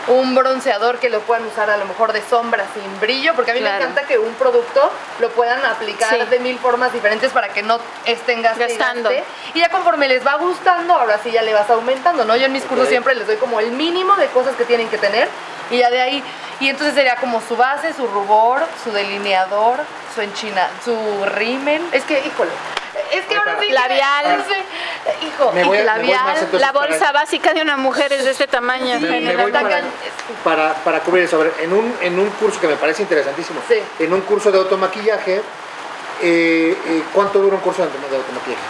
un 0.08 0.36
bronceador 0.36 1.00
que 1.00 1.10
lo 1.10 1.20
puedan 1.22 1.46
usar 1.46 1.70
a 1.70 1.78
lo 1.78 1.86
mejor 1.86 2.14
de 2.14 2.22
sombra 2.22 2.66
sin 2.74 3.00
brillo, 3.00 3.34
porque 3.36 3.52
a 3.52 3.54
mí 3.54 3.60
Claro. 3.60 3.78
me 3.78 3.84
encanta 3.84 4.08
que 4.08 4.18
un 4.18 4.34
producto 4.36 4.90
lo 5.20 5.30
puedan 5.32 5.64
aplicar 5.66 6.10
Sí. 6.18 6.26
de 6.30 6.40
mil 6.40 6.58
formas 6.60 6.94
diferentes 6.94 7.32
para 7.32 7.50
que 7.50 7.62
no 7.62 7.80
estén 8.06 8.42
Gastando. 8.42 9.12
Y 9.54 9.60
ya 9.60 9.70
conforme 9.70 10.08
les 10.08 10.26
va 10.26 10.36
gustando, 10.36 10.94
ahora 10.94 11.20
sí 11.22 11.32
ya 11.32 11.42
le 11.42 11.54
vas 11.54 11.70
aumentando, 11.70 12.24
¿no? 12.26 12.36
Yo 12.38 12.46
en 12.46 12.54
mis 12.54 12.64
cursos 12.64 12.88
siempre 12.88 13.16
les 13.16 13.28
doy 13.28 13.36
como 13.38 13.60
el 13.60 13.72
mínimo 13.72 14.16
de 14.16 14.28
cosas 14.28 14.56
que 14.56 14.64
tienen 14.66 14.88
que 14.90 14.98
tener 14.98 15.28
y 15.70 15.78
ya 15.80 15.90
de 15.90 16.02
ahí. 16.02 16.24
Y 16.60 16.70
entonces 16.70 16.96
sería 16.96 17.18
como 17.18 17.42
su 17.42 17.56
base, 17.58 17.94
su 17.94 18.08
rubor, 18.08 18.62
su 18.84 18.92
delineador, 18.92 19.80
su 20.18 20.22
enchina, 20.24 20.68
su 20.84 20.98
rímel. 21.26 21.82
Es 21.92 22.04
que, 22.06 22.20
híjole. 22.26 22.50
Es 23.14 23.24
que 23.26 23.36
ahora 23.36 23.58
sí. 23.62 23.68
que- 23.68 23.74
Labial. 23.74 24.38
no 24.40 24.44
sé, 24.46 24.64
Hijo, 25.26 25.52
Me 25.54 25.64
voy 25.64 25.78
a- 25.78 25.82
me 25.82 25.86
voy 25.86 25.86
labial. 25.86 26.24
más 26.26 26.38
entonces 26.40 26.60
La 26.62 26.74
para- 26.74 26.88
bolsa 26.88 27.12
básica 27.12 27.54
de 27.54 27.62
una 27.62 27.78
mujer 27.78 28.12
es 28.12 28.26
de 28.26 28.32
este 28.32 28.48
tamaño. 28.48 28.98
Sí, 28.98 29.06
me, 29.06 29.22
me 29.22 29.34
la 29.34 29.44
voy 29.44 29.52
para, 29.52 29.82
para, 30.44 30.74
para 30.84 31.00
cubrir 31.02 31.24
eso. 31.26 31.40
A 31.40 31.44
ver, 31.44 31.54
en 31.60 31.72
un, 31.72 31.96
en 32.02 32.20
un 32.20 32.30
curso 32.32 32.60
que 32.60 32.68
me 32.68 32.76
parece 32.76 33.04
interesantísimo, 33.04 33.62
Sí. 33.68 33.76
en 34.00 34.12
un 34.14 34.22
curso 34.22 34.52
de 34.52 34.58
automaquillaje, 34.58 35.36
eh, 35.36 35.42
eh, 36.88 37.04
¿cuánto 37.14 37.40
dura 37.40 37.56
un 37.56 37.62
curso 37.62 37.84
de 37.84 37.90
autom- 37.90 38.10
de 38.10 38.16
automaquillaje? 38.18 38.62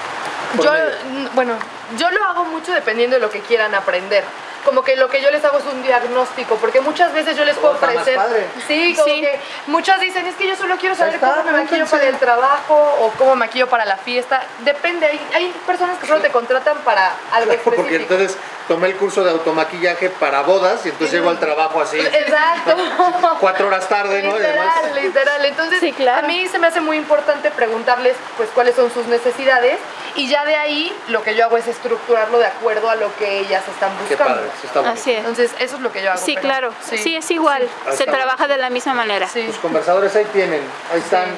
Por 0.57 0.65
Yo, 0.65 0.71
medio. 0.73 1.29
bueno, 1.33 1.53
yo 1.97 2.11
lo 2.11 2.23
hago 2.25 2.43
mucho 2.45 2.73
dependiendo 2.73 3.15
de 3.15 3.21
lo 3.21 3.29
que 3.29 3.39
quieran 3.41 3.73
aprender. 3.73 4.23
Como 4.67 4.83
que 4.83 4.97
lo 4.97 5.07
que 5.07 5.21
yo 5.21 5.31
les 5.31 5.45
hago 5.45 5.59
es 5.59 5.63
un 5.63 5.81
diagnóstico, 5.81 6.55
porque 6.55 6.81
muchas 6.81 7.13
veces 7.13 7.37
yo 7.37 7.45
les 7.45 7.55
puedo 7.55 7.71
Oh, 7.73 7.77
ofrecer. 7.77 8.17
padre. 8.17 8.47
Sí, 8.67 8.93
como 8.97 9.07
Sí. 9.15 9.21
que 9.21 9.39
muchas 9.67 9.97
dicen, 10.01 10.27
es 10.27 10.35
que 10.35 10.45
yo 10.45 10.57
solo 10.57 10.75
quiero 10.75 10.93
saber 10.93 11.15
está, 11.15 11.35
cómo 11.37 11.43
me 11.45 11.63
maquillo 11.63 11.85
para 11.85 12.03
el 12.09 12.17
trabajo 12.17 12.75
o 12.99 13.11
cómo 13.17 13.29
me 13.35 13.45
maquillo 13.45 13.67
para 13.69 13.85
la 13.85 13.95
fiesta. 13.95 14.43
Depende, 14.59 15.05
hay, 15.05 15.21
hay 15.33 15.53
personas 15.65 15.97
que 15.99 16.05
solo 16.05 16.19
te 16.19 16.31
contratan 16.31 16.79
para 16.79 17.13
algo 17.31 17.51
específico. 17.53 17.81
Porque 17.81 17.95
entonces 17.95 18.35
tomé 18.67 18.87
el 18.89 18.97
curso 18.97 19.23
de 19.23 19.31
automaquillaje 19.31 20.09
para 20.09 20.41
bodas 20.41 20.85
y 20.85 20.89
entonces 20.89 21.13
llego 21.13 21.29
al 21.29 21.39
trabajo 21.39 21.79
así, 21.79 21.97
Exacto. 22.01 22.75
cuatro 23.39 23.67
horas 23.67 23.87
tarde, 23.87 24.21
¿no? 24.21 24.33
Literal, 24.35 24.67
además- 24.83 25.01
literal. 25.01 25.45
Entonces, 25.45 25.79
Sí, 25.79 25.93
claro. 25.93 26.25
a 26.25 26.27
mí 26.27 26.45
se 26.49 26.59
me 26.59 26.67
hace 26.67 26.81
muy 26.81 26.97
importante 26.97 27.51
preguntarles 27.51 28.17
pues 28.35 28.49
cuáles 28.53 28.75
son 28.75 28.91
sus 28.93 29.05
necesidades 29.07 29.77
y 30.15 30.27
ya 30.27 30.43
de 30.43 30.57
ahí 30.57 30.93
lo 31.07 31.23
que 31.23 31.35
yo 31.35 31.45
hago 31.45 31.55
es 31.57 31.67
estructurarlo 31.67 32.39
de 32.39 32.47
acuerdo 32.47 32.89
a 32.89 32.95
lo 32.95 33.15
que 33.17 33.39
ellas 33.39 33.63
están 33.67 33.91
Qué 34.09 34.15
buscando. 34.15 34.35
padre, 34.41 34.49
está. 34.65 34.89
Así 34.89 35.11
es. 35.11 35.19
Entonces, 35.19 35.51
eso 35.59 35.75
es 35.75 35.81
lo 35.81 35.91
que 35.91 36.01
yo 36.01 36.11
hago. 36.11 36.19
Sí, 36.19 36.33
pero- 36.35 36.47
claro. 36.47 36.73
Sí, 36.83 37.15
es 37.15 37.29
igual. 37.31 37.67
Ahí 37.87 37.95
Se 37.97 38.05
trabaja 38.05 38.47
de 38.47 38.57
la 38.57 38.69
misma 38.69 38.93
manera. 38.93 39.27
Sí. 39.27 39.43
Los 39.45 39.57
conversadores 39.57 40.15
ahí 40.15 40.25
tienen, 40.33 40.61
ahí 40.91 40.99
están. 40.99 41.29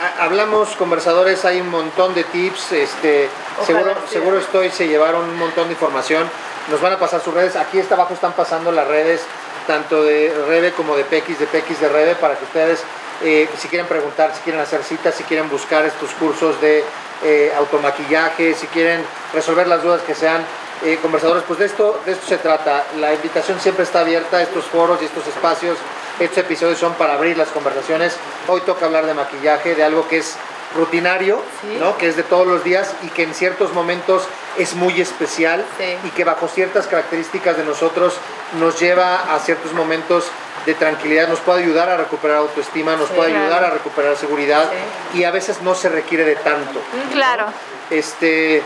Ha- 0.00 0.24
Hablamos 0.24 0.70
conversadores, 0.76 1.44
hay 1.44 1.60
un 1.60 1.68
montón 1.68 2.14
de 2.14 2.24
tips, 2.24 2.72
este, 2.72 3.28
Ojalá 3.60 3.66
seguro, 3.66 3.94
sí. 4.06 4.12
seguro 4.14 4.38
estoy, 4.38 4.70
se 4.70 4.88
llevaron 4.88 5.22
un 5.24 5.36
montón 5.38 5.66
de 5.68 5.74
información. 5.74 6.28
Nos 6.70 6.80
van 6.80 6.92
a 6.94 6.98
pasar 6.98 7.20
sus 7.20 7.34
redes, 7.34 7.56
aquí 7.56 7.78
está 7.78 7.94
abajo 7.94 8.14
están 8.14 8.32
pasando 8.32 8.72
las 8.72 8.86
redes, 8.88 9.20
tanto 9.66 10.02
de 10.02 10.32
Rebe 10.48 10.72
como 10.72 10.96
de 10.96 11.04
Pequis, 11.04 11.38
de 11.38 11.46
Pequis 11.46 11.78
de 11.80 11.88
Rebe, 11.88 12.14
para 12.16 12.36
que 12.36 12.44
ustedes, 12.44 12.82
eh, 13.22 13.48
si 13.58 13.68
quieren 13.68 13.86
preguntar, 13.86 14.32
si 14.34 14.40
quieren 14.40 14.60
hacer 14.60 14.82
citas, 14.82 15.14
si 15.14 15.22
quieren 15.24 15.48
buscar 15.50 15.84
estos 15.84 16.10
cursos 16.12 16.60
de 16.60 16.84
eh, 17.24 17.52
automaquillaje, 17.56 18.54
si 18.54 18.66
quieren 18.68 19.04
resolver 19.32 19.68
las 19.68 19.82
dudas 19.84 20.02
que 20.02 20.14
sean 20.14 20.44
eh, 20.84 20.98
conversadores, 21.00 21.44
pues 21.46 21.58
de 21.58 21.66
esto, 21.66 22.00
de 22.04 22.12
esto 22.12 22.26
se 22.26 22.38
trata. 22.38 22.84
La 22.98 23.12
invitación 23.14 23.60
siempre 23.60 23.84
está 23.84 24.00
abierta, 24.00 24.42
estos 24.42 24.64
foros 24.66 25.00
y 25.02 25.04
estos 25.06 25.26
espacios, 25.26 25.76
estos 26.18 26.38
episodios 26.38 26.78
son 26.78 26.94
para 26.94 27.14
abrir 27.14 27.36
las 27.36 27.48
conversaciones. 27.48 28.16
Hoy 28.48 28.60
toca 28.62 28.86
hablar 28.86 29.06
de 29.06 29.14
maquillaje, 29.14 29.74
de 29.74 29.84
algo 29.84 30.06
que 30.08 30.18
es 30.18 30.36
rutinario, 30.76 31.42
Sí. 31.60 31.76
¿no? 31.78 31.98
Que 31.98 32.08
es 32.08 32.16
de 32.16 32.22
todos 32.22 32.46
los 32.46 32.64
días 32.64 32.94
y 33.02 33.08
que 33.08 33.22
en 33.24 33.34
ciertos 33.34 33.72
momentos 33.74 34.22
es 34.58 34.74
muy 34.74 35.00
especial 35.00 35.64
Sí. 35.78 35.96
y 36.04 36.10
que 36.10 36.24
bajo 36.24 36.48
ciertas 36.48 36.86
características 36.86 37.56
de 37.58 37.64
nosotros 37.64 38.14
nos 38.58 38.80
lleva 38.80 39.34
a 39.34 39.38
ciertos 39.38 39.72
momentos 39.74 40.24
de 40.64 40.74
tranquilidad, 40.74 41.28
nos 41.28 41.40
puede 41.40 41.62
ayudar 41.62 41.90
a 41.90 41.96
recuperar 41.98 42.38
autoestima, 42.38 42.96
nos 42.96 43.08
Sí, 43.08 43.14
puede 43.16 43.30
claro. 43.30 43.44
ayudar 43.44 43.64
a 43.64 43.70
recuperar 43.70 44.16
seguridad 44.16 44.70
y 45.12 45.24
a 45.24 45.30
veces 45.30 45.60
no 45.60 45.74
se 45.74 45.88
requiere 45.90 46.24
de 46.24 46.36
tanto. 46.36 46.80
Claro. 47.12 47.46
Este, 47.90 48.58
eh, 48.58 48.62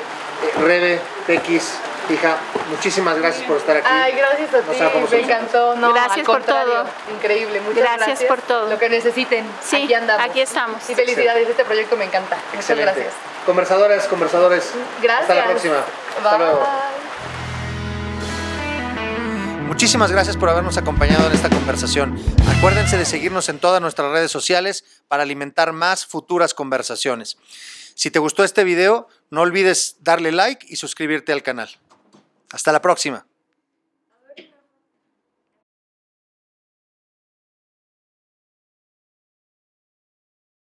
Rebe, 0.62 1.00
hija, 2.14 2.36
muchísimas 2.70 3.18
gracias 3.18 3.46
por 3.46 3.56
estar 3.56 3.76
aquí. 3.76 3.86
Ay, 3.90 4.12
gracias 4.16 4.54
a 4.54 4.60
ti, 4.60 4.98
me 5.10 5.20
encantó. 5.20 5.76
No, 5.76 5.92
Gracias 5.92 6.26
por 6.26 6.42
todo. 6.42 6.84
Increíble, 7.14 7.60
muchas 7.60 7.76
Gracias 7.82 8.06
gracias. 8.06 8.28
por 8.28 8.40
todo. 8.42 8.68
Lo 8.70 8.78
que 8.78 8.88
necesiten, 8.88 9.46
Sí, 9.62 9.84
aquí 9.84 9.94
andamos. 9.94 10.24
aquí 10.24 10.40
estamos. 10.40 10.88
Y 10.90 10.94
felicidades, 10.94 11.48
este 11.48 11.64
proyecto 11.64 11.96
me 11.96 12.04
encanta. 12.04 12.36
Excelente. 12.54 12.92
Muchas 12.92 12.96
gracias. 12.96 13.14
Conversadores, 13.44 14.04
conversadores. 14.04 14.70
Gracias. 15.02 15.22
Hasta 15.30 15.34
la 15.34 15.44
próxima. 15.46 15.76
Hasta 16.16 16.30
Bye. 16.30 16.38
luego. 16.38 16.66
Muchísimas 19.66 20.10
gracias 20.10 20.36
por 20.36 20.48
habernos 20.48 20.78
acompañado 20.78 21.26
en 21.26 21.32
esta 21.34 21.50
conversación. 21.50 22.18
Acuérdense 22.56 22.96
de 22.96 23.04
seguirnos 23.04 23.48
en 23.48 23.58
todas 23.58 23.80
nuestras 23.82 24.10
redes 24.10 24.30
sociales 24.30 24.84
para 25.08 25.22
alimentar 25.24 25.72
más 25.72 26.06
futuras 26.06 26.54
conversaciones. 26.54 27.36
Si 27.94 28.10
te 28.10 28.18
gustó 28.18 28.42
este 28.44 28.64
video, 28.64 29.08
no 29.30 29.42
olvides 29.42 29.96
darle 30.00 30.32
like 30.32 30.64
y 30.68 30.76
suscribirte 30.76 31.32
al 31.32 31.42
canal. 31.42 31.68
Hasta 32.50 32.72
la 32.72 32.80
próxima. 32.80 33.25